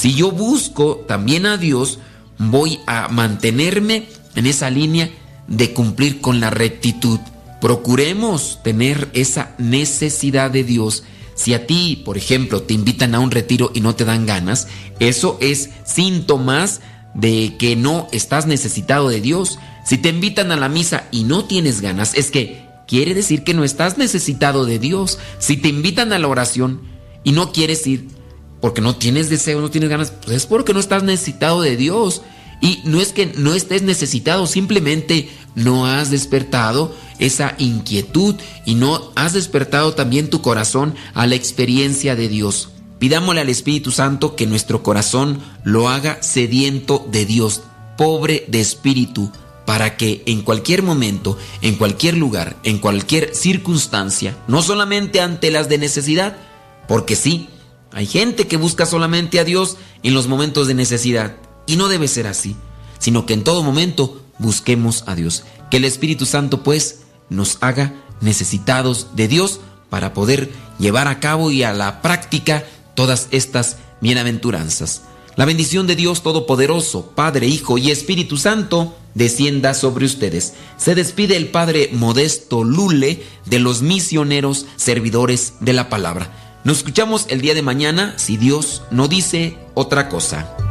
Si 0.00 0.14
yo 0.14 0.30
busco 0.30 1.04
también 1.06 1.44
a 1.44 1.58
Dios, 1.58 1.98
voy 2.38 2.80
a 2.86 3.08
mantenerme 3.08 4.08
en 4.34 4.46
esa 4.46 4.70
línea 4.70 5.10
de 5.46 5.74
cumplir 5.74 6.22
con 6.22 6.40
la 6.40 6.48
rectitud. 6.48 7.20
Procuremos 7.60 8.60
tener 8.64 9.10
esa 9.12 9.54
necesidad 9.58 10.50
de 10.50 10.64
Dios. 10.64 11.04
Si 11.34 11.52
a 11.52 11.66
ti, 11.66 12.00
por 12.02 12.16
ejemplo, 12.16 12.62
te 12.62 12.72
invitan 12.72 13.14
a 13.14 13.20
un 13.20 13.30
retiro 13.30 13.72
y 13.74 13.82
no 13.82 13.94
te 13.94 14.06
dan 14.06 14.24
ganas, 14.24 14.68
eso 15.00 15.36
es 15.42 15.68
síntomas 15.84 16.80
de 17.12 17.58
que 17.58 17.76
no 17.76 18.08
estás 18.10 18.46
necesitado 18.46 19.10
de 19.10 19.20
Dios. 19.20 19.58
Si 19.84 19.98
te 19.98 20.08
invitan 20.08 20.50
a 20.50 20.56
la 20.56 20.70
misa 20.70 21.08
y 21.10 21.24
no 21.24 21.44
tienes 21.44 21.82
ganas, 21.82 22.14
es 22.14 22.30
que 22.30 22.64
quiere 22.88 23.12
decir 23.12 23.44
que 23.44 23.52
no 23.52 23.64
estás 23.64 23.98
necesitado 23.98 24.64
de 24.64 24.78
Dios. 24.78 25.18
Si 25.38 25.58
te 25.58 25.68
invitan 25.68 26.14
a 26.14 26.18
la 26.18 26.28
oración 26.28 26.80
y 27.22 27.32
no 27.32 27.52
quieres 27.52 27.86
ir 27.86 28.19
porque 28.60 28.80
no 28.80 28.96
tienes 28.96 29.30
deseo, 29.30 29.60
no 29.60 29.70
tienes 29.70 29.90
ganas, 29.90 30.12
pues 30.24 30.36
es 30.36 30.46
porque 30.46 30.74
no 30.74 30.80
estás 30.80 31.02
necesitado 31.02 31.62
de 31.62 31.76
Dios. 31.76 32.22
Y 32.60 32.80
no 32.84 33.00
es 33.00 33.12
que 33.12 33.32
no 33.36 33.54
estés 33.54 33.82
necesitado, 33.82 34.46
simplemente 34.46 35.30
no 35.54 35.86
has 35.86 36.10
despertado 36.10 36.94
esa 37.18 37.54
inquietud 37.58 38.34
y 38.66 38.74
no 38.74 39.12
has 39.14 39.32
despertado 39.32 39.94
también 39.94 40.28
tu 40.28 40.42
corazón 40.42 40.94
a 41.14 41.26
la 41.26 41.36
experiencia 41.36 42.16
de 42.16 42.28
Dios. 42.28 42.68
Pidámosle 42.98 43.40
al 43.40 43.48
Espíritu 43.48 43.92
Santo 43.92 44.36
que 44.36 44.46
nuestro 44.46 44.82
corazón 44.82 45.40
lo 45.64 45.88
haga 45.88 46.22
sediento 46.22 47.06
de 47.10 47.24
Dios, 47.24 47.62
pobre 47.96 48.44
de 48.48 48.60
espíritu, 48.60 49.32
para 49.64 49.96
que 49.96 50.22
en 50.26 50.42
cualquier 50.42 50.82
momento, 50.82 51.38
en 51.62 51.76
cualquier 51.76 52.18
lugar, 52.18 52.56
en 52.62 52.78
cualquier 52.78 53.34
circunstancia, 53.34 54.36
no 54.48 54.60
solamente 54.62 55.20
ante 55.22 55.50
las 55.50 55.70
de 55.70 55.78
necesidad, 55.78 56.36
porque 56.88 57.16
sí, 57.16 57.48
hay 57.92 58.06
gente 58.06 58.46
que 58.46 58.56
busca 58.56 58.86
solamente 58.86 59.40
a 59.40 59.44
Dios 59.44 59.76
en 60.02 60.14
los 60.14 60.28
momentos 60.28 60.66
de 60.66 60.74
necesidad, 60.74 61.36
y 61.66 61.76
no 61.76 61.88
debe 61.88 62.08
ser 62.08 62.26
así, 62.26 62.56
sino 62.98 63.26
que 63.26 63.34
en 63.34 63.44
todo 63.44 63.62
momento 63.62 64.20
busquemos 64.38 65.04
a 65.06 65.14
Dios. 65.14 65.44
Que 65.70 65.76
el 65.76 65.84
Espíritu 65.84 66.26
Santo 66.26 66.62
pues 66.62 67.00
nos 67.28 67.58
haga 67.60 67.94
necesitados 68.20 69.08
de 69.14 69.28
Dios 69.28 69.60
para 69.88 70.14
poder 70.14 70.50
llevar 70.78 71.08
a 71.08 71.20
cabo 71.20 71.50
y 71.50 71.62
a 71.62 71.72
la 71.72 72.02
práctica 72.02 72.64
todas 72.94 73.28
estas 73.30 73.76
bienaventuranzas. 74.00 75.02
La 75.36 75.44
bendición 75.44 75.86
de 75.86 75.96
Dios 75.96 76.22
Todopoderoso, 76.22 77.12
Padre, 77.14 77.46
Hijo 77.46 77.78
y 77.78 77.90
Espíritu 77.90 78.36
Santo, 78.36 78.96
descienda 79.14 79.74
sobre 79.74 80.04
ustedes. 80.04 80.54
Se 80.76 80.94
despide 80.94 81.36
el 81.36 81.48
Padre 81.48 81.90
Modesto 81.92 82.64
Lule 82.64 83.22
de 83.46 83.58
los 83.58 83.82
misioneros 83.82 84.66
servidores 84.76 85.54
de 85.60 85.72
la 85.72 85.88
palabra. 85.88 86.39
Nos 86.62 86.78
escuchamos 86.78 87.26
el 87.30 87.40
día 87.40 87.54
de 87.54 87.62
mañana 87.62 88.12
si 88.16 88.36
Dios 88.36 88.82
no 88.90 89.08
dice 89.08 89.56
otra 89.74 90.10
cosa. 90.10 90.69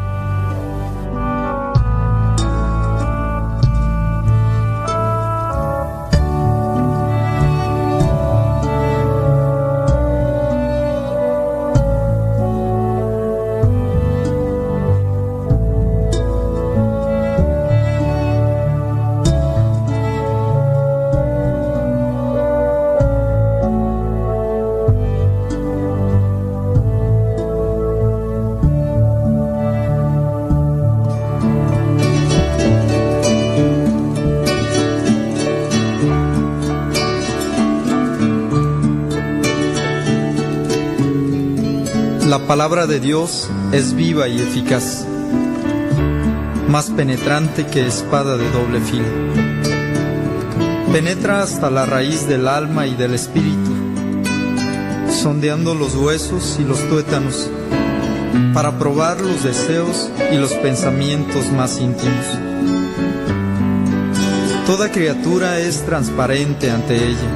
La 42.40 42.48
palabra 42.48 42.88
de 42.88 43.00
Dios 43.00 43.48
es 43.74 43.94
viva 43.94 44.28
y 44.28 44.40
eficaz, 44.40 45.06
más 46.68 46.90
penetrante 46.90 47.68
que 47.68 47.86
espada 47.86 48.38
de 48.38 48.50
doble 48.50 48.80
filo. 48.80 49.06
Penetra 50.92 51.44
hasta 51.44 51.70
la 51.70 51.86
raíz 51.86 52.28
del 52.28 52.48
alma 52.48 52.88
y 52.88 52.96
del 52.96 53.14
espíritu, 53.14 53.72
sondeando 55.12 55.76
los 55.76 55.94
huesos 55.96 56.58
y 56.60 56.64
los 56.64 56.80
tuétanos, 56.90 57.52
para 58.54 58.80
probar 58.80 59.22
los 59.22 59.44
deseos 59.44 60.10
y 60.32 60.38
los 60.38 60.54
pensamientos 60.54 61.52
más 61.52 61.80
íntimos. 61.80 62.26
Toda 64.66 64.92
criatura 64.92 65.60
es 65.60 65.86
transparente 65.86 66.72
ante 66.72 66.96
ella. 66.96 67.30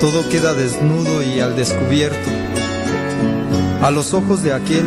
Todo 0.00 0.28
queda 0.30 0.52
desnudo 0.54 1.22
y 1.22 1.38
al 1.38 1.54
descubierto 1.54 2.35
a 3.86 3.90
los 3.92 4.14
ojos 4.14 4.42
de 4.42 4.52
aquel 4.52 4.84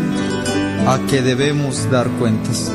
a 0.85 0.99
que 1.09 1.21
debemos 1.21 1.89
dar 1.89 2.09
cuentas. 2.19 2.69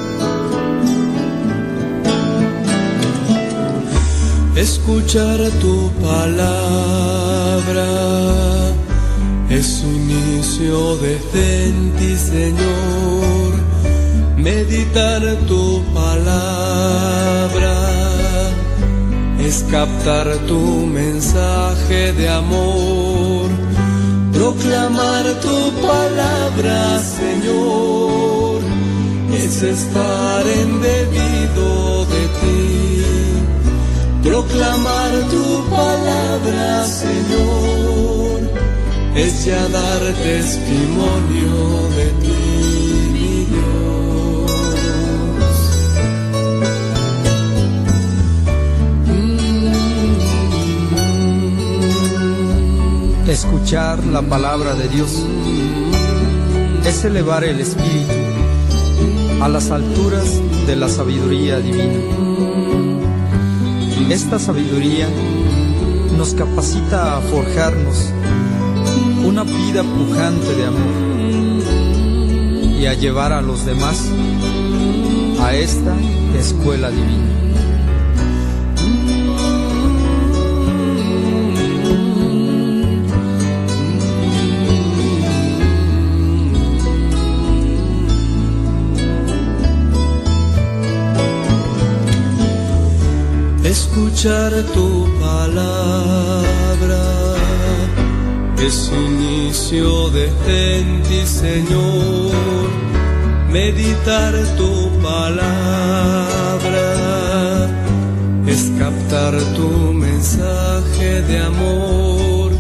Escuchar 4.57 5.39
tu 5.61 5.91
palabra 6.01 7.87
es 9.51 9.85
un 9.85 10.11
inicio 10.11 10.97
de 10.97 11.21
en 11.67 11.93
ti, 11.99 12.17
Señor. 12.17 13.53
Meditar 14.39 15.21
tu 15.47 15.83
palabra 15.93 17.75
es 19.41 19.63
captar 19.71 20.39
tu 20.47 20.87
mensaje 20.87 22.15
de 22.15 22.31
amor 22.31 23.51
Proclamar 24.35 25.25
palabra, 25.83 26.99
Señor, 27.01 28.61
es 29.33 29.63
estar 29.63 30.47
embebido 30.47 32.05
de 32.07 32.23
ti. 32.41 33.05
Proclamar 34.23 35.11
tu 35.31 35.71
palabra, 35.71 36.85
Señor, 36.87 38.41
es 39.15 39.45
ya 39.45 39.69
dar 39.69 40.03
testimonio 40.23 41.89
de 41.97 42.07
ti, 42.23 42.55
mi 43.13 43.25
Escuchar 53.29 54.05
la 54.05 54.23
palabra 54.23 54.75
de 54.75 54.89
Dios 54.89 55.25
es 56.95 57.05
elevar 57.05 57.43
el 57.43 57.61
espíritu 57.61 58.15
a 59.43 59.49
las 59.49 59.73
alturas 59.73 60.41
de 60.65 60.77
la 60.77 60.89
sabiduría 60.89 61.59
divina. 61.59 61.99
Esta 64.11 64.39
sabiduría 64.39 65.09
nos 66.17 66.35
capacita 66.35 67.17
a 67.17 67.21
forjarnos 67.21 68.13
una 69.27 69.43
vida 69.43 69.83
pujante 69.83 70.55
de 70.55 70.67
amor 70.67 70.95
y 72.81 72.87
a 72.87 72.95
llevar 72.95 73.33
a 73.33 73.43
los 73.43 73.67
demás 73.67 74.09
a 75.41 75.53
esta 75.53 75.97
escuela 76.39 76.91
divina. 76.91 77.44
Escuchar 94.25 94.53
tu 94.73 95.07
palabra. 95.21 97.03
Es 98.59 98.91
inicio 98.91 100.09
de 100.11 100.27
en 100.47 101.03
ti, 101.03 101.27
Señor, 101.27 102.71
meditar 103.51 104.33
tu 104.57 104.91
palabra, 105.03 106.89
es 108.47 108.71
captar 108.79 109.35
tu 109.57 109.93
mensaje 109.93 111.21
de 111.23 111.39
amor, 111.41 112.53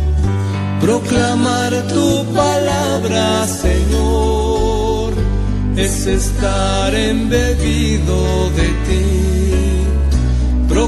proclamar 0.83 1.73
tu 1.89 2.27
palabra, 2.35 3.47
Señor, 3.47 5.15
es 5.77 6.07
estar 6.07 6.95
embebido 6.95 8.51
de 8.51 8.69
ti, 8.87 9.34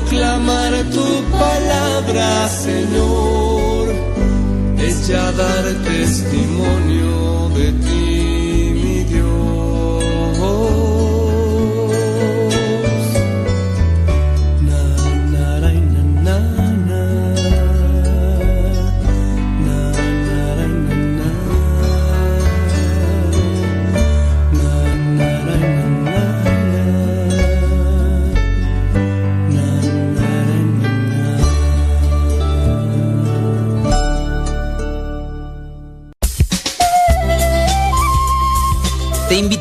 proclamar 0.06 0.72
tu 0.92 1.06
palabra, 1.32 2.48
Señor, 2.48 3.88
es 4.78 5.08
ya 5.08 5.32
dar 5.32 5.64
testimonio 5.84 7.50
de 7.56 7.72
ti, 7.84 7.95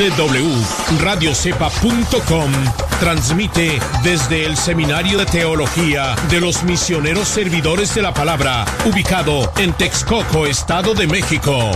www.radiocepa.com 0.00 2.52
transmite 3.00 3.78
desde 4.02 4.46
el 4.46 4.56
Seminario 4.56 5.18
de 5.18 5.26
Teología 5.26 6.16
de 6.30 6.40
los 6.40 6.62
Misioneros 6.62 7.28
Servidores 7.28 7.94
de 7.94 8.00
la 8.00 8.14
Palabra, 8.14 8.64
ubicado 8.86 9.52
en 9.58 9.74
Texcoco, 9.74 10.46
Estado 10.46 10.94
de 10.94 11.06
México. 11.06 11.72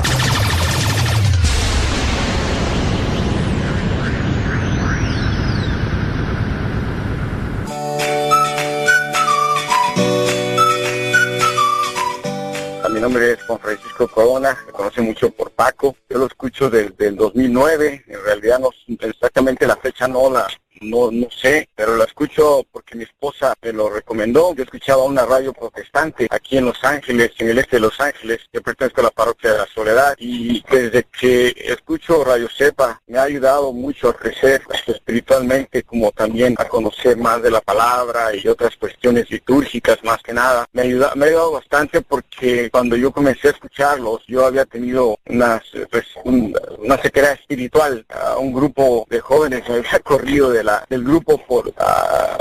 Nombre 13.15 13.33
es 13.33 13.43
Juan 13.45 13.61
Francisco 13.61 14.09
Corona, 14.09 14.59
me 14.67 14.73
conoce 14.73 15.01
mucho 15.01 15.31
por 15.31 15.53
Paco. 15.53 15.95
Yo 16.11 16.19
lo 16.19 16.27
escucho 16.27 16.69
desde 16.69 17.07
el 17.07 17.15
2009, 17.15 18.05
en 18.09 18.25
realidad 18.25 18.59
no 18.59 18.71
exactamente 19.01 19.69
la 19.69 19.77
fecha 19.77 20.09
no 20.09 20.29
la 20.29 20.49
no 20.81 21.11
no 21.11 21.29
sé, 21.31 21.69
pero 21.75 21.97
la 21.97 22.05
escucho 22.05 22.65
porque 22.73 22.97
mi 22.97 23.05
esposa 23.05 23.55
me 23.63 23.73
lo 23.73 23.89
recomendó. 23.91 24.55
Yo 24.55 24.65
escuchaba 24.65 25.05
una 25.05 25.25
radio 25.25 25.53
protestante 25.53 26.27
aquí 26.31 26.59
en 26.59 26.67
Los 26.67 26.83
Ángeles, 26.85 27.33
en 27.39 27.51
el 27.51 27.59
este 27.59 27.77
de 27.77 27.81
Los 27.81 28.01
Ángeles. 28.01 28.41
Yo 28.53 28.63
pertenezco 28.63 29.01
a 29.01 29.05
la 29.05 29.11
parroquia 29.11 29.53
de 29.53 29.59
la 29.59 29.67
Soledad 29.67 30.15
y 30.19 30.63
desde 30.71 31.05
que 31.05 31.55
escucho 31.57 32.25
Radio 32.25 32.49
Cepa 32.49 33.01
me 33.07 33.19
ha 33.19 33.23
ayudado 33.23 33.73
mucho 33.73 34.09
a 34.11 34.17
crecer 34.17 34.63
espiritualmente, 34.87 35.83
como 35.85 36.11
también 36.13 36.55
a 36.59 36.65
conocer 36.69 37.17
más 37.17 37.43
de 37.43 37.51
la 37.51 37.61
palabra 37.61 38.35
y 38.35 38.47
otras 38.49 38.77
cuestiones 38.77 39.31
litúrgicas 39.31 40.03
más 40.05 40.23
que 40.23 40.33
nada. 40.33 40.67
Me, 40.73 40.83
ayuda, 40.83 41.13
me 41.15 41.25
ha 41.25 41.29
ayudado 41.29 41.53
bastante 41.53 42.01
porque 42.01 42.71
cuando 42.71 42.97
yo 42.97 43.13
comencé 43.13 43.49
a 43.49 43.53
escucharlos, 43.53 44.23
yo 44.27 44.45
había 44.45 44.65
tenido 44.65 45.19
unas, 45.27 45.63
pues, 45.91 46.07
un- 46.25 46.57
una 46.79 47.01
sequedad 47.01 47.33
espiritual. 47.33 48.05
a 48.09 48.37
un 48.39 48.53
grupo 48.53 49.07
de 49.11 49.21
jóvenes 49.21 49.69
me 49.69 49.77
había 49.77 49.99
corrido 50.05 50.51
de 50.51 50.64
del 50.89 51.05
grupo 51.05 51.39
por, 51.47 51.73
ah, 51.79 52.39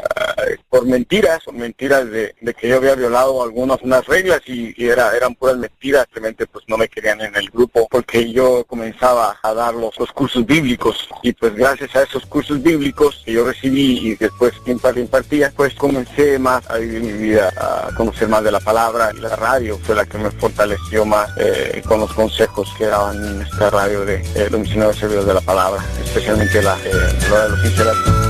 por 0.69 0.85
mentiras, 0.85 1.43
por 1.43 1.53
mentiras 1.53 2.09
de, 2.09 2.35
que 2.59 2.67
yo 2.67 2.77
había 2.77 2.95
violado 2.95 3.43
algunas 3.43 3.81
unas 3.81 4.05
reglas 4.05 4.41
y, 4.45 4.73
era, 4.83 5.15
eran 5.15 5.35
puras 5.35 5.57
mentiras. 5.57 6.05
Simplemente 6.05 6.45
pues 6.47 6.65
no 6.67 6.77
me 6.77 6.87
querían 6.87 7.21
en 7.21 7.35
el 7.35 7.49
grupo 7.49 7.87
porque 7.89 8.31
yo 8.31 8.63
comenzaba 8.65 9.37
a 9.41 9.53
dar 9.53 9.73
los, 9.73 9.95
cursos 10.13 10.45
bíblicos 10.45 11.09
y 11.21 11.33
pues 11.33 11.55
gracias 11.55 11.95
a 11.95 12.03
esos 12.03 12.25
cursos 12.25 12.61
bíblicos 12.61 13.21
que 13.25 13.33
yo 13.33 13.45
recibí 13.45 13.99
y 13.99 14.15
después 14.15 14.53
impar- 14.65 14.97
impartía, 14.97 15.51
pues 15.55 15.73
comencé 15.75 16.37
más 16.39 16.69
a 16.69 16.77
vivir 16.77 17.01
mi 17.01 17.13
vida, 17.13 17.51
a 17.57 17.93
conocer 17.95 18.27
más 18.27 18.43
de 18.43 18.51
la 18.51 18.59
palabra 18.59 19.11
y 19.15 19.19
la 19.19 19.35
radio 19.35 19.77
fue 19.83 19.95
la 19.95 20.05
que 20.05 20.17
me 20.17 20.31
fortaleció 20.31 21.05
más 21.05 21.29
eh, 21.37 21.81
con 21.87 21.99
los 21.99 22.13
consejos 22.13 22.69
que 22.77 22.85
daban 22.85 23.23
en 23.25 23.41
esta 23.41 23.69
radio 23.69 24.05
de 24.05 24.15
eh, 24.35 24.47
los 24.49 24.59
misioneros 24.61 24.99
de 25.25 25.33
la 25.33 25.41
palabra, 25.41 25.83
especialmente 26.03 26.61
la, 26.61 26.77
eh, 26.85 26.91
la 27.29 27.43
de 27.43 27.49
los. 27.49 28.22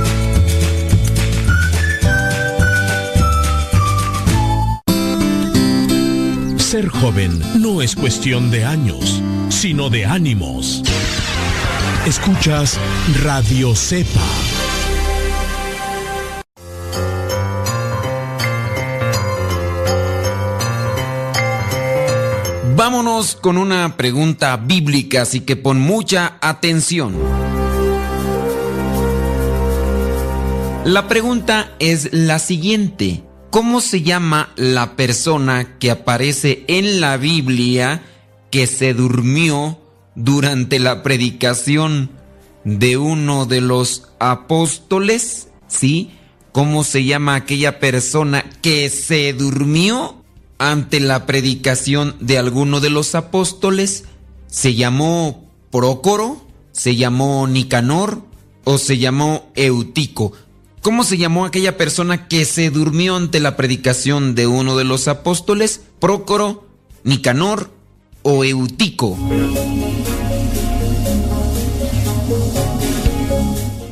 Ser 6.74 6.88
joven 6.88 7.40
no 7.60 7.82
es 7.82 7.94
cuestión 7.94 8.50
de 8.50 8.64
años, 8.64 9.22
sino 9.48 9.90
de 9.90 10.06
ánimos. 10.06 10.82
Escuchas 12.04 12.80
Radio 13.22 13.76
Cepa. 13.76 14.20
Vámonos 22.74 23.36
con 23.36 23.56
una 23.56 23.96
pregunta 23.96 24.56
bíblica, 24.56 25.22
así 25.22 25.42
que 25.42 25.54
pon 25.54 25.78
mucha 25.78 26.38
atención. 26.40 27.14
La 30.84 31.06
pregunta 31.06 31.70
es 31.78 32.12
la 32.12 32.40
siguiente. 32.40 33.22
¿Cómo 33.54 33.80
se 33.80 34.02
llama 34.02 34.52
la 34.56 34.96
persona 34.96 35.78
que 35.78 35.92
aparece 35.92 36.64
en 36.66 37.00
la 37.00 37.16
Biblia 37.16 38.02
que 38.50 38.66
se 38.66 38.94
durmió 38.94 39.78
durante 40.16 40.80
la 40.80 41.04
predicación 41.04 42.10
de 42.64 42.96
uno 42.96 43.46
de 43.46 43.60
los 43.60 44.08
apóstoles? 44.18 45.50
¿Sí? 45.68 46.10
¿Cómo 46.50 46.82
se 46.82 47.04
llama 47.04 47.36
aquella 47.36 47.78
persona 47.78 48.44
que 48.60 48.90
se 48.90 49.32
durmió 49.34 50.24
ante 50.58 50.98
la 50.98 51.24
predicación 51.24 52.16
de 52.18 52.38
alguno 52.38 52.80
de 52.80 52.90
los 52.90 53.14
apóstoles? 53.14 54.02
¿Se 54.48 54.74
llamó 54.74 55.48
Prócoro? 55.70 56.44
¿Se 56.72 56.96
llamó 56.96 57.46
Nicanor? 57.46 58.20
¿O 58.64 58.78
se 58.78 58.98
llamó 58.98 59.52
Eutico? 59.54 60.32
¿Cómo 60.84 61.02
se 61.02 61.16
llamó 61.16 61.46
aquella 61.46 61.78
persona 61.78 62.28
que 62.28 62.44
se 62.44 62.68
durmió 62.68 63.16
ante 63.16 63.40
la 63.40 63.56
predicación 63.56 64.34
de 64.34 64.46
uno 64.46 64.76
de 64.76 64.84
los 64.84 65.08
apóstoles? 65.08 65.80
¿Prócoro, 65.98 66.68
Nicanor 67.04 67.70
o 68.20 68.44
Eutico? 68.44 69.16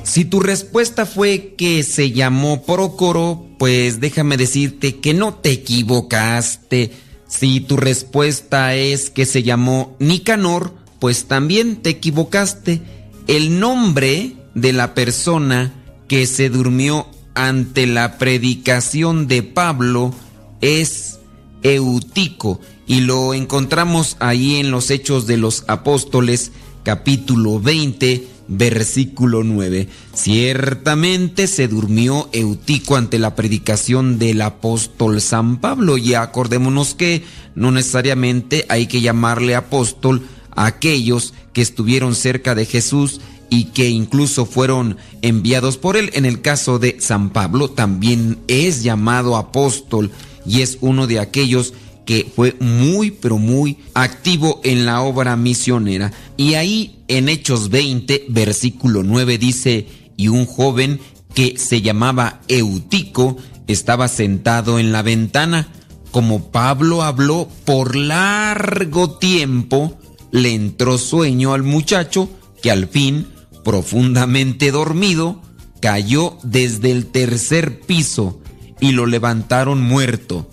Si 0.02 0.26
tu 0.26 0.40
respuesta 0.40 1.06
fue 1.06 1.54
que 1.56 1.82
se 1.82 2.10
llamó 2.12 2.62
Prócoro, 2.62 3.46
pues 3.58 3.98
déjame 4.00 4.36
decirte 4.36 5.00
que 5.00 5.14
no 5.14 5.32
te 5.32 5.50
equivocaste. 5.50 6.92
Si 7.26 7.60
tu 7.60 7.78
respuesta 7.78 8.74
es 8.74 9.08
que 9.08 9.24
se 9.24 9.42
llamó 9.42 9.96
Nicanor, 9.98 10.74
pues 10.98 11.24
también 11.24 11.76
te 11.76 11.88
equivocaste. 11.88 12.82
El 13.28 13.60
nombre 13.60 14.36
de 14.54 14.74
la 14.74 14.92
persona 14.92 15.72
que 16.12 16.26
se 16.26 16.50
durmió 16.50 17.06
ante 17.32 17.86
la 17.86 18.18
predicación 18.18 19.28
de 19.28 19.42
Pablo 19.42 20.12
es 20.60 21.20
Eutico 21.62 22.60
y 22.86 23.00
lo 23.00 23.32
encontramos 23.32 24.18
ahí 24.20 24.56
en 24.56 24.70
los 24.70 24.90
Hechos 24.90 25.26
de 25.26 25.38
los 25.38 25.64
Apóstoles 25.68 26.52
capítulo 26.82 27.60
20 27.60 28.28
versículo 28.46 29.42
9. 29.42 29.88
Ciertamente 30.12 31.46
se 31.46 31.66
durmió 31.66 32.28
Eutico 32.34 32.96
ante 32.96 33.18
la 33.18 33.34
predicación 33.34 34.18
del 34.18 34.42
apóstol 34.42 35.18
San 35.22 35.62
Pablo 35.62 35.96
y 35.96 36.12
acordémonos 36.12 36.94
que 36.94 37.24
no 37.54 37.70
necesariamente 37.70 38.66
hay 38.68 38.86
que 38.86 39.00
llamarle 39.00 39.54
apóstol 39.54 40.20
a 40.54 40.66
aquellos 40.66 41.32
que 41.54 41.62
estuvieron 41.62 42.14
cerca 42.14 42.54
de 42.54 42.66
Jesús 42.66 43.22
y 43.52 43.64
que 43.64 43.90
incluso 43.90 44.46
fueron 44.46 44.96
enviados 45.20 45.76
por 45.76 45.98
él. 45.98 46.08
En 46.14 46.24
el 46.24 46.40
caso 46.40 46.78
de 46.78 46.96
San 47.00 47.28
Pablo 47.28 47.68
también 47.68 48.38
es 48.48 48.82
llamado 48.82 49.36
apóstol 49.36 50.10
y 50.46 50.62
es 50.62 50.78
uno 50.80 51.06
de 51.06 51.20
aquellos 51.20 51.74
que 52.06 52.32
fue 52.34 52.56
muy, 52.60 53.10
pero 53.10 53.36
muy 53.36 53.76
activo 53.92 54.62
en 54.64 54.86
la 54.86 55.02
obra 55.02 55.36
misionera. 55.36 56.14
Y 56.38 56.54
ahí 56.54 57.04
en 57.08 57.28
Hechos 57.28 57.68
20, 57.68 58.24
versículo 58.30 59.02
9 59.02 59.36
dice, 59.36 59.86
y 60.16 60.28
un 60.28 60.46
joven 60.46 60.98
que 61.34 61.58
se 61.58 61.82
llamaba 61.82 62.40
Eutico 62.48 63.36
estaba 63.66 64.08
sentado 64.08 64.78
en 64.78 64.92
la 64.92 65.02
ventana. 65.02 65.68
Como 66.10 66.50
Pablo 66.50 67.02
habló 67.02 67.50
por 67.66 67.96
largo 67.96 69.10
tiempo, 69.10 69.98
le 70.30 70.54
entró 70.54 70.96
sueño 70.96 71.52
al 71.52 71.64
muchacho 71.64 72.30
que 72.62 72.70
al 72.70 72.86
fin, 72.86 73.26
profundamente 73.64 74.70
dormido, 74.70 75.40
cayó 75.80 76.38
desde 76.42 76.90
el 76.90 77.06
tercer 77.06 77.80
piso 77.80 78.40
y 78.80 78.92
lo 78.92 79.06
levantaron 79.06 79.82
muerto. 79.82 80.48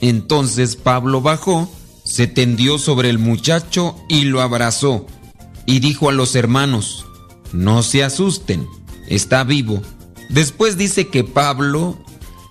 Entonces 0.00 0.76
Pablo 0.76 1.20
bajó, 1.20 1.70
se 2.04 2.26
tendió 2.26 2.78
sobre 2.78 3.10
el 3.10 3.18
muchacho 3.18 3.96
y 4.08 4.24
lo 4.24 4.40
abrazó, 4.40 5.06
y 5.66 5.80
dijo 5.80 6.08
a 6.08 6.12
los 6.12 6.34
hermanos, 6.34 7.06
no 7.52 7.82
se 7.82 8.02
asusten, 8.02 8.66
está 9.08 9.44
vivo. 9.44 9.82
Después 10.28 10.76
dice 10.76 11.08
que 11.08 11.24
Pablo 11.24 11.98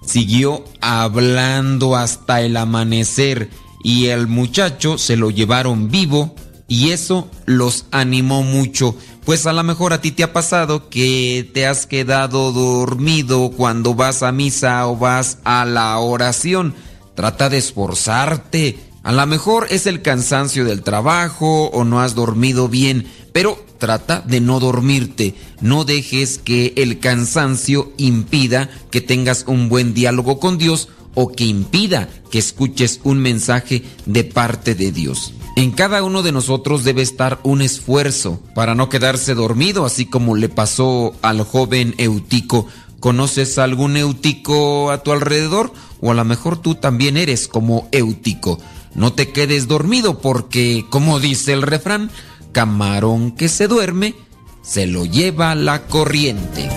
siguió 0.05 0.63
hablando 0.79 1.95
hasta 1.95 2.41
el 2.41 2.57
amanecer 2.57 3.49
y 3.83 4.07
el 4.07 4.27
muchacho 4.27 4.97
se 4.97 5.17
lo 5.17 5.31
llevaron 5.31 5.89
vivo 5.89 6.35
y 6.67 6.91
eso 6.91 7.29
los 7.45 7.85
animó 7.91 8.43
mucho. 8.43 8.95
Pues 9.31 9.47
a 9.47 9.53
lo 9.53 9.63
mejor 9.63 9.93
a 9.93 10.01
ti 10.01 10.11
te 10.11 10.23
ha 10.23 10.33
pasado 10.33 10.89
que 10.89 11.49
te 11.53 11.65
has 11.65 11.85
quedado 11.85 12.51
dormido 12.51 13.49
cuando 13.55 13.95
vas 13.95 14.23
a 14.23 14.33
misa 14.33 14.85
o 14.87 14.97
vas 14.97 15.37
a 15.45 15.63
la 15.63 15.97
oración 15.99 16.75
Trata 17.15 17.47
de 17.47 17.57
esforzarte. 17.57 18.77
A 19.03 19.13
lo 19.13 19.25
mejor 19.27 19.67
es 19.69 19.87
el 19.87 20.01
cansancio 20.01 20.65
del 20.65 20.83
trabajo 20.83 21.67
o 21.67 21.85
no 21.85 22.01
has 22.01 22.13
dormido 22.13 22.67
bien, 22.67 23.07
pero 23.31 23.57
trata 23.77 24.19
de 24.19 24.41
no 24.41 24.59
dormirte. 24.59 25.35
No 25.61 25.85
dejes 25.85 26.37
que 26.37 26.73
el 26.75 26.99
cansancio 26.99 27.93
impida 27.95 28.69
que 28.91 28.99
tengas 28.99 29.45
un 29.47 29.69
buen 29.69 29.93
diálogo 29.93 30.41
con 30.41 30.57
Dios 30.57 30.89
o 31.15 31.31
que 31.31 31.45
impida 31.45 32.09
que 32.31 32.39
escuches 32.39 32.99
un 33.05 33.19
mensaje 33.19 33.83
de 34.05 34.25
parte 34.25 34.75
de 34.75 34.91
Dios. 34.91 35.31
En 35.55 35.71
cada 35.71 36.03
uno 36.03 36.23
de 36.23 36.31
nosotros 36.31 36.83
debe 36.83 37.01
estar 37.01 37.39
un 37.43 37.61
esfuerzo 37.61 38.39
para 38.55 38.73
no 38.73 38.89
quedarse 38.89 39.35
dormido, 39.35 39.85
así 39.85 40.05
como 40.05 40.35
le 40.35 40.49
pasó 40.49 41.13
al 41.21 41.43
joven 41.43 41.93
Eutico. 41.97 42.67
¿Conoces 42.99 43.57
algún 43.57 43.97
Eutico 43.97 44.91
a 44.91 45.03
tu 45.03 45.11
alrededor? 45.11 45.71
o 46.01 46.11
a 46.11 46.13
lo 46.13 46.25
mejor 46.25 46.57
tú 46.57 46.75
también 46.75 47.15
eres 47.15 47.47
como 47.47 47.87
Eutico. 47.91 48.59
No 48.95 49.13
te 49.13 49.31
quedes 49.31 49.67
dormido 49.67 50.19
porque, 50.19 50.85
como 50.89 51.19
dice 51.19 51.53
el 51.53 51.61
refrán, 51.61 52.11
camarón 52.51 53.31
que 53.31 53.47
se 53.47 53.67
duerme, 53.67 54.15
se 54.63 54.87
lo 54.87 55.05
lleva 55.05 55.55
la 55.55 55.83
corriente. 55.87 56.69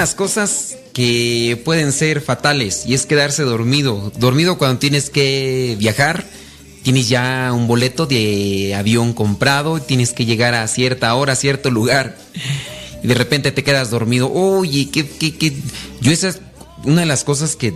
Las 0.00 0.14
cosas 0.14 0.78
que 0.94 1.60
pueden 1.62 1.92
ser 1.92 2.22
fatales 2.22 2.84
y 2.86 2.94
es 2.94 3.04
quedarse 3.04 3.42
dormido. 3.42 4.10
Dormido 4.16 4.56
cuando 4.56 4.78
tienes 4.78 5.10
que 5.10 5.76
viajar, 5.78 6.24
tienes 6.82 7.10
ya 7.10 7.52
un 7.52 7.66
boleto 7.66 8.06
de 8.06 8.74
avión 8.74 9.12
comprado, 9.12 9.78
tienes 9.78 10.14
que 10.14 10.24
llegar 10.24 10.54
a 10.54 10.66
cierta 10.68 11.14
hora, 11.14 11.34
a 11.34 11.36
cierto 11.36 11.70
lugar 11.70 12.16
y 13.02 13.08
de 13.08 13.14
repente 13.14 13.52
te 13.52 13.62
quedas 13.62 13.90
dormido. 13.90 14.32
Oye, 14.32 14.88
qué, 14.90 15.06
qué. 15.06 15.52
Yo 16.00 16.10
esa 16.10 16.28
es 16.28 16.40
una 16.84 17.02
de 17.02 17.06
las 17.06 17.22
cosas 17.22 17.54
que 17.54 17.74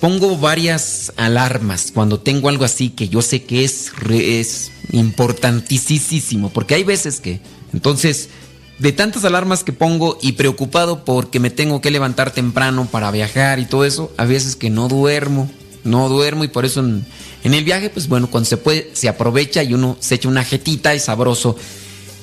pongo 0.00 0.36
varias 0.38 1.12
alarmas 1.16 1.92
cuando 1.94 2.18
tengo 2.18 2.48
algo 2.48 2.64
así 2.64 2.88
que 2.88 3.08
yo 3.08 3.22
sé 3.22 3.44
que 3.44 3.62
es, 3.62 3.92
es 4.10 4.72
importantísimo, 4.90 6.50
porque 6.52 6.74
hay 6.74 6.82
veces 6.82 7.20
que, 7.20 7.38
entonces, 7.72 8.30
de 8.78 8.92
tantas 8.92 9.24
alarmas 9.24 9.64
que 9.64 9.72
pongo 9.72 10.18
y 10.22 10.32
preocupado 10.32 11.04
porque 11.04 11.40
me 11.40 11.50
tengo 11.50 11.80
que 11.80 11.90
levantar 11.90 12.32
temprano 12.32 12.88
para 12.90 13.10
viajar 13.10 13.58
y 13.58 13.66
todo 13.66 13.84
eso, 13.84 14.12
a 14.16 14.24
veces 14.24 14.56
que 14.56 14.70
no 14.70 14.88
duermo, 14.88 15.50
no 15.84 16.08
duermo 16.08 16.44
y 16.44 16.48
por 16.48 16.64
eso 16.64 16.80
en, 16.80 17.04
el 17.42 17.64
viaje, 17.64 17.90
pues 17.90 18.08
bueno, 18.08 18.30
cuando 18.30 18.48
se 18.48 18.56
puede, 18.56 18.90
se 18.94 19.08
aprovecha 19.08 19.62
y 19.62 19.74
uno 19.74 19.96
se 20.00 20.16
echa 20.16 20.28
una 20.28 20.44
jetita 20.44 20.94
y 20.94 21.00
sabroso. 21.00 21.56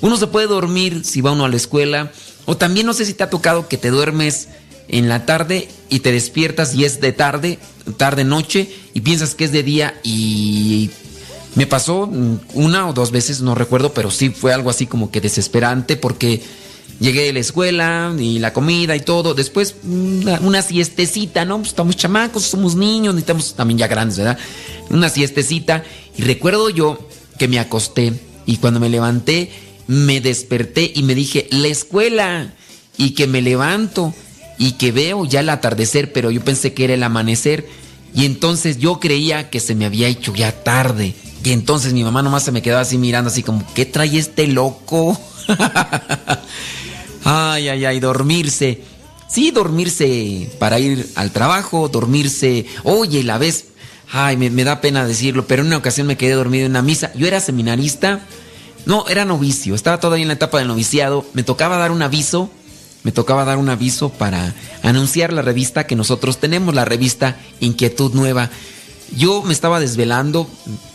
Uno 0.01 0.17
se 0.17 0.27
puede 0.27 0.47
dormir 0.47 1.01
si 1.03 1.21
va 1.21 1.31
uno 1.31 1.45
a 1.45 1.49
la 1.49 1.57
escuela. 1.57 2.11
O 2.45 2.55
también 2.55 2.85
no 2.85 2.93
sé 2.93 3.05
si 3.05 3.13
te 3.13 3.23
ha 3.23 3.29
tocado 3.29 3.67
que 3.67 3.77
te 3.77 3.89
duermes 3.89 4.47
en 4.87 5.09
la 5.09 5.25
tarde 5.25 5.67
y 5.89 5.99
te 5.99 6.11
despiertas 6.11 6.73
y 6.73 6.85
es 6.85 7.01
de 7.01 7.11
tarde, 7.11 7.59
tarde 7.97 8.23
noche, 8.23 8.73
y 8.93 9.01
piensas 9.01 9.35
que 9.35 9.45
es 9.45 9.51
de 9.51 9.63
día 9.63 9.99
y 10.03 10.89
me 11.55 11.67
pasó 11.67 12.07
mm, 12.07 12.39
una 12.53 12.87
o 12.87 12.93
dos 12.93 13.11
veces, 13.11 13.41
no 13.41 13.55
recuerdo, 13.55 13.93
pero 13.93 14.11
sí 14.11 14.29
fue 14.29 14.53
algo 14.53 14.69
así 14.69 14.85
como 14.85 15.11
que 15.11 15.21
desesperante 15.21 15.97
porque 15.97 16.41
llegué 16.99 17.23
de 17.23 17.33
la 17.33 17.39
escuela 17.39 18.13
y 18.17 18.39
la 18.39 18.53
comida 18.53 18.95
y 18.95 19.01
todo. 19.01 19.33
Después 19.33 19.75
una, 19.83 20.39
una 20.41 20.61
siestecita, 20.61 21.45
¿no? 21.45 21.57
Pues 21.57 21.69
estamos 21.69 21.95
chamacos, 21.95 22.43
somos 22.43 22.75
niños, 22.75 23.13
necesitamos 23.13 23.55
también 23.55 23.79
ya 23.79 23.87
grandes, 23.87 24.17
¿verdad? 24.17 24.37
Una 24.89 25.09
siestecita. 25.09 25.83
Y 26.17 26.23
recuerdo 26.23 26.69
yo 26.69 27.07
que 27.37 27.47
me 27.47 27.59
acosté 27.59 28.13
y 28.45 28.57
cuando 28.57 28.79
me 28.79 28.89
levanté 28.89 29.51
me 29.89 30.21
desperté 30.21 30.91
y 30.93 31.01
me 31.01 31.15
dije, 31.15 31.47
la 31.49 31.67
escuela. 31.67 32.53
Y 32.95 33.11
que 33.11 33.27
me 33.27 33.41
levanto 33.41 34.13
y 34.57 34.73
que 34.73 34.91
veo 34.91 35.25
ya 35.25 35.39
el 35.39 35.49
atardecer, 35.49 36.11
pero 36.11 36.31
yo 36.31 36.43
pensé 36.43 36.73
que 36.73 36.83
era 36.83 36.93
el 36.93 37.01
amanecer. 37.01 37.65
Y 38.13 38.25
entonces 38.25 38.77
yo 38.77 38.99
creía 38.99 39.49
que 39.49 39.59
se 39.59 39.73
me 39.73 39.85
había 39.85 40.07
hecho 40.07 40.35
ya 40.35 40.51
tarde. 40.51 41.15
Y 41.43 41.51
entonces 41.51 41.93
mi 41.93 42.03
mamá 42.03 42.21
nomás 42.21 42.43
se 42.43 42.51
me 42.51 42.61
quedaba 42.61 42.81
así 42.81 42.97
mirando, 42.97 43.29
así 43.29 43.43
como, 43.43 43.65
¿qué 43.73 43.85
trae 43.85 44.17
este 44.17 44.47
loco? 44.47 45.19
Ay, 47.23 47.67
ay, 47.67 47.85
ay, 47.85 47.99
dormirse. 47.99 48.81
Sí, 49.27 49.51
dormirse 49.51 50.49
para 50.57 50.79
ir 50.79 51.07
al 51.15 51.31
trabajo, 51.31 51.87
dormirse. 51.89 52.65
Oye, 52.83 53.23
la 53.23 53.37
vez. 53.37 53.65
Ay, 54.11 54.37
me, 54.37 54.63
da 54.63 54.81
pena 54.81 55.05
decirlo, 55.05 55.45
pero 55.45 55.61
en 55.61 55.67
una 55.67 55.77
ocasión 55.77 56.07
me 56.07 56.17
quedé 56.17 56.33
dormido 56.33 56.65
en 56.65 56.71
una 56.71 56.81
misa. 56.81 57.11
Yo 57.13 57.27
era 57.27 57.39
seminarista. 57.39 58.21
No, 58.85 59.07
era 59.07 59.25
novicio. 59.25 59.75
Estaba 59.75 59.99
todavía 59.99 60.23
en 60.23 60.29
la 60.29 60.33
etapa 60.33 60.57
del 60.57 60.67
noviciado. 60.67 61.25
Me 61.33 61.43
tocaba 61.43 61.77
dar 61.77 61.91
un 61.91 62.01
aviso. 62.01 62.49
Me 63.03 63.11
tocaba 63.11 63.45
dar 63.45 63.57
un 63.57 63.69
aviso 63.69 64.09
para 64.09 64.55
anunciar 64.81 65.31
la 65.31 65.43
revista 65.43 65.85
que 65.85 65.95
nosotros 65.95 66.39
tenemos, 66.39 66.73
la 66.73 66.85
revista 66.85 67.37
Inquietud 67.59 68.13
Nueva. 68.13 68.49
Yo 69.15 69.41
me 69.41 69.53
estaba 69.53 69.79
desvelando, 69.79 70.47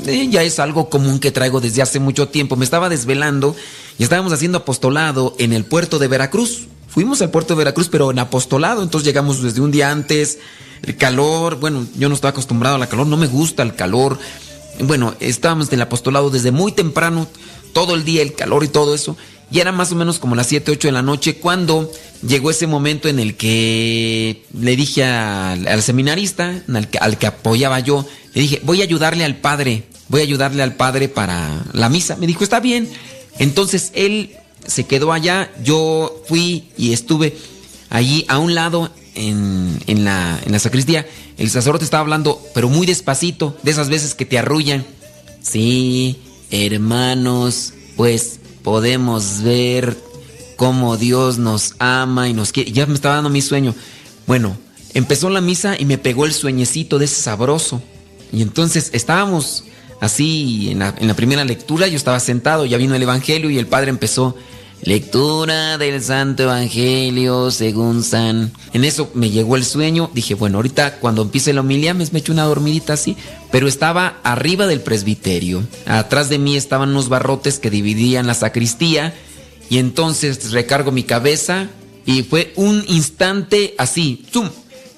eh, 0.06 0.28
ya 0.30 0.42
es 0.42 0.58
algo 0.58 0.88
común 0.88 1.18
que 1.18 1.32
traigo 1.32 1.60
desde 1.60 1.82
hace 1.82 2.00
mucho 2.00 2.28
tiempo, 2.28 2.56
me 2.56 2.64
estaba 2.64 2.88
desvelando 2.88 3.56
y 3.98 4.02
estábamos 4.04 4.32
haciendo 4.32 4.58
apostolado 4.58 5.34
en 5.38 5.52
el 5.52 5.64
puerto 5.64 5.98
de 5.98 6.08
Veracruz. 6.08 6.68
Fuimos 6.88 7.20
al 7.22 7.30
puerto 7.30 7.54
de 7.54 7.58
Veracruz, 7.58 7.88
pero 7.88 8.10
en 8.10 8.20
apostolado, 8.20 8.82
entonces 8.82 9.06
llegamos 9.06 9.42
desde 9.42 9.60
un 9.60 9.72
día 9.72 9.90
antes, 9.90 10.38
el 10.82 10.96
calor, 10.96 11.58
bueno, 11.58 11.86
yo 11.96 12.08
no 12.08 12.14
estaba 12.14 12.30
acostumbrado 12.30 12.76
al 12.76 12.88
calor, 12.88 13.06
no 13.06 13.16
me 13.16 13.26
gusta 13.26 13.62
el 13.62 13.74
calor. 13.74 14.18
Bueno, 14.80 15.14
estábamos 15.20 15.68
en 15.68 15.74
el 15.74 15.82
apostolado 15.82 16.30
desde 16.30 16.52
muy 16.52 16.72
temprano, 16.72 17.26
todo 17.72 17.94
el 17.94 18.04
día, 18.04 18.22
el 18.22 18.34
calor 18.34 18.64
y 18.64 18.68
todo 18.68 18.94
eso. 18.94 19.16
Y 19.54 19.60
era 19.60 19.70
más 19.70 19.92
o 19.92 19.94
menos 19.94 20.18
como 20.18 20.34
las 20.34 20.48
7, 20.48 20.72
8 20.72 20.88
de 20.88 20.92
la 20.92 21.02
noche 21.02 21.36
cuando 21.36 21.88
llegó 22.26 22.50
ese 22.50 22.66
momento 22.66 23.06
en 23.06 23.20
el 23.20 23.36
que 23.36 24.42
le 24.52 24.74
dije 24.74 25.04
al, 25.04 25.80
seminarista, 25.80 26.64
al 26.74 26.88
que, 26.88 26.98
al 26.98 27.18
que, 27.18 27.28
apoyaba 27.28 27.78
yo, 27.78 28.04
le 28.34 28.42
dije, 28.42 28.60
voy 28.64 28.80
a 28.80 28.84
ayudarle 28.84 29.24
al 29.24 29.36
padre, 29.36 29.84
voy 30.08 30.22
a 30.22 30.24
ayudarle 30.24 30.60
al 30.64 30.74
padre 30.74 31.08
para 31.08 31.62
la 31.72 31.88
misa. 31.88 32.16
Me 32.16 32.26
dijo, 32.26 32.42
está 32.42 32.58
bien. 32.58 32.90
Entonces 33.38 33.92
él 33.94 34.34
se 34.66 34.86
quedó 34.86 35.12
allá, 35.12 35.48
yo 35.62 36.20
fui 36.26 36.64
y 36.76 36.92
estuve 36.92 37.36
allí 37.90 38.24
a 38.26 38.38
un 38.38 38.56
lado 38.56 38.90
en, 39.14 39.78
en, 39.86 40.04
la, 40.04 40.40
en 40.44 40.50
la 40.50 40.58
sacristía. 40.58 41.06
El 41.38 41.48
sacerdote 41.48 41.84
estaba 41.84 42.00
hablando, 42.00 42.42
pero 42.54 42.68
muy 42.68 42.88
despacito, 42.88 43.56
de 43.62 43.70
esas 43.70 43.88
veces 43.88 44.16
que 44.16 44.26
te 44.26 44.36
arrullan. 44.36 44.84
Sí, 45.42 46.18
hermanos, 46.50 47.72
pues 47.96 48.40
podemos 48.64 49.42
ver 49.42 49.96
cómo 50.56 50.96
Dios 50.96 51.38
nos 51.38 51.74
ama 51.78 52.28
y 52.28 52.32
nos 52.32 52.50
quiere. 52.50 52.72
Ya 52.72 52.86
me 52.86 52.94
estaba 52.94 53.16
dando 53.16 53.30
mi 53.30 53.42
sueño. 53.42 53.74
Bueno, 54.26 54.56
empezó 54.94 55.30
la 55.30 55.40
misa 55.40 55.76
y 55.78 55.84
me 55.84 55.98
pegó 55.98 56.24
el 56.24 56.32
sueñecito 56.32 56.98
de 56.98 57.04
ese 57.04 57.22
sabroso. 57.22 57.80
Y 58.32 58.42
entonces 58.42 58.90
estábamos 58.94 59.64
así 60.00 60.70
en 60.70 60.80
la, 60.80 61.14
primera 61.14 61.44
lectura, 61.44 61.86
yo 61.86 61.96
estaba 61.96 62.18
sentado, 62.18 62.64
ya 62.64 62.78
vino 62.78 62.94
el 62.94 63.02
Evangelio 63.02 63.50
y 63.50 63.58
el 63.58 63.66
Padre 63.66 63.90
empezó 63.90 64.34
Lectura 64.82 65.78
del 65.78 66.02
Santo 66.02 66.42
Evangelio 66.42 67.50
según 67.50 68.02
San. 68.02 68.52
En 68.74 68.84
eso 68.84 69.10
me 69.14 69.30
llegó 69.30 69.56
el 69.56 69.64
sueño. 69.64 70.10
Dije, 70.12 70.34
bueno, 70.34 70.58
ahorita 70.58 70.96
cuando 70.96 71.22
empiece 71.22 71.54
la 71.54 71.60
homilía 71.60 71.94
me 71.94 72.04
echo 72.12 72.32
una 72.32 72.44
dormidita 72.44 72.92
así. 72.92 73.16
Pero 73.54 73.68
estaba 73.68 74.18
arriba 74.24 74.66
del 74.66 74.80
presbiterio. 74.80 75.62
Atrás 75.86 76.28
de 76.28 76.40
mí 76.40 76.56
estaban 76.56 76.88
unos 76.88 77.08
barrotes 77.08 77.60
que 77.60 77.70
dividían 77.70 78.26
la 78.26 78.34
sacristía. 78.34 79.14
Y 79.70 79.78
entonces 79.78 80.50
recargo 80.50 80.90
mi 80.90 81.04
cabeza 81.04 81.68
y 82.04 82.24
fue 82.24 82.52
un 82.56 82.84
instante 82.88 83.76
así. 83.78 84.24
¡Zum! 84.32 84.50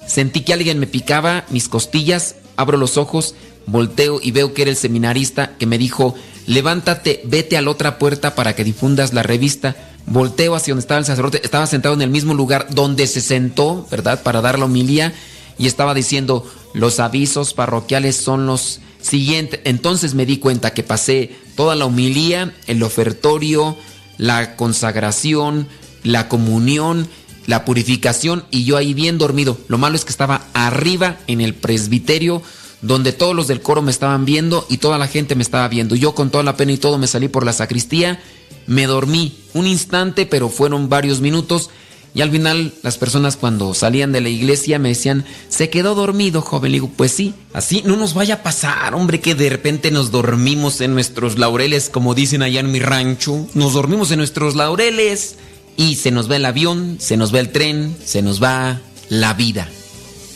Sentí 0.07 0.41
que 0.41 0.53
alguien 0.53 0.79
me 0.79 0.87
picaba 0.87 1.45
mis 1.51 1.69
costillas. 1.69 2.37
Abro 2.55 2.79
los 2.79 2.97
ojos, 2.97 3.35
volteo 3.67 4.19
y 4.23 4.31
veo 4.31 4.55
que 4.55 4.63
era 4.63 4.71
el 4.71 4.77
seminarista 4.77 5.55
que 5.59 5.67
me 5.67 5.77
dijo, 5.77 6.15
levántate, 6.47 7.21
vete 7.25 7.57
a 7.57 7.61
la 7.61 7.69
otra 7.69 7.99
puerta 7.99 8.33
para 8.33 8.55
que 8.55 8.63
difundas 8.63 9.13
la 9.13 9.21
revista. 9.21 9.75
Volteo 10.07 10.55
hacia 10.55 10.71
donde 10.71 10.81
estaba 10.81 10.99
el 10.99 11.05
sacerdote, 11.05 11.41
estaba 11.43 11.67
sentado 11.67 11.93
en 11.93 12.01
el 12.01 12.09
mismo 12.09 12.33
lugar 12.33 12.65
donde 12.71 13.05
se 13.05 13.21
sentó, 13.21 13.85
¿verdad? 13.91 14.23
Para 14.23 14.41
dar 14.41 14.57
la 14.57 14.65
homilía 14.65 15.13
y 15.59 15.67
estaba 15.67 15.93
diciendo, 15.93 16.45
los 16.77 16.99
avisos 16.99 17.53
parroquiales 17.55 18.15
son 18.15 18.45
los 18.45 18.81
siguientes. 19.01 19.61
Entonces 19.63 20.13
me 20.13 20.27
di 20.27 20.37
cuenta 20.37 20.73
que 20.73 20.83
pasé 20.83 21.35
toda 21.55 21.75
la 21.75 21.85
homilía, 21.85 22.53
el 22.67 22.83
ofertorio, 22.83 23.75
la 24.17 24.55
consagración, 24.55 25.67
la 26.03 26.29
comunión, 26.29 27.07
la 27.47 27.65
purificación 27.65 28.45
y 28.51 28.63
yo 28.63 28.77
ahí 28.77 28.93
bien 28.93 29.17
dormido. 29.17 29.57
Lo 29.67 29.79
malo 29.79 29.95
es 29.95 30.05
que 30.05 30.11
estaba 30.11 30.45
arriba 30.53 31.17
en 31.25 31.41
el 31.41 31.55
presbiterio 31.55 32.43
donde 32.83 33.11
todos 33.11 33.35
los 33.35 33.47
del 33.47 33.61
coro 33.61 33.81
me 33.81 33.89
estaban 33.89 34.25
viendo 34.25 34.67
y 34.69 34.77
toda 34.77 34.99
la 34.99 35.07
gente 35.07 35.33
me 35.33 35.41
estaba 35.41 35.67
viendo. 35.67 35.95
Yo 35.95 36.13
con 36.13 36.29
toda 36.29 36.43
la 36.43 36.57
pena 36.57 36.73
y 36.73 36.77
todo 36.77 36.99
me 36.99 37.07
salí 37.07 37.27
por 37.27 37.43
la 37.43 37.53
sacristía, 37.53 38.21
me 38.67 38.85
dormí 38.85 39.35
un 39.55 39.65
instante, 39.65 40.27
pero 40.27 40.49
fueron 40.49 40.89
varios 40.89 41.21
minutos. 41.21 41.71
Y 42.17 42.23
al 42.23 42.31
final 42.31 42.73
las 42.81 42.97
personas 42.97 43.37
cuando 43.37 43.75
salían 43.75 44.11
de 44.11 44.21
la 44.21 44.29
iglesia 44.29 44.79
me 44.79 44.89
decían, 44.89 45.23
se 45.49 45.69
quedó 45.69 45.93
dormido, 45.93 46.41
joven. 46.41 46.71
Le 46.71 46.77
digo, 46.77 46.89
pues 46.97 47.11
sí, 47.11 47.35
así 47.53 47.83
no 47.85 47.95
nos 47.95 48.15
vaya 48.15 48.33
a 48.33 48.41
pasar, 48.41 48.95
hombre, 48.95 49.21
que 49.21 49.35
de 49.35 49.51
repente 49.51 49.91
nos 49.91 50.09
dormimos 50.09 50.81
en 50.81 50.95
nuestros 50.95 51.37
laureles, 51.37 51.91
como 51.91 52.15
dicen 52.15 52.41
allá 52.41 52.59
en 52.59 52.71
mi 52.71 52.79
rancho. 52.79 53.47
Nos 53.53 53.73
dormimos 53.73 54.09
en 54.09 54.17
nuestros 54.17 54.55
laureles 54.55 55.35
y 55.77 55.97
se 55.97 56.09
nos 56.09 56.27
va 56.27 56.37
el 56.37 56.45
avión, 56.45 56.97
se 56.99 57.17
nos 57.17 57.31
va 57.31 57.39
el 57.39 57.51
tren, 57.51 57.95
se 58.03 58.23
nos 58.23 58.41
va 58.41 58.81
la 59.09 59.35
vida. 59.35 59.69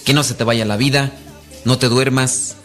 Que 0.05 0.13
no 0.13 0.23
se 0.23 0.35
te 0.35 0.43
vaya 0.43 0.65
la 0.65 0.77
vida, 0.77 1.11
no 1.65 1.79
te 1.79 1.89
duermas, 1.89 2.57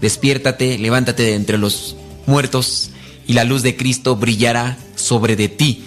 despiértate, 0.00 0.78
levántate 0.78 1.22
de 1.22 1.36
entre 1.36 1.58
los 1.58 1.94
muertos 2.26 2.90
y 3.28 3.34
la 3.34 3.44
luz 3.44 3.62
de 3.62 3.76
Cristo 3.76 4.16
brillará 4.16 4.78
sobre 4.96 5.36
de 5.36 5.48
ti. 5.48 5.84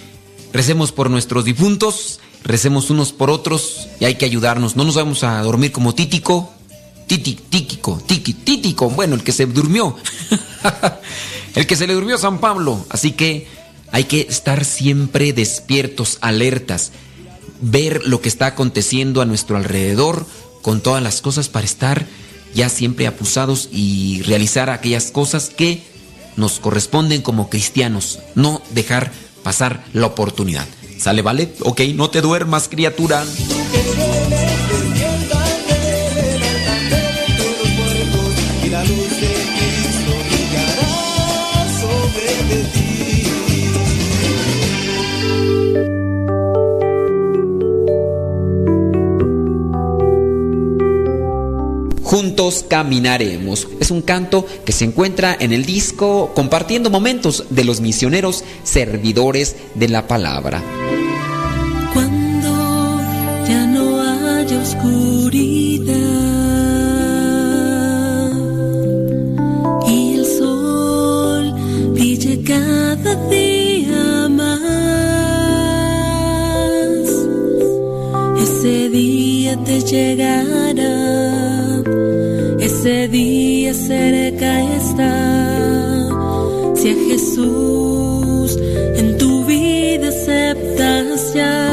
Recemos 0.54 0.94
por 0.94 1.10
nuestros 1.10 1.44
difuntos, 1.44 2.22
recemos 2.44 2.90
unos 2.90 3.12
por 3.12 3.30
otros 3.30 3.88
y 4.00 4.06
hay 4.06 4.16
que 4.16 4.26
ayudarnos. 4.26 4.76
No 4.76 4.84
nos 4.84 4.96
vamos 4.96 5.24
a 5.24 5.42
dormir 5.42 5.72
como 5.72 5.94
títico, 5.96 6.52
titi, 7.08 7.36
tíquico, 7.36 8.02
tiki, 8.06 8.34
títico, 8.34 8.90
bueno, 8.90 9.16
el 9.16 9.24
que 9.24 9.32
se 9.32 9.46
durmió, 9.46 9.96
el 11.56 11.68
que 11.68 11.76
se 11.76 11.88
le 11.88 11.94
durmió 11.94 12.16
a 12.16 12.20
San 12.20 12.40
Pablo. 12.40 12.86
Así 12.90 13.12
que 13.12 13.48
hay 13.92 14.04
que 14.06 14.28
estar 14.30 14.66
siempre 14.66 15.34
despiertos, 15.34 16.18
alertas, 16.22 16.92
ver 17.62 18.06
lo 18.06 18.22
que 18.22 18.30
está 18.30 18.48
aconteciendo 18.48 19.22
a 19.22 19.26
nuestro 19.26 19.58
alrededor 19.58 20.26
con 20.62 20.82
todas 20.82 21.02
las 21.02 21.22
cosas 21.22 21.48
para 21.50 21.66
estar 21.66 22.06
ya 22.54 22.70
siempre 22.70 23.08
apusados 23.08 23.70
y 23.72 24.22
realizar 24.24 24.70
aquellas 24.70 25.12
cosas 25.12 25.50
que 25.50 25.84
nos 26.36 26.60
corresponden 26.60 27.22
como 27.22 27.50
cristianos, 27.50 28.20
no 28.36 28.62
dejar 28.72 29.12
pasar 29.44 29.84
la 29.94 30.08
oportunidad. 30.08 30.68
¿Sale, 30.98 31.22
vale? 31.22 31.54
Ok, 31.62 31.82
no 31.96 32.10
te 32.10 32.22
duermas, 32.22 32.68
criatura. 32.68 33.24
Juntos 52.18 52.66
caminaremos. 52.68 53.68
Es 53.80 53.92
un 53.92 54.02
canto 54.02 54.44
que 54.66 54.72
se 54.72 54.86
encuentra 54.86 55.38
en 55.40 55.54
el 55.54 55.68
disco 55.68 56.32
Compartiendo 56.34 56.90
Momentos 56.90 57.44
de 57.52 57.64
los 57.64 57.80
Misioneros 57.80 58.44
Servidores 58.64 59.56
de 59.76 59.88
la 59.88 60.08
Palabra. 60.08 60.64
Cuando 61.94 63.00
ya 63.48 63.68
no 63.68 64.02
haya 64.02 64.60
oscuridad 64.64 65.94
y 69.88 70.16
el 70.16 70.26
sol 70.26 71.54
brille 71.94 72.42
cada 72.42 73.14
día 73.30 74.28
más, 74.28 74.58
ese 78.42 78.90
día 78.90 79.56
te 79.64 79.82
llegará 79.82 81.17
día 83.06 83.74
cerca 83.74 84.62
está. 84.76 85.14
Si 86.76 86.90
a 86.90 86.96
Jesús 87.10 88.58
en 89.00 89.18
tu 89.18 89.46
vida 89.46 90.08
aceptas 90.08 91.34
ya. 91.34 91.67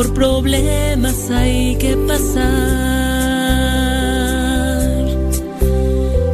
Por 0.00 0.14
problemas 0.14 1.30
hay 1.30 1.76
que 1.76 1.94
pasar. 2.08 2.40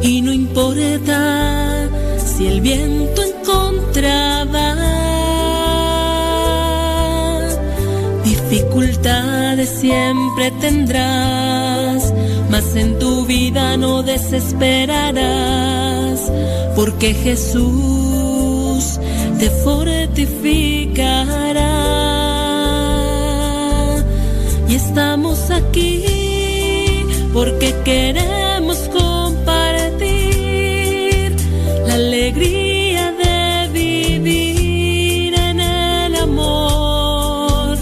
Y 0.01 0.21
no 0.21 0.31
importa 0.31 1.89
si 2.17 2.47
el 2.47 2.61
viento 2.61 3.21
encontraba. 3.23 4.73
Dificultades 8.23 9.67
siempre 9.67 10.51
tendrás, 10.61 12.13
mas 12.49 12.73
en 12.73 12.97
tu 12.99 13.25
vida 13.25 13.75
no 13.75 14.01
desesperarás, 14.01 16.31
porque 16.73 17.13
Jesús 17.13 18.97
te 19.39 19.49
fortificará. 19.65 22.06
Aquí 25.57 27.05
porque 27.33 27.75
queremos 27.83 28.77
compartir 28.99 30.05
la 31.87 31.93
alegría 31.95 33.11
de 33.23 33.69
vivir 33.71 35.33
en 35.35 35.59
el 35.59 36.15
amor 36.15 37.77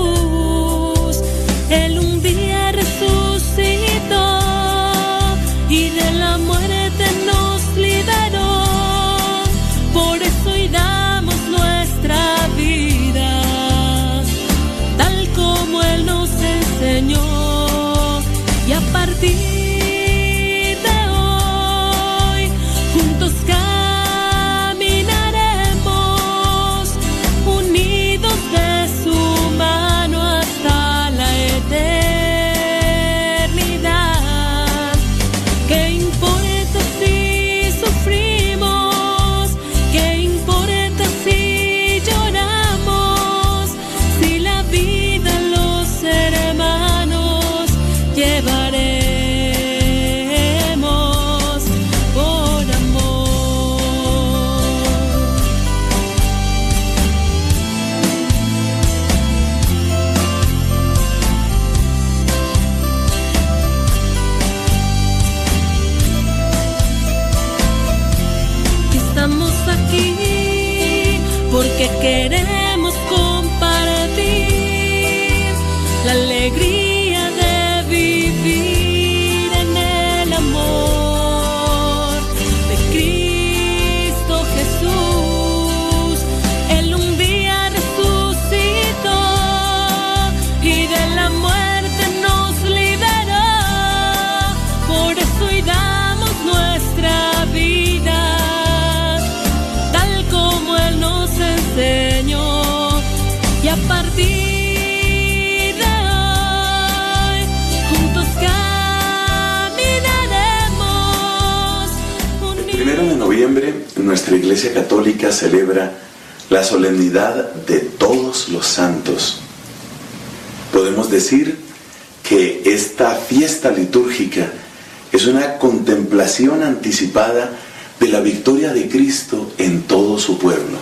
De 128.00 128.08
la 128.08 128.22
victoria 128.22 128.74
de 128.74 128.88
Cristo 128.88 129.52
en 129.58 129.84
todo 129.84 130.18
su 130.18 130.38
pueblo. 130.38 130.78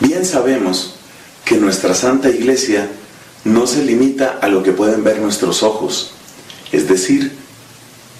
Bien 0.00 0.24
sabemos 0.24 0.94
que 1.44 1.56
nuestra 1.56 1.94
Santa 1.94 2.28
Iglesia 2.28 2.88
no 3.44 3.66
se 3.66 3.84
limita 3.84 4.38
a 4.42 4.48
lo 4.48 4.62
que 4.62 4.72
pueden 4.72 5.04
ver 5.04 5.20
nuestros 5.20 5.62
ojos, 5.62 6.12
es 6.72 6.88
decir, 6.88 7.32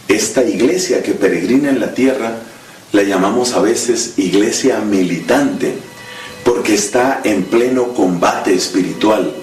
esta 0.09 0.45
iglesia 0.45 1.03
que 1.03 1.13
peregrina 1.13 1.69
en 1.69 1.81
la 1.81 1.93
tierra 1.93 2.35
la 2.93 3.03
llamamos 3.03 3.55
a 3.55 3.61
veces 3.61 4.15
iglesia 4.17 4.79
militante, 4.79 5.75
porque 6.45 6.75
está 6.75 7.21
en 7.25 7.43
pleno 7.43 7.89
combate 7.89 8.55
espiritual. 8.55 9.35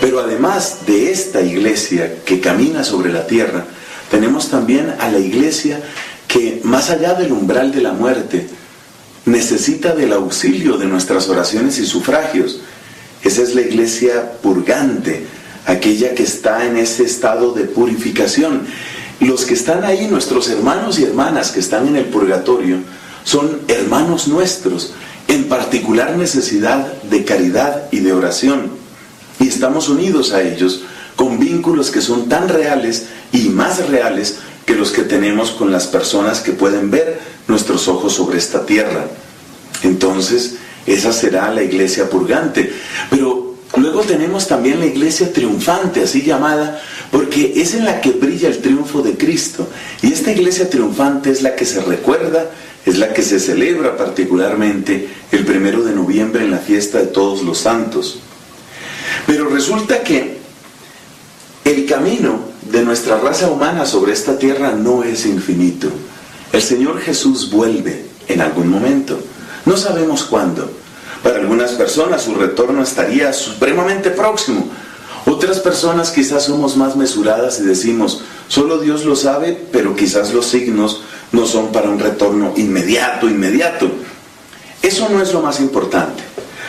Pero 0.00 0.18
además 0.18 0.80
de 0.86 1.12
esta 1.12 1.40
iglesia 1.40 2.24
que 2.24 2.40
camina 2.40 2.82
sobre 2.82 3.12
la 3.12 3.26
tierra, 3.28 3.64
tenemos 4.10 4.48
también 4.48 4.94
a 4.98 5.08
la 5.08 5.20
iglesia 5.20 5.80
que 6.28 6.60
más 6.62 6.90
allá 6.90 7.14
del 7.14 7.32
umbral 7.32 7.72
de 7.72 7.80
la 7.80 7.92
muerte, 7.92 8.46
necesita 9.24 9.94
del 9.94 10.12
auxilio 10.12 10.76
de 10.76 10.86
nuestras 10.86 11.28
oraciones 11.28 11.78
y 11.78 11.86
sufragios. 11.86 12.60
Esa 13.22 13.42
es 13.42 13.54
la 13.54 13.62
iglesia 13.62 14.32
purgante, 14.42 15.26
aquella 15.66 16.14
que 16.14 16.22
está 16.22 16.66
en 16.66 16.76
ese 16.76 17.04
estado 17.04 17.52
de 17.52 17.64
purificación. 17.64 18.66
Los 19.20 19.44
que 19.46 19.54
están 19.54 19.84
ahí, 19.84 20.06
nuestros 20.06 20.48
hermanos 20.48 20.98
y 20.98 21.04
hermanas 21.04 21.50
que 21.50 21.60
están 21.60 21.88
en 21.88 21.96
el 21.96 22.04
purgatorio, 22.04 22.78
son 23.24 23.60
hermanos 23.68 24.28
nuestros, 24.28 24.92
en 25.26 25.44
particular 25.44 26.16
necesidad 26.16 27.02
de 27.04 27.24
caridad 27.24 27.88
y 27.90 28.00
de 28.00 28.12
oración. 28.12 28.70
Y 29.40 29.48
estamos 29.48 29.88
unidos 29.88 30.32
a 30.32 30.42
ellos 30.42 30.82
con 31.16 31.38
vínculos 31.38 31.90
que 31.90 32.00
son 32.00 32.28
tan 32.28 32.48
reales 32.48 33.06
y 33.32 33.48
más 33.48 33.88
reales 33.88 34.38
que 34.68 34.74
los 34.74 34.90
que 34.90 35.02
tenemos 35.02 35.52
con 35.52 35.72
las 35.72 35.86
personas 35.86 36.40
que 36.40 36.52
pueden 36.52 36.90
ver 36.90 37.18
nuestros 37.46 37.88
ojos 37.88 38.12
sobre 38.12 38.36
esta 38.36 38.66
tierra. 38.66 39.06
Entonces, 39.82 40.56
esa 40.84 41.10
será 41.10 41.50
la 41.50 41.62
iglesia 41.62 42.10
purgante. 42.10 42.70
Pero 43.08 43.54
luego 43.78 44.02
tenemos 44.02 44.46
también 44.46 44.78
la 44.78 44.84
iglesia 44.84 45.32
triunfante, 45.32 46.02
así 46.02 46.20
llamada, 46.20 46.82
porque 47.10 47.54
es 47.56 47.72
en 47.72 47.86
la 47.86 48.02
que 48.02 48.10
brilla 48.10 48.50
el 48.50 48.58
triunfo 48.58 49.00
de 49.00 49.16
Cristo. 49.16 49.66
Y 50.02 50.12
esta 50.12 50.32
iglesia 50.32 50.68
triunfante 50.68 51.30
es 51.30 51.40
la 51.40 51.56
que 51.56 51.64
se 51.64 51.80
recuerda, 51.80 52.50
es 52.84 52.98
la 52.98 53.14
que 53.14 53.22
se 53.22 53.40
celebra 53.40 53.96
particularmente 53.96 55.08
el 55.32 55.46
primero 55.46 55.82
de 55.82 55.94
noviembre 55.94 56.44
en 56.44 56.50
la 56.50 56.58
fiesta 56.58 56.98
de 56.98 57.06
todos 57.06 57.42
los 57.42 57.56
santos. 57.56 58.18
Pero 59.26 59.48
resulta 59.48 60.02
que 60.02 60.37
el 61.68 61.84
camino 61.84 62.40
de 62.62 62.82
nuestra 62.82 63.18
raza 63.18 63.50
humana 63.50 63.84
sobre 63.84 64.14
esta 64.14 64.38
tierra 64.38 64.72
no 64.72 65.02
es 65.02 65.26
infinito. 65.26 65.88
El 66.50 66.62
Señor 66.62 66.98
Jesús 66.98 67.50
vuelve 67.50 68.06
en 68.26 68.40
algún 68.40 68.68
momento. 68.68 69.18
No 69.66 69.76
sabemos 69.76 70.24
cuándo. 70.24 70.70
Para 71.22 71.40
algunas 71.40 71.72
personas 71.72 72.22
su 72.22 72.34
retorno 72.34 72.82
estaría 72.82 73.34
supremamente 73.34 74.10
próximo. 74.10 74.66
Otras 75.26 75.58
personas 75.58 76.10
quizás 76.10 76.44
somos 76.44 76.78
más 76.78 76.96
mesuradas 76.96 77.60
y 77.60 77.64
decimos, 77.64 78.22
solo 78.48 78.78
Dios 78.78 79.04
lo 79.04 79.14
sabe, 79.14 79.52
pero 79.70 79.94
quizás 79.94 80.32
los 80.32 80.46
signos 80.46 81.02
no 81.32 81.44
son 81.44 81.70
para 81.70 81.90
un 81.90 81.98
retorno 81.98 82.54
inmediato, 82.56 83.28
inmediato. 83.28 83.90
Eso 84.80 85.06
no 85.10 85.20
es 85.20 85.34
lo 85.34 85.42
más 85.42 85.60
importante. 85.60 86.27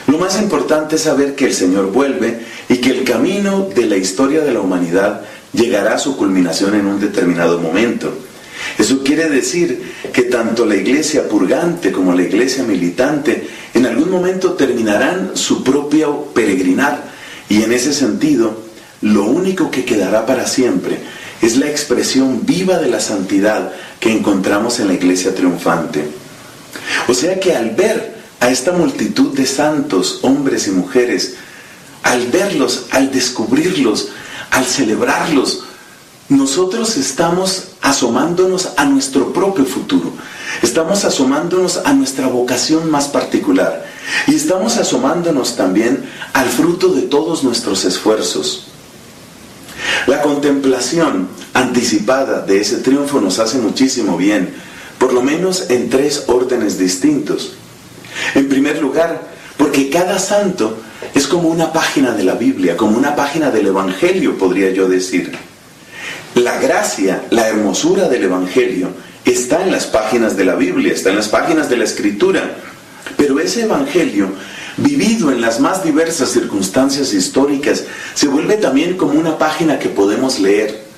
Lo 0.09 0.17
más 0.17 0.41
importante 0.41 0.95
es 0.95 1.03
saber 1.03 1.35
que 1.35 1.45
el 1.45 1.53
Señor 1.53 1.91
vuelve 1.91 2.39
y 2.67 2.77
que 2.77 2.89
el 2.89 3.03
camino 3.03 3.69
de 3.75 3.85
la 3.85 3.95
historia 3.95 4.41
de 4.41 4.51
la 4.51 4.59
humanidad 4.59 5.21
llegará 5.53 5.93
a 5.93 5.99
su 5.99 6.17
culminación 6.17 6.73
en 6.73 6.87
un 6.87 6.99
determinado 6.99 7.59
momento. 7.59 8.11
Eso 8.79 9.03
quiere 9.03 9.29
decir 9.29 9.93
que 10.11 10.23
tanto 10.23 10.65
la 10.65 10.75
iglesia 10.75 11.29
purgante 11.29 11.91
como 11.91 12.15
la 12.15 12.23
iglesia 12.23 12.63
militante 12.63 13.47
en 13.75 13.85
algún 13.85 14.09
momento 14.09 14.53
terminarán 14.53 15.31
su 15.35 15.63
propio 15.63 16.25
peregrinar 16.33 17.03
y 17.47 17.61
en 17.61 17.71
ese 17.71 17.93
sentido 17.93 18.63
lo 19.01 19.25
único 19.25 19.69
que 19.69 19.85
quedará 19.85 20.25
para 20.25 20.47
siempre 20.47 20.97
es 21.39 21.55
la 21.57 21.69
expresión 21.69 22.47
viva 22.47 22.79
de 22.79 22.89
la 22.89 22.99
santidad 22.99 23.73
que 23.99 24.11
encontramos 24.11 24.79
en 24.79 24.87
la 24.87 24.95
iglesia 24.95 25.35
triunfante. 25.35 26.03
O 27.07 27.13
sea 27.13 27.39
que 27.39 27.53
al 27.53 27.69
ver 27.71 28.18
a 28.39 28.49
esta 28.49 28.71
multitud 28.71 29.35
de 29.35 29.45
santos, 29.45 30.19
hombres 30.21 30.67
y 30.67 30.71
mujeres, 30.71 31.35
al 32.03 32.27
verlos, 32.27 32.85
al 32.91 33.11
descubrirlos, 33.11 34.09
al 34.51 34.65
celebrarlos, 34.65 35.63
nosotros 36.29 36.95
estamos 36.97 37.69
asomándonos 37.81 38.69
a 38.77 38.85
nuestro 38.85 39.33
propio 39.33 39.65
futuro. 39.65 40.13
Estamos 40.61 41.03
asomándonos 41.03 41.77
a 41.77 41.93
nuestra 41.93 42.27
vocación 42.27 42.89
más 42.91 43.07
particular. 43.07 43.85
Y 44.27 44.35
estamos 44.35 44.77
asomándonos 44.77 45.55
también 45.55 46.07
al 46.33 46.47
fruto 46.47 46.89
de 46.89 47.03
todos 47.03 47.43
nuestros 47.43 47.83
esfuerzos. 47.83 48.67
La 50.05 50.21
contemplación 50.21 51.27
anticipada 51.53 52.41
de 52.41 52.61
ese 52.61 52.77
triunfo 52.77 53.19
nos 53.19 53.39
hace 53.39 53.57
muchísimo 53.57 54.15
bien, 54.15 54.53
por 54.99 55.13
lo 55.13 55.23
menos 55.23 55.71
en 55.71 55.89
tres 55.89 56.25
órdenes 56.27 56.77
distintos. 56.77 57.53
En 58.35 58.49
primer 58.49 58.81
lugar, 58.81 59.21
porque 59.57 59.89
cada 59.89 60.19
santo 60.19 60.77
es 61.13 61.27
como 61.27 61.49
una 61.49 61.73
página 61.73 62.13
de 62.13 62.23
la 62.23 62.35
Biblia, 62.35 62.77
como 62.77 62.97
una 62.97 63.15
página 63.15 63.51
del 63.51 63.67
Evangelio, 63.67 64.37
podría 64.37 64.71
yo 64.71 64.87
decir. 64.87 65.31
La 66.35 66.59
gracia, 66.59 67.23
la 67.29 67.47
hermosura 67.47 68.07
del 68.07 68.23
Evangelio 68.23 68.89
está 69.25 69.63
en 69.63 69.71
las 69.71 69.87
páginas 69.87 70.37
de 70.37 70.45
la 70.45 70.55
Biblia, 70.55 70.93
está 70.93 71.09
en 71.09 71.17
las 71.17 71.27
páginas 71.27 71.69
de 71.69 71.77
la 71.77 71.83
Escritura. 71.83 72.55
Pero 73.17 73.39
ese 73.39 73.63
Evangelio, 73.63 74.29
vivido 74.77 75.31
en 75.31 75.41
las 75.41 75.59
más 75.59 75.83
diversas 75.83 76.29
circunstancias 76.29 77.13
históricas, 77.13 77.83
se 78.13 78.27
vuelve 78.27 78.57
también 78.57 78.95
como 78.97 79.19
una 79.19 79.37
página 79.37 79.79
que 79.79 79.89
podemos 79.89 80.39
leer. 80.39 80.88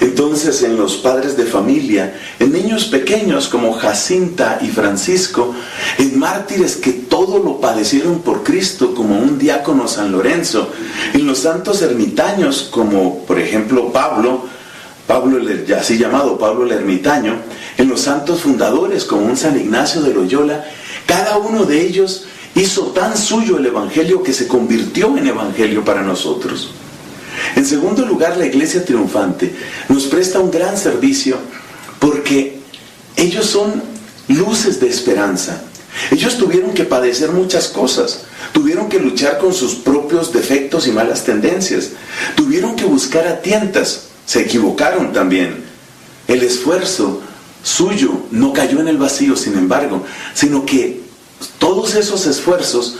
Entonces 0.00 0.62
en 0.62 0.76
los 0.76 0.96
padres 0.96 1.36
de 1.36 1.44
familia, 1.44 2.18
en 2.38 2.52
niños 2.52 2.86
pequeños 2.86 3.48
como 3.48 3.72
Jacinta 3.72 4.58
y 4.60 4.68
Francisco, 4.68 5.54
en 5.98 6.18
mártires 6.18 6.76
que 6.76 6.92
todo 6.92 7.38
lo 7.38 7.60
padecieron 7.60 8.20
por 8.20 8.42
Cristo 8.42 8.94
como 8.94 9.18
un 9.18 9.38
diácono 9.38 9.86
San 9.88 10.12
Lorenzo, 10.12 10.70
en 11.12 11.26
los 11.26 11.38
santos 11.38 11.82
ermitaños 11.82 12.68
como 12.70 13.24
por 13.24 13.38
ejemplo 13.38 13.92
Pablo, 13.92 14.46
Pablo 15.06 15.38
el, 15.38 15.72
así 15.74 15.98
llamado 15.98 16.38
Pablo 16.38 16.64
el 16.64 16.72
ermitaño, 16.72 17.36
en 17.78 17.88
los 17.88 18.00
santos 18.00 18.40
fundadores 18.40 19.04
como 19.04 19.26
un 19.26 19.36
San 19.36 19.58
Ignacio 19.58 20.02
de 20.02 20.14
Loyola, 20.14 20.64
cada 21.06 21.36
uno 21.38 21.64
de 21.64 21.82
ellos 21.82 22.26
hizo 22.54 22.86
tan 22.88 23.16
suyo 23.16 23.58
el 23.58 23.66
Evangelio 23.66 24.22
que 24.22 24.32
se 24.32 24.48
convirtió 24.48 25.16
en 25.16 25.26
Evangelio 25.26 25.84
para 25.84 26.02
nosotros. 26.02 26.70
En 27.56 27.64
segundo 27.64 28.04
lugar, 28.04 28.36
la 28.36 28.46
iglesia 28.46 28.84
triunfante 28.84 29.54
nos 29.88 30.04
presta 30.04 30.40
un 30.40 30.50
gran 30.50 30.76
servicio 30.76 31.38
porque 31.98 32.58
ellos 33.16 33.46
son 33.46 33.82
luces 34.28 34.80
de 34.80 34.88
esperanza. 34.88 35.62
Ellos 36.10 36.36
tuvieron 36.38 36.72
que 36.72 36.84
padecer 36.84 37.30
muchas 37.30 37.68
cosas, 37.68 38.22
tuvieron 38.52 38.88
que 38.88 38.98
luchar 38.98 39.38
con 39.38 39.54
sus 39.54 39.76
propios 39.76 40.32
defectos 40.32 40.86
y 40.88 40.90
malas 40.90 41.24
tendencias, 41.24 41.90
tuvieron 42.34 42.74
que 42.74 42.84
buscar 42.84 43.26
a 43.28 43.40
tientas, 43.40 44.08
se 44.26 44.40
equivocaron 44.40 45.12
también. 45.12 45.64
El 46.26 46.42
esfuerzo 46.42 47.22
suyo 47.62 48.22
no 48.32 48.52
cayó 48.52 48.80
en 48.80 48.88
el 48.88 48.98
vacío, 48.98 49.36
sin 49.36 49.56
embargo, 49.56 50.04
sino 50.34 50.66
que 50.66 51.00
todos 51.58 51.94
esos 51.94 52.26
esfuerzos, 52.26 52.96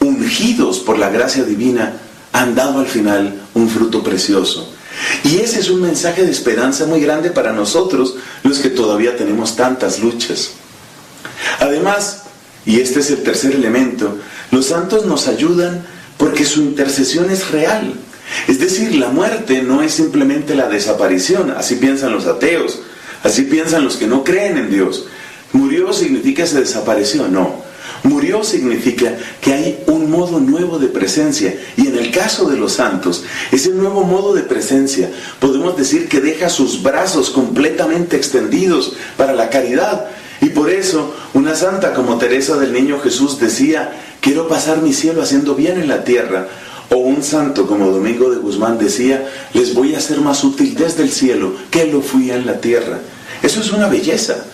ungidos 0.00 0.78
por 0.78 0.98
la 0.98 1.10
gracia 1.10 1.42
divina, 1.42 2.00
han 2.36 2.54
dado 2.54 2.80
al 2.80 2.86
final 2.86 3.34
un 3.54 3.68
fruto 3.70 4.02
precioso. 4.04 4.70
Y 5.24 5.38
ese 5.38 5.58
es 5.58 5.70
un 5.70 5.80
mensaje 5.80 6.22
de 6.22 6.30
esperanza 6.30 6.84
muy 6.84 7.00
grande 7.00 7.30
para 7.30 7.52
nosotros, 7.52 8.16
los 8.42 8.58
que 8.58 8.68
todavía 8.68 9.16
tenemos 9.16 9.56
tantas 9.56 10.00
luchas. 10.00 10.50
Además, 11.60 12.24
y 12.66 12.80
este 12.80 13.00
es 13.00 13.10
el 13.10 13.22
tercer 13.22 13.54
elemento, 13.54 14.18
los 14.50 14.66
santos 14.66 15.06
nos 15.06 15.28
ayudan 15.28 15.86
porque 16.18 16.44
su 16.44 16.60
intercesión 16.60 17.30
es 17.30 17.50
real. 17.50 17.94
Es 18.48 18.58
decir, 18.58 18.96
la 18.96 19.08
muerte 19.08 19.62
no 19.62 19.80
es 19.80 19.92
simplemente 19.92 20.54
la 20.54 20.68
desaparición, 20.68 21.52
así 21.52 21.76
piensan 21.76 22.12
los 22.12 22.26
ateos, 22.26 22.80
así 23.22 23.42
piensan 23.42 23.82
los 23.82 23.96
que 23.96 24.06
no 24.06 24.24
creen 24.24 24.58
en 24.58 24.70
Dios. 24.70 25.06
Murió 25.52 25.92
significa 25.94 26.44
se 26.46 26.60
desapareció, 26.60 27.28
no. 27.28 27.65
Murió 28.06 28.44
significa 28.44 29.16
que 29.40 29.52
hay 29.52 29.84
un 29.88 30.08
modo 30.10 30.38
nuevo 30.38 30.78
de 30.78 30.86
presencia. 30.86 31.58
Y 31.76 31.88
en 31.88 31.96
el 31.96 32.12
caso 32.12 32.48
de 32.48 32.56
los 32.56 32.74
santos, 32.74 33.24
ese 33.50 33.70
nuevo 33.70 34.04
modo 34.04 34.32
de 34.32 34.42
presencia, 34.42 35.10
podemos 35.40 35.76
decir 35.76 36.08
que 36.08 36.20
deja 36.20 36.48
sus 36.48 36.82
brazos 36.84 37.30
completamente 37.30 38.16
extendidos 38.16 38.92
para 39.16 39.32
la 39.32 39.50
caridad. 39.50 40.06
Y 40.40 40.50
por 40.50 40.70
eso 40.70 41.16
una 41.34 41.56
santa 41.56 41.94
como 41.94 42.16
Teresa 42.16 42.56
del 42.56 42.72
Niño 42.72 43.00
Jesús 43.00 43.40
decía, 43.40 44.00
quiero 44.20 44.46
pasar 44.46 44.82
mi 44.82 44.92
cielo 44.92 45.20
haciendo 45.20 45.56
bien 45.56 45.80
en 45.80 45.88
la 45.88 46.04
tierra. 46.04 46.46
O 46.90 46.98
un 46.98 47.24
santo 47.24 47.66
como 47.66 47.90
Domingo 47.90 48.30
de 48.30 48.38
Guzmán 48.38 48.78
decía, 48.78 49.28
les 49.52 49.74
voy 49.74 49.96
a 49.96 50.00
ser 50.00 50.20
más 50.20 50.44
útil 50.44 50.76
desde 50.76 51.02
el 51.02 51.10
cielo 51.10 51.54
que 51.72 51.86
lo 51.86 52.00
fui 52.02 52.30
en 52.30 52.46
la 52.46 52.60
tierra. 52.60 53.00
Eso 53.42 53.60
es 53.60 53.72
una 53.72 53.88
belleza. 53.88 54.44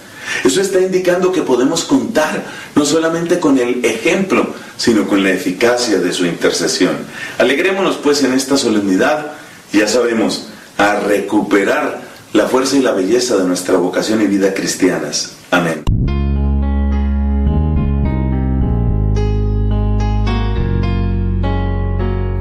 Eso 0.44 0.60
está 0.60 0.80
indicando 0.80 1.32
que 1.32 1.42
podemos 1.42 1.84
contar 1.84 2.44
no 2.74 2.84
solamente 2.84 3.40
con 3.40 3.58
el 3.58 3.84
ejemplo, 3.84 4.54
sino 4.76 5.06
con 5.06 5.22
la 5.22 5.30
eficacia 5.30 5.98
de 5.98 6.12
su 6.12 6.26
intercesión. 6.26 6.96
Alegrémonos 7.38 7.96
pues 7.96 8.22
en 8.24 8.32
esta 8.32 8.56
solemnidad, 8.56 9.32
ya 9.72 9.88
sabemos, 9.88 10.48
a 10.78 10.96
recuperar 11.00 12.02
la 12.32 12.46
fuerza 12.48 12.76
y 12.76 12.80
la 12.80 12.92
belleza 12.92 13.36
de 13.36 13.44
nuestra 13.44 13.76
vocación 13.76 14.22
y 14.22 14.26
vida 14.26 14.54
cristianas. 14.54 15.32
Amén. 15.50 15.84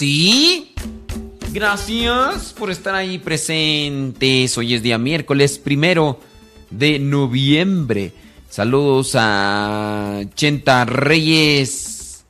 Sí. 0.00 0.72
Gracias 1.52 2.54
por 2.54 2.70
estar 2.70 2.94
ahí 2.94 3.18
presentes. 3.18 4.56
Hoy 4.56 4.72
es 4.72 4.82
día 4.82 4.96
miércoles 4.96 5.58
primero 5.58 6.18
de 6.70 6.98
noviembre. 6.98 8.14
Saludos 8.48 9.12
a 9.14 10.22
Chenta 10.34 10.86
Reyes. 10.86 12.24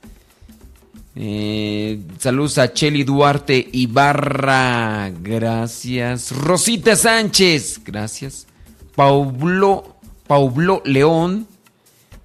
Eh, 1.15 2.01
saludos 2.19 2.57
a 2.57 2.73
Cheli 2.73 3.05
Duarte 3.05 3.69
Ibarra. 3.71 5.09
Gracias. 5.21 6.33
Rosita 6.33 6.97
Sánchez. 6.97 7.79
Gracias. 7.85 8.47
Paulo, 8.95 9.95
Paulo 10.27 10.81
León. 10.83 11.47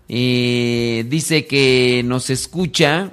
eh, 0.09 1.07
dice 1.09 1.47
que 1.47 2.03
nos 2.05 2.31
escucha 2.31 3.13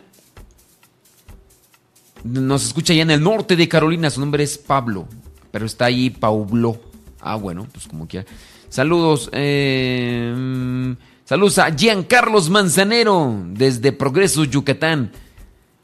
nos 2.23 2.65
escucha 2.65 2.93
allá 2.93 3.03
en 3.03 3.11
el 3.11 3.23
norte 3.23 3.55
de 3.55 3.67
Carolina. 3.67 4.09
Su 4.09 4.19
nombre 4.19 4.43
es 4.43 4.57
Pablo, 4.57 5.07
pero 5.51 5.65
está 5.65 5.85
ahí 5.85 6.09
Paulo. 6.09 6.79
Ah, 7.19 7.35
bueno, 7.35 7.67
pues 7.71 7.87
como 7.87 8.07
quiera. 8.07 8.25
Saludos. 8.69 9.29
eh, 9.33 10.95
saludos 11.25 11.59
a 11.59 11.71
Giancarlos 11.75 12.49
Manzanero 12.49 13.43
desde 13.47 13.91
Progreso, 13.91 14.43
Yucatán. 14.45 15.11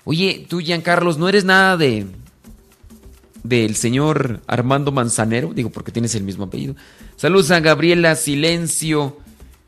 Oye, 0.05 0.45
tú, 0.49 0.59
Giancarlos, 0.59 1.17
¿no 1.17 1.29
eres 1.29 1.45
nada 1.45 1.77
de 1.77 2.07
del 3.43 3.75
señor 3.75 4.41
Armando 4.47 4.91
Manzanero? 4.91 5.53
Digo, 5.53 5.69
porque 5.69 5.91
tienes 5.91 6.15
el 6.15 6.23
mismo 6.23 6.45
apellido. 6.45 6.75
Saludos 7.15 7.51
a 7.51 7.59
Gabriela 7.59 8.15
Silencio. 8.15 9.17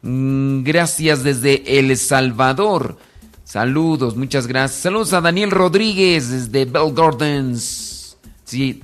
Mm, 0.01 0.63
gracias 0.63 1.23
desde 1.23 1.79
El 1.79 1.95
Salvador. 1.97 2.97
Saludos, 3.51 4.15
muchas 4.15 4.47
gracias. 4.47 4.79
Saludos 4.79 5.11
a 5.11 5.19
Daniel 5.19 5.51
Rodríguez 5.51 6.29
desde 6.29 6.63
Bell 6.63 6.93
Gardens. 6.93 8.15
Sí, 8.45 8.81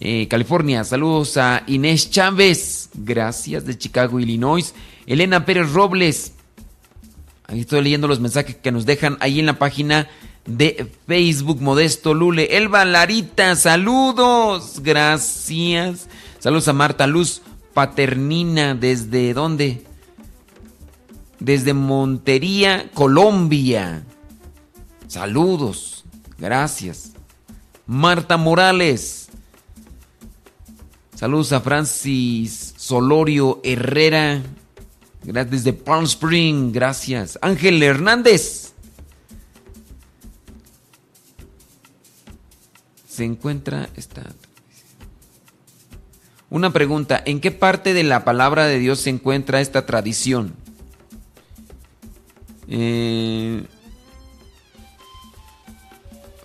eh, 0.00 0.26
California. 0.26 0.84
Saludos 0.84 1.36
a 1.36 1.64
Inés 1.66 2.10
Chávez. 2.10 2.88
Gracias 2.94 3.66
de 3.66 3.76
Chicago, 3.76 4.20
Illinois. 4.20 4.74
Elena 5.04 5.44
Pérez 5.44 5.70
Robles. 5.70 6.32
Ahí 7.46 7.60
estoy 7.60 7.82
leyendo 7.82 8.08
los 8.08 8.20
mensajes 8.20 8.56
que 8.56 8.72
nos 8.72 8.86
dejan 8.86 9.18
ahí 9.20 9.38
en 9.38 9.44
la 9.44 9.58
página 9.58 10.08
de 10.46 10.90
Facebook 11.06 11.60
Modesto 11.60 12.14
Lule. 12.14 12.56
Elba 12.56 12.86
Larita, 12.86 13.54
saludos. 13.54 14.80
Gracias. 14.82 16.08
Saludos 16.38 16.68
a 16.68 16.72
Marta 16.72 17.06
Luz 17.06 17.42
Paternina. 17.74 18.74
¿Desde 18.74 19.34
dónde? 19.34 19.87
Desde 21.40 21.72
Montería, 21.72 22.90
Colombia. 22.94 24.04
Saludos. 25.06 26.04
Gracias. 26.38 27.12
Marta 27.86 28.36
Morales. 28.36 29.28
Saludos 31.14 31.52
a 31.52 31.60
Francis 31.60 32.74
Solorio 32.76 33.60
Herrera. 33.64 34.42
Desde 35.22 35.72
Palm 35.72 36.04
Spring. 36.04 36.72
Gracias. 36.72 37.38
Ángel 37.42 37.82
Hernández. 37.82 38.72
Se 43.08 43.24
encuentra 43.24 43.88
esta. 43.96 44.22
Una 46.50 46.72
pregunta, 46.72 47.20
¿en 47.26 47.40
qué 47.40 47.50
parte 47.50 47.92
de 47.92 48.04
la 48.04 48.24
palabra 48.24 48.66
de 48.66 48.78
Dios 48.78 49.00
se 49.00 49.10
encuentra 49.10 49.60
esta 49.60 49.84
tradición? 49.86 50.54
Eh, 52.68 53.62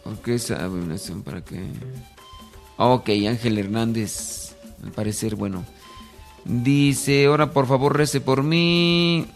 ok, 0.06 0.38
sabe 0.38 0.98
para 1.24 1.44
qué. 1.44 1.62
Ok, 2.78 3.10
Ángel 3.28 3.58
Hernández, 3.58 4.56
al 4.84 4.92
parecer, 4.92 5.36
bueno. 5.36 5.66
Dice, 6.46 7.26
ahora 7.26 7.52
por 7.52 7.68
favor 7.68 7.98
rece 7.98 8.20
por 8.20 8.44
mí. 8.44 9.28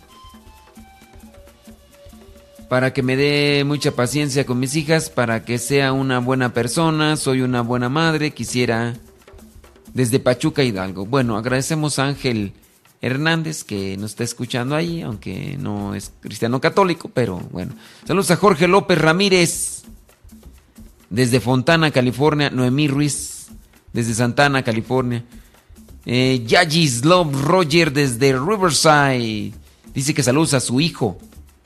Para 2.70 2.92
que 2.92 3.02
me 3.02 3.16
dé 3.16 3.64
mucha 3.66 3.92
paciencia 3.92 4.46
con 4.46 4.60
mis 4.60 4.76
hijas, 4.76 5.10
para 5.10 5.46
que 5.46 5.58
sea 5.58 5.94
una 5.94 6.20
buena 6.20 6.54
persona, 6.54 7.16
soy 7.16 7.42
una 7.42 7.62
buena 7.62 7.88
madre, 7.88 8.32
quisiera 8.32 8.94
desde 9.94 10.20
Pachuca 10.20 10.64
Hidalgo. 10.64 11.06
Bueno, 11.06 11.38
agradecemos 11.38 11.98
a 11.98 12.08
Ángel 12.08 12.54
Hernández 13.02 13.64
que 13.64 13.96
nos 13.98 14.12
está 14.12 14.24
escuchando 14.24 14.76
ahí, 14.76 15.02
aunque 15.02 15.56
no 15.60 15.94
es 15.94 16.12
cristiano 16.20 16.60
católico, 16.60 17.10
pero 17.14 17.38
bueno. 17.52 17.74
Saludos 18.06 18.32
a 18.32 18.38
Jorge 18.38 18.68
López 18.68 18.98
Ramírez 18.98 19.84
desde 21.10 21.40
Fontana, 21.40 21.92
California. 21.92 22.50
Noemí 22.50 22.88
Ruiz 22.88 23.48
desde 23.94 24.14
Santana, 24.14 24.64
California. 24.64 25.24
Eh, 26.06 26.46
Love 27.04 27.42
Roger 27.42 27.92
desde 27.92 28.34
Riverside. 28.34 29.54
Dice 29.94 30.14
que 30.14 30.24
saludos 30.24 30.54
a 30.54 30.60
su 30.60 30.80
hijo 30.80 31.18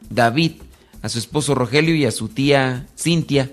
David, 0.09 0.53
a 1.01 1.09
su 1.09 1.19
esposo 1.19 1.55
Rogelio 1.55 1.95
y 1.95 2.05
a 2.05 2.11
su 2.11 2.27
tía 2.27 2.87
Cintia. 2.97 3.51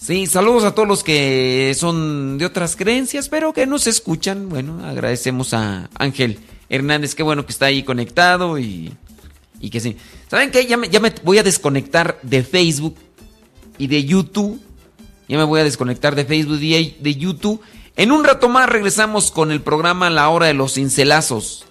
Sí, 0.00 0.26
saludos 0.26 0.64
a 0.64 0.74
todos 0.74 0.88
los 0.88 1.04
que 1.04 1.74
son 1.76 2.38
de 2.38 2.46
otras 2.46 2.74
creencias, 2.74 3.28
pero 3.28 3.52
que 3.52 3.66
nos 3.66 3.86
escuchan. 3.86 4.48
Bueno, 4.48 4.82
agradecemos 4.82 5.52
a 5.52 5.90
Ángel 5.94 6.38
Hernández, 6.70 7.14
qué 7.14 7.22
bueno 7.22 7.44
que 7.44 7.52
está 7.52 7.66
ahí 7.66 7.82
conectado 7.82 8.58
y, 8.58 8.94
y 9.60 9.68
que 9.68 9.78
sí. 9.78 9.98
¿Saben 10.28 10.50
qué? 10.50 10.66
Ya 10.66 10.78
me, 10.78 10.88
ya 10.88 11.00
me 11.00 11.12
voy 11.22 11.36
a 11.36 11.42
desconectar 11.42 12.18
de 12.22 12.42
Facebook 12.42 12.96
y 13.76 13.88
de 13.88 14.02
YouTube. 14.02 14.58
Ya 15.28 15.36
me 15.36 15.44
voy 15.44 15.60
a 15.60 15.64
desconectar 15.64 16.14
de 16.14 16.24
Facebook 16.24 16.60
y 16.62 16.96
de 16.98 17.14
YouTube. 17.14 17.60
En 17.94 18.10
un 18.10 18.24
rato 18.24 18.48
más 18.48 18.70
regresamos 18.70 19.30
con 19.30 19.52
el 19.52 19.60
programa 19.60 20.08
La 20.08 20.30
Hora 20.30 20.46
de 20.46 20.54
los 20.54 20.74
Cincelazos. 20.74 21.66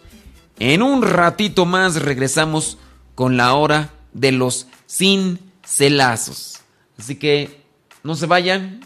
En 0.60 0.84
un 0.84 1.02
ratito 1.02 1.66
más 1.66 1.96
regresamos 1.96 2.78
con 3.16 3.38
la 3.38 3.56
Hora 3.56 3.92
de 4.14 4.34
los 4.34 4.68
Cincelazos. 4.88 6.60
Así 6.96 7.16
que 7.16 7.59
no 8.04 8.16
se 8.16 8.26
vayan, 8.26 8.82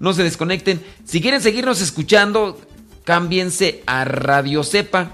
no 0.00 0.12
se 0.12 0.22
desconecten. 0.22 0.84
Si 1.04 1.20
quieren 1.20 1.40
seguirnos 1.40 1.80
escuchando, 1.80 2.60
cámbiense 3.04 3.82
a 3.86 4.04
Radio 4.04 4.62
Cepa, 4.64 5.12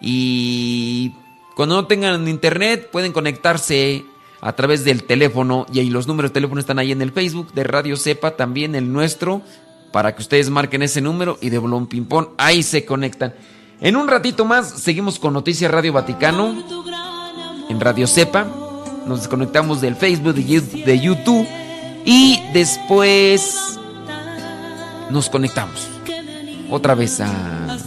Y 0.02 1.14
cuando 1.54 1.76
no 1.76 1.86
tengan 1.86 2.26
internet 2.28 2.90
pueden 2.90 3.12
conectarse 3.12 4.04
a 4.40 4.52
través 4.54 4.84
del 4.84 5.04
teléfono 5.04 5.66
y 5.72 5.78
ahí 5.78 5.88
los 5.88 6.08
números 6.08 6.32
de 6.32 6.34
teléfono 6.34 6.60
están 6.60 6.80
ahí 6.80 6.90
en 6.90 7.00
el 7.00 7.12
Facebook 7.12 7.52
de 7.54 7.62
Radio 7.62 7.96
Cepa, 7.96 8.32
también 8.32 8.74
el 8.74 8.92
nuestro, 8.92 9.42
para 9.92 10.16
que 10.16 10.22
ustedes 10.22 10.50
marquen 10.50 10.82
ese 10.82 11.00
número 11.00 11.38
y 11.40 11.50
de 11.50 11.58
Blon 11.58 11.86
Pimpón, 11.86 12.30
ahí 12.36 12.64
se 12.64 12.84
conectan. 12.84 13.34
En 13.80 13.94
un 13.94 14.08
ratito 14.08 14.44
más 14.44 14.68
seguimos 14.68 15.20
con 15.20 15.32
Noticias 15.32 15.70
Radio 15.70 15.92
Vaticano 15.92 16.64
en 17.68 17.80
Radio 17.80 18.08
Cepa. 18.08 18.46
Nos 19.06 19.20
desconectamos 19.20 19.80
del 19.80 19.94
Facebook, 19.94 20.34
de 20.34 21.00
YouTube 21.00 21.46
y 22.04 22.40
después 22.52 23.78
nos 25.10 25.28
conectamos 25.28 25.88
otra 26.70 26.94
vez 26.94 27.20
a 27.20 27.78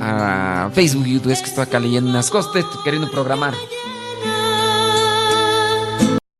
a 0.00 0.70
Facebook, 0.72 1.06
YouTube, 1.06 1.32
es 1.32 1.40
que 1.40 1.48
estoy 1.48 1.64
acá 1.64 1.78
leyendo 1.78 2.10
unas 2.10 2.30
cosas, 2.30 2.64
queriendo 2.84 3.10
programar. 3.10 3.54